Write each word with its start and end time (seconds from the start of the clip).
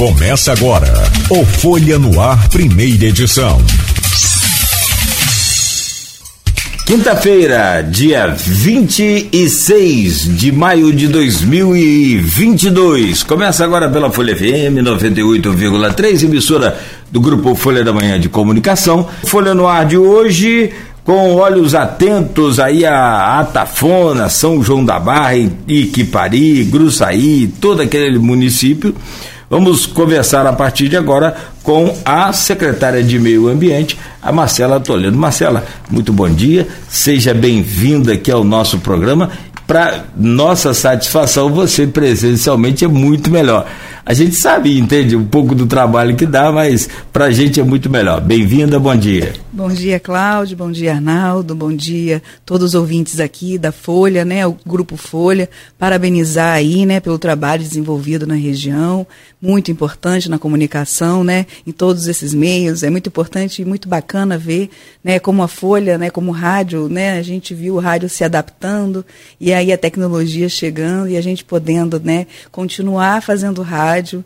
Começa 0.00 0.52
agora 0.52 0.88
o 1.28 1.44
Folha 1.44 1.98
no 1.98 2.18
Ar, 2.18 2.48
primeira 2.48 3.04
edição. 3.04 3.60
Quinta-feira, 6.86 7.82
dia 7.82 8.28
26 8.28 10.38
de 10.38 10.50
maio 10.50 10.90
de 10.90 11.06
2022. 11.06 13.22
Começa 13.24 13.62
agora 13.62 13.90
pela 13.90 14.10
Folha 14.10 14.34
FM 14.34 14.80
98,3, 14.82 16.24
emissora 16.24 16.80
do 17.12 17.20
Grupo 17.20 17.54
Folha 17.54 17.84
da 17.84 17.92
Manhã 17.92 18.18
de 18.18 18.30
Comunicação. 18.30 19.06
Folha 19.24 19.54
no 19.54 19.68
Ar 19.68 19.84
de 19.84 19.98
hoje 19.98 20.70
com 21.04 21.34
olhos 21.34 21.74
atentos 21.74 22.58
aí 22.58 22.86
a 22.86 23.40
Atafona, 23.40 24.30
São 24.30 24.62
João 24.62 24.82
da 24.82 24.98
Barra, 24.98 25.36
Iquipari, 25.68 26.64
Gruçaí, 26.64 27.52
todo 27.60 27.82
aquele 27.82 28.18
município. 28.18 28.94
Vamos 29.50 29.84
conversar 29.84 30.46
a 30.46 30.52
partir 30.52 30.88
de 30.88 30.96
agora 30.96 31.34
com 31.64 31.92
a 32.04 32.32
secretária 32.32 33.02
de 33.02 33.18
Meio 33.18 33.48
Ambiente, 33.48 33.98
a 34.22 34.30
Marcela 34.30 34.78
Toledo. 34.78 35.18
Marcela, 35.18 35.64
muito 35.90 36.12
bom 36.12 36.30
dia, 36.30 36.68
seja 36.88 37.34
bem-vinda 37.34 38.12
aqui 38.12 38.30
ao 38.30 38.44
nosso 38.44 38.78
programa. 38.78 39.28
Para 39.66 40.04
nossa 40.16 40.72
satisfação, 40.72 41.52
você 41.52 41.84
presencialmente 41.84 42.84
é 42.84 42.88
muito 42.88 43.28
melhor. 43.28 43.66
A 44.06 44.14
gente 44.14 44.36
sabe, 44.36 44.78
entende 44.78 45.16
um 45.16 45.24
pouco 45.24 45.52
do 45.52 45.66
trabalho 45.66 46.14
que 46.14 46.26
dá, 46.26 46.52
mas 46.52 46.88
para 47.12 47.24
a 47.24 47.32
gente 47.32 47.58
é 47.58 47.64
muito 47.64 47.90
melhor. 47.90 48.20
Bem-vinda, 48.20 48.78
bom 48.78 48.94
dia. 48.94 49.32
Bom 49.52 49.68
dia, 49.68 49.98
Cláudio, 49.98 50.56
bom 50.56 50.70
dia, 50.70 50.92
Arnaldo, 50.92 51.56
bom 51.56 51.74
dia 51.74 52.22
todos 52.46 52.68
os 52.68 52.74
ouvintes 52.76 53.18
aqui 53.18 53.58
da 53.58 53.72
Folha, 53.72 54.24
né, 54.24 54.46
o 54.46 54.56
Grupo 54.64 54.96
Folha, 54.96 55.50
parabenizar 55.76 56.54
aí, 56.54 56.86
né, 56.86 57.00
pelo 57.00 57.18
trabalho 57.18 57.60
desenvolvido 57.60 58.28
na 58.28 58.36
região, 58.36 59.04
muito 59.42 59.68
importante 59.68 60.30
na 60.30 60.38
comunicação, 60.38 61.24
né, 61.24 61.46
em 61.66 61.72
todos 61.72 62.06
esses 62.06 62.32
meios, 62.32 62.84
é 62.84 62.90
muito 62.90 63.08
importante 63.08 63.60
e 63.60 63.64
muito 63.64 63.88
bacana 63.88 64.38
ver, 64.38 64.70
né, 65.02 65.18
como 65.18 65.42
a 65.42 65.48
Folha, 65.48 65.98
né, 65.98 66.10
como 66.10 66.30
o 66.30 66.34
rádio, 66.34 66.88
né, 66.88 67.18
a 67.18 67.22
gente 67.22 67.52
viu 67.52 67.74
o 67.74 67.80
rádio 67.80 68.08
se 68.08 68.22
adaptando 68.22 69.04
e 69.40 69.52
aí 69.52 69.72
a 69.72 69.78
tecnologia 69.78 70.48
chegando 70.48 71.08
e 71.08 71.16
a 71.16 71.20
gente 71.20 71.44
podendo, 71.44 71.98
né, 71.98 72.28
continuar 72.52 73.20
fazendo 73.20 73.62
rádio 73.62 74.24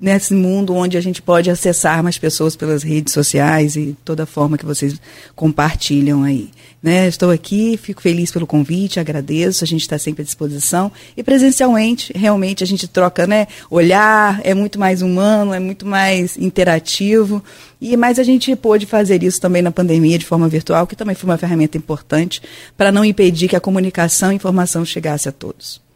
nesse 0.00 0.32
mundo 0.32 0.74
onde 0.74 0.96
a 0.96 1.00
gente 1.00 1.20
pode 1.20 1.50
acessar 1.50 2.02
mais 2.02 2.16
pessoas 2.16 2.56
pelas 2.56 2.82
redes 2.82 3.12
sociais 3.12 3.76
e 3.76 3.94
toda 4.02 4.24
forma 4.24 4.56
que 4.56 4.64
vocês 4.64 4.98
compartilham 5.36 6.22
aí. 6.22 6.48
Né? 6.82 7.06
Estou 7.06 7.30
aqui, 7.30 7.76
fico 7.76 8.00
feliz 8.00 8.30
pelo 8.30 8.46
convite, 8.46 8.98
agradeço, 8.98 9.62
a 9.62 9.66
gente 9.66 9.82
está 9.82 9.98
sempre 9.98 10.22
à 10.22 10.24
disposição. 10.24 10.90
E 11.14 11.22
presencialmente, 11.22 12.10
realmente, 12.16 12.64
a 12.64 12.66
gente 12.66 12.88
troca 12.88 13.26
né, 13.26 13.46
olhar, 13.70 14.40
é 14.42 14.54
muito 14.54 14.78
mais 14.78 15.02
humano, 15.02 15.52
é 15.52 15.60
muito 15.60 15.84
mais 15.84 16.38
interativo. 16.38 17.44
E 17.78 17.94
Mas 17.98 18.18
a 18.18 18.22
gente 18.22 18.56
pôde 18.56 18.86
fazer 18.86 19.22
isso 19.22 19.38
também 19.38 19.60
na 19.60 19.70
pandemia 19.70 20.18
de 20.18 20.24
forma 20.24 20.48
virtual, 20.48 20.86
que 20.86 20.96
também 20.96 21.14
foi 21.14 21.28
uma 21.28 21.36
ferramenta 21.36 21.76
importante 21.76 22.40
para 22.78 22.90
não 22.90 23.04
impedir 23.04 23.48
que 23.48 23.56
a 23.56 23.60
comunicação 23.60 24.32
e 24.32 24.36
informação 24.36 24.82
chegasse 24.82 25.28
a 25.28 25.32
todos. 25.32 25.89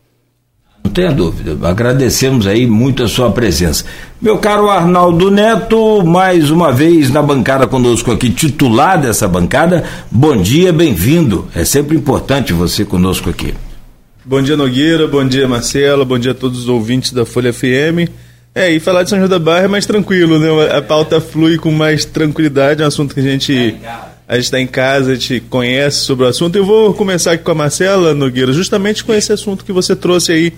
Não 0.84 0.92
tenha 0.92 1.10
dúvida. 1.10 1.56
Agradecemos 1.66 2.46
aí 2.46 2.66
muito 2.66 3.02
a 3.02 3.08
sua 3.08 3.30
presença. 3.30 3.84
Meu 4.20 4.36
caro 4.36 4.68
Arnaldo 4.68 5.30
Neto, 5.30 6.04
mais 6.04 6.50
uma 6.50 6.70
vez 6.70 7.10
na 7.10 7.22
bancada 7.22 7.66
conosco 7.66 8.12
aqui, 8.12 8.28
titular 8.30 9.00
dessa 9.00 9.26
bancada. 9.26 9.82
Bom 10.10 10.36
dia, 10.36 10.72
bem-vindo. 10.72 11.48
É 11.54 11.64
sempre 11.64 11.96
importante 11.96 12.52
você 12.52 12.84
conosco 12.84 13.30
aqui. 13.30 13.54
Bom 14.24 14.42
dia, 14.42 14.56
Nogueira. 14.56 15.08
Bom 15.08 15.26
dia, 15.26 15.48
Marcelo. 15.48 16.04
Bom 16.04 16.18
dia 16.18 16.32
a 16.32 16.34
todos 16.34 16.60
os 16.60 16.68
ouvintes 16.68 17.12
da 17.12 17.24
Folha 17.24 17.52
FM. 17.52 18.10
É, 18.54 18.70
e 18.70 18.78
falar 18.78 19.02
de 19.02 19.10
São 19.10 19.18
João 19.18 19.28
da 19.28 19.38
Barra 19.38 19.64
é 19.64 19.68
mais 19.68 19.84
tranquilo, 19.86 20.38
né? 20.38 20.76
A 20.76 20.80
pauta 20.80 21.20
flui 21.20 21.58
com 21.58 21.72
mais 21.72 22.04
tranquilidade, 22.04 22.82
é 22.82 22.84
um 22.84 22.88
assunto 22.88 23.14
que 23.14 23.20
a 23.20 23.22
gente. 23.22 23.74
A 24.26 24.36
gente 24.36 24.44
está 24.44 24.60
em 24.60 24.66
casa, 24.66 25.12
a 25.12 25.14
gente 25.14 25.40
conhece 25.40 25.98
sobre 25.98 26.24
o 26.24 26.28
assunto. 26.28 26.56
Eu 26.56 26.64
vou 26.64 26.94
começar 26.94 27.32
aqui 27.32 27.44
com 27.44 27.50
a 27.50 27.54
Marcela 27.54 28.14
Nogueira, 28.14 28.52
justamente 28.52 29.04
com 29.04 29.12
esse 29.12 29.32
assunto 29.32 29.64
que 29.64 29.72
você 29.72 29.94
trouxe 29.94 30.32
aí 30.32 30.52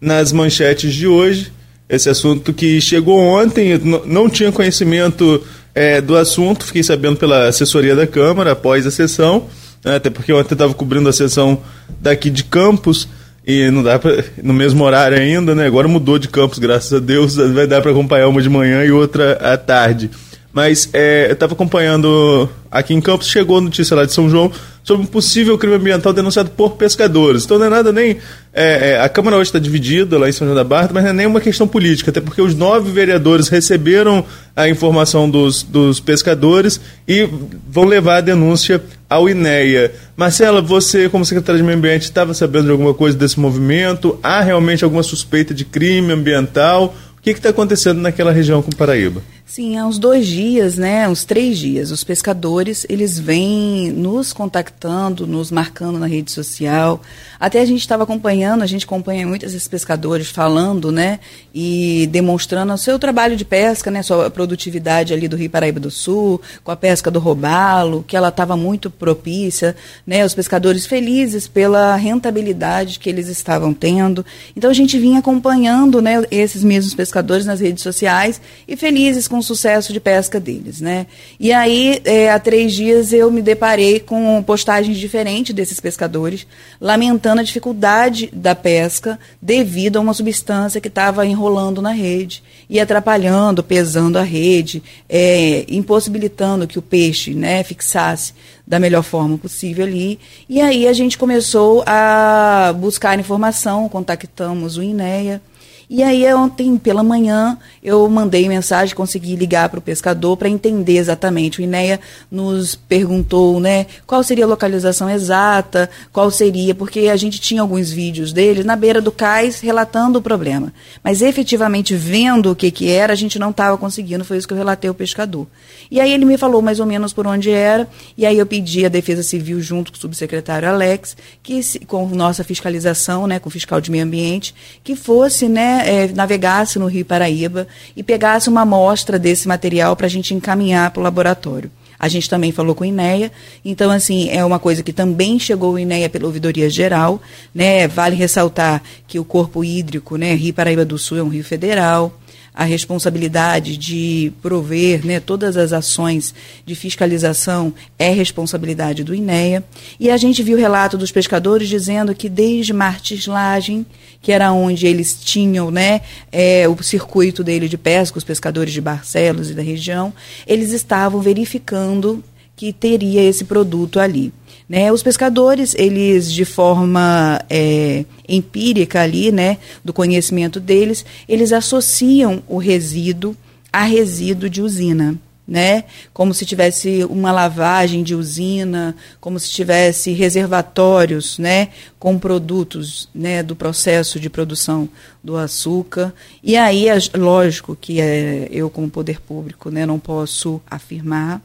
nas 0.00 0.32
manchetes 0.32 0.92
de 0.92 1.06
hoje. 1.06 1.52
Esse 1.88 2.08
assunto 2.08 2.52
que 2.52 2.80
chegou 2.80 3.18
ontem, 3.20 3.78
não 4.04 4.28
tinha 4.28 4.50
conhecimento 4.50 5.42
é, 5.74 6.00
do 6.00 6.16
assunto, 6.16 6.64
fiquei 6.64 6.82
sabendo 6.82 7.16
pela 7.16 7.48
assessoria 7.48 7.94
da 7.94 8.06
Câmara 8.06 8.52
após 8.52 8.86
a 8.86 8.90
sessão, 8.90 9.46
né, 9.84 9.96
até 9.96 10.08
porque 10.08 10.32
ontem 10.32 10.54
estava 10.54 10.72
cobrindo 10.72 11.08
a 11.08 11.12
sessão 11.12 11.62
daqui 12.00 12.30
de 12.30 12.42
Campos 12.44 13.06
e 13.46 13.70
não 13.70 13.82
dá 13.82 13.98
pra, 13.98 14.24
no 14.42 14.54
mesmo 14.54 14.82
horário 14.82 15.18
ainda, 15.18 15.54
né? 15.54 15.66
Agora 15.66 15.86
mudou 15.86 16.18
de 16.18 16.28
Campos, 16.28 16.58
graças 16.58 16.92
a 16.92 16.98
Deus, 16.98 17.36
vai 17.36 17.66
dar 17.66 17.82
para 17.82 17.90
acompanhar 17.90 18.28
uma 18.28 18.40
de 18.40 18.48
manhã 18.48 18.82
e 18.82 18.90
outra 18.90 19.32
à 19.34 19.56
tarde. 19.56 20.10
Mas 20.54 20.88
é, 20.92 21.26
eu 21.28 21.32
estava 21.32 21.52
acompanhando 21.52 22.48
aqui 22.70 22.94
em 22.94 23.00
Campos, 23.00 23.26
chegou 23.26 23.58
a 23.58 23.60
notícia 23.60 23.96
lá 23.96 24.04
de 24.04 24.12
São 24.12 24.30
João 24.30 24.52
sobre 24.84 25.02
um 25.02 25.06
possível 25.06 25.58
crime 25.58 25.74
ambiental 25.74 26.12
denunciado 26.12 26.50
por 26.50 26.76
pescadores. 26.76 27.44
Então 27.44 27.58
não 27.58 27.66
é 27.66 27.68
nada 27.70 27.92
nem. 27.92 28.18
É, 28.52 28.92
é, 28.92 29.00
a 29.00 29.08
Câmara 29.08 29.36
hoje 29.36 29.48
está 29.48 29.58
dividida 29.58 30.16
lá 30.16 30.28
em 30.28 30.32
São 30.32 30.46
João 30.46 30.54
da 30.54 30.62
Barra, 30.62 30.90
mas 30.92 31.02
não 31.02 31.10
é 31.10 31.12
nem 31.12 31.26
uma 31.26 31.40
questão 31.40 31.66
política, 31.66 32.10
até 32.10 32.20
porque 32.20 32.40
os 32.40 32.54
nove 32.54 32.92
vereadores 32.92 33.48
receberam 33.48 34.24
a 34.54 34.68
informação 34.68 35.28
dos, 35.28 35.64
dos 35.64 35.98
pescadores 35.98 36.80
e 37.08 37.28
vão 37.68 37.84
levar 37.84 38.18
a 38.18 38.20
denúncia 38.20 38.80
ao 39.10 39.28
INEA. 39.28 39.92
Marcela, 40.16 40.62
você, 40.62 41.08
como 41.08 41.24
secretária 41.24 41.58
de 41.60 41.64
Meio 41.64 41.78
Ambiente, 41.78 42.02
estava 42.02 42.32
sabendo 42.32 42.66
de 42.66 42.70
alguma 42.70 42.94
coisa 42.94 43.16
desse 43.16 43.40
movimento? 43.40 44.18
Há 44.22 44.40
realmente 44.40 44.84
alguma 44.84 45.02
suspeita 45.02 45.52
de 45.52 45.64
crime 45.64 46.12
ambiental? 46.12 46.94
O 47.18 47.22
que 47.22 47.30
está 47.30 47.48
acontecendo 47.48 48.00
naquela 48.00 48.30
região 48.30 48.62
com 48.62 48.70
Paraíba? 48.70 49.22
Sim, 49.46 49.76
há 49.76 49.86
uns 49.86 49.98
dois 49.98 50.26
dias, 50.26 50.78
né, 50.78 51.06
uns 51.06 51.26
três 51.26 51.58
dias, 51.58 51.90
os 51.90 52.02
pescadores, 52.02 52.86
eles 52.88 53.18
vêm 53.18 53.92
nos 53.92 54.32
contactando, 54.32 55.26
nos 55.26 55.50
marcando 55.50 55.98
na 55.98 56.06
rede 56.06 56.32
social. 56.32 57.02
Até 57.38 57.60
a 57.60 57.64
gente 57.66 57.82
estava 57.82 58.04
acompanhando, 58.04 58.62
a 58.62 58.66
gente 58.66 58.86
acompanha 58.86 59.26
muitos 59.26 59.52
esses 59.52 59.68
pescadores 59.68 60.30
falando, 60.30 60.90
né, 60.90 61.20
e 61.54 62.08
demonstrando 62.10 62.72
o 62.72 62.78
seu 62.78 62.98
trabalho 62.98 63.36
de 63.36 63.44
pesca, 63.44 63.90
né, 63.90 64.02
sua 64.02 64.30
produtividade 64.30 65.12
ali 65.12 65.28
do 65.28 65.36
Rio 65.36 65.50
Paraíba 65.50 65.78
do 65.78 65.90
Sul, 65.90 66.40
com 66.64 66.70
a 66.70 66.76
pesca 66.76 67.10
do 67.10 67.20
robalo, 67.20 68.02
que 68.08 68.16
ela 68.16 68.30
estava 68.30 68.56
muito 68.56 68.90
propícia, 68.90 69.76
né, 70.06 70.24
os 70.24 70.34
pescadores 70.34 70.86
felizes 70.86 71.46
pela 71.46 71.94
rentabilidade 71.96 72.98
que 72.98 73.10
eles 73.10 73.28
estavam 73.28 73.74
tendo. 73.74 74.24
Então 74.56 74.70
a 74.70 74.74
gente 74.74 74.98
vinha 74.98 75.18
acompanhando, 75.18 76.00
né, 76.00 76.24
esses 76.30 76.64
mesmos 76.64 76.94
pescadores 76.94 77.44
nas 77.44 77.60
redes 77.60 77.82
sociais 77.82 78.40
e 78.66 78.74
felizes 78.74 79.28
com 79.34 79.38
o 79.38 79.42
sucesso 79.42 79.92
de 79.92 79.98
pesca 79.98 80.38
deles, 80.38 80.80
né? 80.80 81.08
E 81.40 81.52
aí, 81.52 82.00
é, 82.04 82.30
há 82.30 82.38
três 82.38 82.72
dias, 82.72 83.12
eu 83.12 83.32
me 83.32 83.42
deparei 83.42 83.98
com 83.98 84.40
postagens 84.44 84.96
diferentes 84.96 85.52
desses 85.52 85.80
pescadores, 85.80 86.46
lamentando 86.80 87.40
a 87.40 87.44
dificuldade 87.44 88.30
da 88.32 88.54
pesca 88.54 89.18
devido 89.42 89.96
a 89.96 90.00
uma 90.00 90.14
substância 90.14 90.80
que 90.80 90.86
estava 90.86 91.26
enrolando 91.26 91.82
na 91.82 91.90
rede 91.90 92.44
e 92.70 92.78
atrapalhando, 92.78 93.64
pesando 93.64 94.20
a 94.20 94.22
rede, 94.22 94.80
é, 95.08 95.64
impossibilitando 95.68 96.68
que 96.68 96.78
o 96.78 96.82
peixe 96.82 97.34
né, 97.34 97.64
fixasse 97.64 98.34
da 98.64 98.78
melhor 98.78 99.02
forma 99.02 99.36
possível 99.36 99.84
ali. 99.84 100.20
E 100.48 100.60
aí 100.60 100.86
a 100.86 100.92
gente 100.92 101.18
começou 101.18 101.82
a 101.86 102.72
buscar 102.78 103.18
informação, 103.18 103.88
contactamos 103.88 104.76
o 104.76 104.82
INEA, 104.82 105.42
e 105.88 106.02
aí, 106.02 106.32
ontem 106.32 106.76
pela 106.78 107.02
manhã, 107.02 107.58
eu 107.82 108.08
mandei 108.08 108.48
mensagem, 108.48 108.94
consegui 108.94 109.36
ligar 109.36 109.68
para 109.68 109.78
o 109.78 109.82
pescador 109.82 110.36
para 110.36 110.48
entender 110.48 110.96
exatamente. 110.96 111.60
O 111.60 111.62
INEA 111.62 112.00
nos 112.30 112.74
perguntou 112.74 113.60
né, 113.60 113.86
qual 114.06 114.22
seria 114.22 114.44
a 114.44 114.48
localização 114.48 115.10
exata, 115.10 115.90
qual 116.12 116.30
seria, 116.30 116.74
porque 116.74 117.08
a 117.08 117.16
gente 117.16 117.40
tinha 117.40 117.60
alguns 117.60 117.90
vídeos 117.90 118.32
dele 118.32 118.64
na 118.64 118.76
beira 118.76 119.00
do 119.00 119.12
cais 119.12 119.60
relatando 119.60 120.18
o 120.18 120.22
problema. 120.22 120.72
Mas 121.02 121.20
efetivamente 121.20 121.94
vendo 121.94 122.50
o 122.50 122.56
que, 122.56 122.70
que 122.70 122.90
era, 122.90 123.12
a 123.12 123.16
gente 123.16 123.38
não 123.38 123.50
estava 123.50 123.76
conseguindo, 123.76 124.24
foi 124.24 124.38
isso 124.38 124.48
que 124.48 124.54
eu 124.54 124.58
relatei 124.58 124.88
ao 124.88 124.94
pescador. 124.94 125.46
E 125.90 126.00
aí 126.00 126.12
ele 126.12 126.24
me 126.24 126.38
falou 126.38 126.62
mais 126.62 126.80
ou 126.80 126.86
menos 126.86 127.12
por 127.12 127.26
onde 127.26 127.50
era, 127.50 127.86
e 128.16 128.24
aí 128.24 128.38
eu 128.38 128.46
pedi 128.46 128.86
a 128.86 128.88
Defesa 128.88 129.22
Civil 129.22 129.60
junto 129.60 129.92
com 129.92 129.98
o 129.98 130.00
subsecretário 130.00 130.68
Alex, 130.68 131.16
que 131.42 131.60
com 131.86 132.08
nossa 132.08 132.42
fiscalização, 132.42 133.26
né, 133.26 133.38
com 133.38 133.48
o 133.48 133.52
fiscal 133.52 133.80
de 133.80 133.90
meio 133.90 134.04
ambiente, 134.04 134.54
que 134.82 134.96
fosse, 134.96 135.48
né, 135.48 135.73
é, 135.82 136.08
navegasse 136.08 136.78
no 136.78 136.86
Rio 136.86 137.04
Paraíba 137.04 137.66
e 137.96 138.02
pegasse 138.02 138.48
uma 138.48 138.62
amostra 138.62 139.18
desse 139.18 139.48
material 139.48 139.96
para 139.96 140.06
a 140.06 140.10
gente 140.10 140.34
encaminhar 140.34 140.90
para 140.90 141.00
o 141.00 141.02
laboratório. 141.02 141.70
A 141.98 142.08
gente 142.08 142.28
também 142.28 142.52
falou 142.52 142.74
com 142.74 142.84
o 142.84 142.86
INEA, 142.86 143.32
então, 143.64 143.90
assim, 143.90 144.28
é 144.28 144.44
uma 144.44 144.58
coisa 144.58 144.82
que 144.82 144.92
também 144.92 145.38
chegou 145.38 145.72
o 145.72 145.78
INEA 145.78 146.08
pela 146.10 146.26
Ouvidoria 146.26 146.68
Geral, 146.68 147.20
né? 147.54 147.88
Vale 147.88 148.16
ressaltar 148.16 148.82
que 149.06 149.18
o 149.18 149.24
corpo 149.24 149.64
hídrico, 149.64 150.16
né, 150.16 150.34
Rio 150.34 150.52
Paraíba 150.52 150.84
do 150.84 150.98
Sul 150.98 151.18
é 151.18 151.22
um 151.22 151.28
rio 151.28 151.44
federal, 151.44 152.12
a 152.54 152.62
responsabilidade 152.62 153.76
de 153.76 154.32
prover 154.40 155.04
né, 155.04 155.18
todas 155.18 155.56
as 155.56 155.72
ações 155.72 156.32
de 156.64 156.76
fiscalização 156.76 157.74
é 157.98 158.10
responsabilidade 158.10 159.02
do 159.02 159.12
INEA. 159.12 159.64
E 159.98 160.08
a 160.08 160.16
gente 160.16 160.40
viu 160.40 160.56
o 160.56 160.60
relato 160.60 160.96
dos 160.96 161.10
pescadores 161.10 161.68
dizendo 161.68 162.14
que 162.14 162.28
desde 162.28 162.72
Martislagem, 162.72 163.84
que 164.22 164.30
era 164.30 164.52
onde 164.52 164.86
eles 164.86 165.18
tinham 165.20 165.68
né, 165.68 166.02
é, 166.30 166.68
o 166.68 166.80
circuito 166.80 167.42
dele 167.42 167.68
de 167.68 167.76
pesca, 167.76 168.18
os 168.18 168.24
pescadores 168.24 168.72
de 168.72 168.80
Barcelos 168.80 169.50
e 169.50 169.54
da 169.54 169.62
região, 169.62 170.12
eles 170.46 170.70
estavam 170.70 171.20
verificando 171.20 172.22
que 172.54 172.72
teria 172.72 173.20
esse 173.20 173.44
produto 173.44 173.98
ali. 173.98 174.32
Né? 174.68 174.90
Os 174.90 175.02
pescadores, 175.02 175.74
eles 175.76 176.32
de 176.32 176.44
forma 176.44 177.40
é, 177.50 178.04
empírica 178.28 179.02
ali, 179.02 179.30
né, 179.30 179.58
do 179.84 179.92
conhecimento 179.92 180.58
deles, 180.58 181.04
eles 181.28 181.52
associam 181.52 182.42
o 182.48 182.56
resíduo 182.56 183.36
a 183.72 183.82
resíduo 183.82 184.48
de 184.48 184.62
usina. 184.62 185.16
Né? 185.46 185.84
Como 186.14 186.32
se 186.32 186.46
tivesse 186.46 187.04
uma 187.04 187.30
lavagem 187.30 188.02
de 188.02 188.14
usina, 188.14 188.96
como 189.20 189.38
se 189.38 189.50
tivesse 189.50 190.12
reservatórios, 190.12 191.38
né, 191.38 191.68
com 191.98 192.18
produtos, 192.18 193.10
né, 193.14 193.42
do 193.42 193.54
processo 193.54 194.18
de 194.18 194.30
produção 194.30 194.88
do 195.22 195.36
açúcar. 195.36 196.14
E 196.42 196.56
aí, 196.56 196.86
lógico 197.14 197.76
que 197.78 198.00
é, 198.00 198.48
eu 198.50 198.70
como 198.70 198.88
poder 198.88 199.20
público, 199.20 199.68
né, 199.68 199.84
não 199.84 199.98
posso 199.98 200.62
afirmar, 200.66 201.42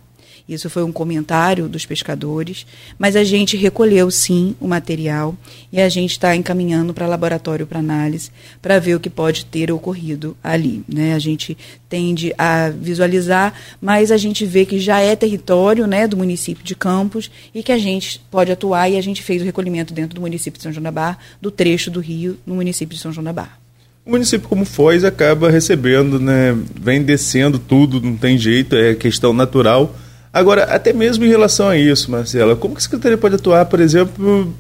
isso 0.50 0.68
foi 0.68 0.84
um 0.84 0.92
comentário 0.92 1.70
dos 1.70 1.86
pescadores, 1.86 2.66
mas 2.98 3.16
a 3.16 3.24
gente 3.24 3.56
recolheu 3.56 4.10
sim 4.10 4.56
o 4.60 4.68
material 4.68 5.38
e 5.72 5.80
a 5.80 5.88
gente 5.88 6.12
está 6.12 6.36
encaminhando 6.36 6.92
para 6.92 7.06
laboratório 7.06 7.68
para 7.68 7.78
análise 7.78 8.32
para 8.60 8.80
ver 8.80 8.96
o 8.96 9.00
que 9.00 9.12
pode 9.12 9.46
ter 9.46 9.72
ocorrido 9.72 10.36
ali. 10.44 10.84
Né? 10.92 11.14
A 11.14 11.20
gente 11.20 11.56
tende 11.88 12.34
a 12.36 12.70
visualizar, 12.70 13.54
mas 13.80 14.12
a 14.12 14.18
gente 14.18 14.44
vê 14.44 14.66
que 14.66 14.80
já 14.80 15.00
é 15.00 15.16
território 15.16 15.86
né, 15.86 16.08
do 16.08 16.18
município 16.18 16.64
de 16.64 16.76
Campos 16.76 17.30
e 17.54 17.62
que 17.62 17.72
a 17.72 17.78
gente 17.78 18.20
pode 18.32 18.52
atuar 18.52 18.90
e 18.90 18.98
a 18.98 19.02
gente 19.02 19.22
fez 19.22 19.44
o 19.44 19.46
recolhimento 19.46 19.94
dentro 19.94 20.16
do 20.16 20.22
município 20.22 20.58
de 20.58 20.64
São 20.64 20.74
João 20.74 20.84
da 20.84 20.92
Barra, 20.92 21.20
do 21.40 21.52
trecho 21.52 21.92
do 21.92 22.00
rio 22.00 22.40
no 22.44 22.56
município 22.56 22.96
de 22.96 23.02
São 23.02 23.14
João 23.14 23.24
da 23.24 23.34
Barra. 23.34 23.60
O 24.04 24.10
município 24.10 24.50
como 24.50 24.66
Foz 24.66 25.04
acaba 25.04 25.52
recebendo, 25.52 26.20
né, 26.20 26.58
vem 26.82 27.04
descendo 27.04 27.60
tudo, 27.60 28.02
não 28.02 28.18
tem 28.18 28.36
jeito, 28.36 28.76
é 28.76 28.96
questão 28.96 29.32
natural 29.32 29.96
Agora, 30.32 30.64
até 30.66 30.94
mesmo 30.94 31.26
em 31.26 31.30
relação 31.30 31.70
a 31.70 31.78
isso, 31.78 32.12
Marcela, 32.12 32.56
como 32.56 32.76
que 32.76 32.80
a 32.80 32.84
Secretaria 32.84 33.18
pode 33.18 33.36
atuar, 33.36 33.66
por 33.66 33.80
exemplo, 33.80 34.54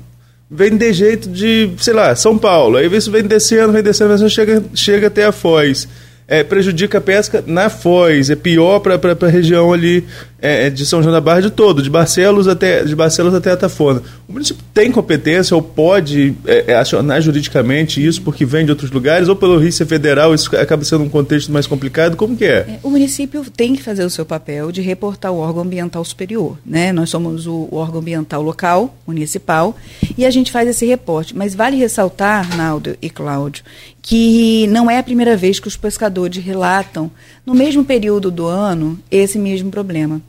vem 0.49 0.75
de 0.75 0.91
jeito 0.91 1.29
de, 1.29 1.71
sei 1.77 1.93
lá, 1.93 2.15
São 2.15 2.37
Paulo, 2.37 2.77
aí 2.77 2.87
isso 2.95 3.11
vem 3.11 3.23
descendo, 3.23 3.71
vem 3.71 3.83
descendo, 3.83 4.17
mas 4.17 4.31
chega, 4.31 4.63
chega 4.73 5.07
até 5.07 5.25
a 5.25 5.31
Foz. 5.31 5.87
É, 6.27 6.43
prejudica 6.43 6.99
a 6.99 7.01
pesca 7.01 7.43
na 7.45 7.69
Foz, 7.69 8.29
é 8.29 8.35
pior 8.35 8.79
para 8.79 8.95
a 8.95 9.29
região 9.29 9.73
ali 9.73 10.05
é, 10.41 10.67
é, 10.67 10.69
de 10.69 10.85
São 10.85 11.01
João 11.01 11.13
da 11.13 11.21
Barra 11.21 11.41
de 11.41 11.49
todo, 11.49 11.81
de 11.81 11.89
Barcelos 11.89 12.47
até, 12.47 12.83
de 12.83 12.95
Barcelos 12.95 13.33
até 13.33 13.51
Atafona. 13.51 14.01
O 14.27 14.33
município 14.33 14.63
tem 14.73 14.91
competência 14.91 15.55
ou 15.55 15.61
pode 15.61 16.33
é, 16.45 16.65
é, 16.67 16.75
acionar 16.75 17.21
juridicamente 17.21 18.05
isso 18.05 18.21
porque 18.21 18.45
vem 18.45 18.65
de 18.65 18.71
outros 18.71 18.91
lugares, 18.91 19.27
ou 19.27 19.35
pelo 19.35 19.57
Rio 19.57 19.69
Federal 19.71 20.33
isso 20.33 20.55
acaba 20.55 20.83
sendo 20.83 21.03
um 21.03 21.09
contexto 21.09 21.51
mais 21.51 21.67
complicado? 21.67 22.15
Como 22.15 22.35
que 22.35 22.45
é? 22.45 22.57
é? 22.57 22.79
O 22.83 22.89
município 22.89 23.43
tem 23.49 23.75
que 23.75 23.83
fazer 23.83 24.03
o 24.03 24.09
seu 24.09 24.25
papel 24.25 24.71
de 24.71 24.81
reportar 24.81 25.31
o 25.31 25.37
órgão 25.37 25.63
ambiental 25.63 26.03
superior. 26.05 26.57
Né? 26.65 26.91
Nós 26.91 27.09
somos 27.09 27.45
o, 27.45 27.67
o 27.69 27.75
órgão 27.75 27.99
ambiental 27.99 28.41
local, 28.41 28.95
municipal, 29.05 29.75
e 30.17 30.25
a 30.25 30.31
gente 30.31 30.51
faz 30.51 30.69
esse 30.69 30.85
reporte. 30.85 31.35
Mas 31.35 31.53
vale 31.53 31.77
ressaltar, 31.77 32.55
Naldo 32.55 32.95
e 33.01 33.09
Cláudio, 33.09 33.63
que 34.01 34.67
não 34.67 34.89
é 34.89 34.97
a 34.97 35.03
primeira 35.03 35.35
vez 35.35 35.59
que 35.59 35.67
os 35.67 35.77
pescadores 35.77 36.43
relatam, 36.43 37.11
no 37.45 37.53
mesmo 37.53 37.83
período 37.83 38.31
do 38.31 38.45
ano, 38.45 38.97
esse 39.11 39.37
mesmo 39.37 39.69
problema 39.69 40.21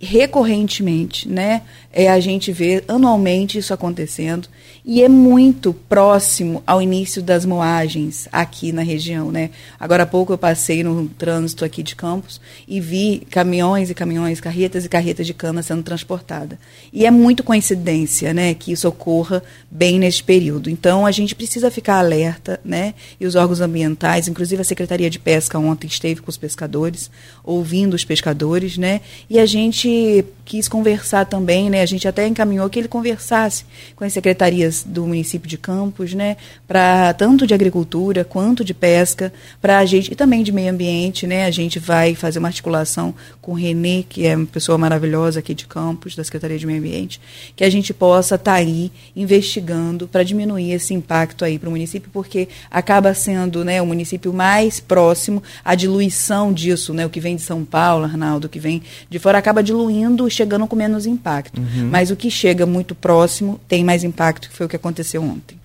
recorrentemente, 0.00 1.28
né? 1.28 1.62
É, 1.98 2.10
a 2.10 2.20
gente 2.20 2.52
vê 2.52 2.84
anualmente 2.86 3.56
isso 3.56 3.72
acontecendo 3.72 4.50
e 4.84 5.02
é 5.02 5.08
muito 5.08 5.72
próximo 5.72 6.62
ao 6.66 6.82
início 6.82 7.22
das 7.22 7.46
moagens 7.46 8.28
aqui 8.30 8.70
na 8.70 8.82
região, 8.82 9.32
né? 9.32 9.48
Agora 9.80 10.02
há 10.02 10.06
pouco 10.06 10.30
eu 10.30 10.36
passei 10.36 10.84
no 10.84 11.08
trânsito 11.08 11.64
aqui 11.64 11.82
de 11.82 11.96
Campos 11.96 12.38
e 12.68 12.82
vi 12.82 13.26
caminhões 13.30 13.88
e 13.88 13.94
caminhões, 13.94 14.42
carretas 14.42 14.84
e 14.84 14.90
carretas 14.90 15.26
de 15.26 15.32
cana 15.32 15.62
sendo 15.62 15.82
transportada. 15.82 16.58
E 16.92 17.06
é 17.06 17.10
muito 17.10 17.42
coincidência, 17.42 18.34
né, 18.34 18.52
que 18.52 18.72
isso 18.72 18.86
ocorra 18.86 19.42
bem 19.70 19.98
neste 19.98 20.22
período. 20.22 20.68
Então 20.68 21.06
a 21.06 21.10
gente 21.10 21.34
precisa 21.34 21.70
ficar 21.70 21.98
alerta, 21.98 22.60
né? 22.62 22.92
E 23.18 23.24
os 23.24 23.36
órgãos 23.36 23.62
ambientais, 23.62 24.28
inclusive 24.28 24.60
a 24.60 24.64
Secretaria 24.66 25.08
de 25.08 25.18
Pesca 25.18 25.58
ontem 25.58 25.86
esteve 25.86 26.20
com 26.20 26.28
os 26.28 26.36
pescadores, 26.36 27.10
ouvindo 27.42 27.94
os 27.94 28.04
pescadores, 28.04 28.76
né? 28.76 29.00
E 29.30 29.38
a 29.38 29.46
gente 29.46 30.26
quis 30.44 30.68
conversar 30.68 31.24
também, 31.24 31.70
né? 31.70 31.85
A 31.86 31.88
gente 31.88 32.08
até 32.08 32.26
encaminhou 32.26 32.68
que 32.68 32.80
ele 32.80 32.88
conversasse 32.88 33.64
com 33.94 34.02
as 34.02 34.12
secretarias 34.12 34.82
do 34.84 35.06
município 35.06 35.48
de 35.48 35.56
Campos, 35.56 36.14
né? 36.14 36.36
Para 36.66 37.14
tanto 37.14 37.46
de 37.46 37.54
agricultura 37.54 38.24
quanto 38.24 38.64
de 38.64 38.74
pesca, 38.74 39.32
para 39.62 39.78
a 39.78 39.86
gente 39.86 40.12
e 40.12 40.16
também 40.16 40.42
de 40.42 40.50
meio 40.50 40.72
ambiente, 40.72 41.28
né? 41.28 41.46
A 41.46 41.50
gente 41.52 41.78
vai 41.78 42.16
fazer 42.16 42.40
uma 42.40 42.48
articulação 42.48 43.14
com 43.40 43.52
o 43.52 43.54
Renê, 43.54 44.04
que 44.08 44.26
é 44.26 44.34
uma 44.34 44.46
pessoa 44.46 44.76
maravilhosa 44.76 45.38
aqui 45.38 45.54
de 45.54 45.64
Campos, 45.64 46.16
da 46.16 46.24
Secretaria 46.24 46.58
de 46.58 46.66
Meio 46.66 46.80
Ambiente, 46.80 47.20
que 47.54 47.62
a 47.62 47.70
gente 47.70 47.94
possa 47.94 48.34
estar 48.34 48.50
tá 48.50 48.56
aí 48.56 48.90
investigando 49.14 50.08
para 50.08 50.24
diminuir 50.24 50.72
esse 50.72 50.92
impacto 50.92 51.44
aí 51.44 51.56
para 51.56 51.68
o 51.68 51.70
município, 51.70 52.10
porque 52.12 52.48
acaba 52.68 53.14
sendo, 53.14 53.64
né, 53.64 53.80
o 53.80 53.86
município 53.86 54.32
mais 54.32 54.80
próximo 54.80 55.40
à 55.64 55.76
diluição 55.76 56.52
disso, 56.52 56.92
né? 56.92 57.06
O 57.06 57.10
que 57.10 57.20
vem 57.20 57.36
de 57.36 57.42
São 57.42 57.64
Paulo, 57.64 58.06
Arnaldo, 58.06 58.48
que 58.48 58.58
vem 58.58 58.82
de 59.08 59.20
fora 59.20 59.38
acaba 59.38 59.62
diluindo 59.62 60.28
chegando 60.28 60.66
com 60.66 60.74
menos 60.74 61.06
impacto. 61.06 61.60
Uhum. 61.60 61.75
Mas 61.84 62.10
o 62.10 62.16
que 62.16 62.30
chega 62.30 62.66
muito 62.66 62.94
próximo 62.94 63.60
tem 63.68 63.84
mais 63.84 64.04
impacto, 64.04 64.48
que 64.48 64.56
foi 64.56 64.66
o 64.66 64.68
que 64.68 64.76
aconteceu 64.76 65.22
ontem. 65.22 65.56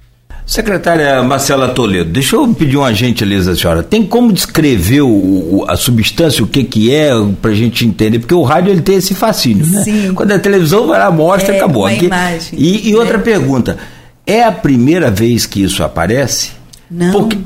Secretária 0.46 1.22
Marcela 1.24 1.70
Toledo, 1.70 2.10
deixa 2.10 2.36
eu 2.36 2.54
pedir 2.54 2.76
um 2.76 2.84
agente 2.84 3.24
ali, 3.24 3.36
a 3.36 3.56
senhora. 3.56 3.84
Tem 3.84 4.06
como 4.06 4.34
descrever 4.34 5.02
o, 5.02 5.64
a 5.68 5.76
substância, 5.78 6.44
o 6.44 6.48
que 6.48 6.64
que 6.64 6.94
é, 6.94 7.12
para 7.42 7.52
a 7.52 7.56
gente 7.56 7.86
entender? 7.86 8.20
Porque 8.20 8.34
o 8.34 8.42
rádio 8.42 8.72
ele 8.72 8.82
tem 8.82 8.96
esse 8.96 9.14
fascínio, 9.14 9.66
né? 9.66 9.84
Sim. 9.84 10.14
Quando 10.14 10.32
a 10.32 10.40
televisão 10.40 10.88
vai 10.88 11.00
lá, 11.00 11.12
mostra, 11.12 11.54
é, 11.54 11.58
acabou. 11.58 11.86
Aqui, 11.86 12.06
imagem. 12.06 12.60
E, 12.60 12.90
e 12.90 12.96
outra 12.96 13.18
é. 13.18 13.22
pergunta, 13.22 13.78
é 14.26 14.44
a 14.44 14.52
primeira 14.52 15.12
vez 15.12 15.46
que 15.46 15.64
isso 15.64 15.84
aparece? 15.84 16.52
Não. 16.90 17.12
Porque, 17.12 17.38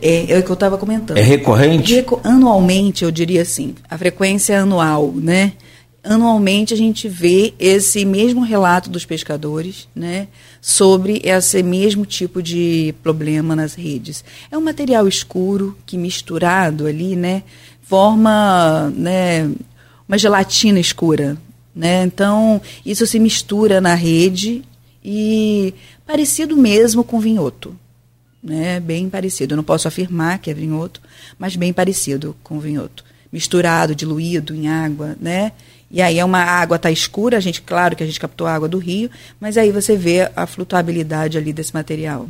é, 0.00 0.32
é, 0.32 0.38
o 0.38 0.42
que 0.42 0.50
eu 0.50 0.54
estava 0.54 0.78
comentando. 0.78 1.18
É 1.18 1.22
recorrente? 1.22 1.94
Reco 1.94 2.20
anualmente, 2.22 3.04
eu 3.04 3.10
diria 3.10 3.42
assim, 3.42 3.74
a 3.90 3.98
frequência 3.98 4.54
é 4.54 4.58
anual, 4.58 5.12
né? 5.14 5.52
Anualmente 6.02 6.72
a 6.72 6.76
gente 6.76 7.08
vê 7.08 7.52
esse 7.58 8.04
mesmo 8.04 8.42
relato 8.42 8.88
dos 8.88 9.04
pescadores, 9.04 9.88
né, 9.94 10.28
sobre 10.60 11.20
esse 11.24 11.62
mesmo 11.62 12.06
tipo 12.06 12.42
de 12.42 12.94
problema 13.02 13.54
nas 13.54 13.74
redes. 13.74 14.24
É 14.50 14.56
um 14.56 14.62
material 14.62 15.06
escuro 15.06 15.76
que 15.84 15.98
misturado 15.98 16.86
ali, 16.86 17.16
né, 17.16 17.42
forma, 17.82 18.90
né, 18.96 19.50
uma 20.08 20.18
gelatina 20.18 20.80
escura, 20.80 21.36
né? 21.74 22.02
Então 22.04 22.60
isso 22.84 23.06
se 23.06 23.18
mistura 23.18 23.80
na 23.80 23.94
rede 23.94 24.62
e 25.04 25.72
parecido 26.06 26.56
mesmo 26.56 27.04
com 27.04 27.20
vinhoto, 27.20 27.76
né? 28.42 28.80
Bem 28.80 29.08
parecido. 29.08 29.54
Eu 29.54 29.56
não 29.56 29.64
posso 29.64 29.86
afirmar 29.86 30.38
que 30.38 30.50
é 30.50 30.54
vinhoto, 30.54 31.00
mas 31.38 31.56
bem 31.56 31.72
parecido 31.72 32.34
com 32.42 32.58
vinhoto, 32.58 33.04
misturado, 33.32 33.94
diluído 33.94 34.54
em 34.54 34.68
água, 34.68 35.16
né? 35.20 35.52
E 35.90 36.00
aí 36.00 36.18
é 36.18 36.24
uma 36.24 36.38
água 36.38 36.78
tá 36.78 36.90
escura, 36.90 37.36
a 37.36 37.40
gente, 37.40 37.60
claro 37.62 37.96
que 37.96 38.02
a 38.02 38.06
gente 38.06 38.20
captou 38.20 38.46
a 38.46 38.54
água 38.54 38.68
do 38.68 38.78
rio, 38.78 39.10
mas 39.40 39.56
aí 39.56 39.72
você 39.72 39.96
vê 39.96 40.30
a 40.36 40.46
flutuabilidade 40.46 41.36
ali 41.36 41.52
desse 41.52 41.74
material. 41.74 42.28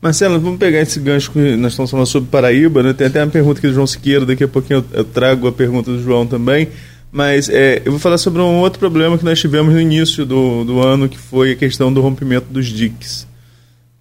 Marcelo, 0.00 0.38
vamos 0.40 0.58
pegar 0.58 0.80
esse 0.80 1.00
gancho 1.00 1.30
que 1.32 1.56
nós 1.56 1.72
estamos 1.72 1.90
falando 1.90 2.06
sobre 2.06 2.30
Paraíba, 2.30 2.82
né? 2.82 2.92
Tem 2.92 3.06
até 3.06 3.22
uma 3.22 3.30
pergunta 3.30 3.58
aqui 3.58 3.68
do 3.68 3.74
João 3.74 3.86
Siqueira, 3.86 4.26
daqui 4.26 4.44
a 4.44 4.48
pouquinho 4.48 4.84
eu, 4.92 4.98
eu 4.98 5.04
trago 5.04 5.48
a 5.48 5.52
pergunta 5.52 5.90
do 5.90 6.02
João 6.02 6.26
também. 6.26 6.68
Mas 7.10 7.48
é, 7.48 7.80
eu 7.84 7.92
vou 7.92 8.00
falar 8.00 8.18
sobre 8.18 8.42
um 8.42 8.58
outro 8.58 8.78
problema 8.78 9.16
que 9.16 9.24
nós 9.24 9.40
tivemos 9.40 9.72
no 9.72 9.80
início 9.80 10.26
do, 10.26 10.64
do 10.64 10.80
ano, 10.80 11.08
que 11.08 11.16
foi 11.16 11.52
a 11.52 11.56
questão 11.56 11.92
do 11.92 12.00
rompimento 12.00 12.52
dos 12.52 12.66
diques. 12.66 13.22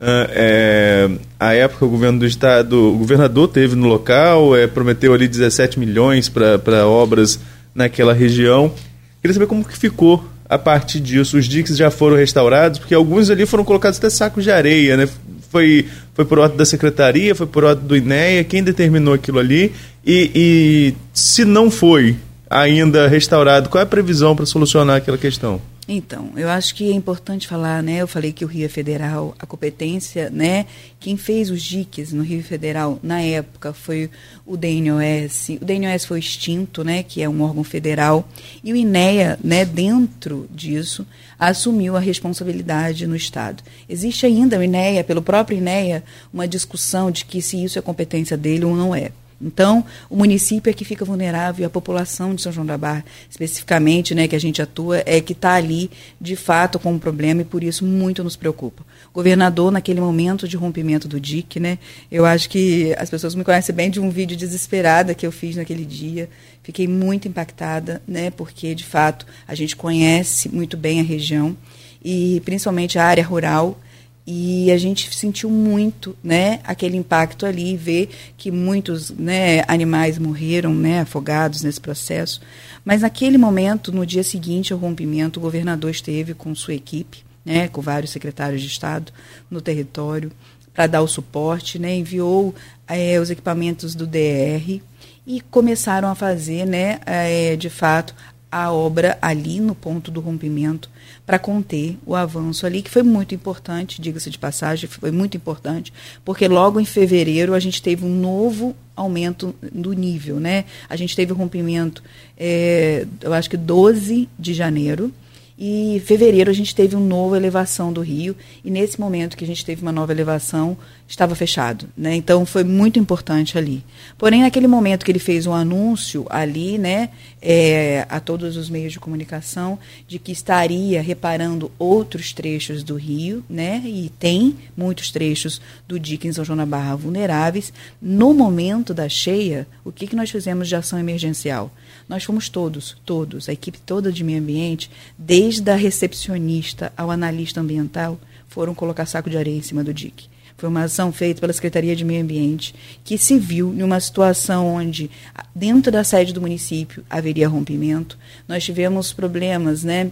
Uh, 0.01 0.27
é, 0.31 1.09
a 1.39 1.53
época 1.53 1.85
o 1.85 1.89
governo 1.89 2.19
do 2.19 2.25
estado, 2.25 2.75
o 2.75 2.97
governador 2.97 3.47
teve 3.47 3.75
no 3.75 3.87
local, 3.87 4.57
é, 4.57 4.67
prometeu 4.67 5.13
ali 5.13 5.27
17 5.27 5.79
milhões 5.79 6.27
para 6.27 6.87
obras 6.87 7.39
naquela 7.73 8.13
região. 8.13 8.73
Queria 9.21 9.33
saber 9.33 9.47
como 9.47 9.63
que 9.63 9.77
ficou 9.77 10.23
a 10.47 10.57
partir 10.57 10.99
disso. 10.99 11.37
Os 11.37 11.45
diques 11.45 11.77
já 11.77 11.89
foram 11.89 12.15
restaurados, 12.15 12.79
porque 12.79 12.93
alguns 12.93 13.29
ali 13.29 13.45
foram 13.45 13.63
colocados 13.63 13.97
até 13.97 14.09
sacos 14.09 14.43
de 14.43 14.51
areia, 14.51 14.97
né? 14.97 15.09
Foi, 15.49 15.85
foi 16.13 16.25
por 16.25 16.39
ordem 16.39 16.57
da 16.57 16.65
secretaria, 16.65 17.35
foi 17.35 17.45
por 17.45 17.63
ordem 17.63 17.85
do 17.85 17.95
INEA, 17.95 18.43
quem 18.43 18.63
determinou 18.63 19.13
aquilo 19.13 19.39
ali? 19.39 19.71
E, 20.05 20.31
e 20.35 20.93
se 21.13 21.45
não 21.45 21.69
foi 21.69 22.15
ainda 22.53 23.07
restaurado. 23.07 23.69
Qual 23.69 23.79
é 23.79 23.83
a 23.83 23.87
previsão 23.87 24.35
para 24.35 24.45
solucionar 24.45 24.97
aquela 24.97 25.17
questão? 25.17 25.61
Então, 25.85 26.31
eu 26.37 26.47
acho 26.47 26.73
que 26.75 26.89
é 26.89 26.93
importante 26.93 27.45
falar, 27.45 27.83
né? 27.83 27.97
Eu 27.97 28.07
falei 28.07 28.31
que 28.31 28.45
o 28.45 28.47
Rio 28.47 28.65
é 28.65 28.69
federal, 28.69 29.35
a 29.37 29.45
competência, 29.45 30.29
né? 30.29 30.65
Quem 30.97 31.17
fez 31.17 31.49
os 31.49 31.61
diques 31.61 32.13
no 32.13 32.23
Rio 32.23 32.41
Federal 32.41 32.97
na 33.03 33.21
época 33.21 33.73
foi 33.73 34.09
o 34.45 34.55
DNOS. 34.55 35.49
O 35.61 35.65
DNOS 35.65 36.05
foi 36.05 36.19
extinto, 36.19 36.85
né? 36.85 37.03
Que 37.03 37.21
é 37.21 37.27
um 37.27 37.41
órgão 37.41 37.65
federal 37.65 38.25
e 38.63 38.71
o 38.71 38.77
INEA, 38.77 39.37
né? 39.43 39.65
Dentro 39.65 40.47
disso, 40.49 41.05
assumiu 41.37 41.97
a 41.97 41.99
responsabilidade 41.99 43.05
no 43.05 43.15
estado. 43.15 43.61
Existe 43.89 44.25
ainda 44.25 44.57
o 44.57 44.63
INEA, 44.63 45.03
pelo 45.03 45.21
próprio 45.21 45.57
INEA, 45.57 46.01
uma 46.31 46.47
discussão 46.47 47.11
de 47.11 47.25
que 47.25 47.41
se 47.41 47.61
isso 47.61 47.77
é 47.77 47.81
competência 47.81 48.37
dele 48.37 48.63
ou 48.63 48.73
não 48.73 48.95
é. 48.95 49.11
Então, 49.43 49.85
o 50.09 50.15
município 50.15 50.69
é 50.69 50.73
que 50.73 50.85
fica 50.85 51.03
vulnerável, 51.03 51.65
a 51.65 51.69
população 51.69 52.33
de 52.33 52.41
São 52.41 52.51
João 52.51 52.65
da 52.65 52.77
Barra, 52.77 53.03
especificamente, 53.29 54.15
né, 54.15 54.27
que 54.27 54.35
a 54.35 54.39
gente 54.39 54.61
atua, 54.61 55.03
é 55.05 55.19
que 55.19 55.33
está 55.33 55.53
ali, 55.53 55.91
de 56.19 56.35
fato, 56.35 56.79
com 56.79 56.93
um 56.93 56.99
problema 56.99 57.41
e 57.41 57.45
por 57.45 57.63
isso 57.63 57.83
muito 57.83 58.23
nos 58.23 58.37
preocupa. 58.37 58.85
Governador, 59.13 59.71
naquele 59.71 59.99
momento 59.99 60.47
de 60.47 60.55
rompimento 60.55 61.07
do 61.07 61.19
DIC, 61.19 61.59
né, 61.59 61.77
eu 62.09 62.25
acho 62.25 62.49
que 62.49 62.95
as 62.97 63.09
pessoas 63.09 63.35
me 63.35 63.43
conhecem 63.43 63.75
bem 63.75 63.89
de 63.89 63.99
um 63.99 64.09
vídeo 64.09 64.37
desesperada 64.37 65.13
que 65.13 65.27
eu 65.27 65.31
fiz 65.31 65.57
naquele 65.57 65.83
dia. 65.83 66.29
Fiquei 66.63 66.87
muito 66.87 67.27
impactada, 67.27 68.01
né, 68.07 68.31
porque, 68.31 68.73
de 68.73 68.85
fato, 68.85 69.25
a 69.45 69.53
gente 69.53 69.75
conhece 69.75 70.47
muito 70.47 70.77
bem 70.77 71.01
a 71.01 71.03
região 71.03 71.57
e 72.03 72.41
principalmente 72.45 72.97
a 72.97 73.05
área 73.05 73.23
rural 73.23 73.77
e 74.25 74.71
a 74.71 74.77
gente 74.77 75.13
sentiu 75.13 75.49
muito, 75.49 76.15
né, 76.23 76.61
aquele 76.63 76.95
impacto 76.95 77.45
ali, 77.45 77.75
ver 77.75 78.09
que 78.37 78.49
muitos, 78.49 79.09
né, 79.11 79.63
animais 79.67 80.17
morreram, 80.17 80.73
né, 80.73 81.01
afogados 81.01 81.61
nesse 81.61 81.81
processo. 81.81 82.39
Mas 82.85 83.01
naquele 83.01 83.37
momento, 83.37 83.91
no 83.91 84.05
dia 84.05 84.23
seguinte 84.23 84.71
ao 84.71 84.79
rompimento, 84.79 85.39
o 85.39 85.43
governador 85.43 85.91
esteve 85.91 86.33
com 86.33 86.55
sua 86.55 86.73
equipe, 86.73 87.25
né, 87.45 87.67
com 87.67 87.81
vários 87.81 88.11
secretários 88.11 88.61
de 88.61 88.67
Estado 88.67 89.11
no 89.51 89.59
território 89.59 90.31
para 90.73 90.87
dar 90.87 91.01
o 91.01 91.07
suporte, 91.07 91.77
né, 91.77 91.93
enviou 91.93 92.55
é, 92.87 93.19
os 93.19 93.29
equipamentos 93.29 93.93
do 93.93 94.07
DR 94.07 94.81
e 95.27 95.41
começaram 95.51 96.07
a 96.07 96.15
fazer, 96.15 96.65
né, 96.65 96.99
é, 97.05 97.55
de 97.55 97.69
fato, 97.69 98.15
a 98.53 98.71
obra 98.71 99.17
ali 99.19 99.59
no 99.59 99.73
ponto 99.73 100.11
do 100.11 100.21
rompimento 100.21 100.87
para 101.25 101.39
conter 101.39 101.97
o 102.05 102.15
avanço 102.15 102.67
ali, 102.67 102.83
que 102.83 102.89
foi 102.89 103.01
muito 103.01 103.33
importante, 103.33 103.99
diga-se 103.99 104.29
de 104.29 104.37
passagem, 104.37 104.87
foi 104.87 105.09
muito 105.09 105.35
importante, 105.35 105.91
porque 106.23 106.47
logo 106.47 106.79
em 106.79 106.85
fevereiro 106.85 107.55
a 107.55 107.59
gente 107.59 107.81
teve 107.81 108.05
um 108.05 108.15
novo 108.15 108.75
aumento 108.95 109.55
do 109.71 109.93
nível, 109.93 110.39
né? 110.39 110.65
A 110.87 110.95
gente 110.95 111.15
teve 111.15 111.33
o 111.33 111.35
rompimento, 111.35 112.03
é, 112.37 113.07
eu 113.21 113.33
acho 113.33 113.49
que 113.49 113.57
12 113.57 114.29
de 114.37 114.53
janeiro, 114.53 115.11
e 115.57 115.95
em 115.95 115.99
fevereiro 115.99 116.49
a 116.49 116.53
gente 116.53 116.73
teve 116.75 116.95
uma 116.95 117.05
nova 117.05 117.37
elevação 117.37 117.93
do 117.93 118.01
rio 118.01 118.35
e 118.63 118.71
nesse 118.71 118.99
momento 118.99 119.37
que 119.37 119.43
a 119.43 119.47
gente 119.47 119.63
teve 119.63 119.81
uma 119.81 119.91
nova 119.91 120.11
elevação 120.11 120.77
estava 121.07 121.35
fechado, 121.35 121.87
né? 121.95 122.15
Então 122.15 122.45
foi 122.45 122.63
muito 122.63 122.97
importante 122.97 123.57
ali. 123.57 123.83
Porém 124.17 124.41
naquele 124.41 124.67
momento 124.67 125.05
que 125.05 125.11
ele 125.11 125.19
fez 125.19 125.45
um 125.45 125.53
anúncio 125.53 126.25
ali, 126.29 126.77
né, 126.77 127.09
é, 127.41 128.05
a 128.09 128.19
todos 128.19 128.57
os 128.57 128.69
meios 128.69 128.93
de 128.93 128.99
comunicação 128.99 129.77
de 130.07 130.17
que 130.17 130.31
estaria 130.31 131.01
reparando 131.01 131.71
outros 131.77 132.33
trechos 132.33 132.83
do 132.83 132.95
rio, 132.95 133.43
né? 133.49 133.81
E 133.85 134.11
tem 134.17 134.55
muitos 134.75 135.11
trechos 135.11 135.61
do 135.87 135.99
dique 135.99 136.27
em 136.27 136.33
São 136.33 136.43
João 136.43 136.65
Barra 136.65 136.95
vulneráveis. 136.95 137.71
No 138.01 138.33
momento 138.33 138.93
da 138.93 139.07
cheia, 139.09 139.67
o 139.83 139.91
que 139.91 140.07
que 140.07 140.15
nós 140.15 140.31
fizemos 140.31 140.67
de 140.67 140.75
ação 140.75 140.97
emergencial? 140.97 141.71
Nós 142.07 142.23
fomos 142.23 142.49
todos, 142.49 142.97
todos, 143.05 143.47
a 143.47 143.53
equipe 143.53 143.79
toda 143.79 144.11
de 144.11 144.23
meio 144.23 144.39
ambiente, 144.39 144.89
desde 145.17 145.69
a 145.69 145.75
recepcionista 145.75 146.91
ao 146.97 147.09
analista 147.09 147.61
ambiental, 147.61 148.19
foram 148.47 148.75
colocar 148.75 149.05
saco 149.05 149.29
de 149.29 149.37
areia 149.37 149.57
em 149.57 149.61
cima 149.61 149.83
do 149.83 149.93
dique. 149.93 150.27
Foi 150.57 150.69
uma 150.69 150.83
ação 150.83 151.11
feita 151.11 151.41
pela 151.41 151.51
Secretaria 151.51 151.95
de 151.95 152.05
Meio 152.05 152.21
Ambiente, 152.21 152.75
que 153.03 153.17
se 153.17 153.37
viu 153.39 153.73
em 153.73 153.81
uma 153.83 153.99
situação 153.99 154.67
onde, 154.67 155.09
dentro 155.53 155.91
da 155.91 156.03
sede 156.03 156.31
do 156.31 156.39
município, 156.39 157.03
haveria 157.09 157.49
rompimento. 157.49 158.17
Nós 158.47 158.63
tivemos 158.63 159.11
problemas, 159.11 159.83
né? 159.83 160.11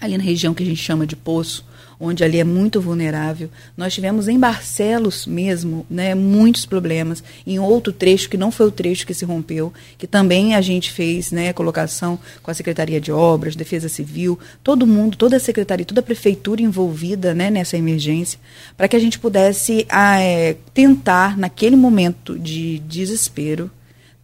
Ali 0.00 0.16
na 0.16 0.24
região 0.24 0.54
que 0.54 0.62
a 0.62 0.66
gente 0.66 0.82
chama 0.82 1.06
de 1.06 1.14
poço, 1.14 1.64
onde 2.00 2.24
ali 2.24 2.38
é 2.38 2.44
muito 2.44 2.80
vulnerável. 2.80 3.50
Nós 3.76 3.92
tivemos 3.92 4.26
em 4.26 4.38
Barcelos 4.38 5.26
mesmo, 5.26 5.84
né, 5.90 6.14
muitos 6.14 6.64
problemas. 6.64 7.22
Em 7.46 7.58
outro 7.58 7.92
trecho 7.92 8.30
que 8.30 8.38
não 8.38 8.50
foi 8.50 8.66
o 8.66 8.70
trecho 8.70 9.06
que 9.06 9.12
se 9.12 9.26
rompeu, 9.26 9.72
que 9.98 10.06
também 10.06 10.54
a 10.54 10.62
gente 10.62 10.90
fez, 10.90 11.30
né, 11.30 11.52
colocação 11.52 12.18
com 12.42 12.50
a 12.50 12.54
Secretaria 12.54 13.00
de 13.00 13.12
Obras, 13.12 13.54
Defesa 13.54 13.88
Civil, 13.88 14.38
todo 14.64 14.86
mundo, 14.86 15.16
toda 15.16 15.36
a 15.36 15.40
secretaria, 15.40 15.84
toda 15.84 16.00
a 16.00 16.04
prefeitura 16.04 16.62
envolvida, 16.62 17.34
né, 17.34 17.50
nessa 17.50 17.76
emergência, 17.76 18.40
para 18.76 18.88
que 18.88 18.96
a 18.96 19.00
gente 19.00 19.18
pudesse 19.18 19.86
ah, 19.90 20.18
é, 20.18 20.56
tentar 20.72 21.36
naquele 21.36 21.76
momento 21.76 22.38
de 22.38 22.78
desespero 22.80 23.70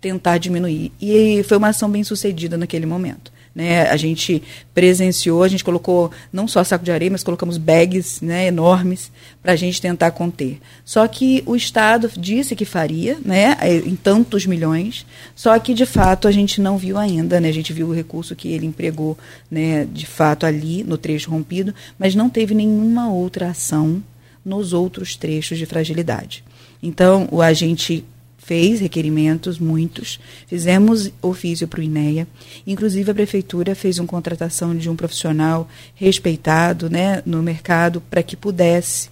tentar 0.00 0.38
diminuir. 0.38 0.92
E 1.00 1.42
foi 1.45 1.56
uma 1.56 1.68
ação 1.68 1.90
bem 1.90 2.04
sucedida 2.04 2.56
naquele 2.56 2.87
momento. 2.87 3.33
Né? 3.57 3.89
A 3.89 3.97
gente 3.97 4.43
presenciou, 4.75 5.43
a 5.43 5.49
gente 5.49 5.65
colocou 5.65 6.11
não 6.31 6.47
só 6.47 6.63
saco 6.63 6.85
de 6.85 6.93
areia, 6.93 7.11
mas 7.11 7.25
colocamos 7.25 7.57
bags 7.57 8.21
né, 8.21 8.49
enormes 8.49 9.11
para 9.43 9.53
a 9.53 9.57
gente 9.57 9.81
tentar 9.81 10.11
conter. 10.11 10.61
Só 10.85 11.09
que 11.09 11.43
o 11.47 11.57
Estado 11.57 12.11
disse 12.19 12.55
que 12.55 12.67
faria, 12.67 13.17
né, 13.25 13.57
em 13.87 13.97
tantos 13.97 14.45
milhões, 14.45 15.07
só 15.35 15.59
que 15.59 15.73
de 15.73 15.87
fato 15.87 16.29
a 16.29 16.33
gente 16.33 16.61
não 16.61 16.77
viu 16.77 16.99
ainda, 16.99 17.41
né? 17.41 17.49
A 17.49 17.53
gente 17.53 17.73
viu 17.73 17.89
o 17.89 17.95
recurso 17.95 18.37
que 18.37 18.49
ele 18.49 18.67
empregou, 18.67 19.17
né, 19.51 19.87
de 19.91 20.05
fato 20.05 20.45
ali 20.45 20.85
no 20.85 20.99
trecho 20.99 21.31
rompido, 21.31 21.75
mas 21.99 22.15
não 22.15 22.29
teve 22.29 22.55
nenhuma 22.55 23.11
outra 23.11 23.49
ação 23.49 24.03
nos 24.45 24.75
outros 24.75 25.17
trechos 25.17 25.57
de 25.57 25.65
fragilidade. 25.65 26.45
Então, 26.83 27.27
o 27.33 27.41
agente 27.41 28.05
fez 28.47 28.79
requerimentos, 28.81 29.59
muitos. 29.59 30.21
Fizemos 30.47 31.11
ofício 31.21 31.67
para 31.67 31.81
o 31.81 31.83
INEA. 31.83 32.29
Inclusive, 32.65 33.11
a 33.11 33.15
prefeitura 33.15 33.75
fez 33.75 33.99
uma 33.99 34.07
contratação 34.07 34.75
de 34.76 34.88
um 34.88 34.95
profissional 34.95 35.69
respeitado 35.97 36.88
né, 36.88 37.25
no 37.26 37.43
mercado 37.43 38.00
para 38.09 38.23
que 38.23 38.37
pudesse 38.37 39.11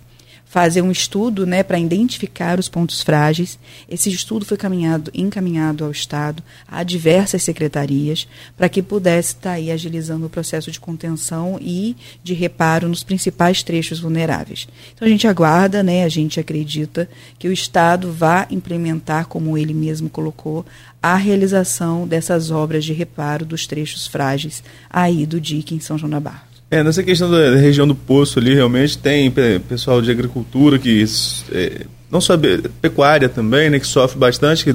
fazer 0.55 0.83
um 0.83 0.93
estudo 0.93 1.45
né, 1.45 1.65
para 1.65 1.81
identificar 1.81 2.61
os 2.61 2.69
pontos 2.69 3.03
frágeis. 3.03 3.59
Esse 3.91 4.09
estudo 4.09 4.45
foi 4.45 4.57
caminhado, 4.57 5.11
encaminhado 5.13 5.85
ao 5.85 5.91
Estado, 5.91 6.45
a 6.69 6.85
diversas 6.85 7.43
secretarias, 7.43 8.29
para 8.57 8.69
que 8.69 8.81
pudesse 8.81 9.31
estar 9.31 9.51
tá 9.51 9.57
aí 9.57 9.73
agilizando 9.73 10.27
o 10.27 10.31
processo 10.31 10.71
de 10.71 10.79
contenção 10.79 11.59
e 11.61 11.97
de 12.23 12.35
reparo 12.35 12.89
nos 12.89 13.03
principais 13.03 13.65
trechos 13.65 13.99
vulneráveis. 13.99 14.69
Então 14.95 15.09
a 15.09 15.11
gente 15.11 15.27
aguarda, 15.27 15.83
né, 15.83 16.05
a 16.05 16.09
gente 16.09 16.39
acredita 16.39 17.09
que 17.37 17.49
o 17.49 17.53
Estado 17.53 18.13
vá 18.13 18.47
implementar, 18.49 19.27
como 19.27 19.59
ele 19.59 19.75
mesmo 19.75 20.09
colocou, 20.09 20.65
a 21.03 21.17
realização 21.17 22.07
dessas 22.07 22.53
obras 22.53 22.85
de 22.85 22.93
reparo 22.93 23.45
dos 23.45 23.67
trechos 23.67 24.07
frágeis 24.07 24.63
aí 24.89 25.27
do 25.27 25.41
dique 25.41 25.75
em 25.75 25.81
São 25.81 25.99
João 25.99 26.11
da 26.11 26.21
Barra. 26.21 26.54
É, 26.75 26.83
nessa 26.83 27.05
questão 27.05 27.31
da 27.31 27.55
região 27.55 27.87
do 27.87 27.95
Poço 27.95 28.41
ali, 28.41 28.53
realmente 28.53 28.99
tem 28.99 29.31
pessoal 29.69 30.03
de 30.03 30.11
agricultura 30.11 30.77
que, 30.77 31.05
é, 31.53 31.83
não 32.11 32.21
só 32.21 32.37
pecuária 32.83 33.29
também, 33.29 33.71
né, 33.71 33.79
que 33.79 33.87
sofre 33.87 34.19
bastante, 34.19 34.65
que 34.65 34.75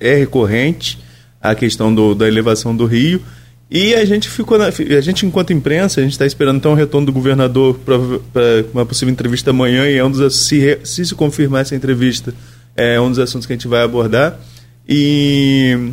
é 0.00 0.16
recorrente 0.16 0.98
a 1.40 1.54
questão 1.54 1.94
do, 1.94 2.12
da 2.12 2.26
elevação 2.26 2.74
do 2.74 2.86
rio. 2.86 3.22
E 3.70 3.94
a 3.94 4.04
gente 4.04 4.28
ficou, 4.28 4.58
na, 4.58 4.64
a 4.64 5.00
gente 5.00 5.26
enquanto 5.26 5.52
imprensa, 5.52 6.00
a 6.00 6.02
gente 6.02 6.10
está 6.10 6.26
esperando 6.26 6.56
então 6.56 6.72
o 6.72 6.74
retorno 6.74 7.06
do 7.06 7.12
governador 7.12 7.78
para 7.84 7.94
uma 8.74 8.84
possível 8.84 9.12
entrevista 9.12 9.50
amanhã 9.50 9.88
e 9.88 9.96
é 9.96 10.04
um 10.04 10.10
dos, 10.10 10.34
se, 10.34 10.80
se 10.82 11.06
se 11.06 11.14
confirmar 11.14 11.62
essa 11.62 11.76
entrevista, 11.76 12.34
é 12.74 13.00
um 13.00 13.10
dos 13.10 13.20
assuntos 13.20 13.46
que 13.46 13.52
a 13.52 13.56
gente 13.56 13.68
vai 13.68 13.84
abordar. 13.84 14.40
E 14.88 15.92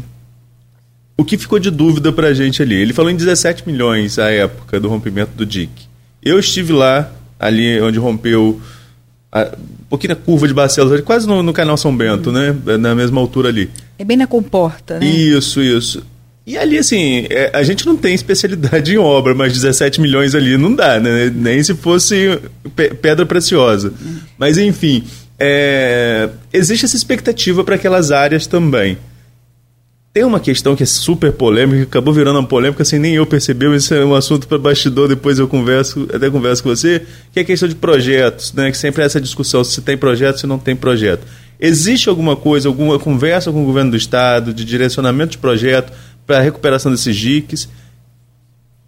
o 1.17 1.23
que 1.23 1.37
ficou 1.37 1.59
de 1.59 1.71
dúvida 1.71 2.11
para 2.11 2.27
a 2.27 2.33
gente 2.33 2.61
ali? 2.61 2.75
Ele 2.75 2.93
falou 2.93 3.09
em 3.09 3.15
17 3.15 3.67
milhões 3.67 4.19
à 4.19 4.29
época 4.29 4.79
do 4.79 4.89
rompimento 4.89 5.31
do 5.35 5.45
DIC. 5.45 5.69
Eu 6.21 6.39
estive 6.39 6.73
lá, 6.73 7.11
ali 7.39 7.79
onde 7.81 7.99
rompeu 7.99 8.59
a, 9.31 9.43
um 9.43 9.85
pouquinho 9.89 10.15
na 10.15 10.15
curva 10.15 10.47
de 10.47 10.53
Barcelos, 10.53 10.99
quase 11.01 11.27
no, 11.27 11.43
no 11.43 11.53
canal 11.53 11.77
São 11.77 11.95
Bento, 11.95 12.31
né? 12.31 12.55
Na 12.79 12.95
mesma 12.95 13.21
altura 13.21 13.49
ali. 13.49 13.69
É 13.97 14.03
bem 14.03 14.17
na 14.17 14.27
comporta, 14.27 14.99
né? 14.99 15.05
Isso, 15.05 15.61
isso. 15.61 16.03
E 16.47 16.57
ali, 16.57 16.77
assim, 16.77 17.25
é, 17.29 17.49
a 17.53 17.63
gente 17.63 17.85
não 17.85 17.97
tem 17.97 18.13
especialidade 18.13 18.93
em 18.95 18.97
obra, 18.97 19.33
mas 19.33 19.53
17 19.53 19.99
milhões 19.99 20.35
ali 20.35 20.57
não 20.57 20.73
dá, 20.73 20.99
né? 20.99 21.31
Nem 21.33 21.63
se 21.63 21.73
fosse 21.73 22.39
pe 22.75 22.93
pedra 22.93 23.25
preciosa. 23.25 23.89
Uhum. 23.89 24.17
Mas, 24.37 24.57
enfim, 24.57 25.03
é, 25.39 26.29
existe 26.53 26.85
essa 26.85 26.95
expectativa 26.95 27.63
para 27.63 27.75
aquelas 27.75 28.11
áreas 28.11 28.45
também. 28.47 28.97
Tem 30.15 30.23
uma 30.23 30.39
questão 30.39 30.77
que 30.77 30.83
é 30.83 30.85
super 30.85 31.33
polêmica, 31.33 31.79
que 31.79 31.89
acabou 31.89 32.13
virando 32.13 32.39
uma 32.39 32.47
polêmica 32.47 32.85
sem 32.85 32.97
nem 32.97 33.15
eu 33.15 33.25
perceber, 33.25 33.69
isso 33.75 33.93
é 33.93 34.05
um 34.05 34.15
assunto 34.15 34.47
para 34.47 34.57
bastidor, 34.57 35.09
depois 35.09 35.39
eu 35.39 35.45
converso, 35.45 36.07
até 36.13 36.29
converso 36.29 36.63
com 36.63 36.69
você, 36.69 37.01
que 37.33 37.39
é 37.39 37.41
a 37.41 37.45
questão 37.45 37.67
de 37.67 37.75
projetos, 37.75 38.53
né? 38.53 38.71
Que 38.71 38.77
sempre 38.77 39.03
é 39.03 39.05
essa 39.05 39.19
discussão 39.19 39.61
se 39.61 39.81
tem 39.81 39.97
projeto, 39.97 40.39
se 40.39 40.47
não 40.47 40.57
tem 40.57 40.73
projeto. 40.73 41.27
Existe 41.59 42.07
alguma 42.07 42.33
coisa, 42.37 42.69
alguma 42.69 42.97
conversa 42.97 43.51
com 43.51 43.61
o 43.61 43.65
governo 43.65 43.91
do 43.91 43.97
estado, 43.97 44.53
de 44.53 44.63
direcionamento 44.63 45.31
de 45.31 45.37
projeto, 45.37 45.91
para 46.25 46.37
a 46.37 46.41
recuperação 46.41 46.93
desses 46.93 47.13
diques? 47.13 47.67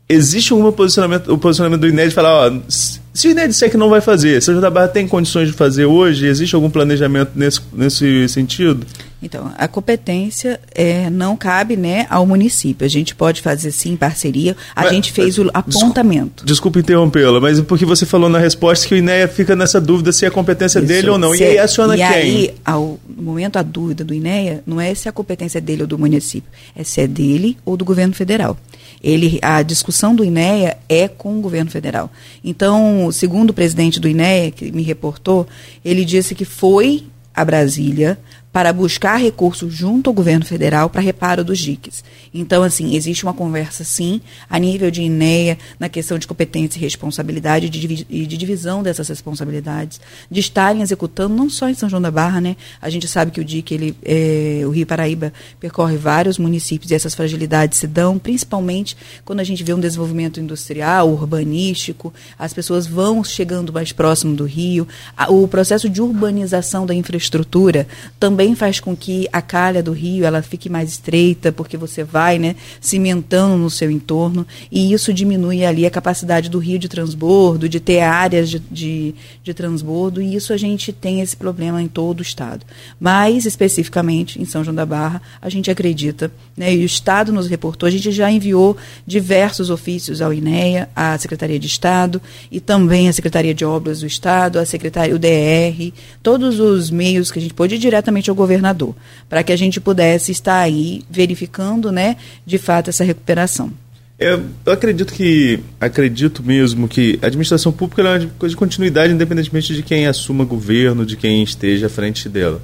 Existe 0.08 0.54
algum 0.54 0.72
posicionamento, 0.72 1.34
o 1.34 1.38
posicionamento 1.38 1.82
do 1.82 1.90
INED 1.90 2.14
falar, 2.14 2.48
ó, 2.48 2.60
se 2.70 3.28
o 3.28 3.32
INED 3.32 3.50
disser 3.50 3.70
que 3.70 3.76
não 3.76 3.90
vai 3.90 4.00
fazer, 4.00 4.42
João 4.42 4.62
da 4.62 4.70
Barra 4.70 4.88
tem 4.88 5.06
condições 5.06 5.50
de 5.50 5.54
fazer 5.54 5.84
hoje? 5.84 6.26
Existe 6.26 6.56
algum 6.56 6.70
planejamento 6.70 7.32
nesse, 7.36 7.60
nesse 7.74 8.30
sentido? 8.30 8.88
Então, 9.22 9.52
a 9.58 9.68
competência 9.68 10.60
é, 10.76 11.10
não 11.10 11.36
cabe 11.36 11.76
né, 11.76 12.06
ao 12.10 12.26
município. 12.26 12.86
A 12.86 12.90
gente 12.90 13.16
pode 13.16 13.42
fazer 13.42 13.72
sim 13.72 13.96
parceria. 13.96 14.56
A 14.76 14.84
mas, 14.84 14.92
gente 14.92 15.12
fez 15.12 15.40
o 15.40 15.50
apontamento. 15.54 16.46
Desculpa, 16.46 16.80
interrompê-la, 16.80 17.40
mas 17.40 17.60
porque 17.62 17.86
você 17.86 18.06
falou 18.06 18.30
na 18.30 18.38
resposta 18.38 18.88
que 18.88 18.94
o 18.94 18.98
INEA 18.98 19.28
fica 19.28 19.56
nessa 19.56 19.82
dúvida 19.82 20.12
se 20.12 20.26
é 20.26 20.28
a 20.28 20.32
competência 20.32 20.80
Isso, 20.80 20.88
dele 20.88 21.10
ou 21.10 21.18
não. 21.18 21.34
E 21.34 21.44
aí 21.44 21.58
aciona 21.58 21.96
e 21.96 21.98
quem? 21.98 22.08
Aí, 22.08 22.54
ao 22.64 23.00
no 23.08 23.24
momento, 23.24 23.58
a 23.58 23.64
dúvida 23.64 24.04
do 24.04 24.14
INEA 24.14 24.62
não 24.66 24.80
é 24.80 24.94
se 24.94 25.10
a 25.10 25.12
competência 25.12 25.58
é 25.58 25.62
dele 25.62 25.82
ou 25.82 25.88
do 25.88 25.98
município, 25.98 26.50
é 26.76 26.84
se 26.84 27.02
é 27.02 27.08
dele 27.08 27.58
ou 27.66 27.76
do 27.76 27.84
governo 27.84 28.14
federal. 28.14 28.56
Ele, 29.04 29.40
a 29.42 29.62
discussão 29.64 30.14
do 30.14 30.24
INEA 30.24 30.78
é 30.88 31.08
com 31.08 31.38
o 31.38 31.42
governo 31.42 31.72
federal. 31.72 32.12
Então, 32.44 33.10
segundo 33.12 33.50
o 33.50 33.54
presidente 33.54 34.00
do 34.00 34.08
INEA, 34.08 34.52
que 34.52 34.72
me 34.72 34.84
reportou, 34.84 35.48
ele 35.84 36.06
disse 36.06 36.36
que 36.36 36.46
foi 36.46 37.06
a 37.34 37.46
Brasília 37.46 38.18
para 38.58 38.74
buscar 38.74 39.18
recursos 39.18 39.72
junto 39.72 40.10
ao 40.10 40.14
governo 40.16 40.44
federal 40.44 40.90
para 40.90 41.00
reparo 41.00 41.44
dos 41.44 41.60
diques. 41.60 42.04
Então, 42.34 42.64
assim, 42.64 42.96
existe 42.96 43.24
uma 43.24 43.34
conversa, 43.34 43.84
sim, 43.84 44.20
a 44.50 44.58
nível 44.58 44.90
de 44.90 45.04
INEA, 45.04 45.60
na 45.80 45.88
questão 45.88 46.18
de 46.18 46.26
competência 46.26 46.80
e 46.80 46.82
responsabilidade 46.82 47.68
e 47.68 47.70
de, 47.70 48.36
divisão 48.36 48.82
dessas 48.82 49.08
responsabilidades, 49.10 50.02
de 50.32 50.40
estarem 50.40 50.82
executando, 50.82 51.36
não 51.36 51.52
só 51.52 51.70
em 51.70 51.76
São 51.76 51.88
João 51.88 52.02
da 52.02 52.10
Barra, 52.10 52.42
né? 52.42 52.56
A 52.82 52.90
gente 52.90 53.08
sabe 53.08 53.30
que 53.30 53.40
o 53.40 53.46
DIC, 53.46 53.72
ele, 53.76 53.96
é, 54.04 54.64
o 54.66 54.72
Rio 54.72 54.88
Paraíba, 54.88 55.32
percorre 55.60 55.96
vários 55.96 56.40
municípios 56.40 56.90
e 56.90 56.96
essas 56.96 57.14
fragilidades 57.14 57.78
se 57.78 57.86
dão, 57.86 58.18
principalmente 58.18 58.98
quando 59.24 59.40
a 59.40 59.44
gente 59.44 59.64
vê 59.64 59.76
um 59.76 59.80
desenvolvimento 59.80 60.40
industrial, 60.40 61.10
urbanístico, 61.10 62.12
as 62.40 62.54
pessoas 62.56 62.88
vão 62.88 63.24
chegando 63.24 63.72
mais 63.72 63.92
próximo 63.92 64.36
do 64.36 64.46
rio. 64.46 64.88
O 65.30 65.48
processo 65.48 65.88
de 65.88 66.02
urbanização 66.02 66.88
da 66.88 66.96
infraestrutura 66.96 67.88
também 68.20 68.47
também 68.48 68.56
faz 68.56 68.80
com 68.80 68.96
que 68.96 69.28
a 69.34 69.42
calha 69.42 69.84
do 69.84 69.92
rio 69.92 70.24
ela 70.24 70.42
fique 70.42 70.70
mais 70.70 70.92
estreita, 70.92 71.52
porque 71.52 71.76
você 71.76 72.04
vai 72.04 72.40
né, 72.40 72.56
cimentando 72.80 73.58
no 73.58 73.70
seu 73.70 73.92
entorno, 73.92 74.48
e 74.72 74.94
isso 74.94 75.14
diminui 75.14 75.66
ali 75.66 75.86
a 75.86 75.92
capacidade 75.92 76.50
do 76.50 76.60
rio 76.60 76.80
de 76.80 76.88
transbordo, 76.88 77.68
de 77.68 77.80
ter 77.80 78.00
áreas 78.00 78.50
de, 78.50 78.60
de, 78.60 79.16
de 79.44 79.54
transbordo, 79.54 80.22
e 80.22 80.34
isso 80.34 80.54
a 80.54 80.58
gente 80.58 80.94
tem 80.94 81.20
esse 81.20 81.36
problema 81.36 81.82
em 81.82 81.90
todo 81.90 82.20
o 82.20 82.22
estado. 82.22 82.66
Mas, 82.98 83.46
especificamente, 83.46 84.42
em 84.42 84.46
São 84.46 84.64
João 84.64 84.76
da 84.76 84.86
Barra, 84.86 85.22
a 85.42 85.50
gente 85.50 85.70
acredita, 85.70 86.32
né, 86.56 86.74
e 86.74 86.84
o 86.84 86.86
Estado 86.86 87.34
nos 87.34 87.48
reportou, 87.48 87.88
a 87.88 87.92
gente 87.92 88.12
já 88.12 88.32
enviou 88.32 88.78
diversos 89.06 89.70
ofícios 89.70 90.22
ao 90.22 90.34
INEA, 90.34 90.90
à 90.96 91.18
Secretaria 91.18 91.60
de 91.60 91.68
Estado, 91.68 92.22
e 92.50 92.62
também 92.62 93.10
à 93.10 93.14
Secretaria 93.14 93.54
de 93.54 93.66
Obras 93.66 94.00
do 94.00 94.08
Estado, 94.08 94.58
à 94.58 94.66
Secretaria, 94.66 95.14
o 95.14 95.20
DR, 95.20 95.94
todos 96.24 96.62
os 96.62 96.90
meios 96.90 97.30
que 97.30 97.40
a 97.40 97.42
gente 97.42 97.54
pôde 97.54 97.76
ir 97.76 97.80
diretamente 97.80 98.30
ao 98.30 98.37
governador, 98.38 98.96
para 99.28 99.44
que 99.44 99.52
a 99.52 99.58
gente 99.58 99.82
pudesse 99.82 100.32
estar 100.32 100.60
aí 100.60 101.04
verificando, 101.10 101.92
né, 101.92 102.16
de 102.46 102.58
fato, 102.58 102.90
essa 102.90 103.04
recuperação. 103.04 103.74
Eu, 104.20 104.46
eu 104.66 104.74
acredito 104.74 105.14
que, 105.14 105.60
acredito 105.80 106.42
mesmo 106.42 106.88
que 106.88 107.20
a 107.22 107.28
administração 107.28 107.72
pública 107.72 108.02
é 108.02 108.18
uma 108.18 108.30
coisa 108.40 108.54
de 108.54 108.58
continuidade, 108.58 109.14
independentemente 109.14 109.76
de 109.76 109.84
quem 109.84 110.08
assuma 110.08 110.44
governo, 110.44 111.06
de 111.06 111.16
quem 111.16 111.44
esteja 111.44 111.86
à 111.86 111.90
frente 111.90 112.28
dela. 112.28 112.60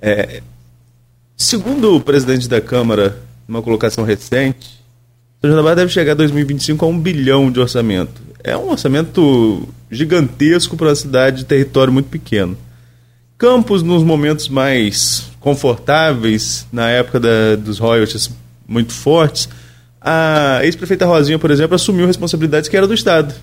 É, 0.00 0.40
segundo 1.36 1.96
o 1.96 2.00
presidente 2.00 2.48
da 2.48 2.62
Câmara, 2.62 3.18
numa 3.46 3.60
colocação 3.60 4.04
recente, 4.04 4.80
São 5.40 5.50
João 5.50 5.56
da 5.56 5.62
Barra 5.62 5.76
deve 5.76 5.92
chegar 5.92 6.12
a 6.12 6.14
2025 6.14 6.82
a 6.82 6.88
um 6.88 6.98
bilhão 6.98 7.50
de 7.50 7.60
orçamento. 7.60 8.22
É 8.42 8.56
um 8.56 8.70
orçamento 8.70 9.68
gigantesco 9.90 10.78
para 10.78 10.88
uma 10.88 10.94
cidade 10.94 11.38
de 11.38 11.44
território 11.44 11.92
muito 11.92 12.08
pequeno. 12.08 12.56
Campos, 13.38 13.82
nos 13.82 14.02
momentos 14.02 14.48
mais 14.48 15.30
confortáveis, 15.40 16.66
na 16.72 16.88
época 16.88 17.20
da, 17.20 17.54
dos 17.56 17.78
royalties 17.78 18.30
muito 18.66 18.94
fortes, 18.94 19.48
a 20.00 20.60
ex-prefeita 20.62 21.04
Rosinha, 21.04 21.38
por 21.38 21.50
exemplo, 21.50 21.74
assumiu 21.74 22.06
responsabilidades 22.06 22.68
que 22.68 22.76
era 22.76 22.86
do 22.86 22.94
Estado. 22.94 23.34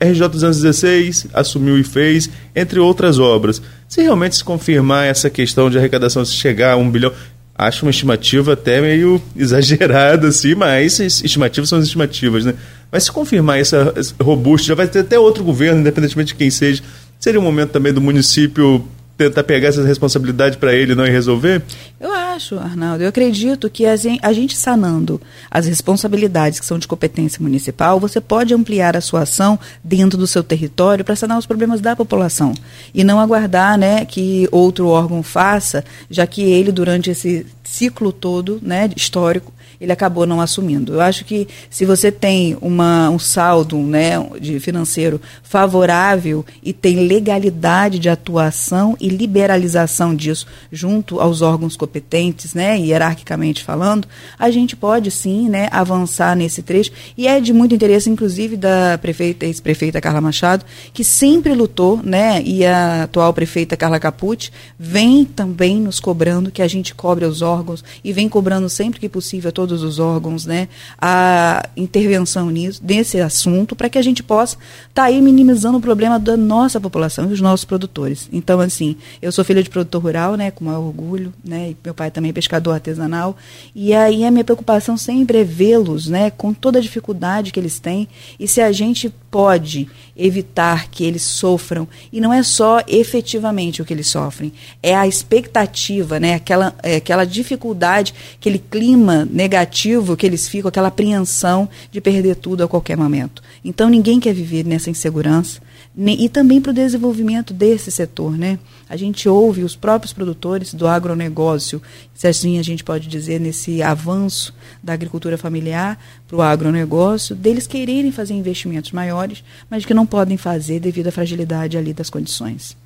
RJ 0.00 0.28
216 0.28 1.26
assumiu 1.32 1.78
e 1.78 1.84
fez, 1.84 2.30
entre 2.54 2.78
outras 2.78 3.18
obras. 3.18 3.60
Se 3.88 4.02
realmente 4.02 4.36
se 4.36 4.44
confirmar 4.44 5.06
essa 5.06 5.28
questão 5.28 5.68
de 5.68 5.78
arrecadação, 5.78 6.24
se 6.24 6.34
chegar 6.34 6.72
a 6.72 6.76
um 6.76 6.90
bilhão, 6.90 7.12
acho 7.56 7.84
uma 7.84 7.90
estimativa 7.90 8.52
até 8.52 8.80
meio 8.80 9.20
exagerada, 9.36 10.28
assim, 10.28 10.54
mas 10.54 11.00
estimativas 11.00 11.68
são 11.68 11.78
as 11.78 11.84
estimativas, 11.84 12.44
né? 12.44 12.54
Mas 12.90 13.04
se 13.04 13.12
confirmar 13.12 13.58
essa, 13.58 13.92
essa 13.96 14.14
robusta, 14.20 14.68
já 14.68 14.74
vai 14.74 14.86
ter 14.86 15.00
até 15.00 15.18
outro 15.18 15.42
governo, 15.42 15.80
independentemente 15.80 16.28
de 16.28 16.34
quem 16.34 16.50
seja, 16.50 16.82
Seria 17.22 17.38
um 17.38 17.44
momento 17.44 17.70
também 17.70 17.92
do 17.92 18.00
município 18.00 18.84
tentar 19.16 19.44
pegar 19.44 19.68
essa 19.68 19.84
responsabilidade 19.84 20.56
para 20.56 20.74
ele 20.74 20.96
não 20.96 21.06
e 21.06 21.08
resolver? 21.08 21.62
Eu 22.00 22.12
acho, 22.12 22.58
Arnaldo. 22.58 23.04
Eu 23.04 23.08
acredito 23.08 23.70
que 23.70 23.86
a 23.86 23.94
gente 24.32 24.56
sanando 24.56 25.20
as 25.48 25.66
responsabilidades 25.66 26.58
que 26.58 26.66
são 26.66 26.80
de 26.80 26.88
competência 26.88 27.40
municipal, 27.40 28.00
você 28.00 28.20
pode 28.20 28.52
ampliar 28.52 28.96
a 28.96 29.00
sua 29.00 29.20
ação 29.20 29.56
dentro 29.84 30.18
do 30.18 30.26
seu 30.26 30.42
território 30.42 31.04
para 31.04 31.14
sanar 31.14 31.38
os 31.38 31.46
problemas 31.46 31.80
da 31.80 31.94
população 31.94 32.54
e 32.92 33.04
não 33.04 33.20
aguardar, 33.20 33.78
né, 33.78 34.04
que 34.04 34.48
outro 34.50 34.88
órgão 34.88 35.22
faça, 35.22 35.84
já 36.10 36.26
que 36.26 36.42
ele 36.42 36.72
durante 36.72 37.08
esse 37.08 37.46
ciclo 37.62 38.12
todo, 38.12 38.58
né, 38.60 38.90
histórico, 38.96 39.52
ele 39.82 39.90
acabou 39.90 40.24
não 40.24 40.40
assumindo. 40.40 40.94
Eu 40.94 41.00
acho 41.00 41.24
que 41.24 41.48
se 41.68 41.84
você 41.84 42.12
tem 42.12 42.56
uma, 42.60 43.10
um 43.10 43.18
saldo 43.18 43.76
né, 43.78 44.12
de 44.40 44.60
financeiro 44.60 45.20
favorável 45.42 46.46
e 46.62 46.72
tem 46.72 47.08
legalidade 47.08 47.98
de 47.98 48.08
atuação 48.08 48.96
e 49.00 49.08
liberalização 49.08 50.14
disso 50.14 50.46
junto 50.70 51.18
aos 51.18 51.42
órgãos 51.42 51.76
competentes, 51.76 52.54
né, 52.54 52.78
hierarquicamente 52.78 53.64
falando, 53.64 54.06
a 54.38 54.52
gente 54.52 54.76
pode 54.76 55.10
sim 55.10 55.48
né, 55.48 55.68
avançar 55.72 56.36
nesse 56.36 56.62
trecho. 56.62 56.92
E 57.18 57.26
é 57.26 57.40
de 57.40 57.52
muito 57.52 57.74
interesse, 57.74 58.08
inclusive, 58.08 58.56
da 58.56 58.96
prefeita, 59.02 59.46
ex-prefeita 59.46 60.00
Carla 60.00 60.20
Machado, 60.20 60.64
que 60.92 61.02
sempre 61.02 61.54
lutou, 61.54 62.00
né, 62.04 62.40
e 62.44 62.64
a 62.64 63.02
atual 63.02 63.34
prefeita 63.34 63.76
Carla 63.76 63.98
Capucci 63.98 64.52
vem 64.78 65.24
também 65.24 65.80
nos 65.80 65.98
cobrando 65.98 66.52
que 66.52 66.62
a 66.62 66.68
gente 66.68 66.94
cobre 66.94 67.24
os 67.24 67.42
órgãos 67.42 67.82
e 68.04 68.12
vem 68.12 68.28
cobrando 68.28 68.68
sempre 68.68 69.00
que 69.00 69.08
possível 69.08 69.50
todos 69.50 69.71
todos 69.72 69.82
os 69.82 69.98
órgãos, 69.98 70.44
né, 70.44 70.68
a 71.00 71.66
intervenção 71.74 72.50
nisso, 72.50 72.82
nesse 72.84 73.18
assunto, 73.20 73.74
para 73.74 73.88
que 73.88 73.96
a 73.96 74.02
gente 74.02 74.22
possa 74.22 74.56
estar 74.56 75.02
tá 75.02 75.04
aí 75.04 75.20
minimizando 75.22 75.78
o 75.78 75.80
problema 75.80 76.18
da 76.18 76.36
nossa 76.36 76.78
população 76.78 77.24
e 77.24 77.28
dos 77.28 77.40
nossos 77.40 77.64
produtores. 77.64 78.28
Então, 78.30 78.60
assim, 78.60 78.96
eu 79.22 79.32
sou 79.32 79.44
filha 79.44 79.62
de 79.62 79.70
produtor 79.70 80.02
rural, 80.02 80.34
né, 80.36 80.50
com 80.50 80.64
maior 80.64 80.80
orgulho, 80.80 81.32
né, 81.42 81.70
e 81.70 81.76
meu 81.82 81.94
pai 81.94 82.10
também 82.10 82.30
é 82.30 82.34
pescador 82.34 82.72
artesanal, 82.72 83.34
e 83.74 83.94
aí 83.94 84.24
a 84.24 84.30
minha 84.30 84.44
preocupação 84.44 84.96
sempre 84.96 85.38
é 85.38 85.44
vê-los, 85.44 86.06
né, 86.06 86.30
com 86.30 86.52
toda 86.52 86.78
a 86.78 86.82
dificuldade 86.82 87.50
que 87.50 87.58
eles 87.58 87.78
têm, 87.78 88.06
e 88.38 88.46
se 88.46 88.60
a 88.60 88.70
gente 88.72 89.12
pode 89.30 89.88
evitar 90.16 90.88
que 90.88 91.04
eles 91.04 91.22
sofram, 91.22 91.88
e 92.12 92.20
não 92.20 92.32
é 92.32 92.42
só 92.42 92.82
efetivamente 92.86 93.80
o 93.80 93.84
que 93.84 93.92
eles 93.92 94.08
sofrem, 94.08 94.52
é 94.82 94.94
a 94.94 95.06
expectativa, 95.06 96.20
né, 96.20 96.34
aquela, 96.34 96.74
é, 96.82 96.96
aquela 96.96 97.24
dificuldade, 97.24 98.14
aquele 98.38 98.58
clima 98.58 99.26
negativo 99.30 100.16
que 100.16 100.26
eles 100.26 100.48
ficam, 100.48 100.68
aquela 100.68 100.88
apreensão 100.88 101.68
de 101.90 102.00
perder 102.00 102.36
tudo 102.36 102.62
a 102.62 102.68
qualquer 102.68 102.96
momento. 102.96 103.42
Então 103.64 103.88
ninguém 103.88 104.20
quer 104.20 104.34
viver 104.34 104.64
nessa 104.64 104.90
insegurança 104.90 105.60
e 105.96 106.28
também 106.28 106.60
para 106.60 106.70
o 106.70 106.74
desenvolvimento 106.74 107.52
desse 107.52 107.90
setor, 107.90 108.36
né? 108.36 108.58
A 108.88 108.96
gente 108.96 109.28
ouve 109.28 109.62
os 109.62 109.76
próprios 109.76 110.12
produtores 110.12 110.72
do 110.72 110.86
agronegócio, 110.86 111.82
se 112.14 112.26
assim 112.26 112.58
a 112.58 112.62
gente 112.62 112.82
pode 112.82 113.08
dizer, 113.08 113.38
nesse 113.38 113.82
avanço 113.82 114.54
da 114.82 114.94
agricultura 114.94 115.36
familiar 115.36 115.98
para 116.26 116.36
o 116.36 116.42
agronegócio, 116.42 117.36
deles 117.36 117.66
quererem 117.66 118.10
fazer 118.10 118.34
investimentos 118.34 118.92
maiores, 118.92 119.44
mas 119.70 119.84
que 119.84 119.92
não 119.92 120.06
podem 120.06 120.36
fazer 120.36 120.80
devido 120.80 121.08
à 121.08 121.12
fragilidade 121.12 121.76
ali 121.76 121.92
das 121.92 122.08
condições. 122.08 122.76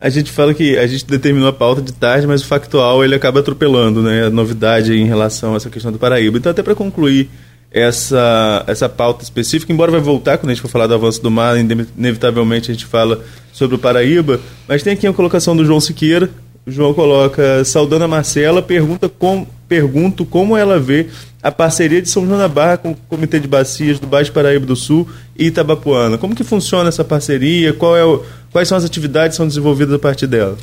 A 0.00 0.08
gente 0.08 0.30
fala 0.30 0.54
que 0.54 0.78
a 0.78 0.86
gente 0.86 1.04
determinou 1.06 1.48
a 1.48 1.52
pauta 1.52 1.82
de 1.82 1.92
tarde, 1.92 2.26
mas 2.26 2.40
o 2.40 2.46
factual 2.46 3.04
ele 3.04 3.16
acaba 3.16 3.40
atropelando, 3.40 4.00
né? 4.00 4.26
A 4.26 4.30
novidade 4.30 4.92
em 4.92 5.06
relação 5.06 5.54
a 5.54 5.56
essa 5.56 5.70
questão 5.70 5.90
do 5.90 5.98
Paraíba. 5.98 6.38
Então, 6.38 6.52
até 6.52 6.62
para 6.62 6.74
concluir 6.74 7.28
essa, 7.70 8.64
essa 8.66 8.88
pauta 8.88 9.22
específica, 9.22 9.72
embora 9.72 9.90
vai 9.90 10.00
voltar 10.00 10.38
quando 10.38 10.50
a 10.50 10.54
gente 10.54 10.62
for 10.62 10.68
falar 10.68 10.86
do 10.86 10.94
avanço 10.94 11.22
do 11.22 11.30
mar, 11.30 11.56
inevitavelmente 11.58 12.70
a 12.70 12.74
gente 12.74 12.86
fala 12.86 13.22
sobre 13.52 13.76
o 13.76 13.78
Paraíba, 13.78 14.40
mas 14.66 14.82
tem 14.82 14.94
aqui 14.94 15.06
a 15.06 15.12
colocação 15.12 15.56
do 15.56 15.64
João 15.64 15.80
Siqueira. 15.80 16.30
O 16.66 16.70
João 16.70 16.92
coloca, 16.92 17.64
saudando 17.64 18.04
a 18.04 18.08
Marcela, 18.08 18.60
pergunta 18.60 19.08
com, 19.08 19.46
pergunto 19.66 20.26
como 20.26 20.56
ela 20.56 20.78
vê 20.78 21.06
a 21.42 21.50
parceria 21.50 22.02
de 22.02 22.10
São 22.10 22.26
João 22.26 22.38
da 22.38 22.48
Barra 22.48 22.76
com 22.76 22.90
o 22.90 22.96
Comitê 23.08 23.40
de 23.40 23.48
Bacias 23.48 23.98
do 23.98 24.06
Baixo 24.06 24.32
Paraíba 24.32 24.66
do 24.66 24.76
Sul 24.76 25.08
e 25.36 25.46
Itabapuana. 25.46 26.18
Como 26.18 26.34
que 26.34 26.44
funciona 26.44 26.88
essa 26.88 27.04
parceria? 27.04 27.72
Qual 27.72 27.96
é 27.96 28.04
o, 28.04 28.22
quais 28.52 28.68
são 28.68 28.76
as 28.76 28.84
atividades 28.84 29.30
que 29.30 29.36
são 29.36 29.48
desenvolvidas 29.48 29.94
a 29.94 29.98
partir 29.98 30.26
dela? 30.26 30.58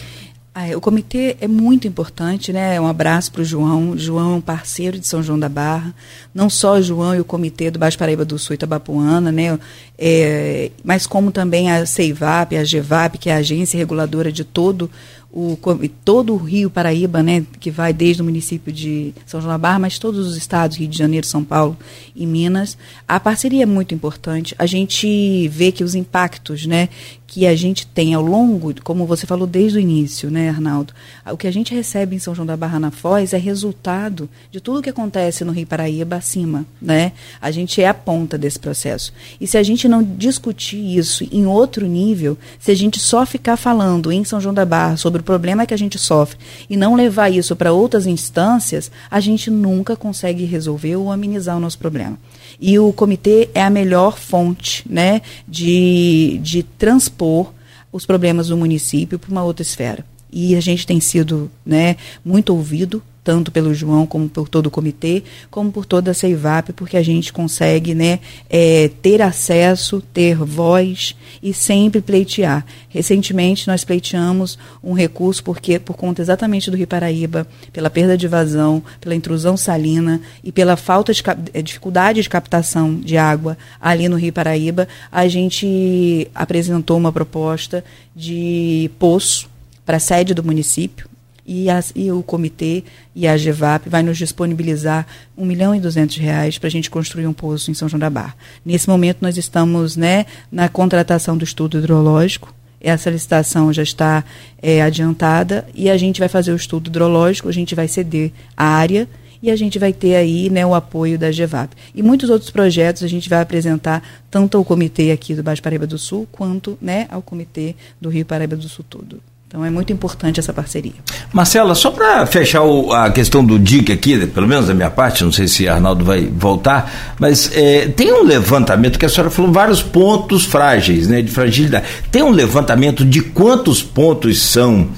Ah, 0.58 0.68
o 0.74 0.80
comitê 0.80 1.36
é 1.42 1.50
muito 1.50 1.86
importante, 1.86 2.54
né? 2.54 2.80
Um 2.80 2.88
abraço 2.88 3.30
para 3.30 3.42
o 3.42 3.44
João. 3.44 3.98
João 3.98 4.36
é 4.36 4.38
um 4.38 4.42
parceiro 4.42 4.98
de 4.98 5.06
São 5.06 5.22
João 5.22 5.38
da 5.38 5.50
Barra. 5.50 5.94
Não 6.34 6.50
só 6.50 6.76
o 6.76 6.82
João 6.82 7.14
e 7.14 7.20
o 7.20 7.26
comitê 7.26 7.70
do 7.70 7.78
Baixo 7.78 7.98
Paraíba 7.98 8.24
do 8.24 8.40
Sul 8.40 8.54
e 8.54 8.56
Itabapuana, 8.56 9.34
né? 9.34 9.60
É, 10.00 10.72
mas 10.82 11.06
como 11.06 11.30
também 11.30 11.70
a 11.70 11.86
CEIVAP, 11.86 12.56
a 12.56 12.64
GEVAP, 12.64 13.18
que 13.18 13.30
é 13.30 13.34
a 13.34 13.40
agência 13.40 13.78
reguladora 13.78 14.32
de 14.32 14.46
todo 14.46 14.90
o, 15.36 15.60
todo 16.06 16.34
o 16.34 16.38
Rio 16.38 16.70
Paraíba, 16.70 17.22
né, 17.22 17.46
que 17.60 17.70
vai 17.70 17.92
desde 17.92 18.22
o 18.22 18.26
município 18.26 18.72
de 18.72 19.14
São 19.26 19.42
João 19.42 19.52
da 19.52 19.58
Barra, 19.58 19.80
mas 19.80 20.00
todos 20.00 20.26
os 20.26 20.38
estados, 20.38 20.78
Rio 20.78 20.88
de 20.88 20.98
Janeiro, 20.98 21.28
São 21.28 21.44
Paulo 21.44 21.78
e 22.16 22.26
Minas, 22.26 22.78
a 23.06 23.20
parceria 23.20 23.64
é 23.64 23.66
muito 23.66 23.94
importante. 23.94 24.56
A 24.58 24.66
gente 24.66 25.50
vê 25.50 25.74
que 25.74 25.84
os 25.84 25.94
impactos, 25.94 26.66
né, 26.66 26.88
que 27.28 27.46
a 27.46 27.54
gente 27.54 27.86
tem 27.86 28.14
ao 28.14 28.22
longo, 28.22 28.74
como 28.82 29.06
você 29.06 29.28
falou 29.28 29.46
desde 29.46 29.78
o 29.78 29.82
início, 29.82 30.32
né, 30.32 30.48
Arnaldo, 30.48 30.94
o 31.30 31.36
que 31.36 31.48
a 31.48 31.52
gente 31.52 31.76
recebe 31.76 32.16
em 32.16 32.20
São 32.20 32.34
João 32.34 32.46
da 32.46 32.56
Barra 32.56 32.80
na 32.80 32.92
Foz 32.92 33.34
é 33.34 33.38
resultado 33.38 34.30
de 34.50 34.62
tudo 34.62 34.82
que 34.82 34.90
acontece 34.90 35.44
no 35.44 35.52
Rio 35.52 35.68
Paraíba 35.68 36.16
acima, 36.16 36.66
né? 36.82 37.12
A 37.42 37.52
gente 37.52 37.82
é 37.82 37.90
a 37.90 37.94
ponta 37.94 38.38
desse 38.38 38.58
processo. 38.58 39.12
E 39.42 39.46
se 39.46 39.58
a 39.58 39.64
gente 39.64 39.86
não 39.86 40.02
discutir 40.02 40.98
isso 40.98 41.28
em 41.30 41.46
outro 41.46 41.86
nível, 41.86 42.38
se 42.58 42.72
a 42.72 42.76
gente 42.76 43.02
só 43.02 43.26
ficar 43.26 43.58
falando 43.58 44.14
em 44.14 44.24
São 44.24 44.40
João 44.40 44.54
da 44.54 44.64
Barra 44.64 44.96
sobre 44.96 45.20
o 45.20 45.25
problema 45.26 45.66
que 45.66 45.74
a 45.74 45.78
gente 45.78 46.00
sofre 46.00 46.38
e 46.70 46.78
não 46.78 46.96
levar 46.96 47.30
isso 47.30 47.56
para 47.56 47.74
outras 47.74 48.08
instâncias, 48.08 48.90
a 49.12 49.20
gente 49.20 49.52
nunca 49.52 49.96
consegue 49.96 50.46
resolver 50.46 50.96
ou 50.96 51.12
amenizar 51.12 51.58
o 51.58 51.60
nosso 51.60 51.78
problema. 51.78 52.18
E 52.60 52.80
o 52.80 52.94
comitê 52.94 53.50
é 53.54 53.62
a 53.62 53.70
melhor 53.70 54.18
fonte 54.18 54.86
né, 54.90 55.22
de, 55.48 56.40
de 56.42 56.64
transpor 56.64 57.52
os 57.92 58.06
problemas 58.06 58.50
do 58.50 58.58
município 58.58 59.18
para 59.18 59.32
uma 59.32 59.44
outra 59.44 59.64
esfera. 59.64 60.06
E 60.32 60.56
a 60.56 60.62
gente 60.62 60.86
tem 60.86 61.00
sido 61.00 61.50
né, 61.66 61.96
muito 62.24 62.54
ouvido 62.54 63.02
tanto 63.26 63.52
pelo 63.52 63.74
João 63.74 64.06
como 64.06 64.30
por 64.30 64.48
todo 64.48 64.68
o 64.68 64.72
comitê, 64.72 65.24
como 65.50 65.72
por 65.72 65.84
toda 65.84 66.12
a 66.12 66.14
CEIVAP, 66.14 66.72
porque 66.74 66.96
a 66.96 67.02
gente 67.02 67.34
consegue 67.34 67.96
né, 67.96 68.20
é, 68.48 68.92
ter 69.02 69.20
acesso, 69.20 70.00
ter 70.14 70.38
voz 70.38 71.16
e 71.42 71.52
sempre 71.52 72.02
pleitear. 72.02 72.64
Recentemente 72.88 73.68
nós 73.68 73.84
pleiteamos 73.84 74.60
um 74.82 74.94
recurso 74.94 75.44
porque 75.44 75.80
por 75.80 75.98
conta 75.98 76.22
exatamente 76.22 76.70
do 76.70 76.78
Rio 76.78 76.86
Paraíba, 76.86 77.48
pela 77.74 77.90
perda 77.90 78.16
de 78.16 78.28
vazão, 78.28 78.82
pela 79.02 79.16
intrusão 79.16 79.58
salina 79.58 80.22
e 80.44 80.52
pela 80.52 80.78
falta 80.78 81.12
de 81.12 81.24
é, 81.52 81.64
dificuldade 81.64 82.22
de 82.22 82.30
captação 82.30 82.96
de 82.96 83.18
água 83.18 83.58
ali 83.82 84.08
no 84.08 84.18
Rio 84.18 84.32
Paraíba, 84.32 84.88
a 85.12 85.28
gente 85.28 86.30
apresentou 86.36 86.96
uma 86.96 87.12
proposta 87.12 87.84
de 88.16 88.92
poço 89.00 89.50
para 89.84 89.98
a 89.98 90.00
sede 90.00 90.36
do 90.36 90.44
município, 90.44 91.10
e, 91.46 91.70
as, 91.70 91.92
e 91.96 92.12
o 92.12 92.24
comitê 92.24 92.84
e 93.14 93.28
a 93.28 93.38
GEVAP 93.38 93.88
vai 93.88 94.02
nos 94.02 94.18
disponibilizar 94.18 95.06
1 95.38 95.46
milhão 95.46 95.76
e 95.76 95.80
200 95.80 96.18
reais 96.18 96.58
para 96.58 96.68
a 96.68 96.72
gente 96.72 96.90
construir 96.90 97.28
um 97.28 97.34
poço 97.34 97.70
em 97.70 97.74
São 97.74 97.88
João 97.88 98.00
da 98.00 98.10
Barra. 98.10 98.36
Nesse 98.66 98.90
momento 98.90 99.20
nós 99.22 99.38
estamos 99.38 99.96
né, 99.96 100.26
na 100.52 100.68
contratação 100.68 101.38
do 101.38 101.44
estudo 101.44 101.78
hidrológico, 101.78 102.54
essa 102.82 103.10
licitação 103.10 103.74
já 103.74 103.82
está 103.82 104.24
é, 104.62 104.82
adiantada 104.82 105.68
e 105.74 105.90
a 105.90 105.98
gente 105.98 106.20
vai 106.20 106.30
fazer 106.30 106.52
o 106.52 106.56
estudo 106.56 106.88
hidrológico, 106.88 107.50
a 107.50 107.52
gente 107.52 107.74
vai 107.74 107.88
ceder 107.88 108.32
a 108.56 108.66
área 108.66 109.08
e 109.42 109.52
a 109.52 109.56
gente 109.56 109.78
vai 109.78 109.92
ter 109.94 110.16
aí 110.16 110.50
né, 110.50 110.66
o 110.66 110.74
apoio 110.74 111.18
da 111.18 111.32
GEVAP. 111.32 111.74
E 111.94 112.02
muitos 112.02 112.30
outros 112.30 112.50
projetos 112.50 113.04
a 113.04 113.08
gente 113.08 113.30
vai 113.30 113.42
apresentar 113.42 114.04
tanto 114.30 114.58
ao 114.58 114.66
comitê 114.66 115.12
aqui 115.12 115.36
do 115.36 115.44
Baixo 115.44 115.62
Paraíba 115.62 115.86
do 115.86 115.98
Sul, 115.98 116.28
quanto 116.32 116.78
né, 116.82 117.08
ao 117.10 117.22
comitê 117.22 117.76
do 118.00 118.10
Rio 118.10 118.26
Paraíba 118.26 118.56
do 118.56 118.68
Sul 118.70 118.86
todo. 118.88 119.20
Então 119.48 119.64
é 119.64 119.70
muito 119.70 119.94
importante 119.94 120.40
essa 120.40 120.52
parceria. 120.52 120.94
Marcela, 121.32 121.76
só 121.76 121.92
para 121.92 122.26
fechar 122.26 122.64
o, 122.64 122.92
a 122.92 123.12
questão 123.12 123.46
do 123.46 123.60
DIC 123.60 123.92
aqui, 123.92 124.26
pelo 124.26 124.48
menos 124.48 124.68
da 124.68 124.74
minha 124.74 124.90
parte, 124.90 125.24
não 125.24 125.32
sei 125.32 125.48
se 125.48 125.70
Arnaldo 125.70 126.04
vai 126.04 126.26
voltar, 126.26 127.16
mas 127.20 127.52
é, 127.56 127.88
tem 127.88 128.12
um 128.12 128.24
levantamento 128.24 128.98
que 128.98 129.06
a 129.06 129.10
senhora 129.10 129.30
falou 129.30 129.52
vários 129.52 129.84
pontos 129.84 130.46
frágeis, 130.46 131.08
né, 131.08 131.22
de 131.22 131.30
fragilidade. 131.30 131.86
Tem 132.12 132.24
um 132.24 132.32
levantamento 132.32 133.06
de 133.06 133.22
quantos 133.22 133.84
pontos 133.84 134.42
são 134.42 134.90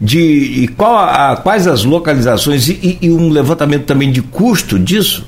de 0.00 0.68
qual 0.76 0.98
a, 0.98 1.36
quais 1.36 1.68
as 1.68 1.84
localizações 1.84 2.68
e, 2.68 2.98
e, 3.00 3.10
um 3.10 3.28
levantamento 3.28 3.84
também 3.84 4.10
de 4.10 4.20
custo 4.20 4.76
disso? 4.76 5.24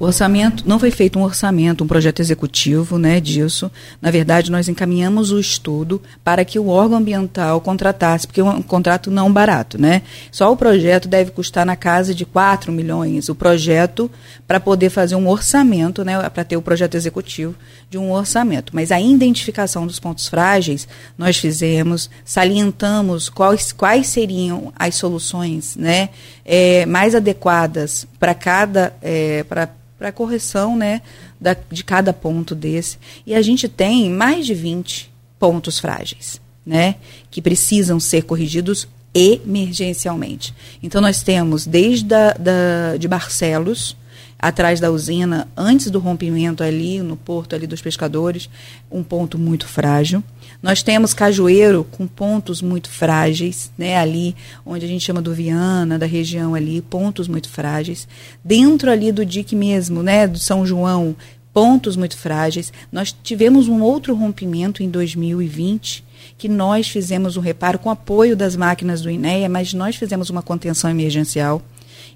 O 0.00 0.04
orçamento, 0.04 0.62
não 0.64 0.78
foi 0.78 0.92
feito 0.92 1.18
um 1.18 1.24
orçamento, 1.24 1.82
um 1.82 1.86
projeto 1.86 2.20
executivo 2.20 2.98
né, 2.98 3.18
disso. 3.18 3.68
Na 4.00 4.12
verdade, 4.12 4.48
nós 4.48 4.68
encaminhamos 4.68 5.32
o 5.32 5.40
estudo 5.40 6.00
para 6.22 6.44
que 6.44 6.56
o 6.56 6.68
órgão 6.68 6.98
ambiental 6.98 7.60
contratasse, 7.60 8.24
porque 8.24 8.40
é 8.40 8.44
um 8.44 8.62
contrato 8.62 9.10
não 9.10 9.32
barato. 9.32 9.80
Né? 9.80 10.02
Só 10.30 10.52
o 10.52 10.56
projeto 10.56 11.08
deve 11.08 11.32
custar 11.32 11.66
na 11.66 11.74
casa 11.74 12.14
de 12.14 12.24
4 12.24 12.70
milhões. 12.70 13.28
O 13.28 13.34
projeto 13.34 14.08
para 14.46 14.60
poder 14.60 14.88
fazer 14.88 15.16
um 15.16 15.28
orçamento, 15.28 16.04
né, 16.04 16.28
para 16.30 16.44
ter 16.44 16.56
o 16.56 16.62
projeto 16.62 16.94
executivo 16.94 17.56
de 17.90 17.98
um 17.98 18.12
orçamento. 18.12 18.74
Mas 18.74 18.92
a 18.92 19.00
identificação 19.00 19.84
dos 19.84 19.98
pontos 19.98 20.28
frágeis 20.28 20.86
nós 21.16 21.36
fizemos, 21.38 22.08
salientamos 22.24 23.28
quais, 23.28 23.72
quais 23.72 24.06
seriam 24.06 24.72
as 24.78 24.94
soluções 24.94 25.74
né, 25.74 26.10
é, 26.44 26.86
mais 26.86 27.16
adequadas 27.16 28.06
para 28.20 28.32
cada. 28.32 28.94
É, 29.02 29.42
para 29.42 29.68
para 29.98 30.12
correção 30.12 30.76
né, 30.76 31.02
da, 31.40 31.56
de 31.70 31.82
cada 31.82 32.12
ponto 32.12 32.54
desse. 32.54 32.98
E 33.26 33.34
a 33.34 33.42
gente 33.42 33.68
tem 33.68 34.10
mais 34.10 34.46
de 34.46 34.54
20 34.54 35.10
pontos 35.38 35.78
frágeis, 35.78 36.40
né, 36.64 36.96
que 37.30 37.42
precisam 37.42 37.98
ser 37.98 38.22
corrigidos 38.22 38.86
emergencialmente. 39.14 40.54
Então 40.82 41.00
nós 41.00 41.22
temos 41.22 41.66
desde 41.66 42.14
a, 42.14 42.32
da, 42.34 42.96
de 42.96 43.08
Barcelos, 43.08 43.96
atrás 44.38 44.78
da 44.78 44.90
usina, 44.90 45.48
antes 45.56 45.90
do 45.90 45.98
rompimento 45.98 46.62
ali 46.62 47.02
no 47.02 47.16
porto 47.16 47.56
ali 47.56 47.66
dos 47.66 47.82
pescadores, 47.82 48.48
um 48.90 49.02
ponto 49.02 49.36
muito 49.36 49.66
frágil. 49.66 50.22
Nós 50.60 50.82
temos 50.82 51.14
Cajueiro 51.14 51.84
com 51.84 52.06
pontos 52.06 52.60
muito 52.60 52.90
frágeis, 52.90 53.70
né, 53.78 53.96
ali 53.96 54.34
onde 54.66 54.84
a 54.84 54.88
gente 54.88 55.04
chama 55.04 55.22
do 55.22 55.32
Viana, 55.32 55.98
da 55.98 56.06
região 56.06 56.54
ali, 56.54 56.82
pontos 56.82 57.28
muito 57.28 57.48
frágeis. 57.48 58.08
Dentro 58.44 58.90
ali 58.90 59.12
do 59.12 59.24
dique 59.24 59.54
mesmo, 59.54 60.02
né, 60.02 60.26
do 60.26 60.38
São 60.38 60.66
João, 60.66 61.14
pontos 61.52 61.96
muito 61.96 62.16
frágeis. 62.16 62.72
Nós 62.90 63.14
tivemos 63.22 63.68
um 63.68 63.80
outro 63.82 64.16
rompimento 64.16 64.82
em 64.82 64.90
2020 64.90 66.04
que 66.36 66.48
nós 66.48 66.88
fizemos 66.88 67.36
um 67.36 67.40
reparo 67.40 67.78
com 67.78 67.90
apoio 67.90 68.36
das 68.36 68.56
máquinas 68.56 69.00
do 69.00 69.10
INEA, 69.10 69.48
mas 69.48 69.72
nós 69.72 69.94
fizemos 69.94 70.28
uma 70.28 70.42
contenção 70.42 70.90
emergencial 70.90 71.62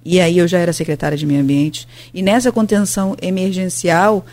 e 0.05 0.21
aí 0.21 0.39
eu 0.39 0.49
já 0.49 0.59
era 0.59 0.73
secretária 0.73 1.17
de 1.17 1.25
meio 1.25 1.41
ambiente. 1.41 1.87
E 2.13 2.23
nessa 2.23 2.51
contenção 2.51 3.17
emergencial, 3.23 4.25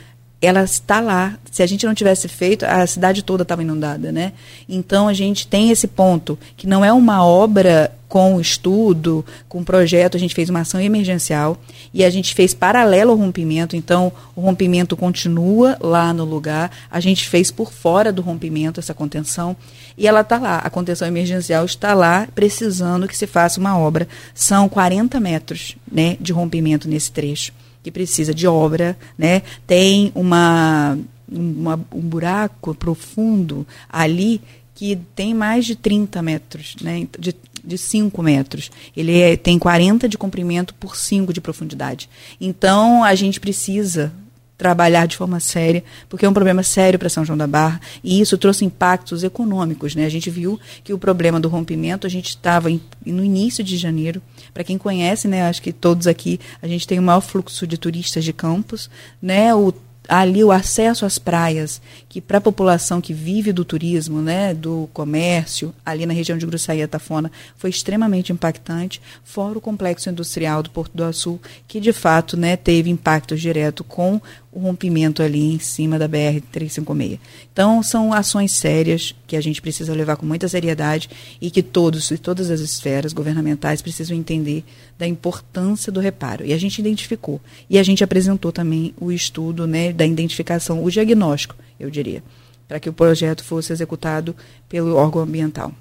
ela 0.42 0.64
está 0.64 1.00
lá. 1.00 1.38
Se 1.52 1.62
a 1.62 1.68
gente 1.68 1.86
não 1.86 1.94
tivesse 1.94 2.28
feito, 2.28 2.64
a 2.64 2.86
cidade 2.88 3.24
toda 3.24 3.44
estava 3.44 3.62
inundada, 3.62 4.12
né? 4.12 4.34
Então 4.68 5.08
a 5.08 5.14
gente 5.14 5.48
tem 5.48 5.70
esse 5.70 5.88
ponto 5.88 6.38
que 6.56 6.68
não 6.68 6.84
é 6.84 6.94
uma 6.94 7.26
obra 7.26 7.92
com 8.10 8.42
estudo, 8.42 9.24
com 9.48 9.64
projeto, 9.64 10.18
a 10.18 10.20
gente 10.20 10.34
fez 10.34 10.50
uma 10.50 10.62
ação 10.62 10.82
emergencial 10.82 11.56
e 11.94 12.04
a 12.04 12.10
gente 12.10 12.34
fez 12.34 12.56
paralelo 12.56 13.12
ao 13.12 13.18
rompimento, 13.18 13.76
então 13.76 14.12
o 14.36 14.42
rompimento 14.42 14.98
continua 14.98 15.78
lá 15.80 16.12
no 16.12 16.26
lugar, 16.26 16.72
a 16.90 17.00
gente 17.00 17.30
fez 17.30 17.52
por 17.52 17.72
fora 17.72 18.12
do 18.12 18.24
rompimento 18.24 18.80
essa 18.80 18.96
contenção 18.96 19.56
e 19.96 20.08
ela 20.08 20.22
está 20.22 20.40
lá, 20.40 20.58
a 20.58 20.70
contenção 20.72 21.08
emergencial 21.08 21.64
está 21.64 21.94
lá, 21.94 22.28
precisando 22.34 23.08
que 23.08 23.16
se 23.16 23.28
faça 23.28 23.60
uma 23.60 23.78
obra. 23.78 24.08
São 24.34 24.68
40 24.68 25.20
metros 25.20 25.78
né, 25.90 26.18
de 26.20 26.34
rompimento 26.34 26.88
nesse 26.88 27.12
trecho, 27.12 27.54
que 27.90 27.92
precisa 27.92 28.34
de 28.34 28.48
obra, 28.48 28.98
né? 29.18 29.42
tem 29.66 30.12
uma, 30.14 30.98
uma 31.30 31.80
um 31.92 32.02
buraco 32.02 32.76
profundo 32.76 33.66
ali 33.90 34.40
que 34.76 34.98
tem 35.16 35.34
mais 35.34 35.66
de 35.66 35.76
30 35.76 36.22
metros, 36.22 36.76
né, 36.82 37.06
de 37.18 37.36
de 37.62 37.78
5 37.78 38.24
metros. 38.24 38.72
Ele 38.96 39.20
é, 39.20 39.36
tem 39.36 39.60
40 39.60 40.08
de 40.08 40.18
comprimento 40.18 40.74
por 40.74 40.96
5 40.96 41.34
de 41.34 41.42
profundidade. 41.42 42.10
Então, 42.40 43.04
a 43.04 43.14
gente 43.16 43.38
precisa 43.38 44.14
trabalhar 44.58 45.06
de 45.06 45.16
forma 45.16 45.40
séria, 45.40 45.84
porque 46.10 46.26
é 46.26 46.30
um 46.30 46.34
problema 46.34 46.62
sério 46.64 47.00
para 47.00 47.08
São 47.08 47.24
João 47.24 47.38
da 47.38 47.48
Barra, 47.48 47.80
e 48.04 48.20
isso 48.20 48.38
trouxe 48.38 48.66
impactos 48.66 49.24
econômicos. 49.24 49.96
Né? 49.96 50.06
A 50.06 50.10
gente 50.10 50.30
viu 50.30 50.60
que 50.84 50.94
o 50.94 50.98
problema 50.98 51.40
do 51.40 51.48
rompimento, 51.48 52.06
a 52.06 52.10
gente 52.10 52.30
estava 52.30 52.70
no 53.06 53.24
início 53.24 53.64
de 53.64 53.78
janeiro, 53.78 54.22
para 54.54 54.64
quem 54.64 54.78
conhece, 54.78 55.28
né, 55.28 55.44
acho 55.44 55.62
que 55.62 55.72
todos 55.72 56.08
aqui, 56.08 56.40
a 56.62 56.68
gente 56.68 56.88
tem 56.88 57.00
o 57.00 57.04
maior 57.04 57.22
fluxo 57.22 57.66
de 57.66 57.78
turistas 57.78 58.24
de 58.24 58.34
campos, 58.34 58.90
né, 59.22 59.54
o 59.54 59.74
ali 60.10 60.44
o 60.44 60.52
acesso 60.52 61.06
às 61.06 61.20
praias, 61.20 61.80
que 62.10 62.20
para 62.20 62.40
a 62.40 62.42
população 62.42 63.00
que 63.00 63.14
vive 63.14 63.54
do 63.54 63.64
turismo, 63.64 64.22
né, 64.22 64.56
do 64.56 64.90
comércio, 64.92 65.74
ali 65.86 66.06
na 66.06 66.14
região 66.14 66.36
de 66.36 66.48
Gruçaí 66.48 66.82
e 66.82 66.88
Tafona, 66.88 67.32
foi 67.56 67.70
extremamente 67.70 68.34
impactante, 68.34 69.00
fora 69.24 69.60
o 69.60 69.62
complexo 69.62 70.10
industrial 70.10 70.64
do 70.64 70.72
Porto 70.72 70.98
do 70.98 71.04
Açu, 71.04 71.40
que 71.68 71.80
de 71.80 71.94
fato 71.94 72.36
né, 72.36 72.58
teve 72.58 72.90
impacto 72.90 73.38
direto 73.38 73.84
com 73.84 74.20
o 74.52 74.60
rompimento 74.60 75.22
ali 75.22 75.54
em 75.54 75.60
cima 75.60 76.00
da 76.00 76.10
BR-356. 76.10 77.20
Então, 77.52 77.84
são 77.84 78.12
ações 78.12 78.52
sérias 78.52 79.14
que 79.28 79.36
a 79.36 79.42
gente 79.42 79.62
precisa 79.62 79.94
levar 79.94 80.16
com 80.16 80.26
muita 80.26 80.48
seriedade 80.48 81.10
e 81.40 81.52
que 81.52 81.62
todos 81.62 82.10
e 82.10 82.18
todas 82.18 82.50
as 82.50 82.60
esferas 82.60 83.14
governamentais 83.14 83.82
precisam 83.82 84.18
entender 84.18 84.64
da 84.98 85.08
importância 85.08 85.92
do 85.92 86.00
reparo. 86.00 86.46
E 86.46 86.54
a 86.54 86.58
gente 86.58 86.80
identificou. 86.80 87.40
E 87.70 87.78
a 87.78 87.84
gente 87.84 88.04
apresentou 88.04 88.52
também 88.52 88.94
o 89.00 89.12
estudo 89.12 89.68
né, 89.68 89.94
da 89.94 90.06
identificação, 90.06 90.84
o 90.84 90.90
diagnóstico, 90.90 91.56
eu 91.80 91.90
diria, 91.90 92.24
para 92.68 92.80
que 92.80 92.90
o 92.90 92.94
projeto 92.94 93.44
fosse 93.44 93.72
executado 93.72 94.36
pelo 94.68 94.96
órgão 94.96 95.22
ambiental. 95.22 95.72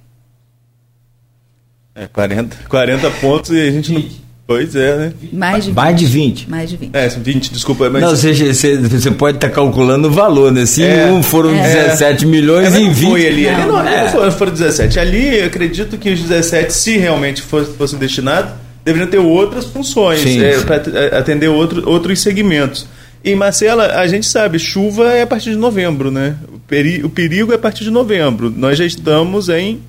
É, 1.94 2.06
40, 2.06 2.68
40 2.68 3.10
pontos 3.12 3.50
e 3.50 3.60
a 3.60 3.70
gente 3.72 3.92
não 3.92 4.27
Pois 4.48 4.74
é, 4.74 4.96
né? 4.96 5.12
Mais 5.30 5.66
de 5.66 5.70
20. 5.72 5.76
Mais 5.76 6.00
de 6.00 6.06
20. 6.06 6.50
Mais 6.50 6.70
de 6.70 6.76
20. 6.78 6.94
É, 6.94 7.06
20, 7.06 7.52
desculpa. 7.52 7.90
Mas... 7.90 8.00
Não, 8.00 8.16
você, 8.16 8.32
você, 8.32 8.78
você 8.78 9.10
pode 9.10 9.36
estar 9.36 9.50
tá 9.50 9.54
calculando 9.54 10.08
o 10.08 10.10
valor, 10.10 10.50
né? 10.50 10.64
Se 10.64 10.82
é, 10.82 11.04
um 11.12 11.22
foram 11.22 11.54
é, 11.54 11.88
17 11.88 12.24
milhões 12.24 12.74
é, 12.74 12.80
em 12.80 12.90
20. 12.90 13.10
Foi 13.10 13.26
ali, 13.26 13.42
não, 13.44 13.68
não, 13.68 13.86
é. 13.86 14.04
não 14.04 14.08
foram, 14.10 14.32
foram 14.32 14.52
17. 14.52 14.98
Ali, 14.98 15.40
eu 15.40 15.46
acredito 15.48 15.98
que 15.98 16.10
os 16.10 16.22
17, 16.22 16.72
se 16.72 16.96
realmente 16.96 17.42
fossem 17.42 17.74
fosse 17.74 17.96
destinados, 17.96 18.52
deveriam 18.82 19.10
ter 19.10 19.18
outras 19.18 19.66
funções, 19.66 20.24
é, 20.24 20.58
para 20.60 20.76
é, 20.98 21.18
atender 21.18 21.48
outro, 21.48 21.86
outros 21.86 22.18
segmentos. 22.18 22.86
E, 23.22 23.34
Marcela, 23.34 23.96
a 24.00 24.06
gente 24.06 24.26
sabe, 24.26 24.58
chuva 24.58 25.12
é 25.12 25.20
a 25.20 25.26
partir 25.26 25.50
de 25.50 25.56
novembro, 25.56 26.10
né? 26.10 26.36
O, 26.50 26.58
peri 26.58 27.04
o 27.04 27.10
perigo 27.10 27.52
é 27.52 27.56
a 27.56 27.58
partir 27.58 27.84
de 27.84 27.90
novembro. 27.90 28.50
Nós 28.56 28.78
já 28.78 28.86
estamos 28.86 29.50
em 29.50 29.82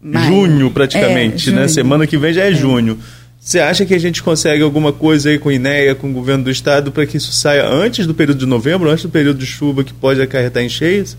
Maio. 0.00 0.26
junho, 0.28 0.70
praticamente, 0.70 1.50
é, 1.50 1.52
né? 1.52 1.66
Semana 1.66 2.06
que 2.06 2.16
vem 2.16 2.32
já 2.32 2.44
é, 2.44 2.52
é. 2.52 2.54
junho. 2.54 3.00
Você 3.44 3.60
acha 3.60 3.84
que 3.84 3.92
a 3.92 4.00
gente 4.00 4.22
consegue 4.22 4.62
alguma 4.62 4.90
coisa 4.90 5.28
aí 5.28 5.38
com 5.38 5.50
o 5.50 5.52
INEA, 5.52 5.94
com 5.94 6.08
o 6.08 6.12
governo 6.14 6.44
do 6.44 6.50
estado, 6.50 6.90
para 6.90 7.04
que 7.04 7.18
isso 7.18 7.30
saia 7.30 7.68
antes 7.68 8.06
do 8.06 8.14
período 8.14 8.38
de 8.38 8.46
novembro, 8.46 8.88
antes 8.88 9.04
do 9.04 9.10
período 9.10 9.38
de 9.38 9.44
chuva 9.44 9.84
que 9.84 9.92
pode 9.92 10.22
acarretar 10.22 10.62
em 10.62 10.68
cheias? 10.70 11.14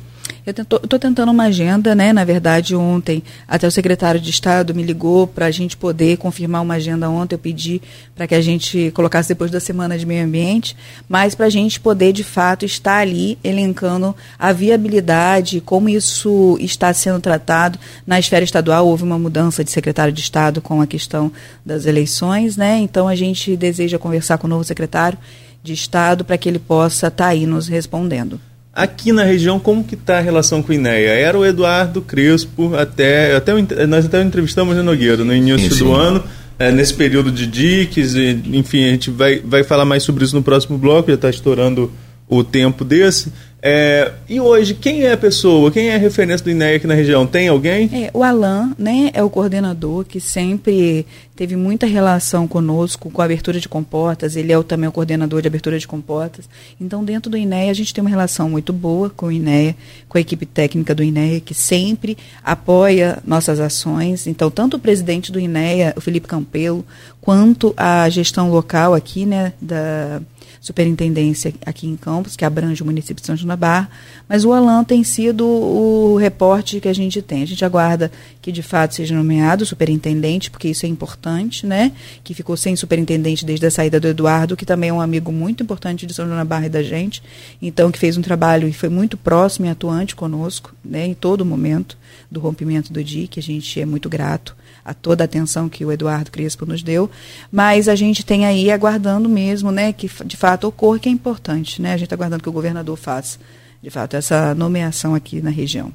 Eu 0.46 0.52
estou 0.52 1.00
tentando 1.00 1.32
uma 1.32 1.46
agenda, 1.46 1.96
né? 1.96 2.14
Na 2.14 2.24
verdade, 2.24 2.76
ontem 2.76 3.24
até 3.48 3.66
o 3.66 3.72
secretário 3.72 4.22
de 4.22 4.30
Estado 4.30 4.76
me 4.76 4.84
ligou 4.84 5.26
para 5.26 5.48
a 5.48 5.52
gente 5.52 5.76
poder 5.76 6.18
confirmar 6.18 6.62
uma 6.62 6.76
agenda 6.76 7.10
ontem. 7.10 7.34
Eu 7.34 7.40
pedi 7.40 7.82
para 8.14 8.28
que 8.28 8.36
a 8.36 8.42
gente 8.42 8.92
colocasse 8.92 9.30
depois 9.30 9.50
da 9.50 9.60
semana 9.60 9.98
de 9.98 10.06
meio 10.06 10.24
ambiente, 10.24 10.78
mas 11.10 11.34
para 11.34 11.48
a 11.48 11.50
gente 11.50 11.80
poder 11.80 12.14
de 12.14 12.24
fato 12.24 12.64
estar 12.64 13.00
ali 13.00 13.40
elencando 13.44 14.16
a 14.38 14.54
viabilidade, 14.54 15.62
como 15.62 15.90
isso 15.90 16.60
está 16.62 16.94
sendo 16.94 17.20
tratado 17.20 17.80
na 18.06 18.20
esfera 18.20 18.46
estadual. 18.46 18.88
Houve 18.88 19.02
uma 19.02 19.18
mudança 19.18 19.64
de 19.64 19.72
secretário 19.72 20.14
de 20.14 20.22
Estado 20.22 20.62
com 20.62 20.80
a 20.80 20.86
questão 20.86 21.32
das 21.66 21.88
eleições, 21.88 22.56
né? 22.56 22.78
Então 22.78 23.08
a 23.08 23.16
gente 23.16 23.58
deseja 23.58 23.98
conversar 23.98 24.38
com 24.38 24.46
o 24.46 24.50
novo 24.50 24.64
secretário 24.64 25.18
de 25.64 25.74
Estado 25.74 26.24
para 26.24 26.38
que 26.38 26.48
ele 26.48 26.60
possa 26.60 27.08
estar 27.08 27.24
tá 27.24 27.30
aí 27.32 27.48
nos 27.48 27.68
respondendo. 27.68 28.40
Aqui 28.76 29.14
na 29.14 29.24
região, 29.24 29.58
como 29.58 29.86
que 29.86 29.96
está 29.96 30.18
a 30.18 30.22
relação 30.22 30.62
com 30.62 30.74
o 30.74 30.76
INEA? 30.76 31.14
Era 31.14 31.40
o 31.40 31.46
Eduardo 31.46 32.02
Crespo, 32.02 32.76
até, 32.76 33.34
até 33.34 33.54
nós 33.88 34.06
até 34.06 34.22
entrevistamos 34.22 34.78
o 34.78 34.84
Nogueira 34.84 35.24
no 35.24 35.34
início 35.34 35.70
sim, 35.70 35.76
sim. 35.78 35.84
do 35.86 35.94
ano, 35.94 36.22
é, 36.60 36.72
nesse 36.74 36.94
período 36.94 37.32
de 37.32 37.48
diques, 37.48 38.16
enfim, 38.16 38.84
a 38.84 38.90
gente 38.90 39.10
vai, 39.10 39.40
vai 39.40 39.64
falar 39.64 39.86
mais 39.86 40.04
sobre 40.04 40.26
isso 40.26 40.36
no 40.36 40.44
próximo 40.44 40.78
bloco, 40.78 41.08
já 41.08 41.16
está 41.16 41.30
estourando 41.30 41.90
o 42.28 42.44
tempo 42.44 42.84
desse. 42.84 43.32
É, 43.68 44.12
e 44.30 44.40
hoje, 44.40 44.76
quem 44.76 45.06
é 45.06 45.14
a 45.14 45.18
pessoa, 45.18 45.72
quem 45.72 45.90
é 45.90 45.96
a 45.96 45.98
referência 45.98 46.44
do 46.44 46.52
INEA 46.52 46.76
aqui 46.76 46.86
na 46.86 46.94
região? 46.94 47.26
Tem 47.26 47.48
alguém? 47.48 47.90
É, 47.92 48.12
o 48.14 48.22
Alan 48.22 48.76
né, 48.78 49.10
é 49.12 49.24
o 49.24 49.30
coordenador 49.30 50.06
que 50.06 50.20
sempre 50.20 51.04
teve 51.36 51.56
muita 51.56 51.88
relação 51.88 52.48
conosco 52.48 53.10
com 53.10 53.24
a 53.24 53.26
abertura 53.26 53.60
de 53.60 53.68
comportas, 53.68 54.36
ele 54.36 54.52
é 54.52 54.58
o, 54.58 54.64
também 54.64 54.88
o 54.88 54.92
coordenador 54.92 55.42
de 55.42 55.48
abertura 55.48 55.80
de 55.80 55.88
comportas. 55.88 56.48
Então, 56.80 57.04
dentro 57.04 57.32
do 57.32 57.38
INEA, 57.38 57.72
a 57.72 57.74
gente 57.74 57.92
tem 57.92 58.04
uma 58.04 58.10
relação 58.10 58.52
muito 58.52 58.72
boa 58.72 59.10
com 59.10 59.26
o 59.26 59.32
INEA, 59.32 59.76
com 60.08 60.20
a 60.20 60.22
equipe 60.22 60.46
técnica 60.46 60.94
do 60.94 61.02
INEA, 61.02 61.40
que 61.40 61.56
sempre 61.56 62.16
apoia 62.44 63.18
nossas 63.26 63.60
ações. 63.60 64.28
Então, 64.28 64.52
tanto 64.52 64.78
o 64.78 64.80
presidente 64.80 65.32
do 65.32 65.40
INEA, 65.40 65.92
o 65.98 66.02
Felipe 66.02 66.28
Campelo, 66.28 66.86
quanto 67.20 67.74
a 67.76 68.08
gestão 68.10 68.52
local 68.52 68.94
aqui, 68.94 69.26
né, 69.26 69.54
da 69.60 70.22
superintendência 70.66 71.54
aqui 71.64 71.86
em 71.86 71.96
Campos, 71.96 72.36
que 72.36 72.44
abrange 72.44 72.82
o 72.82 72.86
município 72.88 73.22
de 73.22 73.28
São 73.28 73.38
João 73.38 73.50
da 73.50 73.56
Barra, 73.56 73.88
mas 74.28 74.44
o 74.44 74.52
Alan 74.52 74.84
tem 74.84 75.04
sido 75.04 75.46
o 75.46 76.18
reporte 76.18 76.80
que 76.80 76.88
a 76.88 76.94
gente 76.94 77.22
tem. 77.22 77.44
A 77.44 77.46
gente 77.46 77.64
aguarda 77.64 78.12
que 78.42 78.52
de 78.52 78.64
fato 78.64 78.96
seja 78.96 79.14
nomeado 79.14 79.64
superintendente, 79.64 80.50
porque 80.50 80.68
isso 80.68 80.84
é 80.84 80.90
importante, 80.90 81.68
né? 81.68 81.92
Que 82.24 82.34
ficou 82.34 82.58
sem 82.58 82.76
superintendente 82.76 83.46
desde 83.46 83.64
a 83.68 83.70
saída 83.70 84.00
do 84.00 84.08
Eduardo, 84.08 84.58
que 84.58 84.66
também 84.66 84.90
é 84.90 84.94
um 84.94 85.00
amigo 85.00 85.32
muito 85.32 85.62
importante 85.62 86.08
de 86.08 86.16
São 86.16 86.26
João 86.26 86.38
da 86.38 86.44
Barra 86.44 86.66
e 86.66 86.70
da 86.70 86.82
gente, 86.82 87.22
então 87.62 87.92
que 87.92 88.00
fez 88.00 88.18
um 88.18 88.24
trabalho 88.24 88.68
e 88.68 88.74
foi 88.74 88.90
muito 88.90 89.18
próximo 89.18 89.68
e 89.68 89.70
atuante 89.70 90.16
conosco, 90.16 90.74
né, 90.84 91.06
em 91.06 91.14
todo 91.14 91.46
momento 91.46 91.96
do 92.32 92.40
rompimento 92.40 92.92
do 92.92 93.04
DIC, 93.04 93.38
a 93.38 93.44
gente 93.44 93.80
é 93.80 93.86
muito 93.86 94.10
grato 94.10 94.56
a 94.86 94.94
toda 94.94 95.24
a 95.24 95.26
atenção 95.26 95.68
que 95.68 95.84
o 95.84 95.92
Eduardo 95.92 96.30
Crespo 96.30 96.66
nos 96.66 96.84
deu, 96.84 97.10
mas 97.52 97.90
a 97.90 97.96
gente 97.96 98.24
tem 98.24 98.46
aí 98.46 98.70
aguardando 98.70 99.28
mesmo, 99.28 99.72
né, 99.72 99.92
que 99.92 100.10
de 100.24 100.38
fato 100.38 100.68
ocorra, 100.68 101.00
que 101.00 101.10
é 101.10 101.12
importante, 101.12 101.82
né, 101.82 101.90
a 101.90 101.98
gente 101.98 102.06
está 102.06 102.16
aguardando 102.16 102.44
que 102.44 102.50
o 102.50 102.52
governador 102.52 102.96
faça, 102.96 103.40
de 103.82 103.90
fato, 103.90 104.16
essa 104.16 104.54
nomeação 104.54 105.16
aqui 105.16 105.42
na 105.42 105.50
região. 105.50 105.92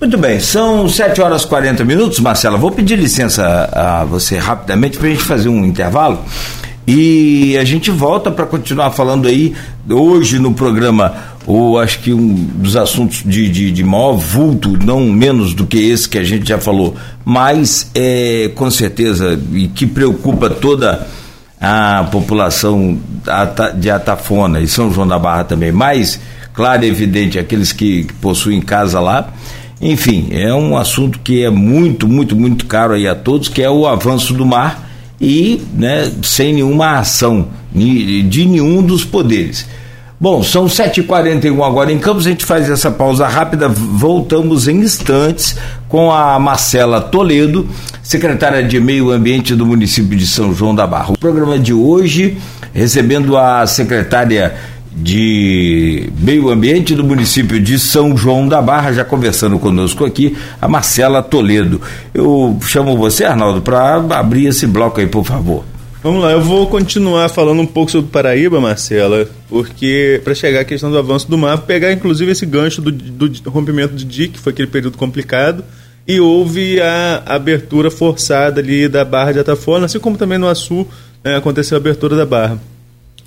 Muito 0.00 0.16
bem, 0.16 0.40
são 0.40 0.88
7 0.88 1.20
horas 1.20 1.42
e 1.42 1.46
40 1.46 1.84
minutos, 1.84 2.20
Marcela. 2.20 2.56
Vou 2.56 2.70
pedir 2.70 2.96
licença 2.96 3.68
a 3.72 4.04
você 4.04 4.38
rapidamente 4.38 4.96
para 4.96 5.08
a 5.08 5.10
gente 5.10 5.22
fazer 5.22 5.48
um 5.48 5.64
intervalo 5.64 6.24
e 6.86 7.54
a 7.58 7.64
gente 7.64 7.90
volta 7.90 8.30
para 8.30 8.46
continuar 8.46 8.92
falando 8.92 9.28
aí 9.28 9.54
hoje 9.90 10.38
no 10.38 10.54
programa 10.54 11.14
ou 11.48 11.78
acho 11.78 12.00
que 12.00 12.12
um 12.12 12.34
dos 12.34 12.76
assuntos 12.76 13.22
de, 13.24 13.48
de, 13.48 13.70
de, 13.70 13.82
maior 13.82 14.12
vulto, 14.12 14.76
não 14.84 15.00
menos 15.06 15.54
do 15.54 15.66
que 15.66 15.78
esse 15.78 16.06
que 16.06 16.18
a 16.18 16.22
gente 16.22 16.46
já 16.46 16.58
falou, 16.58 16.94
mas 17.24 17.90
é, 17.94 18.50
com 18.54 18.70
certeza 18.70 19.40
e 19.54 19.66
que 19.66 19.86
preocupa 19.86 20.50
toda 20.50 21.06
a 21.58 22.06
população 22.12 22.98
de 23.80 23.90
Atafona 23.90 24.60
e 24.60 24.68
São 24.68 24.92
João 24.92 25.08
da 25.08 25.18
Barra 25.18 25.44
também, 25.44 25.72
mais 25.72 26.20
claro 26.52 26.84
e 26.84 26.88
evidente 26.88 27.38
aqueles 27.38 27.72
que, 27.72 28.04
que 28.04 28.12
possuem 28.12 28.60
casa 28.60 29.00
lá. 29.00 29.32
Enfim, 29.80 30.28
é 30.32 30.52
um 30.52 30.76
assunto 30.76 31.18
que 31.20 31.42
é 31.42 31.48
muito, 31.48 32.06
muito, 32.06 32.36
muito 32.36 32.66
caro 32.66 32.92
aí 32.92 33.08
a 33.08 33.14
todos, 33.14 33.48
que 33.48 33.62
é 33.62 33.70
o 33.70 33.86
avanço 33.86 34.34
do 34.34 34.44
mar 34.44 34.86
e 35.18 35.62
né, 35.72 36.12
sem 36.22 36.52
nenhuma 36.52 36.98
ação 36.98 37.48
de 37.72 38.44
nenhum 38.44 38.82
dos 38.82 39.02
poderes. 39.02 39.66
Bom, 40.20 40.42
são 40.42 40.66
7h41 40.66 41.64
agora 41.64 41.92
em 41.92 41.98
Campos, 42.00 42.26
a 42.26 42.30
gente 42.30 42.44
faz 42.44 42.68
essa 42.68 42.90
pausa 42.90 43.28
rápida, 43.28 43.68
voltamos 43.68 44.66
em 44.66 44.78
instantes 44.78 45.56
com 45.88 46.10
a 46.10 46.36
Marcela 46.40 47.00
Toledo, 47.00 47.68
secretária 48.02 48.60
de 48.60 48.80
Meio 48.80 49.12
Ambiente 49.12 49.54
do 49.54 49.64
município 49.64 50.18
de 50.18 50.26
São 50.26 50.52
João 50.52 50.74
da 50.74 50.88
Barra. 50.88 51.12
O 51.12 51.18
programa 51.18 51.56
de 51.56 51.72
hoje, 51.72 52.36
recebendo 52.74 53.36
a 53.36 53.64
secretária 53.64 54.56
de 54.90 56.10
Meio 56.18 56.50
Ambiente 56.50 56.96
do 56.96 57.04
município 57.04 57.60
de 57.60 57.78
São 57.78 58.16
João 58.16 58.48
da 58.48 58.60
Barra, 58.60 58.92
já 58.92 59.04
conversando 59.04 59.56
conosco 59.56 60.04
aqui, 60.04 60.36
a 60.60 60.66
Marcela 60.66 61.22
Toledo. 61.22 61.80
Eu 62.12 62.58
chamo 62.62 62.96
você, 62.96 63.24
Arnaldo, 63.24 63.62
para 63.62 63.94
abrir 63.94 64.46
esse 64.46 64.66
bloco 64.66 64.98
aí, 64.98 65.06
por 65.06 65.24
favor. 65.24 65.62
Vamos 66.08 66.22
lá, 66.22 66.32
eu 66.32 66.40
vou 66.40 66.66
continuar 66.66 67.28
falando 67.28 67.60
um 67.60 67.66
pouco 67.66 67.90
sobre 67.90 68.10
Paraíba, 68.10 68.58
Marcela, 68.58 69.28
porque 69.46 70.18
para 70.24 70.34
chegar 70.34 70.60
à 70.60 70.64
questão 70.64 70.90
do 70.90 70.96
avanço 70.96 71.28
do 71.28 71.36
mar, 71.36 71.58
pegar 71.66 71.92
inclusive 71.92 72.32
esse 72.32 72.46
gancho 72.46 72.80
do, 72.80 72.90
do 72.90 73.50
rompimento 73.50 73.94
de 73.94 74.06
DIC, 74.06 74.32
que 74.32 74.38
foi 74.38 74.54
aquele 74.54 74.68
período 74.68 74.96
complicado, 74.96 75.62
e 76.06 76.18
houve 76.18 76.80
a 76.80 77.24
abertura 77.26 77.90
forçada 77.90 78.58
ali 78.58 78.88
da 78.88 79.04
Barra 79.04 79.32
de 79.32 79.40
Atafona, 79.40 79.84
assim 79.84 79.98
como 79.98 80.16
também 80.16 80.38
no 80.38 80.48
Açu 80.48 80.88
né, 81.22 81.36
aconteceu 81.36 81.76
a 81.76 81.78
abertura 81.78 82.16
da 82.16 82.24
Barra. 82.24 82.58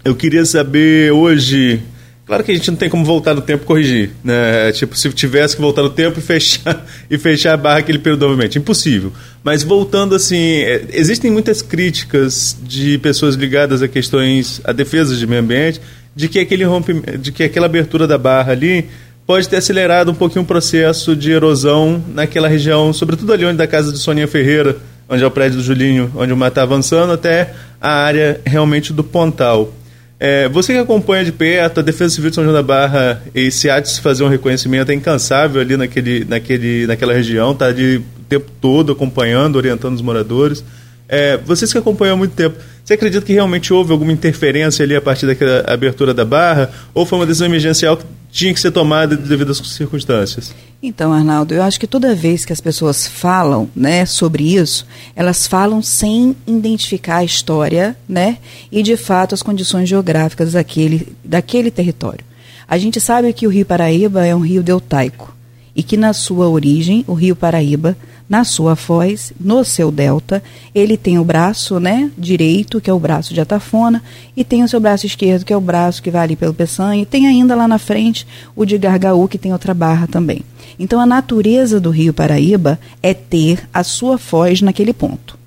Eu 0.04 0.16
queria 0.16 0.44
saber 0.44 1.12
hoje 1.12 1.84
Claro 2.32 2.46
que 2.46 2.52
a 2.54 2.56
gente 2.56 2.72
não 2.72 2.78
tem 2.78 2.90
como 2.90 3.04
voltar 3.04 3.34
no 3.34 3.42
tempo 3.42 3.66
e 3.66 3.68
corrigir, 3.68 4.12
né? 4.24 4.72
Tipo, 4.72 4.96
se 4.96 5.12
tivesse 5.12 5.54
que 5.54 5.62
voltar 5.62 5.82
no 5.84 5.90
tempo 5.90 6.18
e 6.18 6.22
fechar, 6.24 6.86
e 7.10 7.18
fechar 7.18 7.56
a 7.56 7.58
barra 7.58 7.80
aquele 7.80 8.00
período 8.00 8.22
novamente. 8.22 8.58
Impossível. 8.58 9.12
Mas 9.44 9.64
voltando 9.64 10.16
assim, 10.16 10.62
é, 10.62 10.82
existem 10.94 11.30
muitas 11.30 11.62
críticas 11.62 12.56
de 12.64 12.98
pessoas 13.00 13.36
ligadas 13.36 13.82
a 13.82 13.88
questões, 13.90 14.62
a 14.64 14.72
defesa 14.72 15.14
de 15.14 15.28
meio 15.28 15.42
ambiente, 15.42 15.82
de 16.16 16.30
que, 16.30 16.40
aquele 16.40 16.64
rompimento, 16.64 17.18
de 17.18 17.34
que 17.34 17.44
aquela 17.44 17.66
abertura 17.66 18.08
da 18.08 18.18
barra 18.18 18.54
ali 18.54 18.88
pode 19.28 19.50
ter 19.50 19.58
acelerado 19.58 20.10
um 20.10 20.16
pouquinho 20.16 20.44
o 20.44 20.48
processo 20.48 21.18
de 21.18 21.32
erosão 21.32 22.02
naquela 22.14 22.48
região, 22.48 22.94
sobretudo 22.94 23.34
ali 23.34 23.44
onde 23.44 23.58
da 23.58 23.68
casa 23.68 23.92
de 23.92 24.00
Soninha 24.00 24.26
Ferreira, 24.26 24.78
onde 25.10 25.22
é 25.22 25.28
o 25.28 25.32
prédio 25.32 25.58
do 25.58 25.64
Julinho, 25.66 26.10
onde 26.16 26.32
o 26.32 26.38
mar 26.38 26.48
está 26.48 26.62
avançando, 26.62 27.12
até 27.12 27.54
a 27.82 27.92
área 27.92 28.40
realmente 28.46 28.94
do 28.94 29.04
Pontal. 29.04 29.81
É, 30.24 30.48
você 30.48 30.74
que 30.74 30.78
acompanha 30.78 31.26
de 31.26 31.32
perto 31.32 31.80
a 31.80 31.84
Defesa 31.84 32.14
Civil 32.14 32.30
de 32.30 32.36
São 32.36 32.44
João 32.44 32.54
da 32.54 32.62
Barra 32.62 33.24
e 33.34 33.50
se 33.50 33.72
há 33.72 33.80
de 33.80 33.90
se 33.90 34.00
fazer 34.00 34.24
um 34.24 34.28
reconhecimento 34.28 34.92
é 34.92 34.94
incansável 34.94 35.60
ali 35.60 35.76
naquele, 35.76 36.24
naquele, 36.26 36.86
naquela 36.86 37.12
região, 37.12 37.56
tá 37.56 37.72
de 37.72 37.98
o 37.98 38.24
tempo 38.30 38.46
todo 38.62 38.92
acompanhando, 38.92 39.56
orientando 39.56 39.96
os 39.96 40.02
moradores. 40.04 40.64
É, 41.14 41.36
vocês 41.36 41.74
que 41.74 41.78
acompanham 41.78 42.14
há 42.14 42.18
muito 42.18 42.34
tempo, 42.34 42.58
você 42.86 42.94
acredita 42.94 43.26
que 43.26 43.34
realmente 43.34 43.74
houve 43.74 43.92
alguma 43.92 44.14
interferência 44.14 44.82
ali 44.84 44.96
a 44.96 45.02
partir 45.02 45.26
daquela 45.26 45.66
abertura 45.68 46.14
da 46.14 46.24
barra? 46.24 46.72
Ou 46.94 47.06
foi 47.06 47.20
uma 47.20 47.26
decisão 47.26 47.48
emergencial 47.48 47.98
que 47.98 48.06
tinha 48.32 48.54
que 48.54 48.60
ser 48.62 48.72
tomada 48.72 49.18
devido 49.18 49.52
às 49.52 49.58
circunstâncias? 49.58 50.56
Então, 50.82 51.12
Arnaldo, 51.12 51.54
eu 51.54 51.64
acho 51.64 51.78
que 51.78 51.86
toda 51.86 52.16
vez 52.16 52.46
que 52.46 52.54
as 52.54 52.62
pessoas 52.62 53.06
falam 53.08 53.70
né, 53.76 54.06
sobre 54.06 54.56
isso, 54.56 54.88
elas 55.14 55.46
falam 55.48 55.82
sem 55.82 56.34
identificar 56.48 57.18
a 57.18 57.24
história 57.26 57.94
né, 58.08 58.38
e, 58.72 58.82
de 58.82 58.96
fato, 58.96 59.36
as 59.36 59.44
condições 59.44 59.90
geográficas 59.90 60.54
daquele, 60.54 61.14
daquele 61.26 61.70
território. 61.70 62.24
A 62.66 62.78
gente 62.78 63.02
sabe 63.02 63.34
que 63.34 63.46
o 63.46 63.50
Rio 63.50 63.66
Paraíba 63.66 64.26
é 64.26 64.34
um 64.34 64.40
rio 64.40 64.64
deltaico 64.64 65.36
e 65.76 65.84
que, 65.84 65.98
na 65.98 66.14
sua 66.14 66.48
origem, 66.48 67.04
o 67.06 67.14
Rio 67.14 67.36
Paraíba 67.36 67.98
na 68.32 68.46
sua 68.46 68.78
foz, 68.78 69.34
no 69.38 69.62
seu 69.66 69.92
delta, 69.92 70.42
ele 70.74 70.96
tem 70.96 71.20
o 71.20 71.24
braço 71.26 71.82
né, 71.82 72.10
direito, 72.18 72.80
que 72.80 72.90
é 72.90 72.94
o 72.94 72.98
braço 72.98 73.34
de 73.34 73.42
Atafona, 73.42 74.02
e 74.38 74.46
tem 74.46 74.64
o 74.64 74.70
seu 74.70 74.80
braço 74.80 75.06
esquerdo, 75.06 75.44
que 75.44 75.52
é 75.52 75.58
o 75.58 75.60
braço 75.60 76.02
que 76.02 76.10
vai 76.10 76.22
ali 76.24 76.38
pelo 76.38 76.54
Peçanha, 76.54 77.02
e 77.02 77.06
tem 77.06 77.28
ainda 77.28 77.54
lá 77.56 77.68
na 77.68 77.78
frente 77.78 78.26
o 78.56 78.64
de 78.64 78.78
Gargaú, 78.78 79.28
que 79.28 79.38
tem 79.38 79.52
outra 79.52 79.74
barra 79.74 80.08
também. 80.08 80.44
Então 80.80 81.02
a 81.02 81.06
natureza 81.06 81.78
do 81.78 81.90
Rio 81.90 82.14
Paraíba 82.14 82.80
é 83.04 83.14
ter 83.14 83.68
a 83.74 83.84
sua 83.84 84.18
foz 84.18 84.62
naquele 84.62 84.94
ponto. 84.94 85.38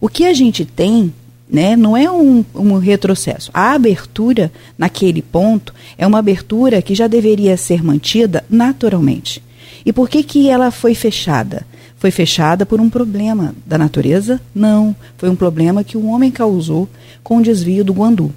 O 0.00 0.08
que 0.08 0.24
a 0.24 0.32
gente 0.32 0.64
tem 0.64 1.12
né, 1.46 1.76
não 1.76 1.94
é 1.94 2.10
um, 2.10 2.42
um 2.54 2.78
retrocesso. 2.78 3.50
A 3.52 3.72
abertura 3.72 4.50
naquele 4.78 5.20
ponto 5.20 5.74
é 5.98 6.06
uma 6.06 6.20
abertura 6.20 6.80
que 6.80 6.94
já 6.94 7.06
deveria 7.06 7.58
ser 7.58 7.84
mantida 7.84 8.42
naturalmente. 8.48 9.42
E 9.84 9.92
por 9.92 10.08
que, 10.08 10.22
que 10.22 10.48
ela 10.48 10.70
foi 10.70 10.94
fechada? 10.94 11.66
Foi 12.02 12.10
fechada 12.10 12.66
por 12.66 12.80
um 12.80 12.90
problema 12.90 13.54
da 13.64 13.78
natureza? 13.78 14.40
Não, 14.52 14.92
foi 15.16 15.30
um 15.30 15.36
problema 15.36 15.84
que 15.84 15.96
o 15.96 16.06
homem 16.06 16.32
causou 16.32 16.88
com 17.22 17.36
o 17.36 17.42
desvio 17.42 17.84
do 17.84 17.92
Guandu. 17.92 18.32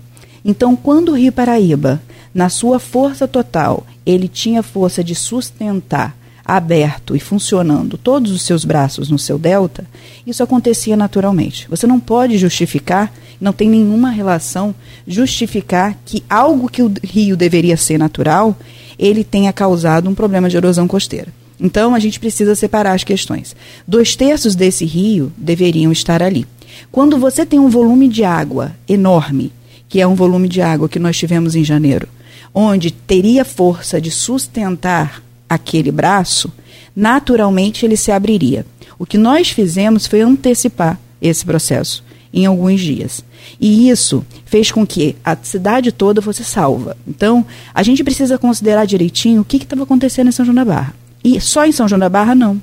Então, 0.45 0.75
quando 0.75 1.10
o 1.10 1.15
Rio 1.15 1.32
Paraíba, 1.32 1.99
na 2.32 2.47
sua 2.47 2.80
força 2.80 3.28
total, 3.28 3.84
ele 4.06 4.28
tinha 4.28 4.62
força 4.62 5.04
de 5.04 5.15
sustentar 5.15 6.15
aberto 6.45 7.15
e 7.15 7.19
funcionando 7.19 7.97
todos 7.97 8.32
os 8.32 8.43
seus 8.43 8.63
braços 8.63 9.10
no 9.10 9.17
seu 9.17 9.39
delta, 9.39 9.84
isso 10.28 10.43
acontecia 10.43 10.95
naturalmente. 10.95 11.67
Você 11.67 11.88
não 11.88 11.99
pode 11.99 12.38
justificar, 12.38 13.12
não 13.41 13.51
tem 13.51 13.67
nenhuma 13.67 14.12
relação 14.12 14.75
justificar 15.08 15.97
que 16.06 16.23
algo 16.30 16.69
que 16.69 16.84
o 16.84 16.93
rio 17.04 17.36
deveria 17.36 17.78
ser 17.78 17.97
natural, 17.97 18.56
ele 18.99 19.23
tenha 19.23 19.51
causado 19.51 20.08
um 20.08 20.13
problema 20.13 20.47
de 20.51 20.56
erosão 20.56 20.88
costeira. 20.88 21.34
Então, 21.60 21.96
a 21.96 22.00
gente 22.00 22.20
precisa 22.20 22.56
separar 22.56 22.94
as 22.94 23.04
questões. 23.04 23.56
Dois 23.88 24.15
terços 24.15 24.56
desse 24.56 24.86
rio 24.86 25.32
deveriam 25.38 25.91
estar 25.91 26.22
ali. 26.22 26.46
Quando 26.91 27.18
você 27.18 27.46
tem 27.46 27.60
um 27.60 27.70
volume 27.70 28.08
de 28.08 28.24
água 28.24 28.76
enorme, 28.88 29.52
que 29.88 30.02
é 30.02 30.08
um 30.08 30.15
volume 30.15 30.50
de 30.50 30.62
água 30.62 30.89
que 30.89 31.00
nós 31.00 31.18
tivemos 31.18 31.56
em 31.56 31.63
janeiro, 31.63 32.08
onde 32.54 32.91
teria 32.91 33.46
força 33.46 34.00
de 34.00 34.12
sustentar 34.12 35.24
aquele 35.50 35.91
braço, 35.91 36.52
naturalmente 36.96 37.86
ele 37.86 37.98
se 37.98 38.12
abriria. 38.12 38.65
O 38.98 39.06
que 39.06 39.18
nós 39.18 39.50
fizemos 39.50 40.08
foi 40.08 40.22
antecipar 40.22 41.00
esse 41.22 41.46
processo 41.46 42.04
em 42.34 42.46
alguns 42.46 42.82
dias. 42.82 43.24
E 43.60 43.89
isso 43.89 44.26
fez 44.46 44.72
com 44.72 44.86
que 44.86 45.15
a 45.24 45.38
cidade 45.41 45.91
toda 45.91 46.22
fosse 46.22 46.44
salva. 46.44 46.98
Então, 47.08 47.46
a 47.74 47.84
gente 47.84 48.04
precisa 48.04 48.38
considerar 48.38 48.86
direitinho 48.86 49.41
o 49.41 49.46
que 49.46 49.58
estava 49.58 49.84
acontecendo 49.84 50.28
em 50.28 50.32
São 50.32 50.46
João 50.46 50.56
da 50.56 50.65
Barra. 50.65 50.94
E 51.25 51.41
só 51.41 51.65
em 51.65 51.71
São 51.71 51.88
João 51.88 51.97
da 51.97 52.07
Barra, 52.07 52.35
não. 52.35 52.61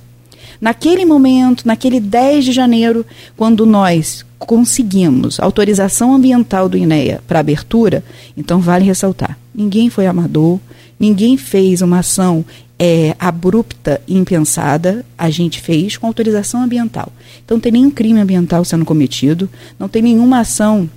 Naquele 0.60 1.04
momento, 1.04 1.66
naquele 1.66 1.98
10 1.98 2.44
de 2.44 2.52
janeiro, 2.52 3.04
quando 3.36 3.66
nós 3.66 4.24
conseguimos 4.38 5.40
autorização 5.40 6.14
ambiental 6.14 6.68
do 6.68 6.76
INEA 6.76 7.20
para 7.26 7.40
abertura, 7.40 8.04
então 8.36 8.60
vale 8.60 8.84
ressaltar: 8.84 9.36
ninguém 9.52 9.90
foi 9.90 10.06
amador, 10.06 10.60
ninguém 10.98 11.36
fez 11.36 11.82
uma 11.82 11.98
ação 11.98 12.44
é, 12.78 13.16
abrupta 13.18 14.00
e 14.06 14.16
impensada, 14.16 15.04
a 15.18 15.28
gente 15.28 15.60
fez 15.60 15.96
com 15.96 16.06
autorização 16.06 16.62
ambiental. 16.62 17.12
Então, 17.44 17.56
não 17.56 17.60
tem 17.60 17.72
nenhum 17.72 17.90
crime 17.90 18.20
ambiental 18.20 18.64
sendo 18.64 18.84
cometido, 18.84 19.50
não 19.76 19.88
tem 19.88 20.02
nenhuma 20.02 20.38
ação 20.38 20.88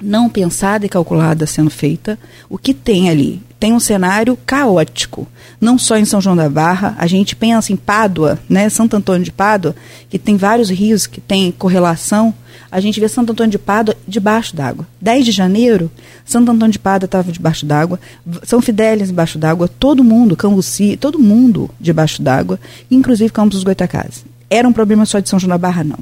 não 0.00 0.28
pensada 0.28 0.86
e 0.86 0.88
calculada 0.88 1.46
sendo 1.46 1.70
feita. 1.70 2.18
O 2.48 2.56
que 2.56 2.72
tem 2.72 3.10
ali? 3.10 3.42
Tem 3.58 3.72
um 3.72 3.80
cenário 3.80 4.38
caótico. 4.46 5.28
Não 5.60 5.76
só 5.76 5.96
em 5.96 6.04
São 6.04 6.20
João 6.20 6.34
da 6.34 6.48
Barra, 6.48 6.94
a 6.98 7.06
gente 7.06 7.36
pensa 7.36 7.72
em 7.72 7.76
Pádua, 7.76 8.38
né, 8.48 8.68
Santo 8.70 8.96
Antônio 8.96 9.24
de 9.24 9.32
Pádua, 9.32 9.76
que 10.08 10.18
tem 10.18 10.36
vários 10.36 10.70
rios 10.70 11.06
que 11.06 11.20
têm 11.20 11.52
correlação. 11.52 12.32
A 12.72 12.80
gente 12.80 12.98
vê 12.98 13.08
Santo 13.08 13.32
Antônio 13.32 13.50
de 13.50 13.58
Pádua 13.58 13.94
debaixo 14.08 14.56
d'água. 14.56 14.86
10 15.00 15.26
de 15.26 15.32
janeiro, 15.32 15.90
Santo 16.24 16.50
Antônio 16.50 16.72
de 16.72 16.78
Pádua 16.78 17.04
estava 17.04 17.30
debaixo 17.30 17.66
d'água, 17.66 18.00
São 18.44 18.62
Fidélis 18.62 19.08
debaixo 19.08 19.38
d'água, 19.38 19.68
todo 19.68 20.02
mundo, 20.04 20.36
Cambuci, 20.36 20.96
todo 20.96 21.18
mundo 21.18 21.68
debaixo 21.78 22.22
d'água, 22.22 22.58
inclusive 22.90 23.30
Campos 23.30 23.56
dos 23.56 23.64
Goitacazes. 23.64 24.24
Era 24.48 24.66
um 24.66 24.72
problema 24.72 25.04
só 25.04 25.18
de 25.18 25.28
São 25.28 25.38
João 25.38 25.50
da 25.50 25.58
Barra, 25.58 25.84
não. 25.84 25.98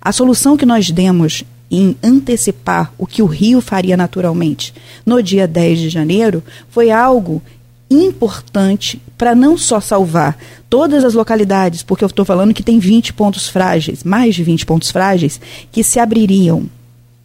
A 0.00 0.12
solução 0.12 0.56
que 0.56 0.66
nós 0.66 0.90
demos 0.90 1.44
em 1.70 1.96
antecipar 2.02 2.92
o 2.96 3.06
que 3.06 3.22
o 3.22 3.26
Rio 3.26 3.60
faria 3.60 3.96
naturalmente 3.96 4.72
no 5.04 5.22
dia 5.22 5.48
10 5.48 5.80
de 5.80 5.88
janeiro 5.88 6.42
foi 6.70 6.90
algo 6.90 7.42
importante 7.90 9.00
para 9.16 9.34
não 9.34 9.56
só 9.56 9.80
salvar 9.80 10.36
todas 10.68 11.04
as 11.04 11.14
localidades, 11.14 11.82
porque 11.82 12.04
eu 12.04 12.08
estou 12.08 12.24
falando 12.24 12.52
que 12.52 12.62
tem 12.62 12.78
20 12.78 13.12
pontos 13.12 13.48
frágeis, 13.48 14.02
mais 14.02 14.34
de 14.34 14.42
20 14.42 14.66
pontos 14.66 14.90
frágeis, 14.90 15.40
que 15.70 15.84
se 15.84 15.98
abririam 15.98 16.64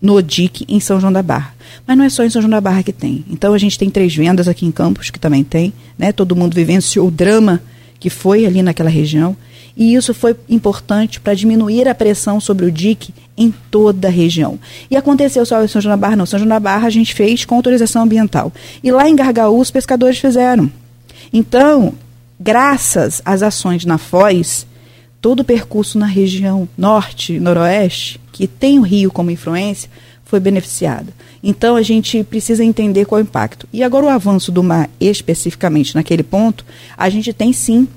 no 0.01 0.21
DIC 0.21 0.65
em 0.67 0.79
São 0.79 0.99
João 0.99 1.13
da 1.13 1.21
Barra. 1.21 1.53
Mas 1.85 1.97
não 1.97 2.05
é 2.05 2.09
só 2.09 2.23
em 2.23 2.29
São 2.29 2.41
João 2.41 2.51
da 2.51 2.61
Barra 2.61 2.83
que 2.83 2.93
tem. 2.93 3.23
Então 3.29 3.53
a 3.53 3.57
gente 3.57 3.77
tem 3.77 3.89
três 3.89 4.15
vendas 4.15 4.47
aqui 4.47 4.65
em 4.65 4.71
Campos, 4.71 5.09
que 5.09 5.19
também 5.19 5.43
tem, 5.43 5.73
né? 5.97 6.11
Todo 6.11 6.35
mundo 6.35 6.55
vivenciou 6.55 7.07
o 7.07 7.11
drama 7.11 7.61
que 7.99 8.09
foi 8.09 8.45
ali 8.45 8.63
naquela 8.63 8.89
região 8.89 9.35
e 9.75 9.95
isso 9.95 10.13
foi 10.13 10.35
importante 10.49 11.19
para 11.19 11.33
diminuir 11.33 11.87
a 11.87 11.95
pressão 11.95 12.39
sobre 12.39 12.65
o 12.65 12.71
DIC 12.71 13.13
em 13.37 13.53
toda 13.71 14.07
a 14.07 14.11
região. 14.11 14.59
E 14.89 14.95
aconteceu 14.95 15.45
só 15.45 15.63
em 15.63 15.67
São 15.67 15.81
João 15.81 15.93
da 15.93 15.97
Barra, 15.97 16.15
não. 16.15 16.25
São 16.25 16.39
João 16.39 16.49
da 16.49 16.59
Barra 16.59 16.87
a 16.87 16.91
gente 16.91 17.13
fez 17.13 17.45
com 17.45 17.55
autorização 17.55 18.03
ambiental. 18.03 18.51
E 18.83 18.91
lá 18.91 19.09
em 19.09 19.15
Gargaú 19.15 19.59
os 19.59 19.71
pescadores 19.71 20.19
fizeram. 20.19 20.71
Então, 21.31 21.93
graças 22.39 23.21
às 23.23 23.41
ações 23.41 23.85
na 23.85 23.97
Foz, 23.97 24.67
todo 25.21 25.41
o 25.41 25.45
percurso 25.45 25.97
na 25.97 26.05
região 26.05 26.67
norte, 26.77 27.39
noroeste, 27.39 28.19
que 28.31 28.47
tem 28.47 28.79
o 28.79 28.83
rio 28.83 29.11
como 29.11 29.31
influência, 29.31 29.89
foi 30.25 30.39
beneficiado. 30.39 31.13
Então 31.43 31.75
a 31.75 31.81
gente 31.81 32.23
precisa 32.23 32.63
entender 32.63 33.05
qual 33.05 33.19
é 33.19 33.21
o 33.21 33.25
impacto. 33.25 33.67
E 33.73 33.83
agora 33.83 34.05
o 34.05 34.09
avanço 34.09 34.51
do 34.51 34.63
mar, 34.63 34.89
especificamente 34.99 35.95
naquele 35.95 36.23
ponto, 36.23 36.65
a 36.97 37.09
gente 37.09 37.33
tem 37.33 37.51
sim 37.51 37.87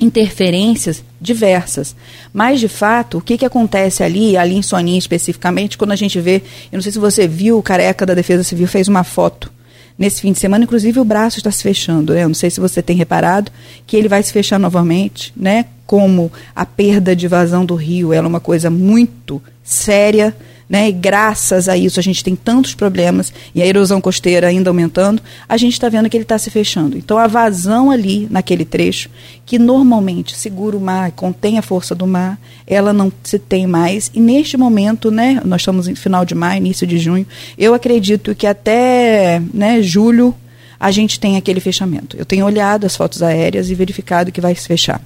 interferências 0.00 1.02
diversas. 1.20 1.94
Mas, 2.32 2.60
de 2.60 2.68
fato, 2.68 3.18
o 3.18 3.20
que, 3.20 3.38
que 3.38 3.44
acontece 3.44 4.02
ali, 4.02 4.36
ali 4.36 4.56
em 4.56 4.62
Soninha 4.62 4.98
especificamente, 4.98 5.78
quando 5.78 5.92
a 5.92 5.96
gente 5.96 6.20
vê, 6.20 6.42
eu 6.70 6.76
não 6.76 6.82
sei 6.82 6.92
se 6.92 6.98
você 6.98 7.28
viu, 7.28 7.58
o 7.58 7.62
careca 7.62 8.04
da 8.04 8.14
Defesa 8.14 8.42
Civil 8.42 8.66
fez 8.66 8.88
uma 8.88 9.04
foto 9.04 9.52
nesse 9.98 10.20
fim 10.20 10.32
de 10.32 10.38
semana, 10.38 10.64
inclusive 10.64 10.98
o 10.98 11.04
braço 11.04 11.38
está 11.38 11.50
se 11.50 11.62
fechando. 11.62 12.12
Né? 12.14 12.24
Eu 12.24 12.28
não 12.28 12.34
sei 12.34 12.50
se 12.50 12.60
você 12.60 12.82
tem 12.82 12.96
reparado 12.96 13.50
que 13.86 13.96
ele 13.96 14.08
vai 14.08 14.22
se 14.22 14.32
fechar 14.32 14.58
novamente, 14.58 15.32
né? 15.36 15.66
Como 15.86 16.32
a 16.54 16.64
perda 16.64 17.14
de 17.14 17.28
vazão 17.28 17.64
do 17.64 17.74
rio 17.74 18.12
ela 18.12 18.26
é 18.26 18.28
uma 18.28 18.40
coisa 18.40 18.70
muito 18.70 19.40
séria 19.62 20.34
né? 20.68 20.88
E 20.88 20.92
graças 20.92 21.68
a 21.68 21.76
isso 21.76 22.00
a 22.00 22.02
gente 22.02 22.24
tem 22.24 22.34
tantos 22.34 22.74
problemas 22.74 23.32
e 23.54 23.62
a 23.62 23.66
erosão 23.66 24.00
costeira 24.00 24.46
ainda 24.46 24.70
aumentando, 24.70 25.22
a 25.48 25.56
gente 25.56 25.74
está 25.74 25.88
vendo 25.88 26.08
que 26.08 26.16
ele 26.16 26.24
está 26.24 26.38
se 26.38 26.50
fechando. 26.50 26.96
Então 26.96 27.18
a 27.18 27.26
vazão 27.26 27.90
ali 27.90 28.26
naquele 28.30 28.64
trecho, 28.64 29.10
que 29.44 29.58
normalmente 29.58 30.36
segura 30.36 30.76
o 30.76 30.80
mar, 30.80 31.12
contém 31.12 31.58
a 31.58 31.62
força 31.62 31.94
do 31.94 32.06
mar, 32.06 32.38
ela 32.66 32.92
não 32.92 33.12
se 33.22 33.38
tem 33.38 33.66
mais. 33.66 34.10
E 34.14 34.20
neste 34.20 34.56
momento, 34.56 35.10
né, 35.10 35.40
nós 35.44 35.60
estamos 35.60 35.88
em 35.88 35.94
final 35.94 36.24
de 36.24 36.34
maio, 36.34 36.58
início 36.58 36.86
de 36.86 36.98
junho, 36.98 37.26
eu 37.58 37.74
acredito 37.74 38.34
que 38.34 38.46
até 38.46 39.40
né, 39.52 39.82
julho 39.82 40.34
a 40.78 40.90
gente 40.90 41.18
tem 41.18 41.36
aquele 41.36 41.60
fechamento. 41.60 42.16
Eu 42.16 42.24
tenho 42.24 42.44
olhado 42.44 42.84
as 42.84 42.96
fotos 42.96 43.22
aéreas 43.22 43.70
e 43.70 43.74
verificado 43.74 44.32
que 44.32 44.40
vai 44.40 44.54
se 44.54 44.66
fechar. 44.66 45.00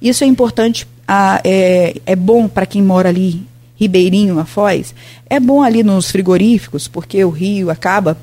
Isso 0.00 0.24
é 0.24 0.26
importante, 0.26 0.86
ah, 1.06 1.40
é, 1.44 1.94
é 2.06 2.16
bom 2.16 2.48
para 2.48 2.66
quem 2.66 2.82
mora 2.82 3.08
ali 3.10 3.42
Ribeirinho, 3.80 4.38
a 4.38 4.44
Foz, 4.44 4.94
é 5.24 5.40
bom 5.40 5.62
ali 5.62 5.82
nos 5.82 6.10
frigoríficos, 6.10 6.86
porque 6.86 7.24
o 7.24 7.30
rio 7.30 7.70
acaba, 7.70 8.14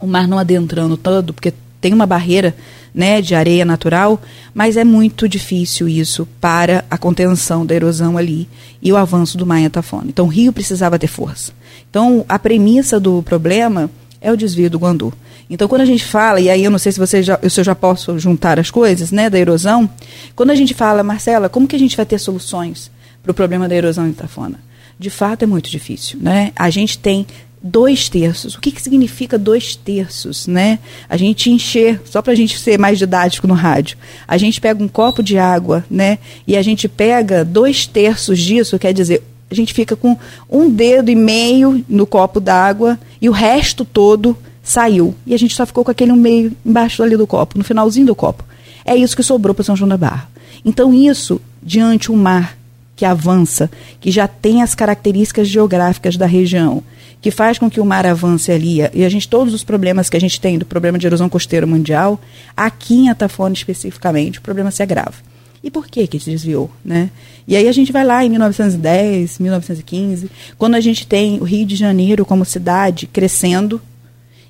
o 0.00 0.06
mar 0.06 0.26
não 0.26 0.36
adentrando 0.36 0.96
todo, 0.96 1.32
porque 1.32 1.54
tem 1.80 1.94
uma 1.94 2.06
barreira 2.06 2.56
né, 2.92 3.22
de 3.22 3.36
areia 3.36 3.64
natural, 3.64 4.20
mas 4.52 4.76
é 4.76 4.82
muito 4.82 5.28
difícil 5.28 5.88
isso 5.88 6.26
para 6.40 6.84
a 6.90 6.98
contenção 6.98 7.64
da 7.64 7.74
erosão 7.74 8.18
ali 8.18 8.48
e 8.82 8.92
o 8.92 8.96
avanço 8.96 9.38
do 9.38 9.46
mar 9.46 9.60
em 9.60 9.66
Atafona. 9.66 10.06
Então 10.08 10.26
o 10.26 10.28
rio 10.28 10.52
precisava 10.52 10.98
ter 10.98 11.06
força. 11.06 11.52
Então 11.88 12.24
a 12.28 12.36
premissa 12.36 12.98
do 12.98 13.22
problema 13.22 13.88
é 14.20 14.32
o 14.32 14.36
desvio 14.36 14.68
do 14.68 14.78
Guandu. 14.78 15.12
Então, 15.48 15.68
quando 15.68 15.82
a 15.82 15.86
gente 15.86 16.04
fala, 16.04 16.40
e 16.40 16.48
aí 16.48 16.64
eu 16.64 16.70
não 16.70 16.78
sei 16.78 16.90
se, 16.90 16.98
você 16.98 17.22
já, 17.22 17.38
se 17.48 17.60
eu 17.60 17.64
já 17.64 17.74
posso 17.74 18.18
juntar 18.18 18.58
as 18.58 18.70
coisas, 18.70 19.12
né, 19.12 19.28
da 19.28 19.38
erosão, 19.38 19.88
quando 20.34 20.50
a 20.50 20.54
gente 20.54 20.72
fala, 20.72 21.02
Marcela, 21.02 21.50
como 21.50 21.68
que 21.68 21.76
a 21.76 21.78
gente 21.78 21.96
vai 21.96 22.06
ter 22.06 22.18
soluções 22.18 22.90
para 23.22 23.30
o 23.30 23.34
problema 23.34 23.68
da 23.68 23.74
erosão 23.74 24.06
em 24.06 24.10
Itafona. 24.10 24.58
De 24.98 25.10
fato 25.10 25.42
é 25.42 25.46
muito 25.46 25.70
difícil, 25.70 26.18
né? 26.20 26.52
A 26.56 26.70
gente 26.70 26.98
tem 26.98 27.26
dois 27.62 28.10
terços. 28.10 28.54
O 28.54 28.60
que, 28.60 28.70
que 28.70 28.82
significa 28.82 29.38
dois 29.38 29.74
terços, 29.74 30.46
né? 30.46 30.78
A 31.08 31.16
gente 31.16 31.50
encher, 31.50 32.00
só 32.04 32.20
para 32.20 32.32
a 32.32 32.36
gente 32.36 32.58
ser 32.58 32.78
mais 32.78 32.98
didático 32.98 33.46
no 33.46 33.54
rádio, 33.54 33.96
a 34.28 34.36
gente 34.36 34.60
pega 34.60 34.84
um 34.84 34.88
copo 34.88 35.22
de 35.22 35.38
água, 35.38 35.84
né? 35.90 36.18
E 36.46 36.56
a 36.56 36.62
gente 36.62 36.88
pega 36.88 37.44
dois 37.44 37.86
terços 37.86 38.38
disso, 38.38 38.78
quer 38.78 38.92
dizer, 38.92 39.22
a 39.50 39.54
gente 39.54 39.72
fica 39.72 39.96
com 39.96 40.16
um 40.50 40.68
dedo 40.68 41.10
e 41.10 41.14
meio 41.14 41.82
no 41.88 42.06
copo 42.06 42.38
d'água 42.38 42.98
e 43.20 43.28
o 43.28 43.32
resto 43.32 43.84
todo 43.84 44.36
saiu. 44.62 45.14
E 45.26 45.32
a 45.32 45.38
gente 45.38 45.54
só 45.54 45.64
ficou 45.64 45.84
com 45.84 45.90
aquele 45.90 46.12
meio 46.12 46.52
embaixo 46.64 47.02
ali 47.02 47.16
do 47.16 47.26
copo, 47.26 47.56
no 47.56 47.64
finalzinho 47.64 48.06
do 48.06 48.14
copo. 48.14 48.44
É 48.84 48.94
isso 48.94 49.16
que 49.16 49.22
sobrou 49.22 49.54
para 49.54 49.64
São 49.64 49.76
João 49.76 49.88
da 49.88 49.96
Barra. 49.96 50.28
Então, 50.64 50.92
isso, 50.92 51.40
diante 51.62 52.12
um 52.12 52.16
mar 52.16 52.56
que 52.96 53.04
avança, 53.04 53.70
que 54.00 54.10
já 54.10 54.28
tem 54.28 54.62
as 54.62 54.74
características 54.74 55.48
geográficas 55.48 56.16
da 56.16 56.26
região, 56.26 56.82
que 57.20 57.30
faz 57.30 57.58
com 57.58 57.70
que 57.70 57.80
o 57.80 57.84
mar 57.84 58.06
avance 58.06 58.52
ali, 58.52 58.78
e 58.92 59.04
a 59.04 59.08
gente, 59.08 59.28
todos 59.28 59.54
os 59.54 59.64
problemas 59.64 60.10
que 60.10 60.16
a 60.16 60.20
gente 60.20 60.40
tem 60.40 60.58
do 60.58 60.66
problema 60.66 60.98
de 60.98 61.06
erosão 61.06 61.28
costeira 61.28 61.66
mundial, 61.66 62.20
aqui 62.56 62.94
em 62.94 63.08
Atafone 63.08 63.54
especificamente, 63.54 64.38
o 64.38 64.42
problema 64.42 64.70
se 64.70 64.82
agrava. 64.82 65.14
E 65.62 65.70
por 65.70 65.86
que 65.86 66.06
que 66.06 66.18
desviou, 66.18 66.70
né? 66.84 67.08
E 67.48 67.56
aí 67.56 67.66
a 67.66 67.72
gente 67.72 67.90
vai 67.90 68.04
lá 68.04 68.22
em 68.22 68.28
1910, 68.28 69.38
1915, 69.38 70.30
quando 70.58 70.74
a 70.74 70.80
gente 70.80 71.06
tem 71.06 71.40
o 71.40 71.44
Rio 71.44 71.64
de 71.64 71.74
Janeiro 71.74 72.26
como 72.26 72.44
cidade 72.44 73.06
crescendo 73.06 73.80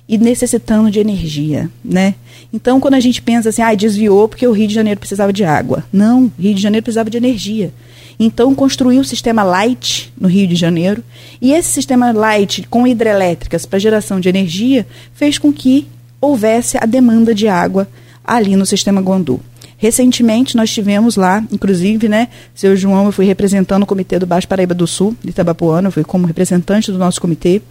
e 0.07 0.17
necessitando 0.17 0.91
de 0.91 0.99
energia, 0.99 1.69
né? 1.83 2.15
Então, 2.51 2.79
quando 2.79 2.93
a 2.93 2.99
gente 2.99 3.21
pensa 3.21 3.49
assim, 3.49 3.61
ah, 3.61 3.73
desviou 3.73 4.27
porque 4.27 4.45
o 4.45 4.51
Rio 4.51 4.67
de 4.67 4.73
Janeiro 4.73 4.99
precisava 4.99 5.31
de 5.31 5.43
água. 5.43 5.85
Não, 5.91 6.25
o 6.25 6.31
Rio 6.41 6.53
de 6.53 6.61
Janeiro 6.61 6.83
precisava 6.83 7.09
de 7.09 7.17
energia. 7.17 7.73
Então 8.19 8.55
construiu 8.55 9.01
o 9.01 9.05
sistema 9.05 9.43
Light 9.43 10.13
no 10.17 10.27
Rio 10.27 10.47
de 10.47 10.55
Janeiro, 10.55 11.03
e 11.41 11.51
esse 11.53 11.69
sistema 11.69 12.11
Light 12.11 12.65
com 12.69 12.87
hidrelétricas 12.87 13.65
para 13.65 13.79
geração 13.79 14.19
de 14.19 14.29
energia 14.29 14.87
fez 15.13 15.37
com 15.37 15.51
que 15.51 15.87
houvesse 16.21 16.77
a 16.77 16.85
demanda 16.85 17.33
de 17.35 17.47
água 17.47 17.87
ali 18.23 18.55
no 18.55 18.65
sistema 18.65 19.01
Guandu. 19.01 19.39
Recentemente 19.77 20.55
nós 20.55 20.71
tivemos 20.71 21.15
lá, 21.15 21.43
inclusive, 21.51 22.07
né, 22.07 22.29
seu 22.53 22.75
João, 22.75 23.05
eu 23.05 23.11
fui 23.11 23.25
representando 23.25 23.83
o 23.83 23.85
comitê 23.85 24.17
do 24.17 24.25
Baixo 24.25 24.47
Paraíba 24.47 24.73
do 24.73 24.87
Sul, 24.87 25.15
de 25.21 25.31
Itabapuana, 25.31 25.89
eu 25.89 25.91
fui 25.91 26.03
como 26.03 26.25
representante 26.25 26.91
do 26.91 26.97
nosso 26.97 27.19
comitê. 27.19 27.61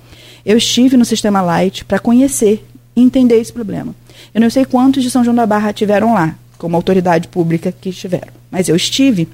Eu 0.44 0.58
estive 0.58 0.96
no 0.96 1.04
sistema 1.04 1.40
Light 1.40 1.84
para 1.84 1.98
conhecer 1.98 2.64
e 2.94 3.00
entender 3.00 3.36
esse 3.36 3.52
problema. 3.52 3.94
Eu 4.34 4.40
não 4.40 4.50
sei 4.50 4.64
quantos 4.64 5.02
de 5.02 5.10
São 5.10 5.24
João 5.24 5.34
da 5.34 5.46
Barra 5.46 5.72
tiveram 5.72 6.12
lá, 6.12 6.36
como 6.58 6.76
autoridade 6.76 7.28
pública 7.28 7.72
que 7.72 7.88
estiveram, 7.88 8.32
mas 8.50 8.68
eu 8.68 8.76
estive 8.76 9.26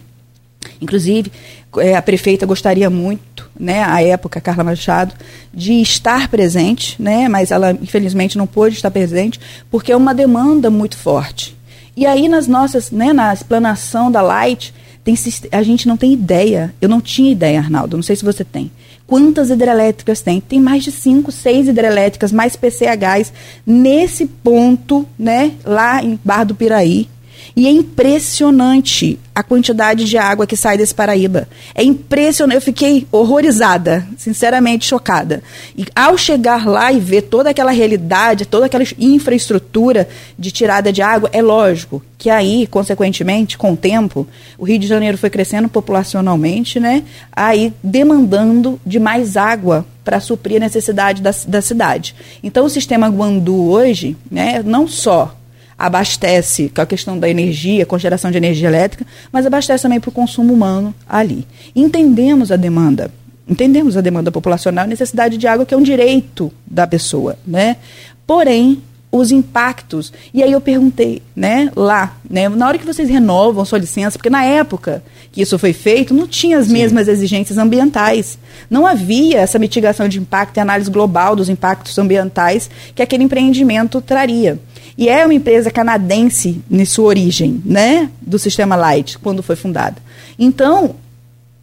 Inclusive, 0.81 1.31
é, 1.79 1.95
a 1.97 2.03
prefeita 2.03 2.47
gostaria 2.47 2.91
muito, 2.91 3.49
né, 3.59 3.83
à 3.83 4.03
época, 4.03 4.41
Carla 4.41 4.65
Machado, 4.65 5.15
de 5.53 5.81
estar 5.81 6.29
presente, 6.29 7.01
né, 7.01 7.29
mas 7.29 7.51
ela 7.51 7.73
infelizmente 7.73 8.37
não 8.37 8.47
pôde 8.47 8.77
estar 8.77 8.91
presente, 8.91 9.41
porque 9.71 9.93
é 9.93 9.97
uma 9.97 10.15
demanda 10.15 10.71
muito 10.71 10.97
forte. 10.97 11.57
E 11.97 12.07
aí 12.07 12.29
nas 12.29 12.47
nossas, 12.47 12.91
né, 12.91 13.13
na 13.13 13.33
explanação 13.33 14.11
da 14.11 14.23
Light, 14.23 14.75
tem, 15.05 15.15
a 15.53 15.63
gente 15.63 15.89
não 15.89 15.97
tem 15.97 16.13
ideia, 16.13 16.75
eu 16.81 16.89
não 16.89 17.01
tinha 17.01 17.33
ideia, 17.33 17.59
Arnaldo, 17.59 17.97
não 17.97 18.03
sei 18.03 18.17
se 18.17 18.25
você 18.25 18.45
tem. 18.45 18.71
Quantas 19.07 19.51
hidrelétricas 19.51 20.21
tem? 20.21 20.41
Tem 20.41 20.61
mais 20.61 20.85
de 20.85 20.93
5, 20.93 21.33
6 21.33 21.69
hidrelétricas, 21.69 22.31
mais 22.31 22.55
PCHs, 22.55 23.33
nesse 23.67 24.25
ponto, 24.25 25.07
né, 25.19 25.53
lá 25.65 26.03
em 26.03 26.19
Barra 26.25 26.45
do 26.45 26.55
Piraí, 26.55 27.09
e 27.57 27.67
é 27.67 27.71
impressionante 27.71 29.19
a 29.35 29.43
quantidade 29.43 30.05
de 30.05 30.19
água 30.19 30.47
que 30.47 30.57
sai 30.57 30.77
desse 30.77 30.95
Paraíba. 30.95 31.49
É 31.75 31.83
impressionante. 31.83 32.57
Eu 32.57 32.61
fiquei 32.61 33.07
horrorizada, 33.11 34.07
sinceramente 34.17 34.87
chocada. 34.87 35.43
E 35.77 35.87
ao 35.95 36.19
chegar 36.19 36.67
lá 36.67 36.93
e 36.93 37.01
ver 37.01 37.23
toda 37.23 37.51
aquela 37.51 37.71
realidade, 37.71 38.45
toda 38.45 38.67
aquela 38.67 38.85
infraestrutura 38.99 40.09
de 40.39 40.51
tirada 40.51 40.93
de 40.93 41.01
água, 41.03 41.31
é 41.33 41.41
lógico 41.41 42.03
que 42.19 42.29
aí, 42.29 42.67
consequentemente, 42.67 43.57
com 43.57 43.73
o 43.73 43.77
tempo, 43.77 44.29
o 44.59 44.65
Rio 44.65 44.79
de 44.79 44.87
Janeiro 44.87 45.17
foi 45.17 45.31
crescendo 45.31 45.71
populacionalmente, 45.71 46.79
né? 46.79 47.03
Aí 47.33 47.73
demandando 47.83 48.79
de 48.85 49.01
mais 49.01 49.39
água 49.39 49.87
para 50.05 50.21
suprir 50.21 50.59
a 50.59 50.61
necessidade 50.61 51.23
da, 51.23 51.31
da 51.49 51.63
cidade. 51.63 52.15
Então, 52.43 52.67
o 52.67 52.71
sistema 52.71 53.09
Guandu 53.09 53.71
hoje, 53.71 54.17
né, 54.31 54.63
não 54.63 54.87
só 54.87 55.35
abastece 55.81 56.69
com 56.69 56.83
a 56.83 56.87
questão 56.87 57.19
da 57.19 57.27
energia, 57.27 57.87
com 57.87 57.99
geração 57.99 58.31
de 58.31 58.37
energia 58.37 58.69
elétrica, 58.69 59.07
mas 59.33 59.47
abastece 59.47 59.83
também 59.83 59.99
para 59.99 60.11
o 60.11 60.13
consumo 60.13 60.53
humano 60.53 60.95
ali. 61.09 61.47
Entendemos 61.75 62.53
a 62.53 62.57
demanda, 62.57 63.11
entendemos 63.49 63.97
a 63.97 64.03
demanda 64.03 64.31
populacional, 64.31 64.85
a 64.85 64.89
necessidade 64.89 65.39
de 65.39 65.47
água 65.47 65.65
que 65.65 65.73
é 65.73 65.77
um 65.77 65.83
direito 65.83 66.53
da 66.67 66.87
pessoa, 66.87 67.39
né? 67.47 67.79
Porém, 68.27 68.83
os 69.11 69.33
impactos. 69.33 70.13
E 70.33 70.43
aí 70.43 70.53
eu 70.53 70.61
perguntei, 70.61 71.23
né, 71.35 71.71
lá, 71.75 72.17
né, 72.29 72.49
na 72.49 72.67
hora 72.67 72.79
que 72.79 72.87
vocês 72.87 73.09
renovam 73.09 73.65
sua 73.65 73.79
licença, 73.79 74.19
porque 74.19 74.31
na 74.31 74.45
época 74.45 75.03
que 75.33 75.43
isso 75.43 75.59
foi 75.59 75.73
feito, 75.73 76.13
não 76.13 76.27
tinha 76.27 76.59
as 76.59 76.67
Sim. 76.67 76.75
mesmas 76.75 77.09
exigências 77.09 77.57
ambientais. 77.57 78.39
Não 78.69 78.87
havia 78.87 79.39
essa 79.39 79.59
mitigação 79.59 80.09
de 80.09 80.19
impacto 80.19 80.57
e 80.57 80.61
análise 80.61 80.91
global 80.91 81.35
dos 81.35 81.49
impactos 81.49 81.97
ambientais 81.99 82.69
que 82.95 83.03
aquele 83.03 83.25
empreendimento 83.25 84.01
traria. 84.01 84.59
E 85.01 85.09
é 85.09 85.25
uma 85.25 85.33
empresa 85.33 85.71
canadense 85.71 86.63
em 86.71 86.85
sua 86.85 87.07
origem, 87.07 87.63
né, 87.65 88.11
do 88.21 88.39
sistema 88.39 88.77
Light, 88.77 89.19
quando 89.19 89.43
foi 89.43 89.57
fundada. 89.57 89.97
Então, 90.39 90.95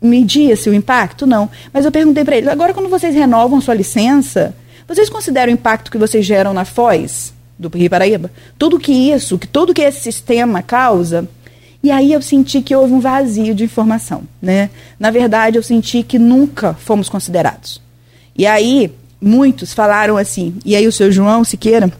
media-se 0.01 0.67
o 0.67 0.73
impacto? 0.73 1.27
Não. 1.27 1.47
Mas 1.71 1.85
eu 1.85 1.91
perguntei 1.91 2.25
para 2.25 2.35
ele, 2.35 2.49
agora 2.49 2.73
quando 2.73 2.89
vocês 2.89 3.13
renovam 3.13 3.61
sua 3.61 3.75
licença, 3.75 4.55
vocês 4.87 5.07
consideram 5.07 5.51
o 5.51 5.53
impacto 5.53 5.91
que 5.91 5.99
vocês 5.99 6.25
geram 6.25 6.51
na 6.51 6.65
Foz 6.65 7.31
do 7.59 7.69
Rio 7.69 7.91
Paraíba? 7.91 8.31
Tudo 8.57 8.79
que 8.79 8.91
isso, 8.91 9.37
que 9.37 9.45
tudo 9.45 9.71
que 9.71 9.83
esse 9.83 9.99
sistema 9.99 10.63
causa? 10.63 11.29
E 11.83 11.91
aí 11.91 12.13
eu 12.13 12.23
senti 12.23 12.59
que 12.59 12.75
houve 12.75 12.93
um 12.93 12.99
vazio 12.99 13.53
de 13.53 13.63
informação, 13.63 14.23
né? 14.41 14.71
Na 14.99 15.11
verdade, 15.11 15.59
eu 15.59 15.63
senti 15.63 16.01
que 16.01 16.17
nunca 16.17 16.73
fomos 16.73 17.07
considerados. 17.07 17.79
E 18.35 18.47
aí, 18.47 18.91
muitos 19.21 19.75
falaram 19.75 20.17
assim, 20.17 20.55
e 20.65 20.75
aí 20.75 20.87
o 20.87 20.91
seu 20.91 21.11
João 21.11 21.43
Siqueira 21.43 21.93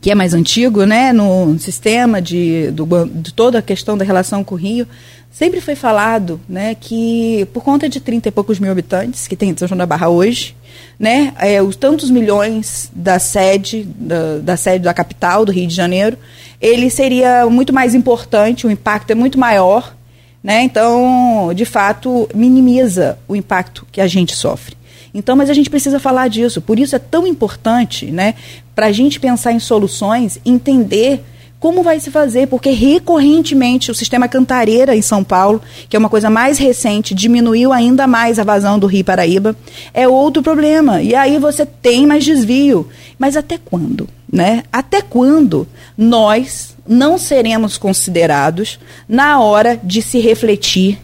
que 0.00 0.10
é 0.10 0.14
mais 0.14 0.34
antigo, 0.34 0.84
né, 0.84 1.12
no 1.12 1.58
sistema 1.58 2.20
de, 2.20 2.70
do, 2.70 2.86
de 3.06 3.32
toda 3.32 3.58
a 3.58 3.62
questão 3.62 3.96
da 3.96 4.04
relação 4.04 4.44
com 4.44 4.54
o 4.54 4.58
Rio, 4.58 4.86
sempre 5.30 5.60
foi 5.60 5.74
falado, 5.74 6.40
né, 6.48 6.74
que 6.74 7.46
por 7.52 7.62
conta 7.64 7.88
de 7.88 8.00
30 8.00 8.28
e 8.28 8.32
poucos 8.32 8.58
mil 8.58 8.70
habitantes 8.70 9.26
que 9.26 9.36
tem 9.36 9.50
em 9.50 9.56
São 9.56 9.66
João 9.66 9.78
da 9.78 9.86
Barra 9.86 10.08
hoje, 10.08 10.54
né, 10.98 11.34
é, 11.38 11.60
os 11.60 11.74
tantos 11.74 12.10
milhões 12.10 12.90
da 12.94 13.18
sede, 13.18 13.84
da, 13.84 14.38
da 14.38 14.56
sede 14.56 14.84
da 14.84 14.94
capital, 14.94 15.44
do 15.44 15.52
Rio 15.52 15.66
de 15.66 15.74
Janeiro, 15.74 16.16
ele 16.60 16.88
seria 16.88 17.46
muito 17.46 17.72
mais 17.72 17.94
importante, 17.94 18.66
o 18.66 18.70
impacto 18.70 19.10
é 19.10 19.14
muito 19.14 19.38
maior, 19.38 19.94
né, 20.42 20.62
então, 20.62 21.52
de 21.54 21.64
fato, 21.64 22.28
minimiza 22.34 23.18
o 23.26 23.34
impacto 23.34 23.86
que 23.90 24.00
a 24.00 24.06
gente 24.06 24.36
sofre. 24.36 24.76
Então, 25.14 25.36
mas 25.36 25.48
a 25.48 25.54
gente 25.54 25.70
precisa 25.70 26.00
falar 26.00 26.28
disso. 26.28 26.60
Por 26.60 26.78
isso 26.78 26.96
é 26.96 26.98
tão 26.98 27.26
importante, 27.26 28.06
né, 28.06 28.34
para 28.74 28.86
a 28.86 28.92
gente 28.92 29.20
pensar 29.20 29.52
em 29.52 29.60
soluções, 29.60 30.40
entender 30.44 31.24
como 31.64 31.82
vai 31.82 31.98
se 31.98 32.10
fazer, 32.10 32.46
porque 32.48 32.68
recorrentemente 32.68 33.90
o 33.90 33.94
sistema 33.94 34.28
Cantareira 34.28 34.94
em 34.94 35.00
São 35.00 35.24
Paulo, 35.24 35.62
que 35.88 35.96
é 35.96 35.98
uma 35.98 36.10
coisa 36.10 36.28
mais 36.28 36.58
recente, 36.58 37.14
diminuiu 37.14 37.72
ainda 37.72 38.06
mais 38.06 38.38
a 38.38 38.44
vazão 38.44 38.78
do 38.78 38.86
Rio 38.86 39.02
Paraíba, 39.02 39.56
é 39.94 40.06
outro 40.06 40.42
problema. 40.42 41.00
E 41.00 41.14
aí 41.14 41.38
você 41.38 41.64
tem 41.64 42.06
mais 42.06 42.22
desvio. 42.22 42.90
Mas 43.18 43.34
até 43.34 43.56
quando? 43.56 44.06
Né? 44.30 44.64
Até 44.70 45.00
quando 45.00 45.66
nós 45.96 46.76
não 46.86 47.16
seremos 47.16 47.78
considerados 47.78 48.78
na 49.08 49.40
hora 49.40 49.80
de 49.82 50.02
se 50.02 50.18
refletir 50.18 50.98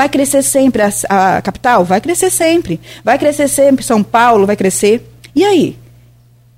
Vai 0.00 0.08
crescer 0.08 0.42
sempre 0.42 0.80
a, 0.80 0.90
a, 1.10 1.42
capital? 1.42 1.84
Vai 1.84 2.00
crescer 2.00 2.30
sempre. 2.30 2.80
Vai 3.04 3.18
crescer 3.18 3.48
sempre 3.48 3.84
São 3.84 4.02
Paulo? 4.02 4.46
Vai 4.46 4.56
crescer. 4.56 5.06
E 5.36 5.44
aí? 5.44 5.76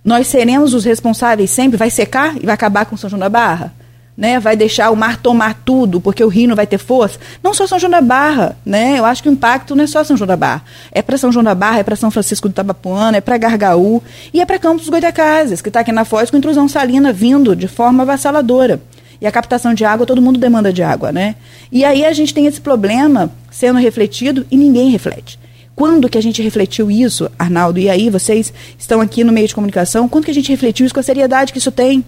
Nós 0.04 0.28
seremos 0.28 0.72
os 0.74 0.84
responsáveis 0.84 1.50
sempre? 1.50 1.76
Vai 1.76 1.90
secar 1.90 2.36
e 2.36 2.46
vai 2.46 2.54
acabar 2.54 2.86
com 2.86 2.96
São 2.96 3.10
João 3.10 3.18
da 3.18 3.28
Barra? 3.28 3.74
Né? 4.16 4.38
Vai 4.38 4.54
deixar 4.54 4.92
o 4.92 4.96
mar 4.96 5.16
tomar 5.16 5.60
tudo 5.64 6.00
porque 6.00 6.22
o 6.22 6.28
rio 6.28 6.46
não 6.46 6.54
vai 6.54 6.68
ter 6.68 6.78
força? 6.78 7.18
Não 7.42 7.52
só 7.52 7.66
São 7.66 7.80
João 7.80 7.90
da 7.90 8.00
Barra. 8.00 8.56
Né? 8.64 9.00
Eu 9.00 9.04
acho 9.04 9.24
que 9.24 9.28
o 9.28 9.32
impacto 9.32 9.74
não 9.74 9.82
é 9.82 9.88
só 9.88 10.04
São 10.04 10.16
João 10.16 10.28
da 10.28 10.36
Barra. 10.36 10.62
É 10.92 11.02
para 11.02 11.18
São 11.18 11.32
João 11.32 11.42
da 11.42 11.52
Barra, 11.56 11.80
é 11.80 11.82
para 11.82 11.96
São 11.96 12.12
Francisco 12.12 12.48
do 12.48 12.54
Tabapuana, 12.54 13.16
é 13.16 13.20
para 13.20 13.36
Gargaú 13.38 14.00
e 14.32 14.40
é 14.40 14.46
para 14.46 14.56
Campos 14.60 14.82
dos 14.82 14.90
Goitacazes, 14.90 15.60
que 15.60 15.68
está 15.68 15.80
aqui 15.80 15.90
na 15.90 16.04
Foz 16.04 16.30
com 16.30 16.36
intrusão 16.36 16.68
salina 16.68 17.12
vindo 17.12 17.56
de 17.56 17.66
forma 17.66 18.04
avassaladora. 18.04 18.80
E 19.22 19.26
a 19.26 19.30
captação 19.30 19.72
de 19.72 19.84
água, 19.84 20.04
todo 20.04 20.20
mundo 20.20 20.40
demanda 20.40 20.72
de 20.72 20.82
água, 20.82 21.12
né? 21.12 21.36
E 21.70 21.84
aí 21.84 22.04
a 22.04 22.12
gente 22.12 22.34
tem 22.34 22.46
esse 22.46 22.60
problema 22.60 23.30
sendo 23.52 23.78
refletido 23.78 24.44
e 24.50 24.56
ninguém 24.56 24.90
reflete. 24.90 25.38
Quando 25.76 26.08
que 26.08 26.18
a 26.18 26.20
gente 26.20 26.42
refletiu 26.42 26.90
isso, 26.90 27.30
Arnaldo? 27.38 27.78
E 27.78 27.88
aí, 27.88 28.10
vocês 28.10 28.52
estão 28.76 29.00
aqui 29.00 29.22
no 29.22 29.32
meio 29.32 29.46
de 29.46 29.54
comunicação, 29.54 30.08
quando 30.08 30.24
que 30.24 30.32
a 30.32 30.34
gente 30.34 30.50
refletiu 30.50 30.84
isso 30.84 30.92
com 30.92 30.98
a 30.98 31.04
seriedade 31.04 31.52
que 31.52 31.60
isso 31.60 31.70
tem? 31.70 32.04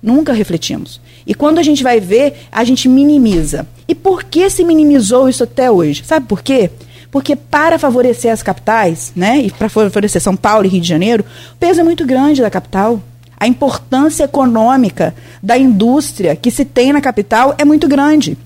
Nunca 0.00 0.32
refletimos. 0.32 1.00
E 1.26 1.34
quando 1.34 1.58
a 1.58 1.64
gente 1.64 1.82
vai 1.82 1.98
ver, 1.98 2.46
a 2.52 2.62
gente 2.62 2.88
minimiza. 2.88 3.66
E 3.88 3.94
por 3.94 4.22
que 4.22 4.48
se 4.48 4.62
minimizou 4.62 5.28
isso 5.28 5.42
até 5.42 5.68
hoje? 5.68 6.04
Sabe 6.06 6.28
por 6.28 6.42
quê? 6.42 6.70
Porque 7.10 7.34
para 7.34 7.76
favorecer 7.76 8.32
as 8.32 8.40
capitais, 8.40 9.12
né, 9.16 9.38
e 9.38 9.50
para 9.50 9.68
favorecer 9.68 10.22
São 10.22 10.36
Paulo 10.36 10.64
e 10.64 10.68
Rio 10.68 10.80
de 10.80 10.88
Janeiro, 10.88 11.24
o 11.54 11.56
peso 11.56 11.80
é 11.80 11.84
muito 11.84 12.06
grande 12.06 12.40
da 12.40 12.48
capital. 12.48 13.02
A 13.42 13.48
importância 13.48 14.22
econômica 14.22 15.12
da 15.42 15.58
indústria 15.58 16.36
que 16.36 16.48
se 16.48 16.64
tem 16.64 16.92
na 16.92 17.00
capital 17.00 17.56
é 17.58 17.64
muito 17.64 17.88
grande. 17.88 18.38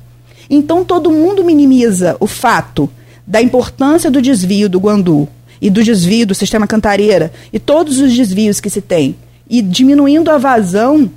Então 0.48 0.86
todo 0.86 1.10
mundo 1.10 1.44
minimiza 1.44 2.16
o 2.18 2.26
fato 2.26 2.88
da 3.26 3.42
importância 3.42 4.10
do 4.10 4.22
desvio 4.22 4.70
do 4.70 4.80
Guandu 4.80 5.28
e 5.60 5.68
do 5.68 5.84
desvio 5.84 6.26
do 6.26 6.34
sistema 6.34 6.66
Cantareira 6.66 7.30
e 7.52 7.58
todos 7.58 8.00
os 8.00 8.16
desvios 8.16 8.58
que 8.58 8.70
se 8.70 8.80
tem 8.80 9.14
e 9.50 9.60
diminuindo 9.60 10.30
a 10.30 10.38
vazão 10.38 11.10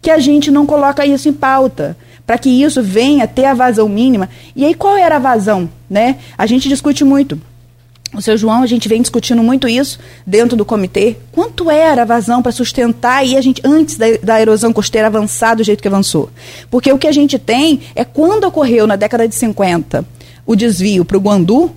que 0.00 0.12
a 0.12 0.18
gente 0.20 0.48
não 0.48 0.64
coloca 0.64 1.04
isso 1.04 1.28
em 1.28 1.32
pauta 1.32 1.96
para 2.24 2.38
que 2.38 2.48
isso 2.48 2.84
venha 2.84 3.26
ter 3.26 3.46
a 3.46 3.54
vazão 3.54 3.88
mínima. 3.88 4.28
E 4.54 4.64
aí 4.64 4.74
qual 4.74 4.96
era 4.96 5.16
a 5.16 5.18
vazão, 5.18 5.68
né? 5.90 6.18
A 6.38 6.46
gente 6.46 6.68
discute 6.68 7.02
muito. 7.02 7.40
O 8.14 8.22
seu 8.22 8.36
João, 8.36 8.62
a 8.62 8.66
gente 8.66 8.88
vem 8.88 9.02
discutindo 9.02 9.42
muito 9.42 9.68
isso 9.68 9.98
dentro 10.24 10.56
do 10.56 10.64
comitê. 10.64 11.16
Quanto 11.32 11.68
era 11.70 12.02
a 12.02 12.04
vazão 12.04 12.40
para 12.40 12.52
sustentar 12.52 13.18
aí 13.18 13.36
a 13.36 13.40
gente 13.40 13.60
antes 13.64 13.96
da, 13.96 14.06
da, 14.22 14.40
erosão 14.40 14.72
costeira 14.72 15.08
avançar 15.08 15.56
do 15.56 15.64
jeito 15.64 15.82
que 15.82 15.88
avançou? 15.88 16.30
Porque 16.70 16.92
o 16.92 16.98
que 16.98 17.08
a 17.08 17.12
gente 17.12 17.38
tem 17.38 17.80
é 17.94 18.04
quando 18.04 18.44
ocorreu 18.44 18.86
na 18.86 18.94
década 18.94 19.26
de 19.26 19.34
50 19.34 20.04
o 20.46 20.54
desvio 20.54 21.04
para 21.04 21.16
o 21.16 21.20
Guandu, 21.20 21.72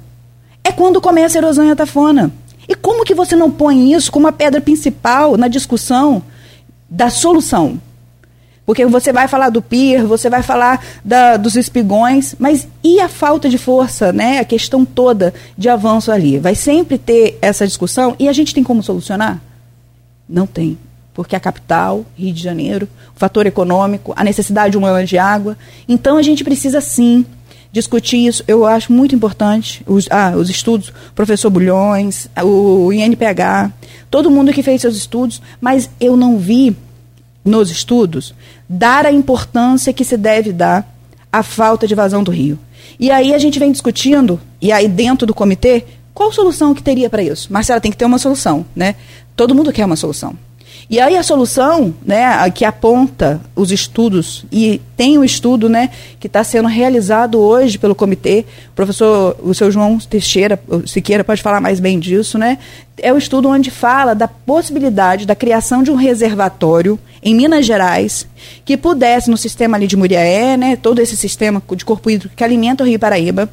é 0.63 0.71
quando 0.71 1.01
começa 1.01 1.37
a 1.37 1.39
erosão 1.39 1.65
em 1.65 1.71
Atafona. 1.71 2.31
E 2.67 2.75
como 2.75 3.05
que 3.05 3.15
você 3.15 3.35
não 3.35 3.49
põe 3.49 3.93
isso 3.93 4.11
como 4.11 4.27
a 4.27 4.31
pedra 4.31 4.59
principal 4.59 5.37
na 5.37 5.47
discussão 5.47 6.21
da 6.89 7.09
solução? 7.09 7.79
Porque 8.67 8.85
você 8.85 9.13
vai 9.13 9.29
falar 9.29 9.49
do 9.49 9.61
PIR, 9.61 10.05
você 10.05 10.29
vai 10.29 10.43
falar 10.43 10.85
da, 11.01 11.37
dos 11.37 11.55
espigões, 11.55 12.35
mas 12.37 12.67
e 12.83 12.99
a 12.99 13.07
falta 13.07 13.47
de 13.47 13.57
força, 13.57 14.11
né? 14.11 14.39
A 14.39 14.43
questão 14.43 14.83
toda 14.83 15.33
de 15.57 15.69
avanço 15.69 16.11
ali. 16.11 16.37
Vai 16.37 16.53
sempre 16.53 16.97
ter 16.97 17.39
essa 17.41 17.65
discussão 17.65 18.13
e 18.19 18.27
a 18.27 18.33
gente 18.33 18.53
tem 18.53 18.65
como 18.65 18.83
solucionar? 18.83 19.41
Não 20.27 20.45
tem. 20.45 20.77
Porque 21.13 21.33
a 21.33 21.39
capital, 21.39 22.05
Rio 22.13 22.33
de 22.33 22.43
Janeiro, 22.43 22.89
o 23.15 23.17
fator 23.17 23.45
econômico, 23.45 24.11
a 24.17 24.21
necessidade 24.21 24.77
humana 24.77 25.05
de 25.05 25.17
água. 25.17 25.57
Então 25.87 26.17
a 26.17 26.21
gente 26.21 26.43
precisa 26.43 26.81
sim 26.81 27.25
discutir 27.71 28.27
isso. 28.27 28.43
Eu 28.49 28.65
acho 28.65 28.91
muito 28.91 29.15
importante 29.15 29.81
os, 29.87 30.09
ah, 30.11 30.33
os 30.35 30.49
estudos, 30.49 30.91
professor 31.15 31.49
Bulhões, 31.49 32.29
o 32.43 32.91
INPH, 32.91 33.71
todo 34.11 34.29
mundo 34.29 34.51
que 34.51 34.61
fez 34.61 34.81
seus 34.81 34.97
estudos, 34.97 35.41
mas 35.61 35.89
eu 36.01 36.17
não 36.17 36.37
vi 36.37 36.75
nos 37.47 37.71
estudos 37.71 38.33
dar 38.67 39.05
a 39.05 39.11
importância 39.11 39.93
que 39.93 40.03
se 40.03 40.17
deve 40.17 40.51
dar 40.51 40.87
à 41.31 41.41
falta 41.41 41.87
de 41.87 41.95
vazão 41.95 42.23
do 42.23 42.31
rio. 42.31 42.59
E 42.99 43.09
aí 43.11 43.33
a 43.33 43.37
gente 43.37 43.59
vem 43.59 43.71
discutindo, 43.71 44.39
e 44.61 44.71
aí 44.71 44.87
dentro 44.87 45.25
do 45.25 45.33
comitê, 45.33 45.85
qual 46.13 46.31
solução 46.31 46.73
que 46.73 46.83
teria 46.83 47.09
para 47.09 47.23
isso? 47.23 47.51
Marcela, 47.51 47.81
tem 47.81 47.91
que 47.91 47.97
ter 47.97 48.05
uma 48.05 48.17
solução, 48.17 48.65
né? 48.75 48.95
Todo 49.35 49.53
mundo 49.53 49.71
quer 49.71 49.85
uma 49.85 49.95
solução. 49.95 50.35
E 50.89 51.01
aí 51.01 51.17
a 51.17 51.23
solução, 51.23 51.93
né, 52.05 52.49
que 52.51 52.63
aponta 52.63 53.41
os 53.53 53.73
estudos, 53.73 54.45
e 54.49 54.79
tem 54.95 55.17
um 55.17 55.23
estudo, 55.23 55.67
né, 55.67 55.89
que 56.17 56.27
está 56.27 56.45
sendo 56.45 56.69
realizado 56.69 57.37
hoje 57.39 57.77
pelo 57.77 57.93
comitê, 57.93 58.45
o 58.69 58.71
professor, 58.73 59.35
o 59.43 59.53
seu 59.53 59.69
João 59.69 59.97
Teixeira, 59.97 60.57
Siqueira 60.85 61.25
pode 61.25 61.41
falar 61.41 61.59
mais 61.59 61.81
bem 61.81 61.99
disso, 61.99 62.37
né, 62.37 62.57
é 62.99 63.11
o 63.11 63.17
estudo 63.17 63.49
onde 63.49 63.69
fala 63.69 64.13
da 64.13 64.29
possibilidade 64.29 65.25
da 65.25 65.35
criação 65.35 65.83
de 65.83 65.91
um 65.91 65.95
reservatório 65.95 66.97
em 67.27 67.35
Minas 67.35 67.65
Gerais 67.65 68.25
que 68.63 68.77
pudesse, 68.77 69.29
no 69.29 69.37
sistema 69.37 69.75
ali 69.75 69.85
de 69.85 69.97
Muriaé, 69.97 70.55
né, 70.55 70.77
todo 70.77 70.99
esse 70.99 71.17
sistema 71.17 71.61
de 71.75 71.83
corpo 71.83 72.09
hídrico 72.09 72.33
que 72.35 72.43
alimenta 72.43 72.83
o 72.83 72.87
Rio 72.87 72.97
Paraíba, 72.97 73.49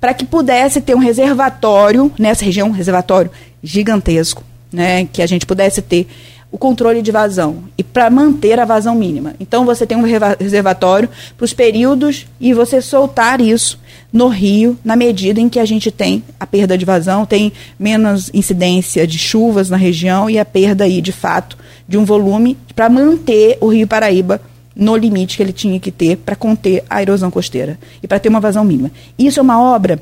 para 0.00 0.14
que 0.14 0.24
pudesse 0.24 0.80
ter 0.80 0.94
um 0.94 1.00
reservatório 1.00 2.12
nessa 2.16 2.44
região, 2.44 2.68
um 2.68 2.72
reservatório 2.72 3.30
gigantesco, 3.62 4.44
né, 4.72 5.08
que 5.12 5.20
a 5.20 5.26
gente 5.26 5.44
pudesse 5.46 5.82
ter 5.82 6.06
o 6.50 6.56
controle 6.56 7.02
de 7.02 7.10
vazão 7.10 7.64
e 7.76 7.82
para 7.82 8.08
manter 8.08 8.58
a 8.60 8.64
vazão 8.64 8.94
mínima. 8.94 9.34
Então 9.40 9.66
você 9.66 9.84
tem 9.84 9.98
um 9.98 10.02
reservatório 10.02 11.08
para 11.36 11.44
os 11.44 11.52
períodos 11.52 12.26
e 12.40 12.54
você 12.54 12.80
soltar 12.80 13.40
isso 13.40 13.78
no 14.12 14.28
rio 14.28 14.78
na 14.84 14.96
medida 14.96 15.40
em 15.40 15.48
que 15.48 15.58
a 15.58 15.64
gente 15.64 15.90
tem 15.90 16.22
a 16.38 16.46
perda 16.46 16.78
de 16.78 16.84
vazão, 16.84 17.26
tem 17.26 17.52
menos 17.78 18.30
incidência 18.32 19.06
de 19.06 19.18
chuvas 19.18 19.68
na 19.68 19.76
região 19.76 20.30
e 20.30 20.38
a 20.38 20.44
perda 20.44 20.84
aí 20.84 21.00
de 21.00 21.12
fato 21.12 21.56
de 21.86 21.98
um 21.98 22.04
volume 22.04 22.56
para 22.74 22.88
manter 22.88 23.58
o 23.60 23.68
Rio 23.68 23.86
Paraíba 23.86 24.40
no 24.74 24.96
limite 24.96 25.36
que 25.36 25.42
ele 25.42 25.52
tinha 25.52 25.78
que 25.80 25.90
ter 25.90 26.16
para 26.16 26.36
conter 26.36 26.84
a 26.88 27.02
erosão 27.02 27.30
costeira 27.30 27.78
e 28.02 28.06
para 28.06 28.18
ter 28.18 28.28
uma 28.28 28.40
vazão 28.40 28.64
mínima. 28.64 28.90
Isso 29.18 29.40
é 29.40 29.42
uma 29.42 29.60
obra 29.60 30.00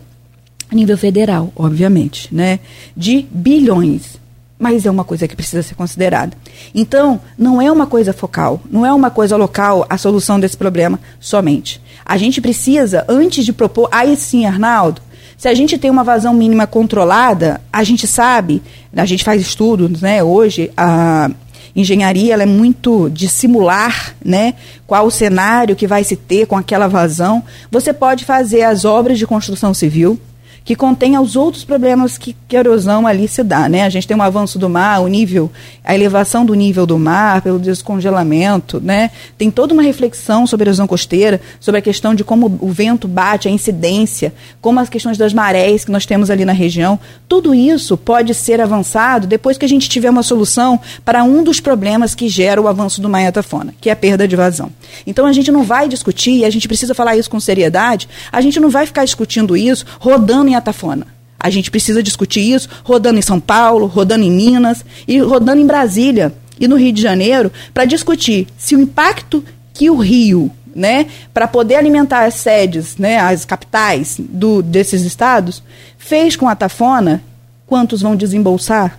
a 0.71 0.75
nível 0.75 0.99
federal, 0.99 1.53
obviamente, 1.57 2.29
né, 2.35 2.59
de 2.97 3.27
bilhões 3.31 4.19
mas 4.59 4.87
é 4.87 4.91
uma 4.91 5.05
coisa 5.05 5.29
que 5.29 5.37
precisa 5.37 5.63
ser 5.63 5.75
considerada. 5.75 6.37
Então, 6.75 7.21
não 7.39 7.61
é 7.61 7.71
uma 7.71 7.87
coisa 7.87 8.13
focal, 8.13 8.61
não 8.71 8.85
é 8.85 8.93
uma 8.93 9.11
coisa 9.11 9.37
local 9.37 9.87
a 9.89 9.99
solução 9.99 10.41
desse 10.41 10.57
problema 10.57 10.99
somente. 11.21 11.81
A 12.05 12.17
gente 12.17 12.41
precisa, 12.41 13.05
antes 13.09 13.45
de 13.45 13.53
propor, 13.53 13.89
aí 13.93 14.17
sim, 14.17 14.47
Arnaldo, 14.47 15.03
se 15.37 15.49
a 15.49 15.55
gente 15.55 15.77
tem 15.77 15.91
uma 15.91 16.03
vazão 16.03 16.33
mínima 16.33 16.67
controlada, 16.67 17.61
a 17.71 17.85
gente 17.85 18.07
sabe, 18.07 18.63
a 18.97 19.05
gente 19.05 19.23
faz 19.23 19.43
estudos, 19.43 20.01
né, 20.01 20.23
hoje, 20.23 20.71
a 20.77 21.31
engenharia 21.75 22.33
ela 22.33 22.43
é 22.43 22.47
muito 22.47 23.11
de 23.11 23.29
simular, 23.29 24.15
né, 24.25 24.55
qual 24.87 25.07
o 25.07 25.11
cenário 25.11 25.77
que 25.77 25.87
vai 25.87 26.03
se 26.05 26.17
ter 26.17 26.47
com 26.47 26.57
aquela 26.57 26.89
vazão. 26.89 27.45
Você 27.71 27.93
pode 27.93 28.25
fazer 28.25 28.63
as 28.63 28.87
obras 28.87 29.19
de 29.19 29.27
construção 29.27 29.75
civil, 29.75 30.19
que 30.67 30.75
contenha 30.75 31.21
os 31.21 31.37
outros 31.37 31.65
problemas 31.65 32.19
que, 32.19 32.37
que 32.49 32.57
a 32.57 32.59
erosão 32.59 33.07
ali 33.07 33.29
se 33.29 33.45
dá, 33.45 33.69
né? 33.69 33.85
A 33.85 33.89
gente 33.89 34.07
tem 34.07 34.17
um 34.17 34.23
avanço 34.23 34.59
do 34.59 34.69
mar, 34.69 35.01
o 35.01 35.07
nível, 35.07 35.49
a 35.85 35.95
elevação 35.95 36.45
do 36.45 36.55
nível 36.55 36.85
do 36.85 36.99
mar 36.99 37.41
pelo 37.41 37.57
descongelamento, 37.57 38.81
né? 38.81 39.13
Tem 39.39 39.49
toda 39.49 39.73
uma 39.73 39.83
reflexão 39.83 40.45
sobre 40.45 40.65
a 40.65 40.67
erosão 40.71 40.89
costeira, 40.89 41.41
sobre 41.61 41.79
a 41.79 41.83
questão 41.83 42.17
de 42.17 42.25
como 42.25 42.59
o 42.61 42.73
vento 42.73 43.07
bate, 43.07 43.47
a 43.47 43.51
incidência, 43.51 44.35
como 44.61 44.81
as 44.81 44.89
questões 44.89 45.17
das 45.17 45.33
marés 45.33 45.85
que 45.85 45.93
nós 45.93 46.05
temos 46.05 46.31
ali 46.31 46.45
na 46.45 46.53
região. 46.53 46.99
Tudo 47.29 47.55
isso 47.55 47.97
pode 47.97 48.35
ser 48.35 48.61
avançado 48.61 49.25
depois 49.29 49.57
que 49.57 49.65
a 49.65 49.69
gente 49.69 49.89
tiver 49.89 50.11
uma 50.11 50.25
solução 50.25 50.81
para 51.05 51.23
um 51.23 51.45
dos 51.45 51.61
problemas 51.61 52.13
que 52.13 52.29
gera 52.29 52.61
o 52.61 52.67
avanço 52.67 53.01
do 53.01 53.09
mar 53.09 53.21
em 53.21 53.29
Atafona, 53.29 53.73
que 53.81 53.89
é 53.89 53.93
a 53.93 53.97
perda 53.97 54.27
de 54.27 54.35
vazão. 54.35 54.73
Então 55.07 55.27
a 55.27 55.33
gente 55.33 55.53
não 55.53 55.63
vai 55.63 55.89
discutir, 55.89 56.39
e 56.39 56.45
a 56.45 56.51
gente 56.51 56.67
precisa 56.67 56.93
falar 56.93 57.17
isso 57.17 57.31
com 57.31 57.39
seriedade, 57.39 58.09
a 58.33 58.41
gente 58.41 58.59
não 58.59 58.69
vai 58.69 58.85
ficar 58.85 59.05
discutindo 59.05 59.57
isso 59.57 59.87
rodando 60.01 60.49
em 60.49 60.56
Atafona. 60.59 61.07
A 61.39 61.51
gente 61.51 61.71
precisa 61.71 62.03
discutir 62.03 62.41
isso 62.41 62.69
rodando 62.83 63.19
em 63.19 63.23
São 63.23 63.39
Paulo, 63.39 63.87
rodando 63.87 64.25
em 64.25 64.31
Minas 64.31 64.85
e 65.07 65.19
rodando 65.19 65.61
em 65.61 65.67
Brasília 65.67 66.33
e 66.59 66.67
no 66.67 66.77
Rio 66.77 66.93
de 66.93 67.03
Janeiro 67.03 67.53
para 67.73 67.85
discutir 67.85 68.49
se 68.57 68.75
o 68.75 68.81
impacto 68.81 69.45
que 69.73 69.91
o 69.91 69.97
Rio, 69.97 70.51
né, 70.75 71.07
para 71.33 71.47
poder 71.47 71.77
alimentar 71.77 72.25
as 72.25 72.35
sedes, 72.35 72.97
né, 72.97 73.19
as 73.19 73.45
capitais 73.45 74.17
do, 74.19 74.63
desses 74.63 75.03
estados, 75.03 75.63
fez 75.99 76.37
com 76.37 76.49
a 76.49 76.53
Atafona, 76.53 77.23
quantos 77.67 78.01
vão 78.01 78.17
desembolsar 78.17 78.99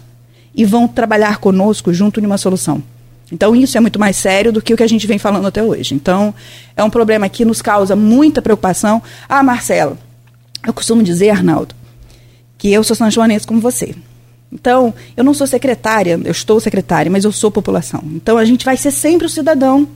e 0.53 0.63
vão 0.65 0.87
trabalhar 0.87 1.37
conosco 1.37 1.93
junto 1.93 2.21
numa 2.21 2.37
solução. 2.37 2.81
Então, 3.31 3.55
isso 3.55 3.77
é 3.77 3.81
muito 3.81 3.99
mais 3.99 4.15
sério 4.15 4.53
do 4.53 4.61
que 4.61 4.73
o 4.73 4.77
que 4.77 4.83
a 4.83 4.87
gente 4.87 5.05
vem 5.05 5.19
falando 5.19 5.47
até 5.47 5.61
hoje. 5.61 5.93
Então, 5.93 6.33
é 6.75 6.83
um 6.83 6.89
problema 6.89 7.27
que 7.27 7.43
nos 7.43 7.61
causa 7.61 7.95
muita 7.95 8.41
preocupação. 8.41 9.03
Ah, 9.27 9.43
Marcelo, 9.43 9.97
eu 10.67 10.73
costumo 10.73 11.01
dizer, 11.01 11.29
Arnaldo, 11.29 11.73
que 12.57 12.71
eu 12.71 12.83
sou 12.83 12.93
São 12.95 13.09
Joanense 13.09 13.47
como 13.47 13.61
você. 13.61 13.95
Então, 14.51 14.93
eu 15.15 15.23
não 15.23 15.33
sou 15.33 15.47
secretária, 15.47 16.19
eu 16.23 16.31
estou 16.31 16.59
secretária, 16.59 17.09
mas 17.09 17.23
eu 17.23 17.31
sou 17.31 17.49
população. 17.49 18.03
Então, 18.13 18.37
a 18.37 18.43
gente 18.43 18.65
vai 18.65 18.75
ser 18.75 18.91
sempre 18.91 19.25
o 19.25 19.29
cidadão 19.29 19.87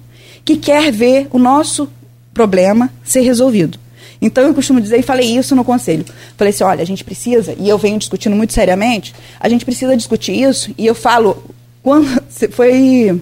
que 0.46 0.56
quer 0.56 0.92
ver 0.92 1.28
o 1.32 1.38
nosso 1.38 1.90
problema 2.34 2.90
ser 3.04 3.22
resolvido. 3.22 3.78
Então, 4.22 4.46
eu 4.46 4.54
costumo 4.54 4.80
dizer, 4.80 5.00
e 5.00 5.04
falei 5.04 5.38
isso 5.38 5.56
no 5.56 5.64
conselho. 5.64 6.06
Falei 6.38 6.54
assim: 6.54 6.64
olha, 6.64 6.82
a 6.82 6.86
gente 6.86 7.04
precisa, 7.04 7.54
e 7.60 7.68
eu 7.68 7.78
venho 7.78 8.00
discutindo 8.00 8.36
muito 8.36 8.54
seriamente, 8.54 9.14
a 9.40 9.50
gente 9.50 9.66
precisa 9.66 9.98
discutir 9.98 10.34
isso, 10.34 10.74
e 10.78 10.86
eu 10.86 10.96
falo, 10.96 11.44
quando 11.84 12.08
foi 12.52 13.22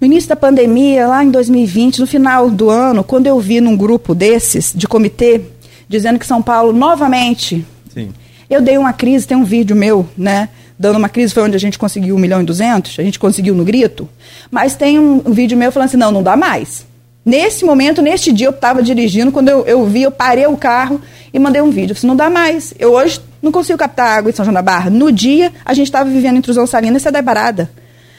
no 0.00 0.06
início 0.06 0.28
da 0.28 0.36
pandemia, 0.36 1.08
lá 1.08 1.24
em 1.24 1.30
2020, 1.30 1.98
no 1.98 2.06
final 2.06 2.50
do 2.50 2.70
ano, 2.70 3.02
quando 3.02 3.26
eu 3.26 3.38
vi 3.40 3.60
num 3.60 3.76
grupo 3.76 4.14
desses, 4.14 4.72
de 4.74 4.86
comitê, 4.86 5.42
dizendo 5.90 6.20
que 6.20 6.26
São 6.26 6.40
Paulo 6.40 6.72
novamente. 6.72 7.66
Sim. 7.92 8.10
Eu 8.48 8.62
dei 8.62 8.78
uma 8.78 8.92
crise, 8.92 9.26
tem 9.26 9.36
um 9.36 9.42
vídeo 9.42 9.74
meu, 9.74 10.08
né? 10.16 10.48
Dando 10.78 10.96
uma 10.96 11.08
crise, 11.08 11.34
foi 11.34 11.42
onde 11.42 11.56
a 11.56 11.60
gente 11.60 11.76
conseguiu 11.76 12.14
1 12.14 12.18
milhão 12.18 12.40
e 12.40 12.44
200, 12.44 12.96
a 13.00 13.02
gente 13.02 13.18
conseguiu 13.18 13.56
no 13.56 13.64
grito. 13.64 14.08
Mas 14.50 14.76
tem 14.76 15.00
um, 15.00 15.20
um 15.26 15.32
vídeo 15.32 15.58
meu 15.58 15.72
falando 15.72 15.88
assim: 15.88 15.96
não, 15.96 16.12
não 16.12 16.22
dá 16.22 16.36
mais. 16.36 16.86
Nesse 17.26 17.64
momento, 17.64 18.00
neste 18.00 18.32
dia, 18.32 18.46
eu 18.46 18.52
estava 18.52 18.82
dirigindo, 18.82 19.32
quando 19.32 19.48
eu, 19.48 19.66
eu 19.66 19.84
vi, 19.84 20.02
eu 20.02 20.12
parei 20.12 20.46
o 20.46 20.56
carro 20.56 21.00
e 21.34 21.38
mandei 21.38 21.60
um 21.60 21.70
vídeo. 21.70 21.90
Eu 21.90 21.94
disse, 21.94 22.06
não 22.06 22.16
dá 22.16 22.30
mais. 22.30 22.72
Eu 22.78 22.92
hoje 22.92 23.20
não 23.42 23.52
consigo 23.52 23.78
captar 23.78 24.18
água 24.18 24.30
em 24.30 24.34
São 24.34 24.44
João 24.44 24.54
da 24.54 24.62
Barra. 24.62 24.88
No 24.88 25.12
dia, 25.12 25.52
a 25.64 25.74
gente 25.74 25.88
estava 25.88 26.08
vivendo 26.08 26.38
intrusão 26.38 26.66
salina 26.66 26.96
e 26.96 27.16
é 27.16 27.22
parada. 27.22 27.70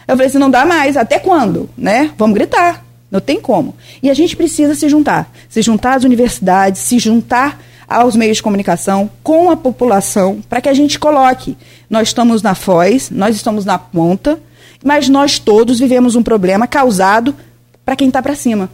Eu 0.07 0.15
falei 0.15 0.27
assim, 0.27 0.37
não 0.37 0.51
dá 0.51 0.65
mais. 0.65 0.97
Até 0.97 1.17
quando? 1.17 1.69
Né? 1.75 2.11
Vamos 2.17 2.35
gritar. 2.35 2.85
Não 3.11 3.19
tem 3.19 3.41
como. 3.41 3.75
E 4.01 4.09
a 4.09 4.13
gente 4.13 4.35
precisa 4.37 4.73
se 4.73 4.87
juntar. 4.87 5.31
Se 5.49 5.61
juntar 5.61 5.95
às 5.95 6.03
universidades, 6.05 6.81
se 6.81 6.97
juntar 6.97 7.61
aos 7.87 8.15
meios 8.15 8.37
de 8.37 8.43
comunicação, 8.43 9.09
com 9.21 9.51
a 9.51 9.57
população, 9.57 10.41
para 10.49 10.61
que 10.61 10.69
a 10.69 10.73
gente 10.73 10.97
coloque. 10.97 11.57
Nós 11.89 12.07
estamos 12.07 12.41
na 12.41 12.55
foz, 12.55 13.09
nós 13.11 13.35
estamos 13.35 13.65
na 13.65 13.77
ponta, 13.77 14.39
mas 14.81 15.09
nós 15.09 15.37
todos 15.37 15.77
vivemos 15.77 16.15
um 16.15 16.23
problema 16.23 16.65
causado 16.65 17.35
para 17.83 17.97
quem 17.97 18.07
está 18.07 18.21
para 18.21 18.33
cima. 18.33 18.69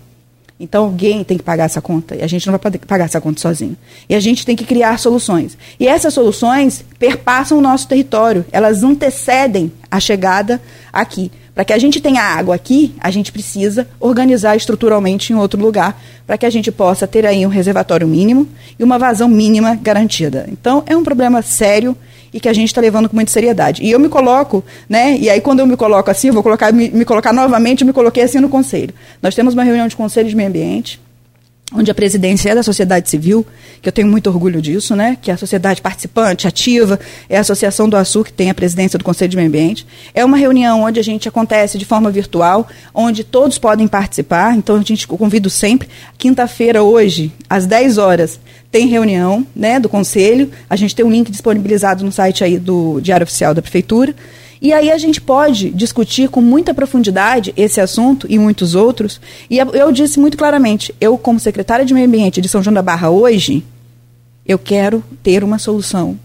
Então 0.60 0.86
alguém 0.86 1.24
tem 1.24 1.38
que 1.38 1.44
pagar 1.44 1.66
essa 1.66 1.82
conta 1.82 2.16
e 2.16 2.24
a 2.24 2.28
gente 2.28 2.48
não 2.48 2.58
vai 2.58 2.72
pagar 2.80 3.06
essa 3.06 3.22
conta 3.22 3.40
sozinho. 3.40 3.78
E 4.10 4.16
a 4.16 4.20
gente 4.20 4.46
tem 4.46 4.56
que 4.56 4.66
criar 4.66 4.98
soluções. 4.98 5.58
E 5.80 5.88
essas 5.88 6.14
soluções 6.14 6.84
perpassam 6.98 7.58
o 7.58 7.62
nosso 7.62 7.88
território, 7.88 8.46
elas 8.52 8.84
antecedem 8.84 9.72
a 9.90 10.00
chegada 10.00 10.62
aqui. 10.92 11.32
Para 11.58 11.66
que 11.66 11.74
a 11.74 11.78
gente 11.80 12.00
tenha 12.00 12.22
água 12.22 12.54
aqui, 12.54 12.94
a 13.00 13.10
gente 13.10 13.32
precisa 13.32 13.88
organizar 14.00 14.56
estruturalmente 14.56 15.34
em 15.34 15.36
outro 15.36 15.60
lugar, 15.60 16.00
para 16.28 16.38
que 16.38 16.46
a 16.46 16.52
gente 16.52 16.72
possa 16.72 17.08
ter 17.08 17.26
aí 17.26 17.44
um 17.48 17.50
reservatório 17.50 18.08
mínimo 18.08 18.48
e 18.78 18.84
uma 18.84 19.00
vazão 19.00 19.28
mínima 19.28 19.74
garantida. 19.74 20.46
Então, 20.52 20.84
é 20.86 20.96
um 20.96 21.04
problema 21.04 21.42
sério 21.42 21.98
e 22.32 22.40
que 22.40 22.48
a 22.48 22.54
gente 22.54 22.68
está 22.68 22.80
levando 22.80 23.10
com 23.10 23.16
muita 23.16 23.32
seriedade. 23.32 23.82
E 23.82 23.90
eu 23.90 24.00
me 24.00 24.08
coloco, 24.08 24.64
né? 24.88 25.18
E 25.18 25.32
aí 25.32 25.42
quando 25.42 25.62
eu 25.62 25.66
me 25.66 25.76
coloco 25.76 26.12
assim, 26.12 26.28
eu 26.28 26.34
vou 26.36 26.44
colocar, 26.44 26.72
me, 26.72 26.92
me 26.92 27.04
colocar 27.04 27.34
novamente, 27.34 27.82
eu 27.82 27.88
me 27.88 27.94
coloquei 27.94 28.22
assim 28.22 28.40
no 28.40 28.50
conselho. 28.50 28.94
Nós 29.20 29.34
temos 29.34 29.56
uma 29.56 29.64
reunião 29.64 29.88
de 29.88 29.96
conselho 29.96 30.30
de 30.30 30.36
meio 30.36 30.50
ambiente, 30.50 31.02
onde 31.74 31.92
a 31.92 31.94
presidência 31.94 32.50
é 32.50 32.56
da 32.56 32.64
sociedade 32.64 33.10
civil, 33.10 33.46
que 33.82 33.90
eu 33.90 33.92
tenho 33.92 34.08
muito 34.08 34.30
orgulho 34.30 34.62
disso, 34.62 34.96
né? 34.96 35.18
Que 35.22 35.30
é 35.30 35.34
a 35.34 35.38
sociedade 35.38 35.82
participante, 35.82 36.48
ativa, 36.48 36.98
é 37.30 37.38
a 37.38 37.42
Associação 37.42 37.90
do 37.90 37.98
Açúcar, 37.98 38.32
que 38.32 38.38
tem 38.38 38.50
a 38.50 38.54
presidência 38.54 38.98
do 38.98 39.04
Conselho 39.04 39.30
de 39.30 39.36
Meio 39.36 39.50
Ambiente. 39.50 39.86
É 40.14 40.24
uma 40.24 40.38
reunião 40.38 40.84
onde 40.84 41.00
a 41.00 41.04
gente 41.04 41.28
acontece 41.28 41.78
de 41.78 41.84
forma 41.84 42.10
virtual, 42.10 42.68
onde 42.94 43.24
todos 43.24 43.58
podem 43.58 43.88
participar, 43.88 44.56
então 44.56 44.78
a 44.78 44.82
gente 44.82 45.06
convido 45.08 45.50
sempre. 45.50 45.90
Quinta-feira, 46.18 46.84
hoje, 46.84 47.34
às 47.50 47.66
10 47.66 47.98
horas, 47.98 48.40
tem 48.72 48.88
reunião 48.88 49.46
né, 49.56 49.80
do 49.80 49.90
Conselho. 49.90 50.50
A 50.70 50.76
gente 50.76 50.96
tem 50.96 51.06
um 51.06 51.12
link 51.12 51.30
disponibilizado 51.30 52.04
no 52.04 52.12
site 52.12 52.44
aí 52.44 52.58
do 52.58 53.02
Diário 53.02 53.26
Oficial 53.26 53.54
da 53.54 53.62
Prefeitura. 53.62 54.16
E 54.62 54.74
aí 54.74 54.92
a 54.92 54.98
gente 54.98 55.22
pode 55.22 55.70
discutir 55.70 56.30
com 56.30 56.42
muita 56.42 56.74
profundidade 56.74 57.54
esse 57.56 57.80
assunto 57.80 58.26
e 58.30 58.40
muitos 58.40 58.76
outros. 58.76 59.22
E 59.50 59.58
eu 59.58 59.92
disse 59.92 60.20
muito 60.20 60.38
claramente, 60.38 60.94
eu 61.00 61.18
como 61.18 61.40
secretária 61.40 61.86
de 61.86 61.94
Meio 61.94 62.08
Ambiente 62.08 62.42
de 62.42 62.50
São 62.50 62.64
João 62.64 62.74
da 62.74 62.82
Barra 62.82 63.10
hoje, 63.10 63.64
eu 64.46 64.58
quero 64.58 65.04
ter 65.22 65.44
uma 65.44 65.60
solução 65.60 66.20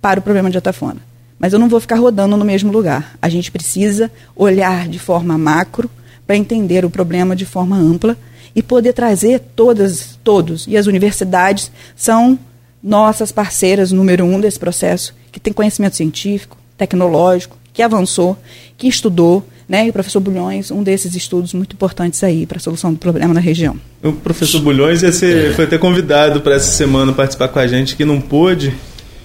para 0.00 0.20
o 0.20 0.22
problema 0.22 0.50
de 0.50 0.58
atafona. 0.58 1.00
Mas 1.38 1.52
eu 1.52 1.58
não 1.58 1.68
vou 1.68 1.80
ficar 1.80 1.96
rodando 1.96 2.36
no 2.36 2.44
mesmo 2.44 2.72
lugar. 2.72 3.16
A 3.20 3.28
gente 3.28 3.50
precisa 3.50 4.10
olhar 4.34 4.88
de 4.88 4.98
forma 4.98 5.36
macro 5.36 5.90
para 6.26 6.36
entender 6.36 6.84
o 6.84 6.90
problema 6.90 7.36
de 7.36 7.44
forma 7.44 7.76
ampla 7.76 8.16
e 8.54 8.62
poder 8.62 8.92
trazer 8.92 9.40
todas, 9.54 10.18
todos. 10.22 10.66
E 10.66 10.76
as 10.76 10.86
universidades 10.86 11.70
são 11.96 12.38
nossas 12.82 13.32
parceiras 13.32 13.92
número 13.92 14.24
um 14.24 14.40
desse 14.40 14.58
processo, 14.58 15.14
que 15.32 15.40
tem 15.40 15.52
conhecimento 15.52 15.96
científico, 15.96 16.56
tecnológico, 16.76 17.56
que 17.74 17.82
avançou, 17.82 18.38
que 18.78 18.86
estudou, 18.86 19.46
né? 19.68 19.86
E 19.86 19.90
o 19.90 19.92
professor 19.92 20.20
Bulhões, 20.20 20.70
um 20.70 20.82
desses 20.82 21.14
estudos 21.16 21.52
muito 21.52 21.74
importantes 21.74 22.22
aí 22.22 22.46
para 22.46 22.58
a 22.58 22.60
solução 22.60 22.92
do 22.92 22.98
problema 22.98 23.34
na 23.34 23.40
região. 23.40 23.76
O 24.02 24.12
professor 24.12 24.60
Bulhões 24.60 25.02
ia 25.02 25.10
ser, 25.10 25.54
foi 25.54 25.64
até 25.64 25.76
convidado 25.76 26.40
para 26.40 26.54
essa 26.54 26.70
semana 26.70 27.12
participar 27.12 27.48
com 27.48 27.58
a 27.58 27.66
gente, 27.66 27.96
que 27.96 28.04
não 28.04 28.20
pôde. 28.20 28.72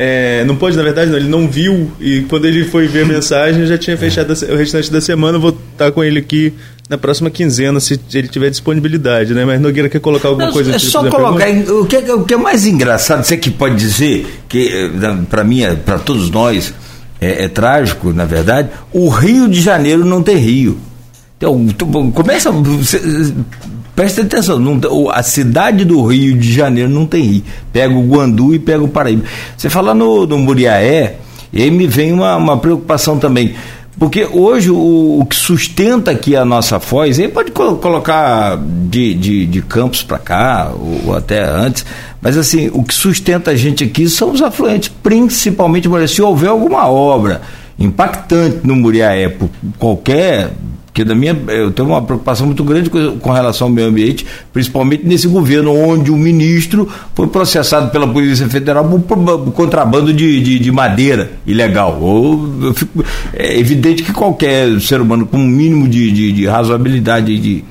É, 0.01 0.43
não 0.45 0.55
pôde, 0.55 0.77
na 0.77 0.83
verdade, 0.83 1.11
não, 1.11 1.17
ele 1.17 1.27
não 1.27 1.45
viu, 1.45 1.91
e 1.99 2.21
quando 2.21 2.45
ele 2.45 2.63
foi 2.63 2.87
ver 2.87 3.03
a 3.03 3.05
mensagem, 3.13 3.65
já 3.67 3.77
tinha 3.77 3.97
fechado 3.97 4.31
o 4.31 4.55
restante 4.55 4.91
da 4.91 5.01
semana. 5.01 5.37
Vou 5.37 5.55
estar 5.73 5.91
com 5.91 6.03
ele 6.03 6.19
aqui 6.19 6.53
na 6.89 6.97
próxima 6.97 7.29
quinzena, 7.29 7.79
se 7.79 7.99
ele 8.13 8.29
tiver 8.29 8.49
disponibilidade, 8.49 9.33
né? 9.35 9.45
Mas 9.45 9.61
Nogueira 9.61 9.89
quer 9.89 9.99
colocar 9.99 10.29
alguma 10.29 10.47
não, 10.47 10.53
coisa 10.53 10.73
É 10.73 10.79
Só 10.79 11.07
colocar. 11.07 11.47
o, 11.49 11.85
que 11.85 11.97
é, 11.97 12.13
o 12.13 12.23
que 12.23 12.33
é 12.33 12.37
mais 12.37 12.65
engraçado, 12.65 13.23
você 13.23 13.37
que 13.37 13.51
pode 13.51 13.75
dizer, 13.75 14.25
que 14.47 14.69
eh, 14.69 14.89
para 15.29 15.43
mim, 15.43 15.61
é, 15.61 15.75
para 15.75 15.99
todos 15.99 16.31
nós, 16.31 16.73
é, 17.21 17.45
é, 17.45 17.47
trágico, 17.47 18.13
na 18.13 18.25
verdade, 18.25 18.69
o 18.93 19.09
Rio 19.09 19.47
de 19.47 19.61
Janeiro 19.61 20.05
não 20.05 20.23
tem 20.23 20.37
rio. 20.37 20.77
Então, 21.37 21.67
começa. 22.13 22.51
presta 23.95 24.21
atenção, 24.21 24.59
não, 24.59 25.09
a 25.09 25.23
cidade 25.23 25.85
do 25.85 26.05
Rio 26.05 26.37
de 26.37 26.51
Janeiro 26.51 26.89
não 26.89 27.05
tem 27.05 27.23
rio. 27.23 27.43
Pega 27.71 27.93
o 27.93 28.07
Guandu 28.07 28.53
e 28.53 28.59
pega 28.59 28.83
o 28.83 28.87
Paraíba. 28.87 29.23
Você 29.55 29.69
fala 29.69 29.93
no, 29.93 30.25
no 30.25 30.37
Muriaé, 30.37 31.17
e 31.51 31.63
aí 31.63 31.71
me 31.71 31.87
vem 31.87 32.11
uma, 32.11 32.35
uma 32.35 32.57
preocupação 32.57 33.17
também. 33.17 33.55
Porque 33.99 34.25
hoje 34.25 34.71
o, 34.71 35.19
o, 35.19 35.25
que 35.25 35.35
sustenta 35.35 36.11
aqui 36.11 36.33
a 36.33 36.45
nossa 36.45 36.79
foz, 36.79 37.19
aí 37.19 37.27
pode 37.27 37.51
colocar 37.51 38.57
de, 38.57 39.13
de, 39.13 39.45
de 39.45 39.61
campos 39.61 40.01
para 40.01 40.17
cá, 40.17 40.71
ou, 40.73 41.07
ou, 41.07 41.15
até 41.15 41.43
antes, 41.43 41.85
mas 42.21 42.37
assim, 42.37 42.69
o 42.73 42.81
que 42.81 42.93
sustenta 42.93 43.51
a 43.51 43.55
gente 43.57 43.83
aqui 43.83 44.07
são 44.07 44.31
os 44.31 44.41
afluentes, 44.41 44.89
principalmente 45.03 45.89
se 46.07 46.21
houver 46.21 46.49
alguma 46.49 46.87
obra 46.87 47.41
impactante 47.77 48.59
no 48.63 48.75
Muriaé, 48.75 49.27
por 49.27 49.49
qualquer 49.77 50.51
porque 50.99 51.05
da 51.05 51.15
minha, 51.15 51.37
eu 51.47 51.71
tenho 51.71 51.87
uma 51.87 52.01
preocupação 52.01 52.45
muito 52.45 52.61
grande 52.63 52.89
com, 52.89 53.17
com, 53.19 53.31
relação 53.31 53.67
ao 53.67 53.73
meio 53.73 53.87
ambiente, 53.87 54.25
principalmente 54.51 55.05
nesse 55.05 55.29
governo 55.29 55.73
onde 55.73 56.11
o 56.11 56.17
ministro 56.17 56.89
foi 57.15 57.27
processado 57.27 57.89
pela 57.89 58.05
Polícia 58.05 58.49
Federal 58.49 58.83
por, 58.83 59.17
por 59.17 59.51
contrabando 59.53 60.13
de, 60.13 60.41
de, 60.41 60.59
de, 60.59 60.71
madeira 60.71 61.31
ilegal. 61.47 61.97
Ou, 62.01 62.73
fico, 62.73 63.05
é 63.33 63.57
evidente 63.57 64.03
que 64.03 64.11
qualquer 64.11 64.79
ser 64.81 64.99
humano 64.99 65.25
com 65.25 65.37
um 65.37 65.47
mínimo 65.47 65.87
de, 65.87 66.11
de, 66.11 66.31
de 66.33 66.45
razoabilidade 66.45 67.39
de 67.39 67.63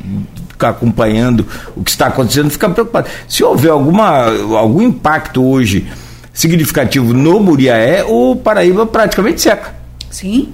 ficar 0.48 0.70
acompanhando 0.70 1.46
o 1.76 1.84
que 1.84 1.90
está 1.90 2.06
acontecendo 2.06 2.48
fica 2.48 2.70
preocupado. 2.70 3.08
Se 3.28 3.44
houver 3.44 3.70
alguma, 3.70 4.24
algum 4.56 4.80
impacto 4.80 5.44
hoje 5.44 5.86
significativo 6.32 7.12
no 7.12 7.40
Muriaé, 7.40 8.04
o 8.04 8.36
Paraíba 8.36 8.86
praticamente 8.86 9.42
seca. 9.42 9.74
Sim, 10.10 10.48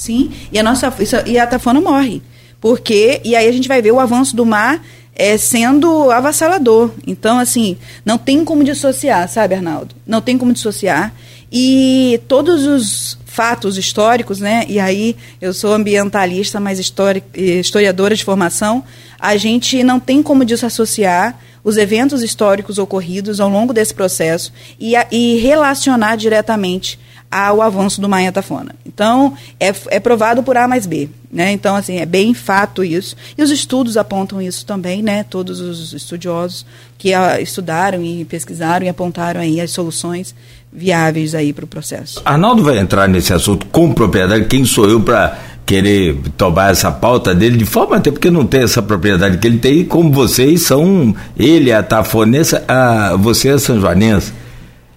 Sim, 0.00 0.32
e 0.50 0.58
a 0.58 0.62
nossa 0.62 0.90
isso, 0.98 1.14
e 1.26 1.38
a 1.38 1.46
tafona 1.46 1.78
morre. 1.78 2.22
Porque 2.58 3.20
e 3.22 3.36
aí 3.36 3.46
a 3.46 3.52
gente 3.52 3.68
vai 3.68 3.82
ver 3.82 3.92
o 3.92 4.00
avanço 4.00 4.34
do 4.34 4.46
mar 4.46 4.82
é, 5.14 5.36
sendo 5.36 6.10
avassalador. 6.10 6.90
Então, 7.06 7.38
assim, 7.38 7.76
não 8.02 8.16
tem 8.16 8.42
como 8.42 8.64
dissociar, 8.64 9.28
sabe, 9.28 9.54
Arnaldo? 9.54 9.94
Não 10.06 10.22
tem 10.22 10.38
como 10.38 10.54
dissociar. 10.54 11.12
E 11.52 12.18
todos 12.26 12.64
os 12.64 13.18
fatos 13.26 13.76
históricos, 13.76 14.40
né? 14.40 14.64
E 14.70 14.80
aí 14.80 15.14
eu 15.38 15.52
sou 15.52 15.74
ambientalista, 15.74 16.58
mas 16.58 16.80
historiadora 16.80 18.14
de 18.14 18.24
formação. 18.24 18.82
A 19.18 19.36
gente 19.36 19.82
não 19.82 20.00
tem 20.00 20.22
como 20.22 20.46
desassociar 20.46 21.38
os 21.62 21.76
eventos 21.76 22.22
históricos 22.22 22.78
ocorridos 22.78 23.38
ao 23.38 23.50
longo 23.50 23.74
desse 23.74 23.92
processo 23.92 24.50
e, 24.78 24.96
a, 24.96 25.06
e 25.10 25.36
relacionar 25.36 26.16
diretamente 26.16 26.98
ao 27.30 27.62
avanço 27.62 28.00
do 28.00 28.08
Maia-Tafona. 28.08 28.74
Então, 28.84 29.34
é, 29.58 29.72
é 29.88 30.00
provado 30.00 30.42
por 30.42 30.56
A 30.56 30.66
mais 30.66 30.84
B. 30.84 31.08
Né? 31.32 31.52
Então, 31.52 31.76
assim, 31.76 31.98
é 31.98 32.06
bem 32.06 32.34
fato 32.34 32.82
isso. 32.82 33.14
E 33.38 33.42
os 33.42 33.50
estudos 33.50 33.96
apontam 33.96 34.42
isso 34.42 34.66
também, 34.66 35.00
né? 35.00 35.22
Todos 35.22 35.60
os 35.60 35.92
estudiosos 35.92 36.66
que 36.98 37.14
a, 37.14 37.40
estudaram 37.40 38.02
e 38.02 38.24
pesquisaram 38.24 38.84
e 38.84 38.88
apontaram 38.88 39.40
aí 39.40 39.60
as 39.60 39.70
soluções 39.70 40.34
viáveis 40.72 41.34
aí 41.34 41.52
para 41.52 41.64
o 41.64 41.68
processo. 41.68 42.20
Arnaldo 42.24 42.64
vai 42.64 42.78
entrar 42.78 43.08
nesse 43.08 43.32
assunto 43.32 43.66
com 43.66 43.92
propriedade. 43.92 44.46
Quem 44.46 44.64
sou 44.64 44.88
eu 44.88 45.00
para 45.00 45.38
querer 45.64 46.16
tomar 46.36 46.72
essa 46.72 46.90
pauta 46.90 47.32
dele 47.32 47.56
de 47.56 47.64
forma 47.64 47.96
até 47.96 48.10
porque 48.10 48.28
não 48.28 48.44
tem 48.44 48.62
essa 48.62 48.82
propriedade 48.82 49.38
que 49.38 49.46
ele 49.46 49.58
tem, 49.58 49.84
como 49.84 50.10
vocês 50.10 50.62
são, 50.62 51.14
ele 51.38 51.70
é 51.70 51.76
a 51.76 51.82
tafonense, 51.82 52.56
a, 52.66 53.14
você 53.16 53.50
é 53.50 53.58
São 53.58 53.80
Joanense. 53.80 54.32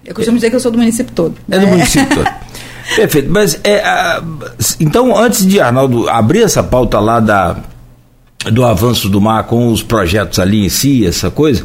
Eu 0.04 0.14
costumo 0.14 0.36
dizer 0.36 0.50
que 0.50 0.56
eu 0.56 0.60
sou 0.60 0.70
do 0.70 0.78
município 0.78 1.12
todo. 1.14 1.34
É 1.50 1.58
do 1.58 1.66
município 1.66 2.14
todo. 2.14 2.28
Perfeito. 2.96 3.30
Mas 3.30 3.58
é, 3.64 3.82
então, 4.78 5.16
antes 5.16 5.46
de 5.46 5.60
Arnaldo 5.60 6.08
abrir 6.08 6.42
essa 6.42 6.62
pauta 6.62 7.00
lá 7.00 7.18
da, 7.18 7.56
do 8.50 8.64
avanço 8.64 9.08
do 9.08 9.20
mar 9.20 9.44
com 9.44 9.72
os 9.72 9.82
projetos 9.82 10.38
ali 10.38 10.64
em 10.64 10.68
si, 10.68 11.06
essa 11.06 11.30
coisa, 11.30 11.64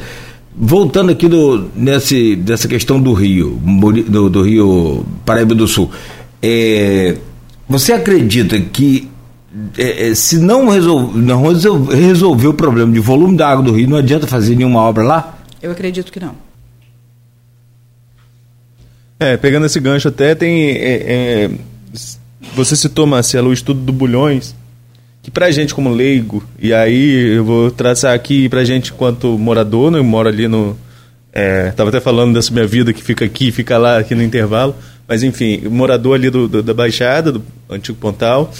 voltando 0.56 1.12
aqui 1.12 1.28
do, 1.28 1.70
nesse, 1.76 2.36
dessa 2.36 2.68
questão 2.68 3.02
do 3.02 3.14
Rio, 3.14 3.60
do, 4.08 4.30
do 4.30 4.42
Rio 4.42 5.06
Paraíba 5.26 5.54
do 5.54 5.68
Sul, 5.68 5.92
é, 6.42 7.18
você 7.68 7.92
acredita 7.92 8.60
que 8.60 9.10
é, 9.78 10.10
é 10.10 10.16
se 10.16 10.38
não, 10.38 10.70
resolver, 10.70 11.20
não 11.20 11.44
resolver 11.44 12.48
o 12.48 12.54
problema 12.54 12.92
de 12.92 13.00
volume 13.00 13.36
da 13.36 13.50
água 13.50 13.64
do 13.64 13.74
Rio, 13.74 13.90
não 13.90 13.98
adianta 13.98 14.26
fazer 14.26 14.56
nenhuma 14.56 14.82
obra 14.82 15.04
lá? 15.04 15.38
Eu 15.62 15.72
acredito 15.72 16.12
que 16.12 16.20
não. 16.20 16.49
É, 19.20 19.36
pegando 19.36 19.65
esse 19.65 19.80
gancho 19.82 20.07
até, 20.07 20.34
tem. 20.34 20.72
É, 20.72 21.03
é, 21.05 21.49
você 22.55 22.76
citou, 22.76 23.05
Marcelo, 23.05 23.49
o 23.49 23.53
estudo 23.53 23.82
do 23.82 23.91
Bulhões, 23.91 24.55
que 25.22 25.30
pra 25.30 25.51
gente 25.51 25.76
como 25.76 25.89
leigo, 25.89 26.41
e 26.57 26.74
aí 26.74 27.36
eu 27.36 27.43
vou 27.43 27.70
traçar 27.70 28.15
aqui 28.15 28.47
pra 28.47 28.63
gente 28.63 28.93
enquanto 28.93 29.38
morador, 29.38 29.91
né, 29.91 29.99
eu 29.99 30.03
moro 30.03 30.30
ali 30.30 30.47
no. 30.47 30.78
É, 31.34 31.72
tava 31.72 31.89
até 31.89 31.99
falando 31.99 32.34
dessa 32.34 32.51
minha 32.51 32.65
vida 32.65 32.93
que 32.93 33.03
fica 33.03 33.26
aqui, 33.26 33.51
fica 33.51 33.78
lá, 33.78 33.99
aqui 33.99 34.15
no 34.15 34.24
intervalo, 34.24 34.74
mas 35.05 35.22
enfim, 35.22 35.67
morador 35.70 36.15
ali 36.15 36.30
do, 36.30 36.47
do 36.47 36.63
da 36.63 36.74
Baixada, 36.74 37.34
do 37.34 37.43
Antigo 37.70 37.97
Pontal. 37.97 38.51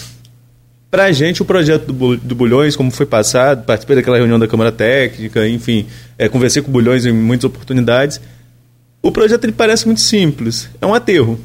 Pra 0.91 1.12
gente, 1.12 1.41
o 1.41 1.45
projeto 1.45 1.93
do, 1.93 2.18
do 2.18 2.36
Bulhões, 2.36 2.76
como 2.76 2.91
foi 2.91 3.05
passado, 3.05 3.64
participei 3.64 3.95
daquela 3.95 4.18
reunião 4.18 4.39
da 4.39 4.47
Câmara 4.47 4.72
Técnica, 4.72 5.47
enfim, 5.47 5.86
é, 6.18 6.28
conversei 6.28 6.62
com 6.62 6.70
o 6.70 6.72
Bulhões 6.72 7.05
em 7.05 7.14
muitas 7.14 7.45
oportunidades 7.45 8.20
O 9.02 9.12
projeto 9.12 9.45
ele 9.45 9.54
parece 9.54 9.86
muito 9.86 10.02
simples. 10.02 10.70
É 10.82 10.86
um 10.86 10.93
aterro. 10.93 11.39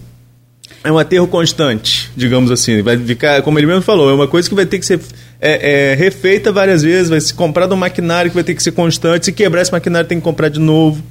É 0.83 0.93
um 0.93 0.99
aterro 0.99 1.27
constante, 1.27 2.11
digamos 2.17 2.51
assim. 2.51 2.83
Vai 2.83 2.99
ficar, 2.99 3.41
como 3.43 3.59
ele 3.59 3.67
mesmo 3.67 3.83
falou, 3.83 4.11
é 4.11 4.13
uma 4.13 4.29
coisa 4.29 4.49
que 4.49 4.55
vai 4.55 4.67
ter 4.67 4.79
que 4.79 4.87
ser 4.87 5.01
é, 5.41 5.93
é, 5.93 5.95
refeita 5.95 6.53
várias 6.53 6.83
vezes, 6.83 7.09
vai 7.09 7.21
se 7.21 7.33
comprar 7.33 7.73
um 7.73 7.77
maquinário 7.77 8.31
que 8.31 8.35
vai 8.35 8.45
ter 8.45 8.55
que 8.55 8.63
ser 8.63 8.73
constante. 8.73 9.27
Se 9.27 9.33
quebrar 9.33 9.63
esse 9.63 9.73
maquinário, 9.73 10.09
tem 10.09 10.19
que 10.19 10.25
comprar 10.25 10.49
de 10.49 10.61
novo. 10.61 11.03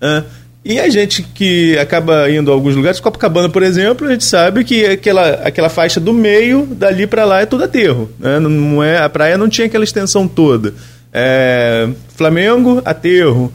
Né? 0.00 0.24
E 0.64 0.78
a 0.78 0.88
gente 0.88 1.22
que 1.22 1.76
acaba 1.78 2.30
indo 2.30 2.50
a 2.50 2.54
alguns 2.54 2.76
lugares, 2.76 3.00
Copacabana, 3.00 3.48
por 3.48 3.62
exemplo, 3.62 4.06
a 4.06 4.12
gente 4.12 4.24
sabe 4.24 4.64
que 4.64 4.84
aquela, 4.84 5.30
aquela 5.44 5.68
faixa 5.68 5.98
do 5.98 6.12
meio, 6.12 6.66
dali 6.66 7.06
para 7.06 7.24
lá, 7.24 7.40
é 7.40 7.46
tudo 7.46 7.64
aterro. 7.64 8.10
Né? 8.18 8.38
Não 8.38 8.82
é, 8.82 8.98
a 8.98 9.08
praia 9.08 9.36
não 9.36 9.48
tinha 9.48 9.66
aquela 9.66 9.84
extensão 9.84 10.28
toda. 10.28 10.74
É, 11.12 11.88
Flamengo, 12.16 12.80
aterro. 12.84 13.52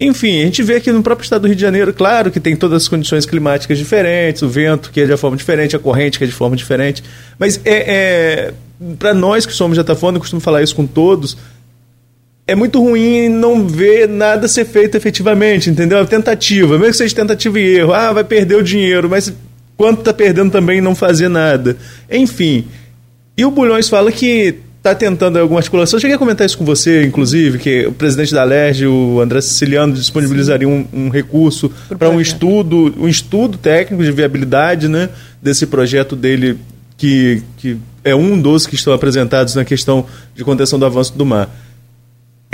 Enfim, 0.00 0.42
a 0.42 0.44
gente 0.46 0.62
vê 0.62 0.76
aqui 0.76 0.90
no 0.90 1.02
próprio 1.02 1.24
estado 1.24 1.42
do 1.42 1.46
Rio 1.46 1.54
de 1.54 1.62
Janeiro, 1.62 1.92
claro 1.94 2.30
que 2.30 2.40
tem 2.40 2.56
todas 2.56 2.82
as 2.82 2.88
condições 2.88 3.24
climáticas 3.24 3.78
diferentes, 3.78 4.42
o 4.42 4.48
vento 4.48 4.90
que 4.90 5.00
é 5.00 5.06
de 5.06 5.16
forma 5.16 5.36
diferente, 5.36 5.76
a 5.76 5.78
corrente 5.78 6.18
que 6.18 6.24
é 6.24 6.26
de 6.26 6.32
forma 6.32 6.56
diferente, 6.56 7.02
mas 7.38 7.60
é, 7.64 8.50
é 8.50 8.54
para 8.98 9.14
nós 9.14 9.46
que 9.46 9.52
somos 9.52 9.76
de 9.76 9.80
Atafona, 9.80 10.16
eu 10.16 10.20
costumo 10.20 10.40
falar 10.40 10.62
isso 10.62 10.74
com 10.74 10.84
todos, 10.84 11.36
é 12.46 12.54
muito 12.54 12.80
ruim 12.80 13.28
não 13.28 13.66
ver 13.66 14.08
nada 14.08 14.48
ser 14.48 14.64
feito 14.64 14.96
efetivamente, 14.96 15.70
entendeu? 15.70 16.00
A 16.00 16.04
tentativa, 16.04 16.76
mesmo 16.76 16.92
que 16.92 16.98
seja 16.98 17.14
tentativa 17.14 17.58
e 17.58 17.76
erro, 17.76 17.92
ah, 17.94 18.12
vai 18.12 18.24
perder 18.24 18.56
o 18.56 18.62
dinheiro, 18.62 19.08
mas 19.08 19.32
quanto 19.76 20.00
está 20.00 20.12
perdendo 20.12 20.50
também 20.50 20.80
não 20.80 20.94
fazer 20.94 21.28
nada. 21.28 21.76
Enfim. 22.10 22.66
E 23.36 23.44
o 23.44 23.50
Bulhões 23.50 23.88
fala 23.88 24.12
que 24.12 24.56
está 24.84 24.94
tentando 24.94 25.38
alguma 25.38 25.60
articulação. 25.60 25.96
Eu 25.96 26.00
cheguei 26.02 26.14
a 26.14 26.18
comentar 26.18 26.46
isso 26.46 26.58
com 26.58 26.64
você, 26.64 27.02
inclusive, 27.04 27.58
que 27.58 27.86
o 27.86 27.92
presidente 27.92 28.34
da 28.34 28.44
LERJ, 28.44 28.86
o 28.86 29.18
André 29.18 29.40
Siciliano, 29.40 29.94
disponibilizaria 29.94 30.68
um, 30.68 30.86
um 30.92 31.08
recurso 31.08 31.72
para 31.98 32.10
um 32.10 32.20
estudo, 32.20 32.94
um 32.98 33.08
estudo 33.08 33.56
técnico 33.56 34.04
de 34.04 34.12
viabilidade 34.12 34.86
né, 34.86 35.08
desse 35.40 35.66
projeto 35.66 36.14
dele, 36.14 36.58
que, 36.98 37.42
que 37.56 37.78
é 38.04 38.14
um 38.14 38.38
dos 38.38 38.66
que 38.66 38.74
estão 38.74 38.92
apresentados 38.92 39.54
na 39.54 39.64
questão 39.64 40.04
de 40.34 40.44
contenção 40.44 40.78
do 40.78 40.84
avanço 40.84 41.16
do 41.16 41.24
mar. 41.24 41.48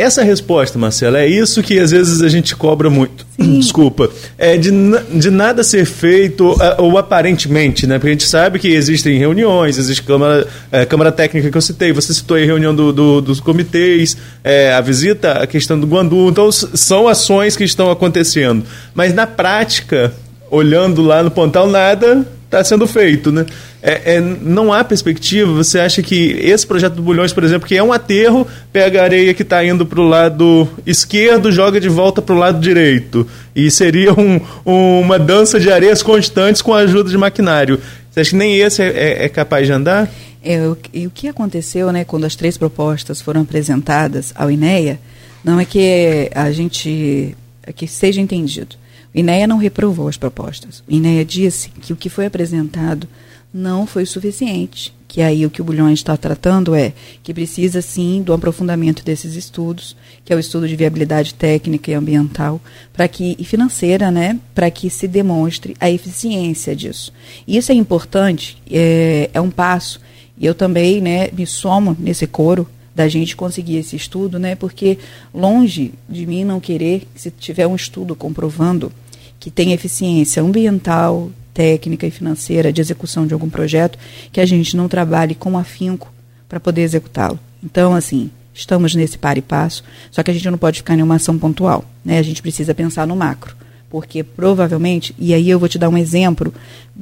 Essa 0.00 0.22
resposta, 0.22 0.78
Marcela, 0.78 1.18
é 1.20 1.26
isso 1.26 1.62
que 1.62 1.78
às 1.78 1.90
vezes 1.90 2.22
a 2.22 2.28
gente 2.28 2.56
cobra 2.56 2.88
muito. 2.88 3.26
Sim. 3.38 3.58
Desculpa. 3.60 4.08
É 4.38 4.56
de, 4.56 4.70
de 5.14 5.30
nada 5.30 5.62
ser 5.62 5.84
feito, 5.84 6.56
ou 6.78 6.96
aparentemente, 6.96 7.86
né? 7.86 7.98
Porque 7.98 8.08
a 8.08 8.12
gente 8.12 8.26
sabe 8.26 8.58
que 8.58 8.68
existem 8.68 9.18
reuniões, 9.18 9.76
existe 9.76 10.02
Câmara, 10.02 10.46
é, 10.72 10.86
câmara 10.86 11.12
Técnica 11.12 11.50
que 11.50 11.56
eu 11.56 11.60
citei, 11.60 11.92
você 11.92 12.14
citou 12.14 12.38
aí 12.38 12.44
a 12.44 12.46
reunião 12.46 12.74
do, 12.74 12.92
do, 12.92 13.20
dos 13.20 13.40
comitês, 13.40 14.16
é, 14.42 14.72
a 14.72 14.80
visita, 14.80 15.32
a 15.32 15.46
questão 15.46 15.78
do 15.78 15.86
Guandu. 15.86 16.30
Então, 16.30 16.50
são 16.50 17.06
ações 17.06 17.54
que 17.54 17.64
estão 17.64 17.90
acontecendo. 17.90 18.64
Mas 18.94 19.12
na 19.12 19.26
prática, 19.26 20.14
olhando 20.50 21.02
lá 21.02 21.22
no 21.22 21.30
Pontal, 21.30 21.68
nada 21.68 22.26
está 22.50 22.64
sendo 22.64 22.84
feito, 22.84 23.30
né? 23.30 23.46
É, 23.80 24.16
é, 24.16 24.20
não 24.20 24.72
há 24.72 24.82
perspectiva, 24.82 25.52
você 25.52 25.78
acha 25.78 26.02
que 26.02 26.32
esse 26.42 26.66
projeto 26.66 26.94
do 26.94 27.02
Bulhões, 27.02 27.32
por 27.32 27.44
exemplo, 27.44 27.66
que 27.66 27.76
é 27.76 27.82
um 27.82 27.92
aterro, 27.92 28.46
pega 28.72 29.00
a 29.00 29.04
areia 29.04 29.32
que 29.32 29.42
está 29.42 29.64
indo 29.64 29.86
para 29.86 30.00
o 30.00 30.08
lado 30.08 30.68
esquerdo, 30.84 31.52
joga 31.52 31.80
de 31.80 31.88
volta 31.88 32.20
para 32.20 32.34
o 32.34 32.38
lado 32.38 32.60
direito. 32.60 33.26
E 33.54 33.70
seria 33.70 34.12
um, 34.12 34.40
um, 34.66 35.00
uma 35.00 35.18
dança 35.18 35.60
de 35.60 35.70
areias 35.70 36.02
constantes 36.02 36.60
com 36.60 36.74
a 36.74 36.78
ajuda 36.78 37.08
de 37.08 37.16
maquinário. 37.16 37.80
Você 38.10 38.20
acha 38.20 38.30
que 38.30 38.36
nem 38.36 38.58
esse 38.58 38.82
é, 38.82 38.88
é, 38.88 39.24
é 39.26 39.28
capaz 39.28 39.66
de 39.66 39.72
andar? 39.72 40.10
É, 40.42 40.60
o, 40.66 40.76
e 40.92 41.06
o 41.06 41.10
que 41.10 41.28
aconteceu, 41.28 41.92
né, 41.92 42.04
quando 42.04 42.24
as 42.24 42.34
três 42.34 42.58
propostas 42.58 43.20
foram 43.20 43.42
apresentadas 43.42 44.32
ao 44.34 44.50
INEA, 44.50 44.98
não 45.44 45.60
é 45.60 45.64
que 45.64 46.28
a 46.34 46.50
gente, 46.50 47.36
é 47.62 47.72
que 47.72 47.86
seja 47.86 48.20
entendido. 48.20 48.74
O 49.14 49.18
INEA 49.18 49.46
não 49.46 49.58
reprovou 49.58 50.08
as 50.08 50.16
propostas. 50.16 50.82
O 50.88 50.92
INEA 50.92 51.24
disse 51.24 51.70
que 51.70 51.92
o 51.92 51.96
que 51.96 52.08
foi 52.08 52.26
apresentado 52.26 53.08
não 53.52 53.86
foi 53.86 54.06
suficiente. 54.06 54.94
Que 55.08 55.22
aí 55.22 55.44
o 55.44 55.50
que 55.50 55.60
o 55.60 55.64
Bulhões 55.64 55.98
está 55.98 56.16
tratando 56.16 56.72
é 56.72 56.92
que 57.20 57.34
precisa 57.34 57.82
sim 57.82 58.22
do 58.22 58.32
aprofundamento 58.32 59.04
desses 59.04 59.34
estudos, 59.34 59.96
que 60.24 60.32
é 60.32 60.36
o 60.36 60.38
estudo 60.38 60.68
de 60.68 60.76
viabilidade 60.76 61.34
técnica 61.34 61.90
e 61.90 61.94
ambiental, 61.94 62.60
para 62.92 63.08
que 63.08 63.34
e 63.36 63.44
financeira, 63.44 64.08
né, 64.12 64.38
para 64.54 64.70
que 64.70 64.88
se 64.88 65.08
demonstre 65.08 65.76
a 65.80 65.90
eficiência 65.90 66.76
disso. 66.76 67.12
Isso 67.46 67.72
é 67.72 67.74
importante, 67.74 68.56
é, 68.70 69.28
é 69.34 69.40
um 69.40 69.50
passo. 69.50 70.00
E 70.38 70.46
eu 70.46 70.54
também, 70.54 71.00
né, 71.00 71.28
me 71.32 71.44
somo 71.44 71.96
nesse 71.98 72.28
coro 72.28 72.68
da 73.00 73.08
gente 73.08 73.34
conseguir 73.34 73.76
esse 73.76 73.96
estudo, 73.96 74.38
né? 74.38 74.54
Porque 74.54 74.98
longe 75.32 75.94
de 76.06 76.26
mim 76.26 76.44
não 76.44 76.60
querer, 76.60 77.08
se 77.14 77.30
tiver 77.30 77.66
um 77.66 77.74
estudo 77.74 78.14
comprovando 78.14 78.92
que 79.38 79.50
tem 79.50 79.72
eficiência 79.72 80.42
ambiental, 80.42 81.30
técnica 81.54 82.06
e 82.06 82.10
financeira 82.10 82.70
de 82.70 82.78
execução 82.78 83.26
de 83.26 83.32
algum 83.32 83.48
projeto, 83.48 83.98
que 84.30 84.38
a 84.38 84.44
gente 84.44 84.76
não 84.76 84.86
trabalhe 84.86 85.34
com 85.34 85.56
afinco 85.56 86.12
para 86.46 86.60
poder 86.60 86.82
executá-lo. 86.82 87.38
Então, 87.64 87.94
assim, 87.94 88.30
estamos 88.52 88.94
nesse 88.94 89.16
par 89.16 89.38
e 89.38 89.42
passo, 89.42 89.82
só 90.10 90.22
que 90.22 90.30
a 90.30 90.34
gente 90.34 90.50
não 90.50 90.58
pode 90.58 90.80
ficar 90.80 90.94
em 90.94 91.02
uma 91.02 91.14
ação 91.14 91.38
pontual, 91.38 91.82
né? 92.04 92.18
A 92.18 92.22
gente 92.22 92.42
precisa 92.42 92.74
pensar 92.74 93.06
no 93.06 93.16
macro, 93.16 93.56
porque 93.88 94.22
provavelmente, 94.22 95.14
e 95.18 95.32
aí 95.32 95.48
eu 95.48 95.58
vou 95.58 95.70
te 95.70 95.78
dar 95.78 95.88
um 95.88 95.96
exemplo 95.96 96.52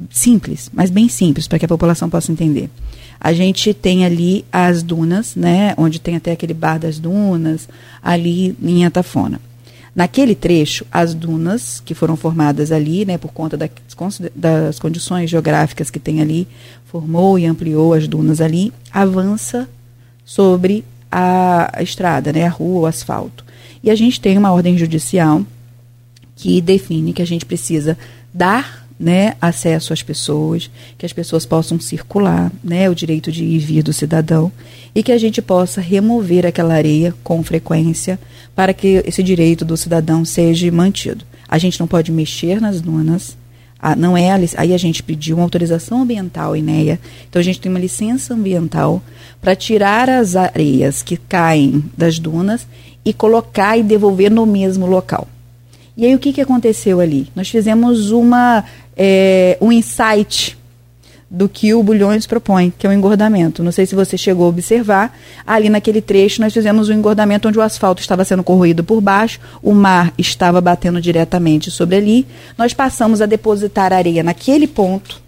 simples, 0.09 0.71
mas 0.73 0.89
bem 0.89 1.09
simples 1.09 1.45
para 1.45 1.59
que 1.59 1.65
a 1.65 1.67
população 1.67 2.09
possa 2.09 2.31
entender. 2.31 2.69
A 3.19 3.33
gente 3.33 3.73
tem 3.73 4.05
ali 4.05 4.45
as 4.51 4.81
dunas, 4.81 5.35
né, 5.35 5.73
onde 5.77 5.99
tem 5.99 6.15
até 6.15 6.31
aquele 6.31 6.53
bar 6.53 6.79
das 6.79 6.99
dunas, 6.99 7.67
ali 8.01 8.55
em 8.61 8.85
Atafona. 8.85 9.41
Naquele 9.93 10.35
trecho, 10.35 10.85
as 10.91 11.13
dunas 11.13 11.81
que 11.83 11.93
foram 11.93 12.15
formadas 12.15 12.71
ali, 12.71 13.05
né, 13.05 13.17
por 13.17 13.33
conta 13.33 13.57
das, 13.57 13.69
das 14.33 14.79
condições 14.79 15.29
geográficas 15.29 15.89
que 15.89 15.99
tem 15.99 16.21
ali, 16.21 16.47
formou 16.85 17.37
e 17.37 17.45
ampliou 17.45 17.93
as 17.93 18.07
dunas 18.07 18.39
ali, 18.39 18.71
avança 18.91 19.67
sobre 20.23 20.85
a 21.11 21.79
estrada, 21.81 22.31
né, 22.31 22.45
a 22.45 22.49
rua, 22.49 22.81
o 22.81 22.85
asfalto. 22.85 23.43
E 23.83 23.89
a 23.89 23.95
gente 23.95 24.21
tem 24.21 24.37
uma 24.37 24.51
ordem 24.51 24.77
judicial 24.77 25.43
que 26.35 26.61
define 26.61 27.11
que 27.11 27.21
a 27.21 27.27
gente 27.27 27.45
precisa 27.45 27.97
dar 28.33 28.78
né, 28.99 29.35
acesso 29.39 29.93
às 29.93 30.03
pessoas, 30.03 30.69
que 30.97 31.05
as 31.05 31.13
pessoas 31.13 31.45
possam 31.45 31.79
circular, 31.79 32.51
né, 32.61 32.89
o 32.89 32.95
direito 32.95 33.31
de 33.31 33.43
ir 33.45 33.55
e 33.55 33.59
vir 33.59 33.83
do 33.83 33.93
cidadão, 33.93 34.51
e 34.93 35.01
que 35.01 35.11
a 35.11 35.17
gente 35.17 35.41
possa 35.41 35.79
remover 35.79 36.45
aquela 36.45 36.73
areia 36.73 37.13
com 37.23 37.41
frequência 37.41 38.19
para 38.53 38.73
que 38.73 39.01
esse 39.05 39.23
direito 39.23 39.63
do 39.63 39.77
cidadão 39.77 40.25
seja 40.25 40.69
mantido. 40.69 41.23
A 41.47 41.57
gente 41.57 41.79
não 41.79 41.87
pode 41.87 42.11
mexer 42.11 42.59
nas 42.59 42.81
dunas, 42.81 43.37
a, 43.81 43.95
não 43.95 44.17
é 44.17 44.29
aí 44.57 44.73
a 44.73 44.77
gente 44.77 45.01
pediu 45.01 45.37
uma 45.37 45.43
autorização 45.43 46.01
ambiental 46.01 46.53
INEA, 46.53 46.99
então 47.29 47.39
a 47.39 47.43
gente 47.43 47.61
tem 47.61 47.71
uma 47.71 47.79
licença 47.79 48.33
ambiental 48.33 49.01
para 49.39 49.55
tirar 49.55 50.09
as 50.09 50.35
areias 50.35 51.01
que 51.01 51.15
caem 51.15 51.85
das 51.97 52.19
dunas 52.19 52.67
e 53.05 53.13
colocar 53.13 53.77
e 53.77 53.83
devolver 53.83 54.29
no 54.29 54.45
mesmo 54.45 54.85
local. 54.85 55.25
E 55.99 56.05
aí 56.05 56.15
o 56.15 56.19
que, 56.19 56.31
que 56.31 56.39
aconteceu 56.39 57.01
ali? 57.01 57.27
Nós 57.35 57.49
fizemos 57.49 58.09
uma, 58.11 58.63
é, 58.95 59.57
um 59.59 59.69
insight 59.69 60.57
do 61.29 61.49
que 61.49 61.73
o 61.73 61.83
Bulhões 61.83 62.25
propõe, 62.25 62.71
que 62.79 62.87
é 62.87 62.89
o 62.89 62.93
engordamento. 62.93 63.61
Não 63.61 63.71
sei 63.73 63.85
se 63.85 63.95
você 63.95 64.17
chegou 64.17 64.45
a 64.45 64.47
observar, 64.47 65.13
ali 65.45 65.67
naquele 65.67 65.99
trecho 65.99 66.39
nós 66.39 66.53
fizemos 66.53 66.87
um 66.87 66.93
engordamento 66.93 67.49
onde 67.49 67.59
o 67.59 67.61
asfalto 67.61 68.01
estava 68.01 68.23
sendo 68.23 68.45
corroído 68.45 68.81
por 68.81 69.01
baixo, 69.01 69.41
o 69.61 69.73
mar 69.73 70.13
estava 70.17 70.61
batendo 70.61 71.01
diretamente 71.01 71.69
sobre 71.69 71.97
ali. 71.97 72.25
Nós 72.57 72.73
passamos 72.73 73.21
a 73.21 73.25
depositar 73.25 73.91
areia 73.91 74.23
naquele 74.23 74.67
ponto 74.67 75.21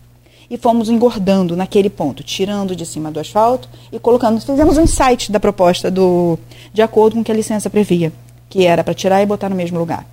e 0.50 0.58
fomos 0.58 0.88
engordando 0.88 1.54
naquele 1.54 1.90
ponto, 1.90 2.24
tirando 2.24 2.78
de 2.78 2.86
cima 2.86 3.12
do 3.12 3.20
asfalto 3.20 3.68
e 3.92 4.00
colocando. 4.00 4.40
Fizemos 4.40 4.78
um 4.78 4.84
insight 4.84 5.34
da 5.34 5.40
proposta 5.40 5.92
do, 5.92 6.40
de 6.74 6.82
acordo 6.82 7.16
com 7.16 7.20
o 7.20 7.24
que 7.26 7.32
a 7.34 7.36
licença 7.36 7.70
previa, 7.70 8.14
que 8.50 8.66
era 8.66 8.86
para 8.86 8.94
tirar 8.94 9.22
e 9.22 9.26
botar 9.26 9.50
no 9.50 9.56
mesmo 9.58 9.78
lugar. 9.78 10.06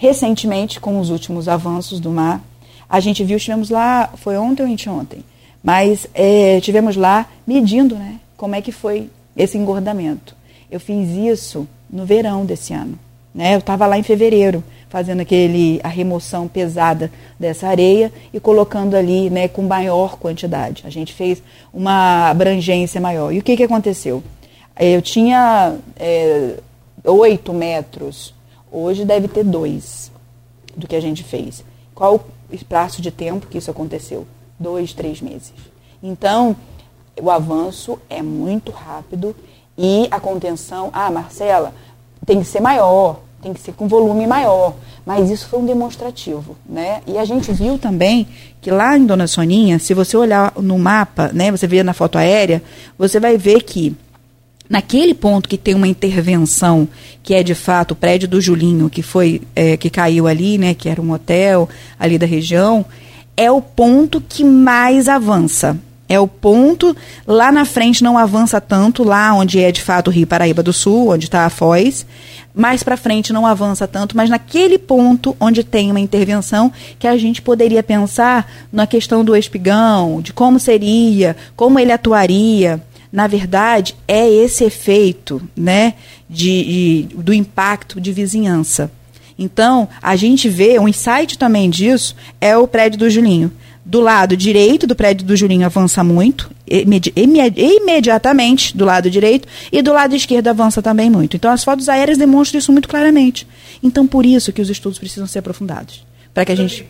Recentemente, 0.00 0.80
com 0.80 0.98
os 0.98 1.10
últimos 1.10 1.46
avanços 1.46 2.00
do 2.00 2.10
mar, 2.10 2.42
a 2.88 3.00
gente 3.00 3.22
viu, 3.22 3.36
estivemos 3.36 3.68
lá, 3.68 4.08
foi 4.16 4.34
ontem 4.38 4.62
ou 4.62 4.72
anteontem, 4.72 5.22
mas 5.62 6.06
é, 6.14 6.58
tivemos 6.62 6.96
lá 6.96 7.26
medindo 7.46 7.96
né, 7.96 8.18
como 8.34 8.54
é 8.54 8.62
que 8.62 8.72
foi 8.72 9.10
esse 9.36 9.58
engordamento. 9.58 10.34
Eu 10.70 10.80
fiz 10.80 11.10
isso 11.10 11.68
no 11.90 12.06
verão 12.06 12.46
desse 12.46 12.72
ano. 12.72 12.98
Né? 13.34 13.54
Eu 13.54 13.58
estava 13.58 13.86
lá 13.86 13.98
em 13.98 14.02
fevereiro, 14.02 14.64
fazendo 14.88 15.20
aquele, 15.20 15.78
a 15.84 15.88
remoção 15.88 16.48
pesada 16.48 17.12
dessa 17.38 17.68
areia 17.68 18.10
e 18.32 18.40
colocando 18.40 18.94
ali 18.94 19.28
né, 19.28 19.48
com 19.48 19.60
maior 19.60 20.16
quantidade. 20.16 20.82
A 20.86 20.90
gente 20.90 21.12
fez 21.12 21.42
uma 21.74 22.30
abrangência 22.30 23.02
maior. 23.02 23.34
E 23.34 23.38
o 23.38 23.42
que, 23.42 23.54
que 23.54 23.64
aconteceu? 23.64 24.24
Eu 24.78 25.02
tinha 25.02 25.74
é, 25.98 26.54
8 27.04 27.52
metros 27.52 28.39
Hoje 28.70 29.04
deve 29.04 29.28
ter 29.28 29.44
dois 29.44 30.10
do 30.76 30.86
que 30.86 30.96
a 30.96 31.00
gente 31.00 31.24
fez. 31.24 31.64
Qual 31.94 32.14
o 32.16 32.64
prazo 32.64 33.02
de 33.02 33.10
tempo 33.10 33.46
que 33.46 33.58
isso 33.58 33.70
aconteceu? 33.70 34.26
Dois, 34.58 34.92
três 34.92 35.20
meses. 35.20 35.52
Então, 36.02 36.56
o 37.20 37.30
avanço 37.30 37.98
é 38.08 38.22
muito 38.22 38.70
rápido 38.72 39.34
e 39.76 40.08
a 40.10 40.20
contenção. 40.20 40.90
Ah, 40.92 41.10
Marcela, 41.10 41.74
tem 42.24 42.40
que 42.40 42.46
ser 42.46 42.60
maior. 42.60 43.20
tem 43.42 43.54
que 43.54 43.60
ser 43.60 43.72
com 43.72 43.88
volume 43.88 44.26
maior. 44.26 44.74
Mas 45.04 45.30
isso 45.30 45.48
foi 45.48 45.58
um 45.58 45.66
demonstrativo, 45.66 46.56
né? 46.66 47.00
E 47.06 47.16
a 47.16 47.24
gente 47.24 47.50
viu 47.52 47.78
também 47.78 48.28
que 48.60 48.70
lá 48.70 48.96
em 48.96 49.06
Dona 49.06 49.26
Soninha, 49.26 49.78
se 49.78 49.94
você 49.94 50.16
olhar 50.16 50.52
no 50.56 50.78
mapa, 50.78 51.30
né, 51.32 51.50
você 51.50 51.66
vê 51.66 51.82
na 51.82 51.94
foto 51.94 52.18
aérea, 52.18 52.62
você 52.98 53.18
vai 53.18 53.38
ver 53.38 53.62
que 53.62 53.96
naquele 54.70 55.12
ponto 55.12 55.48
que 55.48 55.58
tem 55.58 55.74
uma 55.74 55.88
intervenção, 55.88 56.88
que 57.24 57.34
é 57.34 57.42
de 57.42 57.56
fato 57.56 57.90
o 57.90 57.96
prédio 57.96 58.28
do 58.28 58.40
Julinho, 58.40 58.88
que 58.88 59.02
foi 59.02 59.42
é, 59.56 59.76
que 59.76 59.90
caiu 59.90 60.28
ali, 60.28 60.56
né, 60.56 60.74
que 60.74 60.88
era 60.88 61.02
um 61.02 61.10
hotel 61.10 61.68
ali 61.98 62.16
da 62.16 62.24
região, 62.24 62.86
é 63.36 63.50
o 63.50 63.60
ponto 63.60 64.20
que 64.20 64.44
mais 64.44 65.08
avança. 65.08 65.76
É 66.08 66.18
o 66.18 66.26
ponto, 66.26 66.96
lá 67.24 67.52
na 67.52 67.64
frente 67.64 68.02
não 68.02 68.18
avança 68.18 68.60
tanto, 68.60 69.04
lá 69.04 69.32
onde 69.32 69.60
é 69.60 69.70
de 69.70 69.80
fato 69.80 70.08
o 70.08 70.10
Rio 70.10 70.26
Paraíba 70.26 70.60
do 70.60 70.72
Sul, 70.72 71.12
onde 71.12 71.26
está 71.26 71.46
a 71.46 71.50
Foz. 71.50 72.04
Mais 72.52 72.82
para 72.82 72.96
frente 72.96 73.32
não 73.32 73.46
avança 73.46 73.86
tanto, 73.86 74.16
mas 74.16 74.28
naquele 74.28 74.76
ponto 74.76 75.36
onde 75.38 75.62
tem 75.62 75.88
uma 75.88 76.00
intervenção 76.00 76.72
que 76.98 77.06
a 77.06 77.16
gente 77.16 77.40
poderia 77.40 77.80
pensar 77.80 78.50
na 78.72 78.88
questão 78.88 79.24
do 79.24 79.36
espigão, 79.36 80.20
de 80.20 80.32
como 80.32 80.58
seria, 80.58 81.36
como 81.54 81.78
ele 81.78 81.92
atuaria. 81.92 82.82
Na 83.12 83.26
verdade, 83.26 83.94
é 84.06 84.28
esse 84.28 84.64
efeito 84.64 85.42
né, 85.56 85.94
de, 86.28 87.08
de 87.08 87.16
do 87.16 87.32
impacto 87.34 88.00
de 88.00 88.12
vizinhança. 88.12 88.90
Então, 89.38 89.88
a 90.02 90.16
gente 90.16 90.48
vê, 90.48 90.78
um 90.78 90.86
insight 90.86 91.38
também 91.38 91.70
disso 91.70 92.14
é 92.40 92.56
o 92.56 92.68
prédio 92.68 92.98
do 92.98 93.10
Julinho 93.10 93.50
do 93.84 94.00
lado 94.00 94.36
direito 94.36 94.86
do 94.86 94.94
prédio 94.94 95.26
do 95.26 95.34
Julinho 95.34 95.66
avança 95.66 96.04
muito, 96.04 96.50
imedi 96.68 97.12
imediatamente 97.16 98.76
do 98.76 98.84
lado 98.84 99.10
direito, 99.10 99.48
e 99.72 99.82
do 99.82 99.92
lado 99.92 100.14
esquerdo 100.14 100.48
avança 100.48 100.80
também 100.80 101.10
muito. 101.10 101.36
Então 101.36 101.50
as 101.50 101.64
fotos 101.64 101.88
aéreas 101.88 102.16
demonstram 102.18 102.58
isso 102.58 102.70
muito 102.70 102.88
claramente. 102.88 103.46
Então 103.82 104.06
por 104.06 104.24
isso 104.24 104.52
que 104.52 104.62
os 104.62 104.70
estudos 104.70 104.98
precisam 104.98 105.26
ser 105.26 105.40
aprofundados. 105.40 106.04
Para 106.32 106.44
que 106.44 106.52
a 106.52 106.54
gente. 106.54 106.86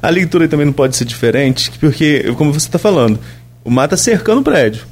a 0.00 0.08
leitura 0.08 0.46
também 0.48 0.66
não 0.66 0.72
pode 0.72 0.96
ser 0.96 1.04
diferente, 1.04 1.70
porque, 1.80 2.32
como 2.36 2.52
você 2.52 2.68
está 2.68 2.78
falando, 2.78 3.18
o 3.64 3.70
mar 3.70 3.84
está 3.84 3.96
cercando 3.96 4.40
o 4.40 4.44
prédio. 4.44 4.86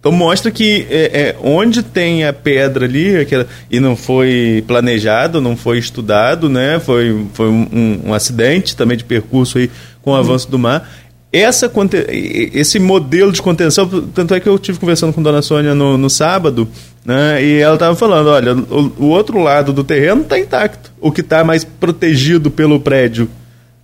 Então 0.00 0.12
mostra 0.12 0.50
que 0.50 0.86
é, 0.88 1.20
é, 1.20 1.36
onde 1.42 1.82
tem 1.82 2.24
a 2.24 2.32
pedra 2.32 2.84
ali, 2.84 3.16
aquela, 3.16 3.46
e 3.68 3.80
não 3.80 3.96
foi 3.96 4.62
planejado, 4.66 5.40
não 5.40 5.56
foi 5.56 5.78
estudado, 5.78 6.48
né? 6.48 6.78
Foi, 6.78 7.26
foi 7.34 7.48
um, 7.48 8.02
um 8.06 8.14
acidente 8.14 8.76
também 8.76 8.96
de 8.96 9.04
percurso 9.04 9.58
aí 9.58 9.68
com 10.00 10.12
o 10.12 10.14
uhum. 10.14 10.20
avanço 10.20 10.48
do 10.48 10.58
mar. 10.58 10.88
Essa, 11.30 11.70
esse 12.10 12.78
modelo 12.78 13.30
de 13.32 13.42
contenção, 13.42 13.86
tanto 14.14 14.32
é 14.32 14.40
que 14.40 14.48
eu 14.48 14.58
tive 14.58 14.78
conversando 14.78 15.12
com 15.12 15.20
a 15.20 15.24
dona 15.24 15.42
Sônia 15.42 15.74
no, 15.74 15.98
no 15.98 16.08
sábado, 16.08 16.66
né, 17.04 17.44
e 17.44 17.58
ela 17.58 17.74
estava 17.74 17.94
falando, 17.94 18.30
olha, 18.30 18.54
o, 18.54 18.92
o, 18.98 19.08
outro 19.08 19.38
lado 19.38 19.70
do 19.70 19.84
terreno 19.84 20.22
está 20.22 20.38
intacto, 20.38 20.90
o 20.98 21.12
que 21.12 21.20
está 21.20 21.44
mais 21.44 21.64
protegido 21.64 22.50
pelo 22.50 22.80
prédio 22.80 23.28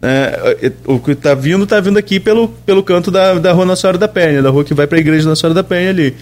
é, 0.05 0.73
o 0.87 0.99
que 0.99 1.13
está 1.13 1.35
vindo, 1.35 1.65
está 1.65 1.81
vindo 1.81 1.99
aqui 1.99 2.21
pelo, 2.21 2.49
pelo 2.49 2.83
canto 2.83 3.11
da, 3.11 3.35
da 3.35 3.53
Rua 3.53 3.65
Nossa 3.65 3.83
Senhora 3.83 3.99
da 3.99 4.09
Penha, 4.09 4.43
da 4.43 4.51
rua 4.51 4.65
que 4.65 4.75
vai 4.75 4.87
para 4.87 4.99
a 4.99 5.01
Igreja 5.01 5.29
Nossa 5.29 5.41
Senhora 5.41 5.55
da 5.55 5.65
Penha 5.65 5.91
ali. 5.91 6.15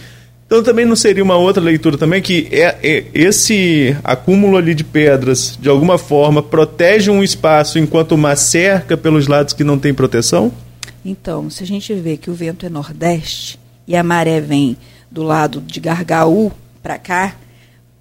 Então 0.46 0.62
também 0.62 0.84
não 0.84 0.94
seria 0.94 1.24
uma 1.24 1.36
outra 1.36 1.62
leitura 1.62 1.96
também 1.96 2.20
que 2.20 2.46
é, 2.52 2.76
é, 2.82 3.04
esse 3.14 3.96
acúmulo 4.04 4.56
ali 4.58 4.74
de 4.74 4.84
pedras, 4.84 5.58
de 5.58 5.68
alguma 5.68 5.96
forma, 5.96 6.42
protege 6.42 7.10
um 7.10 7.22
espaço 7.22 7.78
enquanto 7.78 8.12
uma 8.12 8.36
cerca 8.36 8.96
pelos 8.96 9.26
lados 9.26 9.54
que 9.54 9.64
não 9.64 9.78
tem 9.78 9.94
proteção? 9.94 10.52
Então, 11.04 11.48
se 11.48 11.64
a 11.64 11.66
gente 11.66 11.94
vê 11.94 12.16
que 12.16 12.30
o 12.30 12.34
vento 12.34 12.66
é 12.66 12.68
nordeste 12.68 13.58
e 13.88 13.96
a 13.96 14.02
maré 14.02 14.40
vem 14.40 14.76
do 15.10 15.22
lado 15.22 15.60
de 15.60 15.80
Gargaú 15.80 16.52
para 16.82 16.98
cá, 16.98 17.34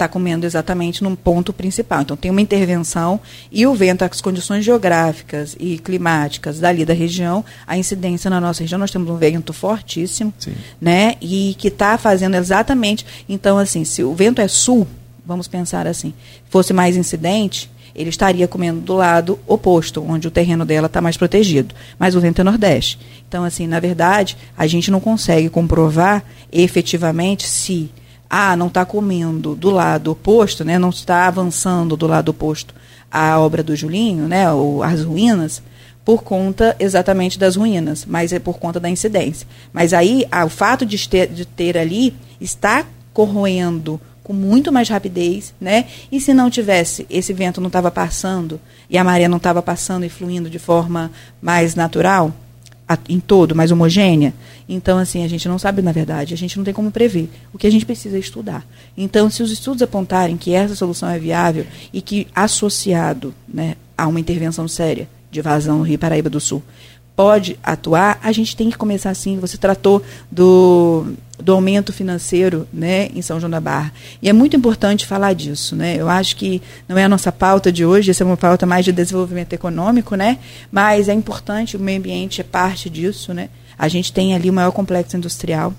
está 0.01 0.07
comendo 0.07 0.45
exatamente 0.45 1.03
num 1.03 1.15
ponto 1.15 1.53
principal. 1.53 2.01
Então, 2.01 2.17
tem 2.17 2.31
uma 2.31 2.41
intervenção 2.41 3.19
e 3.51 3.67
o 3.67 3.75
vento, 3.75 4.03
as 4.03 4.19
condições 4.19 4.65
geográficas 4.65 5.55
e 5.59 5.77
climáticas 5.77 6.59
dali 6.59 6.83
da 6.83 6.93
região, 6.93 7.45
a 7.67 7.77
incidência 7.77 8.29
na 8.29 8.41
nossa 8.41 8.63
região, 8.63 8.79
nós 8.79 8.89
temos 8.89 9.09
um 9.09 9.17
vento 9.17 9.53
fortíssimo, 9.53 10.33
Sim. 10.39 10.53
né? 10.79 11.15
E 11.21 11.55
que 11.59 11.67
está 11.67 11.97
fazendo 11.97 12.35
exatamente. 12.35 13.05
Então, 13.29 13.57
assim, 13.59 13.85
se 13.85 14.03
o 14.03 14.15
vento 14.15 14.41
é 14.41 14.47
sul, 14.47 14.87
vamos 15.23 15.47
pensar 15.47 15.85
assim, 15.85 16.13
fosse 16.49 16.73
mais 16.73 16.97
incidente, 16.97 17.69
ele 17.93 18.09
estaria 18.09 18.47
comendo 18.47 18.79
do 18.79 18.95
lado 18.95 19.37
oposto, 19.45 20.03
onde 20.07 20.27
o 20.27 20.31
terreno 20.31 20.65
dela 20.65 20.87
está 20.87 21.01
mais 21.01 21.17
protegido. 21.17 21.75
Mas 21.99 22.15
o 22.15 22.21
vento 22.21 22.41
é 22.41 22.43
nordeste. 22.43 22.97
Então, 23.27 23.43
assim, 23.43 23.67
na 23.67 23.79
verdade, 23.79 24.35
a 24.57 24.65
gente 24.65 24.89
não 24.89 24.99
consegue 24.99 25.49
comprovar 25.49 26.23
efetivamente 26.51 27.47
se 27.47 27.91
ah, 28.33 28.55
não 28.55 28.67
está 28.67 28.85
comendo 28.85 29.53
do 29.55 29.69
lado 29.69 30.09
oposto, 30.11 30.63
né, 30.63 30.79
não 30.79 30.89
está 30.89 31.27
avançando 31.27 31.97
do 31.97 32.07
lado 32.07 32.29
oposto 32.29 32.73
à 33.11 33.37
obra 33.37 33.61
do 33.61 33.75
Julinho, 33.75 34.25
né, 34.25 34.49
ou 34.49 34.81
as 34.81 35.03
ruínas, 35.03 35.61
por 36.05 36.23
conta 36.23 36.73
exatamente 36.79 37.37
das 37.37 37.57
ruínas, 37.57 38.05
mas 38.05 38.31
é 38.31 38.39
por 38.39 38.57
conta 38.57 38.79
da 38.79 38.89
incidência. 38.89 39.45
Mas 39.73 39.93
aí, 39.93 40.25
ah, 40.31 40.45
o 40.45 40.49
fato 40.49 40.85
de 40.85 41.09
ter, 41.09 41.27
de 41.27 41.45
ter 41.45 41.77
ali 41.77 42.15
está 42.39 42.85
corroendo 43.13 43.99
com 44.23 44.31
muito 44.31 44.71
mais 44.71 44.87
rapidez, 44.87 45.53
né? 45.59 45.85
E 46.11 46.21
se 46.21 46.33
não 46.33 46.49
tivesse, 46.49 47.05
esse 47.09 47.33
vento 47.33 47.59
não 47.59 47.67
estava 47.67 47.91
passando 47.91 48.61
e 48.89 48.97
a 48.97 49.03
maré 49.03 49.27
não 49.27 49.37
estava 49.37 49.61
passando 49.61 50.05
e 50.05 50.09
fluindo 50.09 50.49
de 50.49 50.59
forma 50.59 51.11
mais 51.41 51.75
natural, 51.75 52.33
em 53.09 53.19
todo, 53.19 53.55
mais 53.55 53.71
homogênea. 53.71 54.33
Então, 54.67 54.97
assim, 54.97 55.23
a 55.23 55.27
gente 55.27 55.47
não 55.47 55.59
sabe, 55.59 55.81
na 55.81 55.91
verdade, 55.91 56.33
a 56.33 56.37
gente 56.37 56.57
não 56.57 56.63
tem 56.63 56.73
como 56.73 56.91
prever. 56.91 57.29
O 57.53 57.57
que 57.57 57.67
a 57.67 57.71
gente 57.71 57.85
precisa 57.85 58.17
é 58.17 58.19
estudar. 58.19 58.65
Então, 58.97 59.29
se 59.29 59.43
os 59.43 59.51
estudos 59.51 59.81
apontarem 59.81 60.37
que 60.37 60.53
essa 60.53 60.75
solução 60.75 61.09
é 61.09 61.19
viável 61.19 61.65
e 61.91 62.01
que, 62.01 62.27
associado 62.33 63.33
né, 63.47 63.75
a 63.97 64.07
uma 64.07 64.19
intervenção 64.19 64.67
séria 64.67 65.07
de 65.29 65.41
vazão 65.41 65.79
no 65.79 65.83
Rio 65.83 65.97
Paraíba 65.97 66.29
do 66.29 66.39
Sul, 66.39 66.61
pode 67.15 67.57
atuar, 67.63 68.19
a 68.23 68.31
gente 68.31 68.55
tem 68.55 68.69
que 68.69 68.77
começar 68.77 69.09
assim. 69.09 69.39
Você 69.39 69.57
tratou 69.57 70.01
do, 70.31 71.13
do 71.39 71.53
aumento 71.53 71.91
financeiro 71.91 72.67
né, 72.71 73.09
em 73.13 73.21
São 73.21 73.39
João 73.39 73.49
da 73.49 73.59
Barra. 73.59 73.93
E 74.21 74.29
é 74.29 74.33
muito 74.33 74.55
importante 74.55 75.05
falar 75.05 75.33
disso. 75.33 75.75
Né? 75.75 75.95
Eu 75.97 76.09
acho 76.09 76.35
que 76.35 76.61
não 76.87 76.97
é 76.97 77.03
a 77.03 77.09
nossa 77.09 77.31
pauta 77.31 77.71
de 77.71 77.85
hoje, 77.85 78.11
essa 78.11 78.23
é 78.23 78.25
uma 78.25 78.37
pauta 78.37 78.65
mais 78.65 78.85
de 78.85 78.91
desenvolvimento 78.91 79.53
econômico, 79.53 80.15
né? 80.15 80.39
mas 80.71 81.09
é 81.09 81.13
importante, 81.13 81.77
o 81.77 81.79
meio 81.79 81.99
ambiente 81.99 82.41
é 82.41 82.43
parte 82.43 82.89
disso. 82.89 83.33
Né? 83.33 83.49
A 83.77 83.87
gente 83.87 84.11
tem 84.13 84.33
ali 84.33 84.49
o 84.49 84.53
maior 84.53 84.71
complexo 84.71 85.17
industrial 85.17 85.73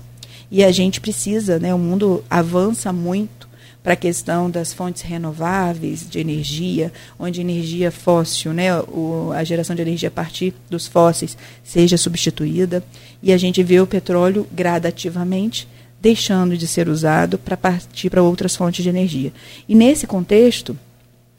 e 0.51 0.63
a 0.63 0.71
gente 0.71 1.01
precisa, 1.01 1.57
né, 1.57 1.73
o 1.73 1.79
mundo 1.79 2.23
avança 2.29 2.93
muito 2.93 3.42
para 3.83 3.93
a 3.93 3.97
questão 3.97 4.49
das 4.49 4.71
fontes 4.71 5.01
renováveis 5.01 6.09
de 6.09 6.17
energia, 6.17 6.91
onde 7.19 7.41
energia 7.41 7.91
fóssil, 7.91 8.53
né, 8.53 8.79
o, 8.79 9.31
a 9.35 9.43
geração 9.43 9.75
de 9.75 9.81
energia 9.81 10.07
a 10.07 10.11
partir 10.11 10.53
dos 10.69 10.87
fósseis 10.87 11.37
seja 11.63 11.97
substituída, 11.97 12.81
e 13.21 13.33
a 13.33 13.37
gente 13.37 13.61
vê 13.61 13.81
o 13.81 13.87
petróleo 13.87 14.47
gradativamente 14.51 15.67
deixando 16.01 16.57
de 16.57 16.65
ser 16.65 16.87
usado 16.87 17.37
para 17.37 17.55
partir 17.55 18.09
para 18.09 18.23
outras 18.23 18.55
fontes 18.55 18.83
de 18.83 18.89
energia. 18.89 19.33
E 19.67 19.75
nesse 19.75 20.07
contexto, 20.07 20.77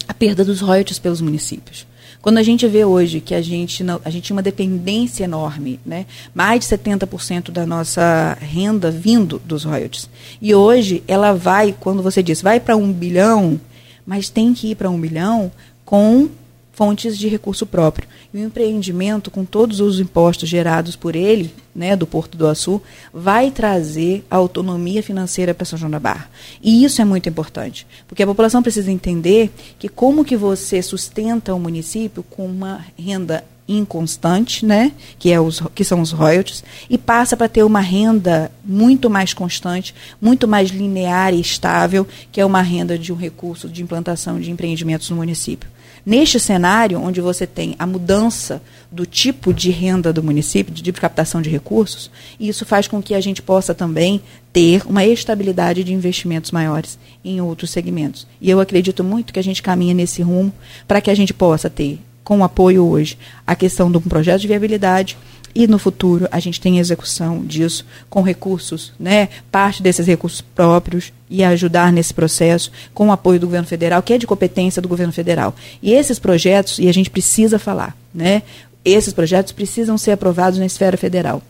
a 0.07 0.15
perda 0.15 0.45
dos 0.45 0.61
royalties 0.61 0.99
pelos 0.99 1.21
municípios. 1.21 1.87
Quando 2.25 2.39
a 2.39 2.43
gente 2.43 2.67
vê 2.67 2.87
hoje 2.87 3.21
que 3.21 3.35
a 3.35 3.43
gente, 3.43 3.85
a 4.03 4.09
gente 4.09 4.23
tinha 4.23 4.35
uma 4.35 4.43
dependência 4.43 5.25
enorme, 5.25 5.79
né? 5.85 6.07
mais 6.35 6.61
de 6.61 6.75
70% 6.75 7.51
da 7.51 7.67
nossa 7.67 8.39
renda 8.41 8.91
vindo 8.91 9.39
dos 9.45 9.63
royalties. 9.63 10.09
E 10.41 10.55
hoje 10.55 11.05
ela 11.07 11.35
vai, 11.35 11.77
quando 11.79 12.03
você 12.03 12.23
diz, 12.23 12.41
vai 12.41 12.59
para 12.59 12.79
um 12.79 12.91
bilhão, 12.91 13.61
mas 14.07 14.31
tem 14.31 14.55
que 14.55 14.71
ir 14.71 14.75
para 14.75 14.89
um 14.89 14.99
bilhão 14.99 15.53
com 15.85 16.31
fontes 16.75 17.17
de 17.17 17.29
recurso 17.29 17.65
próprio. 17.65 18.09
E 18.33 18.39
o 18.39 18.45
empreendimento, 18.45 19.31
com 19.31 19.45
todos 19.45 19.81
os 19.81 20.01
impostos 20.01 20.49
gerados 20.49 20.97
por 20.97 21.17
ele, 21.17 21.55
né, 21.75 21.97
do 21.97 22.07
Porto 22.07 22.37
do 22.37 22.47
Açu, 22.47 22.83
vai 23.13 23.51
trazer 23.51 24.25
autonomia 24.31 25.03
financeira 25.03 25.55
para 25.55 25.65
São 25.65 25.79
João 25.79 25.91
da 25.91 26.01
Barra. 26.01 26.29
E 26.63 26.85
isso 26.85 27.01
é 27.01 27.05
muito 27.05 27.29
importante, 27.29 27.87
porque 28.07 28.23
a 28.23 28.27
população 28.27 28.63
precisa 28.63 28.91
entender 28.91 29.51
que 29.79 29.89
como 29.89 30.25
que 30.25 30.37
você 30.37 30.83
sustenta 30.83 31.55
o 31.55 31.61
município 31.61 32.23
com 32.23 32.47
uma 32.47 32.85
renda 32.99 33.45
inconstante, 33.67 34.67
né, 34.67 34.93
que, 35.19 35.33
é 35.33 35.41
os, 35.41 35.63
que 35.75 35.85
são 35.85 36.01
os 36.01 36.11
royalties, 36.11 36.63
e 36.91 36.99
passa 36.99 37.35
para 37.35 37.49
ter 37.49 37.63
uma 37.63 37.81
renda 37.81 38.51
muito 38.63 39.09
mais 39.09 39.33
constante, 39.33 39.95
muito 40.21 40.47
mais 40.47 40.69
linear 40.69 41.33
e 41.33 41.41
estável, 41.41 42.07
que 42.31 42.41
é 42.41 42.45
uma 42.45 42.61
renda 42.61 42.99
de 42.99 43.11
um 43.11 43.17
recurso 43.17 43.69
de 43.69 43.83
implantação 43.83 44.39
de 44.39 44.51
empreendimentos 44.51 45.09
no 45.09 45.17
município. 45.17 45.74
Neste 46.07 46.39
cenário, 46.39 47.01
onde 47.01 47.21
você 47.21 47.47
tem 47.47 47.75
a 47.79 47.87
mudança 47.87 48.61
do 48.93 49.07
tipo 49.07 49.55
de 49.55 49.71
renda 49.71 50.13
do 50.13 50.23
município, 50.23 50.73
de 50.73 50.83
tipo 50.83 50.97
de 50.97 51.01
captação 51.01 51.41
de 51.41 51.49
recursos, 51.49 52.11
isso 52.39 52.67
faz 52.67 52.87
com 52.87 53.03
que 53.03 53.15
a 53.15 53.21
gente 53.21 53.41
possa 53.41 53.75
também 53.75 54.21
ter 54.53 54.83
uma 54.87 55.05
estabilidade 55.05 55.83
de 55.83 55.95
investimentos 55.95 56.51
maiores 56.51 56.99
em 57.25 57.41
outros 57.41 57.71
segmentos. 57.71 58.27
E 58.39 58.51
eu 58.51 58.61
acredito 58.61 59.03
muito 59.03 59.33
que 59.33 59.39
a 59.39 59.43
gente 59.43 59.63
caminha 59.63 59.95
nesse 59.95 60.21
rumo 60.21 60.53
para 60.87 61.01
que 61.01 61.11
a 61.11 61.15
gente 61.15 61.33
possa 61.33 61.71
ter 61.71 61.99
com 62.23 62.45
apoio 62.45 62.85
hoje 62.87 63.19
a 63.47 63.55
questão 63.55 63.91
de 63.91 63.99
um 63.99 64.03
projeto 64.03 64.41
de 64.41 64.49
viabilidade 64.49 65.17
e 65.55 65.67
no 65.67 65.79
futuro 65.79 66.29
a 66.31 66.41
gente 66.41 66.61
tem 66.61 66.79
execução 66.79 67.45
disso 67.45 67.87
com 68.11 68.23
recursos, 68.23 68.93
né, 68.99 69.29
parte 69.51 69.83
desses 69.83 70.07
recursos 70.07 70.41
próprios 70.41 71.13
e 71.31 71.45
ajudar 71.45 71.93
nesse 71.93 72.13
processo 72.13 72.73
com 72.93 73.09
o 73.09 73.13
apoio 73.13 73.41
do 73.41 73.47
governo 73.47 73.67
federal, 73.67 74.03
que 74.03 74.13
é 74.13 74.19
de 74.19 74.27
competência 74.27 74.83
do 74.83 74.89
governo 74.89 75.13
federal. 75.13 75.55
E 75.83 75.93
esses 75.93 76.19
projetos, 76.19 76.79
e 76.79 76.89
a 76.89 76.93
gente 76.93 77.11
precisa 77.11 77.59
falar, 77.59 77.97
né, 78.13 78.43
esses 78.85 79.13
projetos 79.13 79.53
precisam 79.53 79.97
ser 79.97 80.13
aprovados 80.13 80.59
na 80.59 80.67
esfera 80.67 80.97
federal 80.97 81.43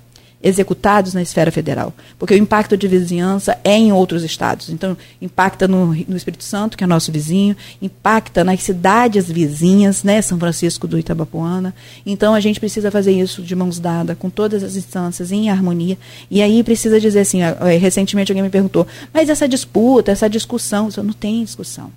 executados 0.45 1.15
na 1.15 1.23
esfera 1.23 1.51
federal. 1.51 1.95
Porque 2.19 2.35
o 2.35 2.37
impacto 2.37 2.77
de 2.77 2.87
vizinhança 2.87 3.59
é 3.65 3.75
em 3.75 3.91
outros 3.91 4.23
estados. 4.23 4.69
Então, 4.69 4.95
impacta 5.21 5.67
no, 5.67 5.87
no 5.87 6.17
Espírito 6.17 6.45
Santo, 6.45 6.77
que 6.77 6.85
é 6.85 6.87
nosso 6.87 7.11
vizinho, 7.11 7.57
impacta 7.81 8.45
nas 8.45 8.63
cidades 8.63 9.31
vizinhas, 9.31 10.05
né, 10.05 10.21
São 10.21 10.39
Francisco 10.39 10.87
do 10.87 10.99
Itabapuana. 10.99 11.75
Então, 12.05 12.35
a 12.35 12.41
gente 12.41 12.61
precisa 12.61 12.91
fazer 12.91 13.13
isso 13.13 13.41
de 13.43 13.57
mãos 13.57 13.79
dadas, 13.79 14.19
com 14.19 14.29
todas 14.29 14.63
as 14.63 14.77
instâncias, 14.77 15.33
em 15.33 15.49
harmonia. 15.49 15.97
E 16.31 16.43
aí 16.43 16.63
precisa 16.63 17.01
dizer 17.01 17.21
assim, 17.21 17.39
recentemente 17.81 18.31
alguém 18.31 18.43
me 18.43 18.51
perguntou, 18.51 18.87
mas 19.13 19.31
essa 19.31 19.49
disputa, 19.49 20.13
essa 20.13 20.29
discussão, 20.29 20.91
não 21.03 21.15
tem 21.15 21.43
discussão. 21.43 21.91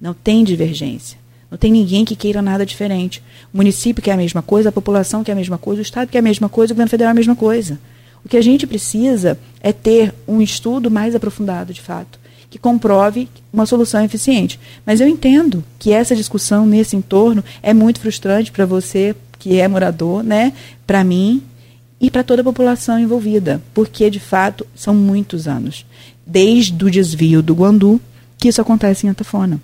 Não 0.00 0.12
tem 0.12 0.42
divergência. 0.42 1.19
Não 1.50 1.58
tem 1.58 1.72
ninguém 1.72 2.04
que 2.04 2.14
queira 2.14 2.40
nada 2.40 2.64
diferente. 2.64 3.22
O 3.52 3.56
município 3.56 4.02
quer 4.02 4.12
a 4.12 4.16
mesma 4.16 4.40
coisa, 4.40 4.68
a 4.68 4.72
população 4.72 5.24
quer 5.24 5.32
a 5.32 5.36
mesma 5.36 5.58
coisa, 5.58 5.80
o 5.80 5.82
Estado 5.82 6.08
quer 6.08 6.18
a 6.18 6.22
mesma 6.22 6.48
coisa, 6.48 6.72
o 6.72 6.74
governo 6.74 6.90
federal 6.90 7.10
a 7.10 7.14
mesma 7.14 7.34
coisa. 7.34 7.78
O 8.24 8.28
que 8.28 8.36
a 8.36 8.42
gente 8.42 8.66
precisa 8.66 9.38
é 9.60 9.72
ter 9.72 10.14
um 10.28 10.40
estudo 10.40 10.90
mais 10.90 11.14
aprofundado, 11.14 11.72
de 11.72 11.80
fato, 11.80 12.20
que 12.48 12.58
comprove 12.58 13.28
uma 13.52 13.66
solução 13.66 14.04
eficiente. 14.04 14.60
Mas 14.84 15.00
eu 15.00 15.08
entendo 15.08 15.64
que 15.78 15.92
essa 15.92 16.14
discussão 16.14 16.66
nesse 16.66 16.96
entorno 16.96 17.42
é 17.62 17.72
muito 17.72 18.00
frustrante 18.00 18.52
para 18.52 18.66
você 18.66 19.16
que 19.38 19.58
é 19.58 19.66
morador, 19.66 20.22
né? 20.22 20.52
Para 20.86 21.02
mim 21.02 21.42
e 22.00 22.10
para 22.10 22.22
toda 22.22 22.42
a 22.42 22.44
população 22.44 22.98
envolvida, 22.98 23.60
porque 23.74 24.08
de 24.10 24.20
fato 24.20 24.66
são 24.74 24.94
muitos 24.94 25.48
anos, 25.48 25.84
desde 26.26 26.84
o 26.84 26.90
desvio 26.90 27.42
do 27.42 27.54
Guandu, 27.54 28.00
que 28.38 28.48
isso 28.48 28.60
acontece 28.60 29.06
em 29.06 29.10
Atafona. 29.10 29.60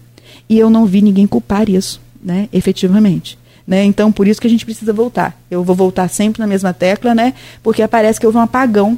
E 0.49 0.59
eu 0.59 0.71
não 0.71 0.87
vi 0.87 1.03
ninguém 1.03 1.27
culpar 1.27 1.69
isso, 1.69 2.01
né, 2.23 2.49
efetivamente. 2.53 3.39
Né? 3.67 3.85
Então, 3.85 4.13
por 4.13 4.29
isso 4.29 4.41
que 4.41 4.47
a 4.47 4.51
gente 4.51 4.65
precisa 4.65 4.93
voltar. 4.93 5.37
Eu 5.51 5.65
vou 5.65 5.75
voltar 5.75 6.09
sempre 6.09 6.39
na 6.41 6.47
mesma 6.47 6.73
tecla, 6.73 7.15
né? 7.17 7.35
Porque 7.65 7.87
parece 7.89 8.21
que 8.21 8.25
houve 8.25 8.39
um 8.39 8.43
apagão 8.43 8.97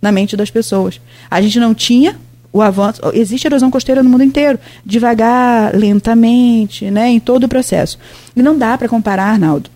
na 0.00 0.10
mente 0.10 0.36
das 0.36 0.50
pessoas. 0.50 0.98
A 1.30 1.40
gente 1.42 1.60
não 1.60 1.74
tinha 1.74 2.16
o 2.50 2.62
avanço. 2.62 3.02
Existe 3.12 3.46
erosão 3.46 3.70
costeira 3.70 4.02
no 4.02 4.08
mundo 4.08 4.24
inteiro, 4.24 4.58
devagar, 4.84 5.74
lentamente, 5.76 6.90
né? 6.90 7.10
Em 7.10 7.20
todo 7.20 7.44
o 7.44 7.48
processo. 7.48 7.98
E 8.34 8.42
não 8.42 8.56
dá 8.56 8.78
para 8.78 8.88
comparar, 8.88 9.32
Arnaldo, 9.32 9.68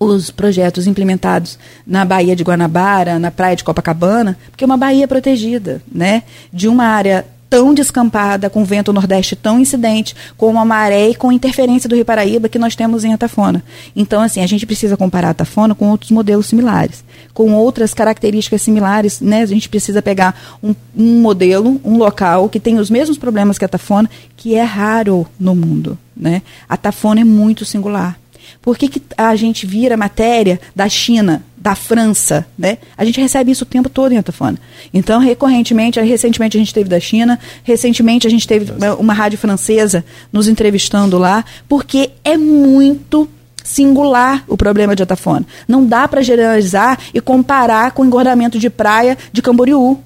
os 0.00 0.30
projetos 0.30 0.88
implementados 0.88 1.58
na 1.86 2.04
Baía 2.04 2.34
de 2.34 2.42
Guanabara, 2.42 3.20
na 3.20 3.30
Praia 3.30 3.54
de 3.54 3.62
Copacabana, 3.62 4.36
porque 4.50 4.64
é 4.64 4.66
uma 4.66 4.76
baía 4.76 5.06
protegida, 5.06 5.80
né? 5.90 6.24
De 6.52 6.66
uma 6.66 6.86
área 6.86 7.24
tão 7.52 7.74
descampada, 7.74 8.48
com 8.48 8.64
vento 8.64 8.94
nordeste 8.94 9.36
tão 9.36 9.60
incidente, 9.60 10.16
com 10.38 10.58
a 10.58 10.64
maré 10.64 11.10
e 11.10 11.14
com 11.14 11.30
interferência 11.30 11.86
do 11.86 11.94
Rio 11.94 12.02
Paraíba 12.02 12.48
que 12.48 12.58
nós 12.58 12.74
temos 12.74 13.04
em 13.04 13.12
Atafona. 13.12 13.62
Então, 13.94 14.22
assim, 14.22 14.40
a 14.40 14.46
gente 14.46 14.64
precisa 14.64 14.96
comparar 14.96 15.28
Atafona 15.28 15.74
com 15.74 15.90
outros 15.90 16.10
modelos 16.10 16.46
similares, 16.46 17.04
com 17.34 17.52
outras 17.52 17.92
características 17.92 18.62
similares, 18.62 19.20
né? 19.20 19.42
A 19.42 19.46
gente 19.46 19.68
precisa 19.68 20.00
pegar 20.00 20.34
um, 20.62 20.74
um 20.96 21.20
modelo, 21.20 21.78
um 21.84 21.98
local 21.98 22.48
que 22.48 22.58
tem 22.58 22.78
os 22.78 22.88
mesmos 22.88 23.18
problemas 23.18 23.58
que 23.58 23.66
Atafona, 23.66 24.08
que 24.34 24.54
é 24.54 24.62
raro 24.62 25.26
no 25.38 25.54
mundo, 25.54 25.98
né? 26.16 26.40
Atafona 26.66 27.20
é 27.20 27.24
muito 27.24 27.66
singular. 27.66 28.18
Por 28.62 28.78
que, 28.78 28.88
que 28.88 29.02
a 29.14 29.36
gente 29.36 29.66
vira 29.66 29.94
matéria 29.94 30.58
da 30.74 30.88
China, 30.88 31.44
da 31.62 31.76
França, 31.76 32.44
né? 32.58 32.78
A 32.96 33.04
gente 33.04 33.20
recebe 33.20 33.52
isso 33.52 33.62
o 33.62 33.66
tempo 33.66 33.88
todo 33.88 34.10
em 34.10 34.18
Atafona. 34.18 34.58
Então, 34.92 35.20
recorrentemente, 35.20 36.00
recentemente 36.00 36.56
a 36.56 36.60
gente 36.60 36.74
teve 36.74 36.88
da 36.88 36.98
China, 36.98 37.38
recentemente 37.62 38.26
a 38.26 38.30
gente 38.30 38.48
teve 38.48 38.72
uma 38.98 39.14
rádio 39.14 39.38
francesa 39.38 40.04
nos 40.32 40.48
entrevistando 40.48 41.16
lá, 41.18 41.44
porque 41.68 42.10
é 42.24 42.36
muito 42.36 43.28
singular 43.62 44.42
o 44.48 44.56
problema 44.56 44.96
de 44.96 45.04
Atafona. 45.04 45.46
Não 45.68 45.86
dá 45.86 46.08
para 46.08 46.20
generalizar 46.20 46.98
e 47.14 47.20
comparar 47.20 47.92
com 47.92 48.02
o 48.02 48.04
engordamento 48.04 48.58
de 48.58 48.68
praia 48.68 49.16
de 49.32 49.40
Camboriú, 49.40 50.00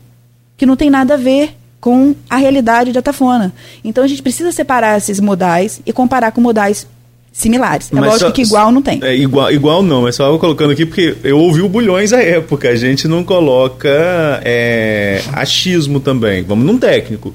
que 0.58 0.66
não 0.66 0.76
tem 0.76 0.90
nada 0.90 1.14
a 1.14 1.16
ver 1.16 1.56
com 1.80 2.14
a 2.28 2.36
realidade 2.36 2.92
de 2.92 2.98
Atafona. 2.98 3.50
Então 3.82 4.04
a 4.04 4.06
gente 4.06 4.22
precisa 4.22 4.52
separar 4.52 4.98
esses 4.98 5.20
modais 5.20 5.80
e 5.86 5.92
comparar 5.92 6.32
com 6.32 6.40
modais 6.42 6.86
similares. 7.36 7.90
É 7.92 7.94
mas 7.94 8.04
lógico 8.06 8.30
só, 8.30 8.30
que 8.30 8.42
igual 8.42 8.72
não 8.72 8.80
tem. 8.80 8.98
É, 9.02 9.14
igual, 9.14 9.52
igual 9.52 9.82
não, 9.82 10.02
mas 10.02 10.16
só 10.16 10.36
colocando 10.38 10.70
aqui 10.70 10.86
porque 10.86 11.16
eu 11.22 11.38
ouvi 11.38 11.60
o 11.60 11.68
Bulhões 11.68 12.12
à 12.12 12.22
época. 12.22 12.70
A 12.70 12.76
gente 12.76 13.06
não 13.06 13.22
coloca 13.22 13.88
é, 14.42 15.20
achismo 15.32 16.00
também. 16.00 16.42
Vamos 16.42 16.64
num 16.64 16.78
técnico. 16.78 17.34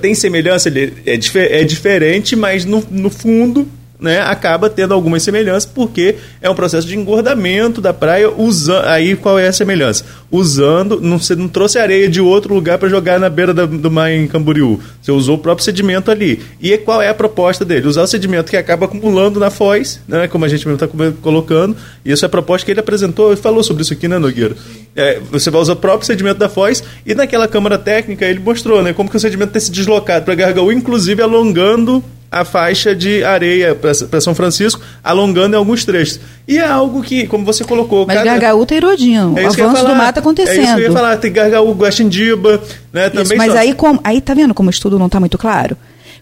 Tem 0.00 0.14
semelhança, 0.14 0.68
ele 0.68 0.92
é, 1.04 1.14
é 1.60 1.64
diferente, 1.64 2.36
mas 2.36 2.64
no, 2.64 2.84
no 2.90 3.10
fundo 3.10 3.66
né, 4.02 4.20
acaba 4.20 4.68
tendo 4.68 4.92
algumas 4.92 5.22
semelhanças, 5.22 5.64
porque 5.64 6.16
é 6.40 6.50
um 6.50 6.54
processo 6.54 6.86
de 6.86 6.98
engordamento 6.98 7.80
da 7.80 7.92
praia. 7.92 8.30
Usando, 8.30 8.84
aí 8.86 9.14
qual 9.14 9.38
é 9.38 9.46
a 9.46 9.52
semelhança? 9.52 10.04
Usando, 10.30 11.00
não, 11.00 11.18
você 11.18 11.36
não 11.36 11.46
trouxe 11.46 11.78
areia 11.78 12.08
de 12.08 12.20
outro 12.20 12.52
lugar 12.52 12.78
para 12.78 12.88
jogar 12.88 13.20
na 13.20 13.30
beira 13.30 13.54
da, 13.54 13.64
do 13.64 13.90
mar 13.90 14.10
em 14.10 14.26
Camboriú. 14.26 14.80
Você 15.00 15.12
usou 15.12 15.36
o 15.36 15.38
próprio 15.38 15.64
sedimento 15.64 16.10
ali. 16.10 16.42
E 16.60 16.76
qual 16.78 17.00
é 17.00 17.08
a 17.08 17.14
proposta 17.14 17.64
dele? 17.64 17.86
Usar 17.86 18.02
o 18.02 18.06
sedimento 18.06 18.50
que 18.50 18.56
acaba 18.56 18.86
acumulando 18.86 19.38
na 19.38 19.50
foz, 19.50 20.00
né, 20.08 20.26
como 20.26 20.44
a 20.44 20.48
gente 20.48 20.66
mesmo 20.66 20.84
está 20.84 20.88
colocando. 21.22 21.76
E 22.04 22.10
isso 22.10 22.24
é 22.24 22.26
a 22.26 22.30
proposta 22.30 22.64
que 22.64 22.72
ele 22.72 22.80
apresentou 22.80 23.32
e 23.32 23.36
falou 23.36 23.62
sobre 23.62 23.82
isso 23.82 23.92
aqui, 23.92 24.08
né, 24.08 24.18
Nogueira? 24.18 24.56
É, 24.96 25.20
você 25.30 25.48
vai 25.48 25.60
usar 25.60 25.74
o 25.74 25.76
próprio 25.76 26.06
sedimento 26.06 26.38
da 26.38 26.48
foz 26.48 26.82
e 27.06 27.14
naquela 27.14 27.46
câmara 27.46 27.78
técnica 27.78 28.26
ele 28.26 28.40
mostrou 28.40 28.82
né, 28.82 28.92
como 28.92 29.08
que 29.08 29.16
o 29.16 29.20
sedimento 29.20 29.52
tem 29.52 29.60
se 29.60 29.70
deslocado 29.70 30.24
para 30.24 30.34
Gargaú, 30.34 30.72
inclusive 30.72 31.22
alongando 31.22 32.02
a 32.32 32.46
faixa 32.46 32.96
de 32.96 33.22
areia 33.22 33.74
para 33.74 34.20
São 34.22 34.34
Francisco, 34.34 34.80
alongando 35.04 35.54
em 35.54 35.58
alguns 35.58 35.84
trechos. 35.84 36.18
E 36.48 36.56
é 36.56 36.66
algo 36.66 37.02
que, 37.02 37.26
como 37.26 37.44
você 37.44 37.62
colocou... 37.62 38.06
Mas 38.06 38.16
cada... 38.16 38.30
Gargaú 38.30 38.64
tem 38.64 38.78
erodinho, 38.78 39.34
é 39.36 39.42
o 39.42 39.48
avanço 39.48 39.86
do 39.86 39.94
mato 39.94 40.18
acontecendo. 40.18 40.58
É 40.58 40.62
isso 40.62 40.74
que 40.74 40.80
eu 40.80 40.84
ia 40.86 40.92
falar, 40.92 41.18
tem 41.18 41.30
Gargaú, 41.30 41.72
Guaxindiba, 41.72 42.62
né, 42.90 43.10
também... 43.10 43.24
Isso, 43.24 43.36
mas 43.36 43.52
só... 43.52 43.58
aí, 43.58 43.74
como, 43.74 44.00
aí 44.02 44.22
tá 44.22 44.32
vendo 44.32 44.54
como 44.54 44.68
o 44.68 44.70
estudo 44.70 44.98
não 44.98 45.06
está 45.06 45.20
muito 45.20 45.36
claro? 45.36 45.76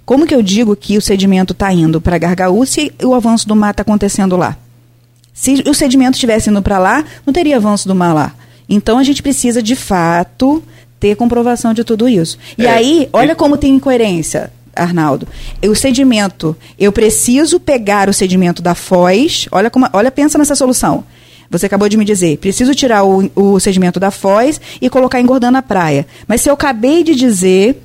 Como 0.05 0.27
que 0.27 0.35
eu 0.35 0.43
digo 0.43 0.75
que 0.75 0.99
o 0.99 1.01
sedimento 1.01 1.53
está 1.53 1.73
indo 1.73 2.01
para 2.01 2.19
Gargaú 2.19 2.67
se 2.67 2.93
o 3.05 3.15
avanço 3.15 3.47
do 3.47 3.55
mar 3.55 3.71
está 3.71 3.83
acontecendo 3.83 4.37
lá? 4.37 4.57
Se 5.33 5.63
o 5.65 5.73
sedimento 5.73 6.15
estivesse 6.15 6.51
indo 6.51 6.61
para 6.61 6.81
lá, 6.81 7.05
não 7.25 7.33
teria 7.33 7.57
avanço 7.57 7.87
do 7.87 7.95
mar 7.95 8.13
lá. 8.13 8.33
Então 8.69 8.99
a 8.99 9.05
gente 9.05 9.23
precisa, 9.23 9.63
de 9.63 9.77
fato, 9.77 10.61
ter 10.99 11.15
comprovação 11.15 11.73
de 11.73 11.85
tudo 11.85 12.09
isso. 12.09 12.37
E 12.59 12.67
é, 12.67 12.71
aí, 12.71 13.09
olha 13.13 13.37
como 13.37 13.57
tem 13.57 13.77
incoerência. 13.77 14.51
Arnaldo. 14.75 15.27
O 15.63 15.75
sedimento, 15.75 16.57
eu 16.79 16.93
preciso 16.93 17.59
pegar 17.61 18.09
o 18.09 18.13
sedimento 18.13 18.63
da 18.63 18.75
foz. 18.75 19.47
Olha 19.51 19.71
como, 19.71 19.89
olha, 19.93 20.11
pensa 20.11 20.39
nessa 20.39 20.55
solução. 20.55 21.05
Você 21.51 21.67
acabou 21.67 21.89
de 21.89 21.97
me 21.97 22.05
dizer, 22.05 22.39
preciso 22.39 22.75
tirar 22.75 23.03
o, 23.03 23.29
o 23.35 23.59
sedimento 23.59 23.99
da 23.99 24.13
foz 24.13 24.61
e 24.81 24.89
colocar 24.89 25.21
engordando 25.21 25.59
a 25.59 25.63
praia. 25.63 26.07
Mas 26.29 26.43
se 26.43 26.49
eu 26.49 26.55
acabei 26.55 27.03
de 27.03 27.15
dizer 27.15 27.83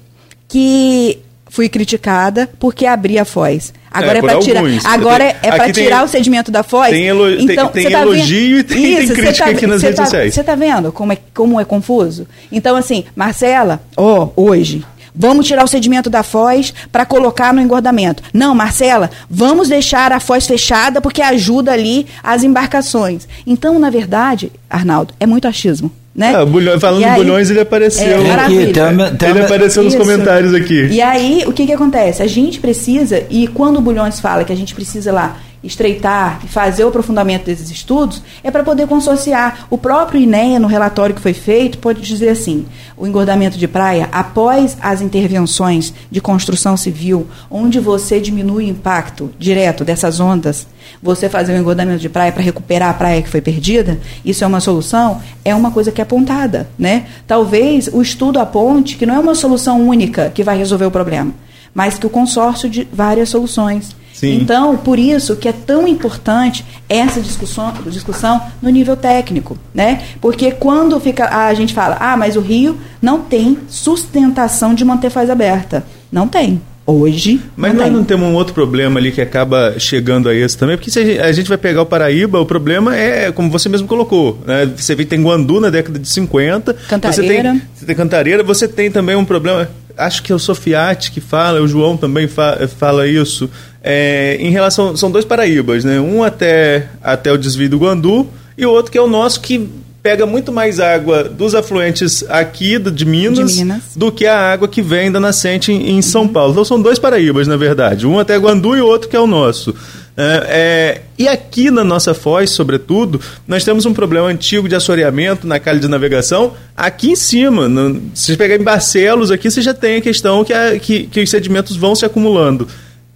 que 0.48 1.20
fui 1.50 1.70
criticada 1.70 2.50
porque 2.60 2.86
abri 2.86 3.18
a 3.18 3.26
foz. 3.26 3.74
Agora 3.90 4.18
é, 4.18 4.20
é 4.20 4.22
para 4.22 4.40
tirar, 4.40 4.64
agora 4.84 5.24
é, 5.24 5.38
é 5.42 5.52
para 5.52 5.72
tirar 5.72 6.04
o 6.04 6.08
sedimento 6.08 6.52
da 6.52 6.64
foz. 6.64 6.90
Tem, 6.90 7.08
elo, 7.08 7.30
então, 7.32 7.70
tem, 7.70 7.84
tem 7.84 7.92
tá 7.94 8.02
elogio 8.02 8.60
e 8.60 8.64
tem, 8.64 9.00
Isso, 9.00 9.14
tem 9.14 9.24
crítica 9.24 9.46
tá, 9.46 9.52
aqui 9.52 9.66
nas 9.66 9.82
redes 9.82 9.98
tá, 9.98 10.04
sociais. 10.04 10.34
Você 10.34 10.42
está 10.42 10.54
vendo 10.54 10.92
como 10.92 11.14
é, 11.14 11.18
como 11.34 11.60
é 11.60 11.64
confuso? 11.64 12.28
Então, 12.52 12.76
assim, 12.76 13.06
Marcela, 13.16 13.82
ó, 13.96 14.28
oh, 14.36 14.50
hoje, 14.50 14.84
Vamos 15.16 15.48
tirar 15.48 15.64
o 15.64 15.68
sedimento 15.68 16.10
da 16.10 16.24
foz 16.24 16.74
para 16.92 17.06
colocar 17.06 17.54
no 17.54 17.62
engordamento. 17.62 18.22
Não, 18.34 18.54
Marcela, 18.54 19.10
vamos 19.30 19.70
deixar 19.70 20.12
a 20.12 20.20
foz 20.20 20.46
fechada 20.46 21.00
porque 21.00 21.22
ajuda 21.22 21.72
ali 21.72 22.06
as 22.24 22.44
embarcações. 22.44 23.28
Então, 23.48 23.80
na 23.80 23.90
verdade, 23.90 24.52
Arnaldo, 24.70 25.14
é 25.20 25.26
muito 25.26 25.48
achismo. 25.48 25.92
Né? 26.16 26.34
Ah, 26.34 26.46
bulhões, 26.46 26.80
falando 26.80 27.04
de 27.04 27.12
bulhões, 27.12 27.50
ele 27.50 27.60
apareceu. 27.60 28.08
É, 28.08 28.32
aqui, 28.36 28.56
ele 28.56 29.42
apareceu 29.42 29.84
nos 29.84 29.96
comentários 29.96 30.54
aqui. 30.54 30.88
E 30.88 31.02
aí, 31.02 31.44
o 31.46 31.52
que, 31.52 31.66
que 31.66 31.74
acontece? 31.74 32.24
A 32.24 32.28
gente 32.28 32.58
precisa, 32.60 33.24
e 33.30 33.48
quando 33.48 33.78
o 33.78 33.82
Bulhões 33.82 34.22
fala 34.22 34.46
que 34.46 34.54
a 34.54 34.56
gente 34.56 34.74
precisa 34.74 35.12
lá 35.12 35.38
estreitar 35.64 36.42
e 36.44 36.48
fazer 36.48 36.84
o 36.84 36.90
aprofundamento 36.90 37.46
desses 37.46 37.70
estudos 37.70 38.22
é 38.44 38.52
para 38.52 38.64
poder 38.64 38.88
consociar. 38.88 39.68
O 39.70 39.78
próprio 39.78 40.22
INEA, 40.22 40.60
no 40.60 40.68
relatório 40.68 41.16
que 41.16 41.22
foi 41.22 41.34
feito, 41.34 41.78
pode 41.78 42.02
dizer 42.02 42.30
assim: 42.30 42.66
o 42.98 43.08
engordamento 43.08 43.58
de 43.58 43.68
praia, 43.68 44.08
após 44.12 44.78
as 44.82 45.02
intervenções 45.02 45.94
de 46.10 46.22
construção 46.22 46.78
civil, 46.78 47.28
onde 47.50 47.80
você 47.80 48.20
diminui 48.20 48.66
o 48.66 48.70
impacto 48.70 49.32
direto 49.38 49.84
dessas 49.84 50.20
ondas, 50.20 50.68
você 51.02 51.30
fazer 51.30 51.54
o 51.54 51.58
engordamento 51.58 52.00
de 52.00 52.10
praia 52.10 52.32
para 52.32 52.44
recuperar 52.44 52.90
a 52.90 52.94
praia 52.94 53.22
que 53.22 53.30
foi 53.30 53.42
perdida, 53.42 54.00
isso 54.24 54.44
é 54.44 54.48
uma 54.48 54.60
solução, 54.60 55.22
é 55.44 55.54
uma 55.54 55.72
coisa 55.72 55.92
que 55.92 56.02
é 56.02 56.04
apontada. 56.04 56.68
Né? 56.78 57.06
Talvez 57.28 57.90
o 57.92 58.02
estudo 58.02 58.40
aponte 58.40 58.96
que 58.96 59.06
não 59.06 59.16
é 59.16 59.20
uma 59.20 59.36
solução 59.36 59.88
única 59.88 60.30
que 60.30 60.44
vai 60.44 60.58
resolver 60.58 60.86
o 60.86 60.92
problema, 60.92 61.34
mas 61.74 61.98
que 61.98 62.06
o 62.06 62.10
consórcio 62.10 62.70
de 62.70 62.88
várias 62.92 63.30
soluções 63.30 63.96
Sim. 64.16 64.40
Então, 64.42 64.78
por 64.78 64.98
isso 64.98 65.36
que 65.36 65.48
é 65.48 65.52
tão 65.52 65.86
importante 65.86 66.66
essa 66.88 67.20
discussão, 67.20 67.74
discussão 67.88 68.42
no 68.62 68.70
nível 68.70 68.96
técnico, 68.96 69.58
né? 69.74 70.04
Porque 70.22 70.52
quando 70.52 70.98
fica 71.02 71.28
a 71.28 71.54
gente 71.54 71.74
fala, 71.74 71.98
ah, 72.00 72.16
mas 72.16 72.38
o 72.38 72.40
Rio 72.40 72.78
não 73.02 73.22
tem 73.22 73.58
sustentação 73.68 74.74
de 74.74 74.86
manter 74.86 75.10
faz 75.10 75.30
aberta. 75.30 75.86
Não 76.10 76.30
tem. 76.30 76.62
Hoje. 76.88 77.42
Mas 77.58 77.74
não 77.74 77.82
nós 77.82 77.92
não 77.92 78.04
temos 78.04 78.28
um 78.28 78.36
outro 78.36 78.54
problema 78.54 79.00
ali 79.00 79.12
que 79.12 79.20
acaba 79.20 79.74
chegando 79.80 80.30
a 80.30 80.36
esse 80.36 80.56
também, 80.56 80.78
porque 80.78 80.92
se 80.92 81.20
a 81.20 81.32
gente 81.32 81.50
vai 81.50 81.58
pegar 81.58 81.82
o 81.82 81.86
Paraíba, 81.86 82.40
o 82.40 82.46
problema 82.46 82.96
é, 82.96 83.32
como 83.32 83.50
você 83.50 83.68
mesmo 83.68 83.88
colocou, 83.88 84.40
né? 84.46 84.72
Você 84.78 84.94
vê 84.94 85.04
tem 85.04 85.22
Guandu 85.22 85.60
na 85.60 85.72
década 85.72 85.98
de 85.98 86.08
50. 86.08 86.74
Cantareira. 86.88 87.14
Você 87.14 87.28
tem, 87.28 87.62
você 87.74 87.86
tem 87.88 87.96
Cantareira, 87.96 88.44
você 88.44 88.68
tem 88.68 88.92
também 88.92 89.16
um 89.16 89.26
problema. 89.26 89.68
Acho 89.98 90.24
que 90.24 90.32
é 90.32 90.36
o 90.36 90.40
Sofiati 90.40 91.12
que 91.12 91.22
fala, 91.22 91.62
o 91.62 91.68
João 91.68 91.98
também 91.98 92.28
fa, 92.28 92.68
fala 92.68 93.08
isso. 93.08 93.50
É, 93.84 94.38
em 94.40 94.50
relação. 94.50 94.96
São 94.98 95.12
dois 95.12 95.26
Paraíbas, 95.26 95.84
né? 95.84 96.00
Um 96.00 96.24
até, 96.24 96.88
até 97.04 97.32
o 97.32 97.38
desvio 97.38 97.70
do 97.70 97.78
Guandu 97.78 98.28
e 98.58 98.66
o 98.66 98.72
outro 98.72 98.92
que 98.92 98.98
é 98.98 99.02
o 99.02 99.08
nosso 99.08 99.42
que 99.42 99.70
pega 100.06 100.26
muito 100.28 100.52
mais 100.52 100.80
água 100.80 101.24
dos 101.24 101.56
afluentes 101.56 102.24
aqui 102.30 102.78
de, 102.78 103.06
Minas, 103.06 103.54
de, 103.54 103.58
Minas, 103.58 103.82
do 103.96 104.12
que 104.12 104.28
a 104.28 104.52
água 104.52 104.68
que 104.68 104.80
vem 104.80 105.12
da 105.12 105.20
nascente 105.20 105.72
em, 105.72 105.98
em 105.98 106.02
São 106.04 106.22
uhum. 106.22 106.28
Paulo. 106.28 106.52
Então 106.52 106.64
são 106.64 106.80
dois 106.80 107.00
Paraíbas, 107.00 107.48
na 107.48 107.58
verdade. 107.58 108.06
Um 108.06 108.20
até 108.20 108.38
Guandu 108.38 108.78
e 108.78 108.82
o 108.82 108.86
outro 108.86 109.10
que 109.10 109.16
é 109.16 109.20
o 109.20 109.26
nosso. 109.26 109.74
É, 110.18 110.48
é, 110.48 111.02
e 111.18 111.28
aqui 111.28 111.70
na 111.70 111.84
nossa 111.84 112.14
foz, 112.14 112.50
sobretudo, 112.52 113.20
nós 113.48 113.66
temos 113.66 113.86
um 113.86 113.94
problema 113.94 114.28
antigo 114.28 114.70
de 114.70 114.76
assoreamento 114.76 115.46
na 115.46 115.60
calha 115.60 115.80
de 115.80 115.88
navegação. 115.88 116.54
Aqui 116.76 117.12
em 117.12 117.16
cima, 117.16 117.68
no, 117.68 118.02
se 118.14 118.28
você 118.28 118.38
pegar 118.38 118.56
em 118.56 118.64
Barcelos, 118.64 119.30
aqui 119.30 119.52
você 119.52 119.62
já 119.62 119.74
tem 119.74 119.98
a 119.98 120.02
questão 120.02 120.44
que, 120.44 120.54
a, 120.54 120.80
que, 120.80 121.08
que 121.08 121.22
os 121.22 121.30
sedimentos 121.30 121.76
vão 121.76 121.96
se 121.96 122.06
acumulando. 122.06 122.68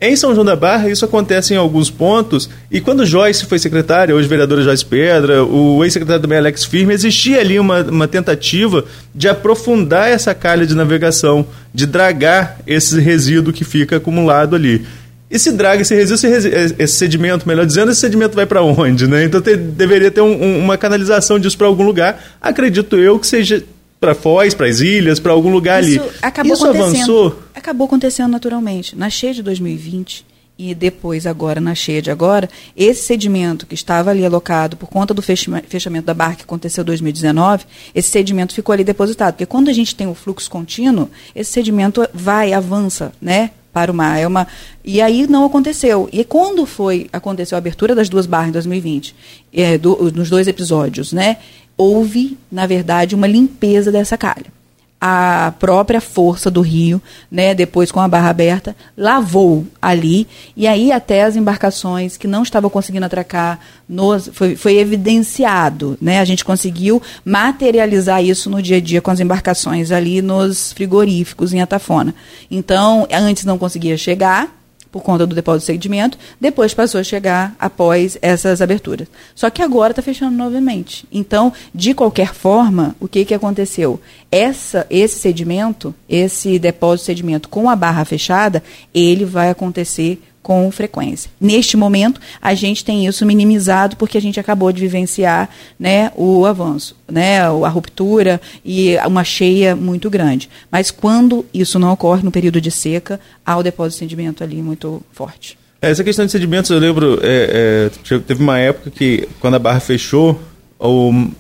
Em 0.02 0.16
São 0.16 0.34
João 0.34 0.45
da 0.45 0.56
Barra, 0.56 0.89
isso 0.89 1.04
acontece 1.04 1.54
em 1.54 1.58
alguns 1.58 1.89
pontos, 1.89 2.50
e 2.72 2.80
quando 2.80 3.06
Joyce 3.06 3.45
foi 3.45 3.60
secretária, 3.60 4.16
hoje 4.16 4.30
vereadora 4.30 4.62
Joyce 4.62 4.86
Pedra, 4.86 5.43
o 5.43 5.84
ex-secretário 5.84 6.22
também 6.22 6.38
Alex 6.38 6.64
Firme, 6.64 6.93
existia 6.93 7.41
ali 7.41 7.60
uma, 7.60 7.82
uma 7.82 8.08
tentativa 8.08 8.86
de 9.14 9.28
aprofundar 9.28 10.08
essa 10.08 10.34
calha 10.34 10.66
de 10.66 10.74
navegação, 10.74 11.45
de 11.74 11.86
dragar 11.86 12.60
esse 12.66 12.97
resíduo 12.97 13.52
que 13.52 13.66
fica 13.66 13.97
acumulado 13.97 14.56
ali. 14.56 14.86
E 15.30 15.38
se 15.38 15.51
draga 15.51 15.84
esse 15.84 15.93
resíduo, 15.95 16.15
esse, 16.15 16.75
esse 16.80 16.95
sedimento, 16.95 17.47
melhor 17.47 17.65
dizendo, 17.65 17.91
esse 17.91 18.01
sedimento 18.01 18.36
vai 18.36 18.45
para 18.45 18.63
onde? 18.63 19.07
Né? 19.07 19.25
Então 19.25 19.39
deveria 19.41 20.09
ter 20.09 20.21
um, 20.21 20.43
um, 20.43 20.59
uma 20.59 20.77
canalização 20.77 21.39
disso 21.39 21.57
para 21.57 21.67
algum 21.67 21.84
lugar. 21.84 22.38
Acredito 22.41 22.95
eu 22.95 23.19
que 23.19 23.27
seja 23.27 23.63
para 23.99 24.15
Foz, 24.15 24.53
para 24.53 24.65
as 24.65 24.80
ilhas, 24.80 25.19
para 25.19 25.32
algum 25.32 25.51
lugar 25.51 25.84
Isso 25.84 26.01
ali. 26.01 26.11
Acabou 26.21 26.53
Isso 26.53 26.65
avançou? 26.65 27.39
Acabou 27.53 27.86
acontecendo 27.86 28.32
naturalmente. 28.32 28.95
Na 28.95 29.09
cheia 29.09 29.34
de 29.34 29.43
2020 29.43 30.25
e 30.57 30.75
depois 30.75 31.25
agora 31.25 31.61
na 31.61 31.73
cheia 31.73 32.01
de 32.01 32.11
agora, 32.11 32.49
esse 32.75 33.03
sedimento 33.03 33.65
que 33.65 33.75
estava 33.75 34.09
ali 34.09 34.25
alocado 34.25 34.75
por 34.75 34.89
conta 34.89 35.13
do 35.13 35.21
fechamento 35.21 36.05
da 36.05 36.13
barca 36.13 36.38
que 36.38 36.43
aconteceu 36.43 36.82
em 36.82 36.86
2019, 36.86 37.63
esse 37.95 38.09
sedimento 38.09 38.53
ficou 38.53 38.73
ali 38.73 38.84
depositado, 38.84 39.36
porque 39.36 39.45
quando 39.45 39.69
a 39.69 39.73
gente 39.73 39.95
tem 39.95 40.05
o 40.07 40.13
fluxo 40.13 40.51
contínuo, 40.51 41.09
esse 41.34 41.49
sedimento 41.49 42.05
vai, 42.13 42.51
avança, 42.51 43.13
né, 43.21 43.51
para 43.72 43.91
o 43.91 43.95
mar. 43.95 44.20
É 44.20 44.28
uma... 44.28 44.47
E 44.84 45.01
aí 45.01 45.28
não 45.28 45.45
aconteceu. 45.45 46.09
E 46.11 46.24
quando 46.24 46.65
foi 46.65 47.09
aconteceu 47.11 47.55
a 47.55 47.59
abertura 47.59 47.93
das 47.93 48.09
duas 48.09 48.26
barras 48.26 48.49
em 48.49 48.53
2020, 48.53 49.15
é, 49.53 49.78
do, 49.78 50.11
nos 50.11 50.30
dois 50.30 50.47
episódios, 50.47 51.13
né? 51.13 51.38
houve, 51.80 52.38
na 52.51 52.67
verdade, 52.67 53.15
uma 53.15 53.26
limpeza 53.26 53.89
dessa 53.89 54.17
calha. 54.17 54.59
A 55.02 55.54
própria 55.60 56.02
força 56.02 56.52
do 56.52 56.60
rio, 56.60 57.02
né, 57.32 57.56
depois 57.56 57.89
com 57.89 58.02
a 58.02 58.08
barra 58.08 58.30
aberta, 58.30 58.76
lavou 58.97 59.66
ali, 59.82 60.28
e 60.58 60.68
aí 60.68 60.91
até 60.91 61.24
as 61.24 61.38
embarcações 61.38 62.18
que 62.18 62.28
não 62.28 62.43
estavam 62.43 62.70
conseguindo 62.70 63.06
atracar, 63.06 63.60
nos, 63.88 64.30
foi, 64.34 64.58
foi 64.58 64.78
evidenciado, 64.78 65.97
né, 66.02 66.20
a 66.20 66.26
gente 66.26 66.43
conseguiu 66.43 67.02
materializar 67.24 68.22
isso 68.22 68.50
no 68.50 68.62
dia 68.62 68.78
a 68.78 68.82
dia 68.82 69.02
com 69.02 69.10
as 69.10 69.22
embarcações 69.22 69.89
ali 69.89 70.22
nos 70.22 70.74
frigoríficos 70.74 71.54
em 71.54 71.62
Atafona. 71.62 72.14
Então, 72.52 73.08
antes 73.10 73.45
não 73.45 73.58
conseguia 73.58 73.97
chegar, 73.97 74.59
por 74.91 75.03
conta 75.03 75.25
do 75.25 75.35
depósito 75.35 75.71
de 75.71 75.73
segmento, 75.73 76.17
depois 76.39 76.73
passou 76.73 76.99
a 76.99 77.03
chegar 77.03 77.55
após 77.59 78.17
essas 78.21 78.61
aberturas. 78.61 79.07
Só 79.35 79.49
que 79.49 79.61
agora 79.61 79.91
está 79.91 80.01
fechando 80.01 80.35
novamente. 80.35 81.05
Então, 81.11 81.53
de 81.73 81.93
qualquer 81.93 82.33
forma, 82.33 82.95
o 82.99 83.07
que, 83.07 83.25
que 83.25 83.33
aconteceu? 83.33 83.99
Essa, 84.31 84.85
esse 84.89 85.19
sedimento, 85.19 85.93
esse 86.07 86.57
depósito 86.57 87.03
de 87.03 87.05
sedimento 87.05 87.49
com 87.49 87.69
a 87.69 87.75
barra 87.75 88.05
fechada, 88.05 88.63
ele 88.93 89.25
vai 89.25 89.49
acontecer 89.49 90.21
com 90.41 90.71
frequência. 90.71 91.29
Neste 91.39 91.75
momento, 91.75 92.19
a 92.41 92.53
gente 92.53 92.83
tem 92.83 93.05
isso 93.05 93.25
minimizado 93.25 93.95
porque 93.95 94.17
a 94.17 94.21
gente 94.21 94.39
acabou 94.39 94.71
de 94.71 94.81
vivenciar 94.81 95.49
né, 95.79 96.11
o 96.15 96.45
avanço, 96.45 96.95
né, 97.07 97.41
a 97.41 97.69
ruptura 97.69 98.41
e 98.63 98.95
uma 99.05 99.23
cheia 99.23 99.75
muito 99.75 100.09
grande. 100.09 100.49
Mas 100.71 100.91
quando 100.91 101.45
isso 101.53 101.77
não 101.77 101.91
ocorre 101.91 102.23
no 102.23 102.31
período 102.31 102.59
de 102.61 102.71
seca, 102.71 103.19
há 103.45 103.57
o 103.57 103.63
depósito 103.63 103.95
de 103.95 103.99
sedimento 103.99 104.43
ali 104.43 104.61
muito 104.61 105.01
forte. 105.11 105.57
É, 105.81 105.91
essa 105.91 106.03
questão 106.03 106.25
de 106.25 106.31
sedimentos, 106.31 106.69
eu 106.71 106.79
lembro, 106.79 107.19
é, 107.21 107.89
é, 108.09 108.19
teve 108.19 108.41
uma 108.41 108.57
época 108.57 108.91
que, 108.91 109.27
quando 109.39 109.55
a 109.55 109.59
barra 109.59 109.79
fechou, 109.79 110.39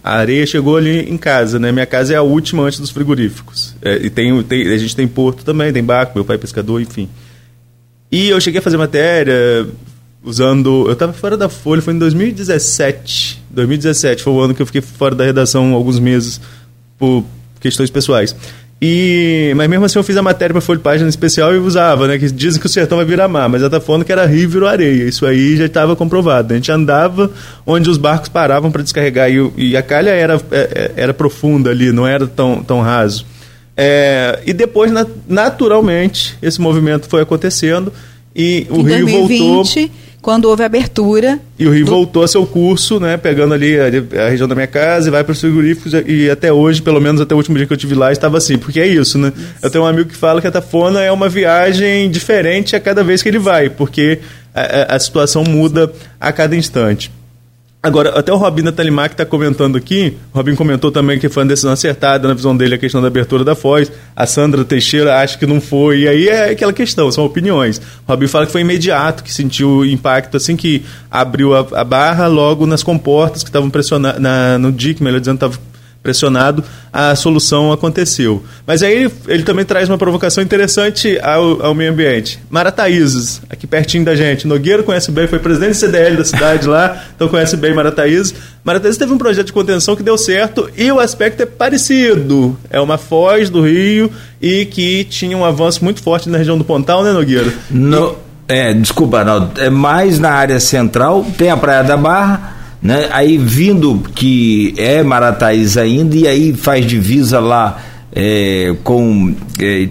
a 0.03 0.17
areia 0.17 0.45
chegou 0.45 0.75
ali 0.75 1.09
em 1.09 1.17
casa, 1.17 1.57
né? 1.57 1.71
Minha 1.71 1.85
casa 1.85 2.13
é 2.13 2.17
a 2.17 2.21
última 2.21 2.63
antes 2.63 2.79
dos 2.79 2.89
frigoríficos. 2.89 3.73
É, 3.81 3.95
e 3.95 4.09
tem, 4.09 4.43
tem, 4.43 4.67
a 4.67 4.77
gente 4.77 4.95
tem 4.95 5.07
porto 5.07 5.45
também, 5.45 5.71
tem 5.71 5.83
barco, 5.83 6.13
meu 6.15 6.25
pai 6.25 6.35
é 6.35 6.39
pescador, 6.39 6.81
enfim. 6.81 7.07
E 8.11 8.29
eu 8.29 8.39
cheguei 8.41 8.59
a 8.59 8.61
fazer 8.61 8.77
matéria 8.77 9.67
usando. 10.23 10.85
Eu 10.87 10.93
estava 10.93 11.13
fora 11.13 11.37
da 11.37 11.49
Folha, 11.49 11.81
foi 11.81 11.93
em 11.93 11.99
2017. 11.99 13.41
2017 13.51 14.23
foi 14.23 14.33
o 14.33 14.39
ano 14.39 14.53
que 14.53 14.61
eu 14.61 14.65
fiquei 14.65 14.81
fora 14.81 15.15
da 15.15 15.23
redação 15.23 15.73
alguns 15.73 15.99
meses 15.99 16.41
por 16.97 17.23
questões 17.59 17.89
pessoais. 17.89 18.35
E, 18.81 19.51
mas 19.57 19.67
mesmo 19.69 19.83
assim 19.83 19.99
eu 19.99 20.03
fiz 20.03 20.15
a 20.15 20.21
matéria 20.21 20.53
para 20.53 20.61
Folha 20.61 20.79
Página 20.79 21.09
Especial 21.09 21.53
e 21.53 21.57
usava, 21.57 22.07
né? 22.07 22.17
Que 22.17 22.31
dizem 22.31 22.61
que 22.61 22.65
o 22.65 22.69
sertão 22.69 22.97
vai 22.97 23.05
virar 23.05 23.27
mar, 23.27 23.49
mas 23.49 23.61
ela 23.61 23.69
tá 23.69 23.81
falando 23.81 24.05
que 24.05 24.11
era 24.11 24.25
rio 24.25 24.49
virou 24.49 24.69
areia. 24.69 25.03
Isso 25.03 25.25
aí 25.25 25.57
já 25.57 25.65
estava 25.65 25.97
comprovado. 25.97 26.53
A 26.53 26.55
gente 26.55 26.71
andava 26.71 27.29
onde 27.65 27.89
os 27.89 27.97
barcos 27.97 28.29
paravam 28.29 28.71
para 28.71 28.81
descarregar 28.81 29.29
e, 29.29 29.51
e, 29.57 29.77
a 29.77 29.83
calha 29.83 30.11
era, 30.11 30.41
é, 30.51 30.59
é, 30.59 30.91
era 30.95 31.13
profunda 31.13 31.71
ali, 31.71 31.91
não 31.91 32.07
era 32.07 32.25
tão, 32.25 32.63
tão 32.63 32.79
raso. 32.79 33.25
É, 33.81 34.39
e 34.45 34.51
depois, 34.51 34.91
naturalmente, 35.25 36.37
esse 36.41 36.59
movimento 36.59 37.07
foi 37.07 37.21
acontecendo 37.21 37.93
e 38.35 38.67
o 38.69 38.81
em 38.81 38.83
Rio 38.83 39.05
2020, 39.05 39.39
voltou. 39.39 39.89
Quando 40.21 40.45
houve 40.49 40.63
abertura. 40.65 41.39
E 41.57 41.65
o 41.65 41.71
Rio 41.71 41.85
do... 41.85 41.91
voltou 41.91 42.23
a 42.23 42.27
seu 42.27 42.45
curso, 42.45 42.99
né? 42.99 43.15
Pegando 43.15 43.53
ali 43.53 43.79
a, 43.79 43.85
a 44.25 44.29
região 44.29 44.49
da 44.49 44.53
minha 44.53 44.67
casa 44.67 45.07
e 45.07 45.11
vai 45.11 45.23
para 45.23 45.31
os 45.31 45.39
frigoríficos. 45.39 45.93
E 46.05 46.29
até 46.29 46.51
hoje, 46.51 46.81
pelo 46.81 46.99
menos 46.99 47.21
até 47.21 47.33
o 47.33 47.37
último 47.37 47.55
dia 47.55 47.65
que 47.65 47.71
eu 47.71 47.77
estive 47.77 47.95
lá, 47.95 48.11
estava 48.11 48.37
assim. 48.37 48.57
Porque 48.57 48.81
é 48.81 48.87
isso, 48.87 49.17
né? 49.17 49.31
Isso. 49.33 49.47
Eu 49.61 49.69
tenho 49.69 49.85
um 49.85 49.87
amigo 49.87 50.09
que 50.09 50.17
fala 50.17 50.41
que 50.41 50.47
a 50.47 50.51
Tafona 50.51 51.01
é 51.01 51.09
uma 51.09 51.29
viagem 51.29 52.11
diferente 52.11 52.75
a 52.75 52.81
cada 52.81 53.01
vez 53.01 53.23
que 53.23 53.29
ele 53.29 53.39
vai, 53.39 53.69
porque 53.69 54.19
a, 54.53 54.95
a 54.95 54.99
situação 54.99 55.45
muda 55.45 55.89
a 56.19 56.33
cada 56.33 56.53
instante. 56.53 57.09
Agora, 57.81 58.19
até 58.19 58.33
o 58.33 58.35
Robin 58.35 58.69
Talimac 58.73 59.13
está 59.13 59.25
comentando 59.25 59.77
aqui, 59.77 60.17
o 60.33 60.37
Robin 60.37 60.53
comentou 60.53 60.91
também 60.91 61.17
que 61.17 61.29
foi 61.29 61.43
uma 61.43 61.49
decisão 61.49 61.71
acertada 61.71 62.27
na 62.27 62.33
visão 62.33 62.55
dele 62.55 62.75
a 62.75 62.77
questão 62.77 63.01
da 63.01 63.07
abertura 63.07 63.41
da 63.41 63.55
Foz, 63.55 63.89
a 64.13 64.25
Sandra 64.25 64.65
Teixeira 64.65 65.17
acha 65.17 65.37
que 65.37 65.45
não 65.45 65.61
foi, 65.61 65.99
e 65.99 66.07
aí 66.09 66.27
é 66.27 66.49
aquela 66.49 66.73
questão, 66.73 67.09
são 67.09 67.23
opiniões. 67.23 67.77
O 67.77 67.81
Robin 68.05 68.27
fala 68.27 68.45
que 68.45 68.51
foi 68.51 68.61
imediato, 68.61 69.23
que 69.23 69.31
sentiu 69.31 69.69
o 69.77 69.85
impacto 69.85 70.35
assim 70.35 70.57
que 70.57 70.83
abriu 71.09 71.55
a, 71.55 71.65
a 71.71 71.83
barra, 71.85 72.27
logo 72.27 72.65
nas 72.65 72.83
comportas 72.83 73.43
que 73.43 73.49
estavam 73.49 73.69
pressionadas, 73.69 74.19
no 74.59 74.73
DIC, 74.73 75.01
melhor 75.01 75.21
dizendo, 75.21 75.35
estavam 75.35 75.57
pressionado, 76.01 76.63
a 76.91 77.15
solução 77.15 77.71
aconteceu. 77.71 78.43
Mas 78.65 78.81
aí 78.81 78.93
ele, 78.93 79.13
ele 79.27 79.43
também 79.43 79.65
traz 79.65 79.89
uma 79.89 79.97
provocação 79.97 80.43
interessante 80.43 81.19
ao, 81.21 81.65
ao, 81.65 81.75
meio 81.75 81.91
ambiente. 81.91 82.39
Marataízes, 82.49 83.41
aqui 83.49 83.67
pertinho 83.67 84.05
da 84.05 84.15
gente. 84.15 84.47
Nogueira 84.47 84.81
conhece 84.81 85.11
bem, 85.11 85.27
foi 85.27 85.39
presidente 85.39 85.71
do 85.71 85.75
CDL 85.75 86.17
da 86.17 86.25
cidade 86.25 86.67
lá, 86.67 87.03
então 87.15 87.27
conhece 87.27 87.57
bem 87.57 87.73
Marataízes. 87.73 88.33
Marataízes 88.63 88.97
teve 88.97 89.11
um 89.11 89.17
projeto 89.17 89.47
de 89.47 89.53
contenção 89.53 89.95
que 89.95 90.03
deu 90.03 90.17
certo 90.17 90.69
e 90.75 90.91
o 90.91 90.99
aspecto 90.99 91.43
é 91.43 91.45
parecido. 91.45 92.57
É 92.69 92.79
uma 92.79 92.97
foz 92.97 93.49
do 93.49 93.61
rio 93.61 94.11
e 94.41 94.65
que 94.65 95.03
tinha 95.03 95.37
um 95.37 95.43
avanço 95.43 95.83
muito 95.83 96.01
forte 96.01 96.29
na 96.29 96.37
região 96.37 96.57
do 96.57 96.63
Pontal, 96.63 97.03
né, 97.03 97.11
Nogueira? 97.11 97.53
No, 97.69 98.15
é, 98.47 98.73
desculpa, 98.73 99.19
Arnaldo, 99.19 99.61
é 99.61 99.69
mais 99.69 100.17
na 100.17 100.31
área 100.31 100.59
central, 100.59 101.25
tem 101.37 101.51
a 101.51 101.57
Praia 101.57 101.83
da 101.83 101.97
Barra 101.97 102.58
né? 102.81 103.09
Aí 103.11 103.37
vindo 103.37 104.01
que 104.15 104.73
é 104.77 105.03
Marataízes 105.03 105.77
ainda 105.77 106.15
e 106.15 106.27
aí 106.27 106.53
faz 106.53 106.85
divisa 106.85 107.39
lá 107.39 107.81
é, 108.13 108.75
com 108.83 109.35
é, 109.59 109.87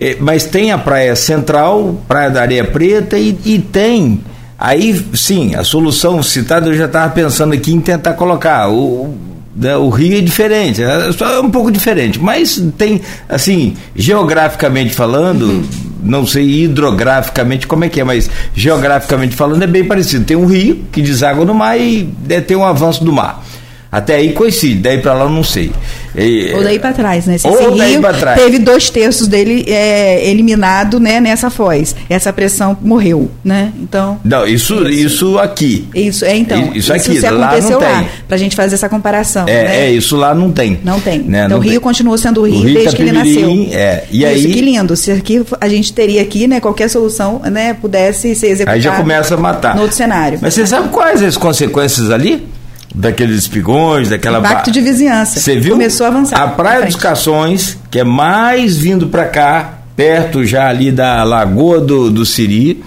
é, 0.00 0.16
mas 0.18 0.44
tem 0.44 0.72
a 0.72 0.78
Praia 0.78 1.14
Central, 1.14 2.02
Praia 2.08 2.30
da 2.30 2.42
Areia 2.42 2.64
Preta 2.64 3.16
e, 3.16 3.38
e 3.44 3.58
tem. 3.58 4.20
Aí 4.58 5.04
sim 5.14 5.54
a 5.54 5.64
solução 5.64 6.22
citada 6.22 6.68
eu 6.68 6.74
já 6.74 6.86
estava 6.86 7.12
pensando 7.12 7.54
aqui 7.54 7.72
em 7.72 7.80
tentar 7.80 8.14
colocar. 8.14 8.68
O 8.68 9.14
né, 9.54 9.76
o 9.76 9.90
Rio 9.90 10.16
é 10.16 10.20
diferente, 10.20 10.82
é, 10.82 11.40
um 11.40 11.50
pouco 11.50 11.70
diferente, 11.70 12.18
mas 12.18 12.62
tem, 12.78 13.02
assim, 13.28 13.76
geograficamente 13.94 14.94
falando, 14.94 15.62
não 16.02 16.26
sei 16.26 16.64
hidrograficamente 16.64 17.66
como 17.66 17.84
é 17.84 17.88
que 17.88 18.00
é, 18.00 18.04
mas 18.04 18.28
geograficamente 18.54 19.36
falando 19.36 19.62
é 19.62 19.66
bem 19.66 19.84
parecido. 19.84 20.24
Tem 20.24 20.36
um 20.36 20.46
rio 20.46 20.84
que 20.90 21.00
deságua 21.00 21.44
no 21.44 21.54
mar 21.54 21.78
e 21.78 22.04
tem 22.46 22.56
um 22.56 22.64
avanço 22.64 23.04
do 23.04 23.12
mar. 23.12 23.44
Até 23.92 24.14
aí 24.16 24.32
coincide, 24.32 24.80
daí 24.80 24.96
para 25.02 25.12
lá 25.12 25.24
eu 25.24 25.28
não 25.28 25.44
sei. 25.44 25.70
E, 26.16 26.50
ou 26.54 26.62
daí 26.62 26.78
para 26.78 26.94
trás, 26.94 27.26
né? 27.26 27.34
Esse 27.34 27.46
ou 27.46 27.76
daí 27.76 27.98
para 28.00 28.14
trás. 28.14 28.40
Teve 28.40 28.58
dois 28.58 28.88
terços 28.88 29.28
dele 29.28 29.66
é, 29.68 30.30
eliminado, 30.30 30.98
né, 30.98 31.20
nessa 31.20 31.50
foz. 31.50 31.94
Essa 32.08 32.32
pressão 32.32 32.74
morreu, 32.80 33.30
né? 33.44 33.70
Então. 33.78 34.18
Não, 34.24 34.46
isso, 34.46 34.88
isso, 34.88 35.16
isso 35.16 35.38
aqui. 35.38 35.88
Isso 35.94 36.24
é 36.24 36.34
então. 36.36 36.72
Isso, 36.74 36.90
aqui, 36.90 37.12
isso 37.12 37.34
lá 37.34 37.60
não 37.60 37.78
tem. 37.78 38.08
Para 38.26 38.34
a 38.34 38.38
gente 38.38 38.56
fazer 38.56 38.76
essa 38.76 38.88
comparação. 38.88 39.44
É, 39.46 39.64
né? 39.64 39.86
é, 39.86 39.90
isso 39.90 40.16
lá 40.16 40.34
não 40.34 40.50
tem. 40.50 40.80
Não 40.82 40.98
tem. 40.98 41.18
Né? 41.18 41.44
Então 41.44 41.50
não 41.50 41.58
o 41.58 41.60
Rio 41.60 41.72
tem. 41.72 41.80
continua 41.80 42.16
sendo 42.16 42.40
o 42.40 42.44
Rio, 42.44 42.60
o 42.60 42.62
Rio 42.62 42.74
desde 42.74 42.96
que 42.96 43.02
ele 43.02 43.12
nasceu. 43.12 43.68
É. 43.72 44.04
E 44.10 44.24
isso, 44.24 44.46
aí. 44.46 44.54
que 44.54 44.60
lindo. 44.62 44.96
Se 44.96 45.12
aqui 45.12 45.44
a 45.60 45.68
gente 45.68 45.92
teria 45.92 46.22
aqui, 46.22 46.46
né, 46.46 46.60
qualquer 46.60 46.88
solução, 46.88 47.42
né, 47.50 47.74
pudesse 47.74 48.34
ser 48.34 48.46
executada. 48.46 48.74
Aí 48.74 48.80
já 48.80 48.96
começa 48.96 49.34
a 49.34 49.36
matar. 49.36 49.74
No 49.74 49.82
outro 49.82 49.96
cenário. 49.98 50.38
Mas 50.40 50.54
você 50.54 50.66
sabe 50.66 50.88
quais 50.88 51.22
as 51.22 51.36
consequências 51.36 52.10
ali? 52.10 52.48
Daqueles 52.94 53.36
espigões, 53.36 54.10
daquela 54.10 54.38
impacto 54.38 54.70
de 54.70 54.80
vizinhança. 54.80 55.40
Você 55.40 55.58
viu? 55.58 55.72
Começou 55.72 56.06
a 56.06 56.08
avançar. 56.08 56.42
A 56.42 56.48
Praia 56.48 56.86
dos 56.86 56.96
Cações, 56.96 57.78
que 57.90 57.98
é 57.98 58.04
mais 58.04 58.76
vindo 58.76 59.06
para 59.06 59.24
cá, 59.26 59.78
perto 59.96 60.44
já 60.44 60.68
ali 60.68 60.92
da 60.92 61.22
Lagoa 61.24 61.80
do, 61.80 62.10
do 62.10 62.26
Siri. 62.26 62.82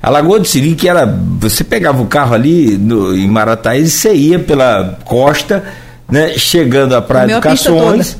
A 0.00 0.10
Lagoa 0.10 0.38
do 0.38 0.46
Siri, 0.46 0.74
que 0.74 0.88
era. 0.88 1.06
Você 1.40 1.64
pegava 1.64 2.00
o 2.00 2.06
carro 2.06 2.34
ali 2.34 2.78
no, 2.78 3.16
em 3.16 3.26
Marataí 3.26 3.82
e 3.82 3.90
você 3.90 4.14
ia 4.14 4.38
pela 4.38 4.98
costa, 5.04 5.64
né, 6.08 6.38
chegando 6.38 6.94
à 6.94 7.02
Praia 7.02 7.26
dos 7.28 7.40
Cações. 7.40 8.16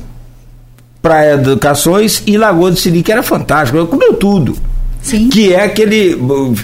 Praia 1.01 1.37
dos 1.37 1.57
Cações 1.59 2.21
e 2.27 2.37
Lagoa 2.37 2.71
do 2.71 2.77
Siri, 2.77 3.01
que 3.01 3.11
era 3.11 3.23
fantástico, 3.23 3.87
comeu 3.87 4.13
tudo. 4.15 4.57
Sim. 5.01 5.29
Que 5.29 5.53
é 5.53 5.63
aquele. 5.63 6.19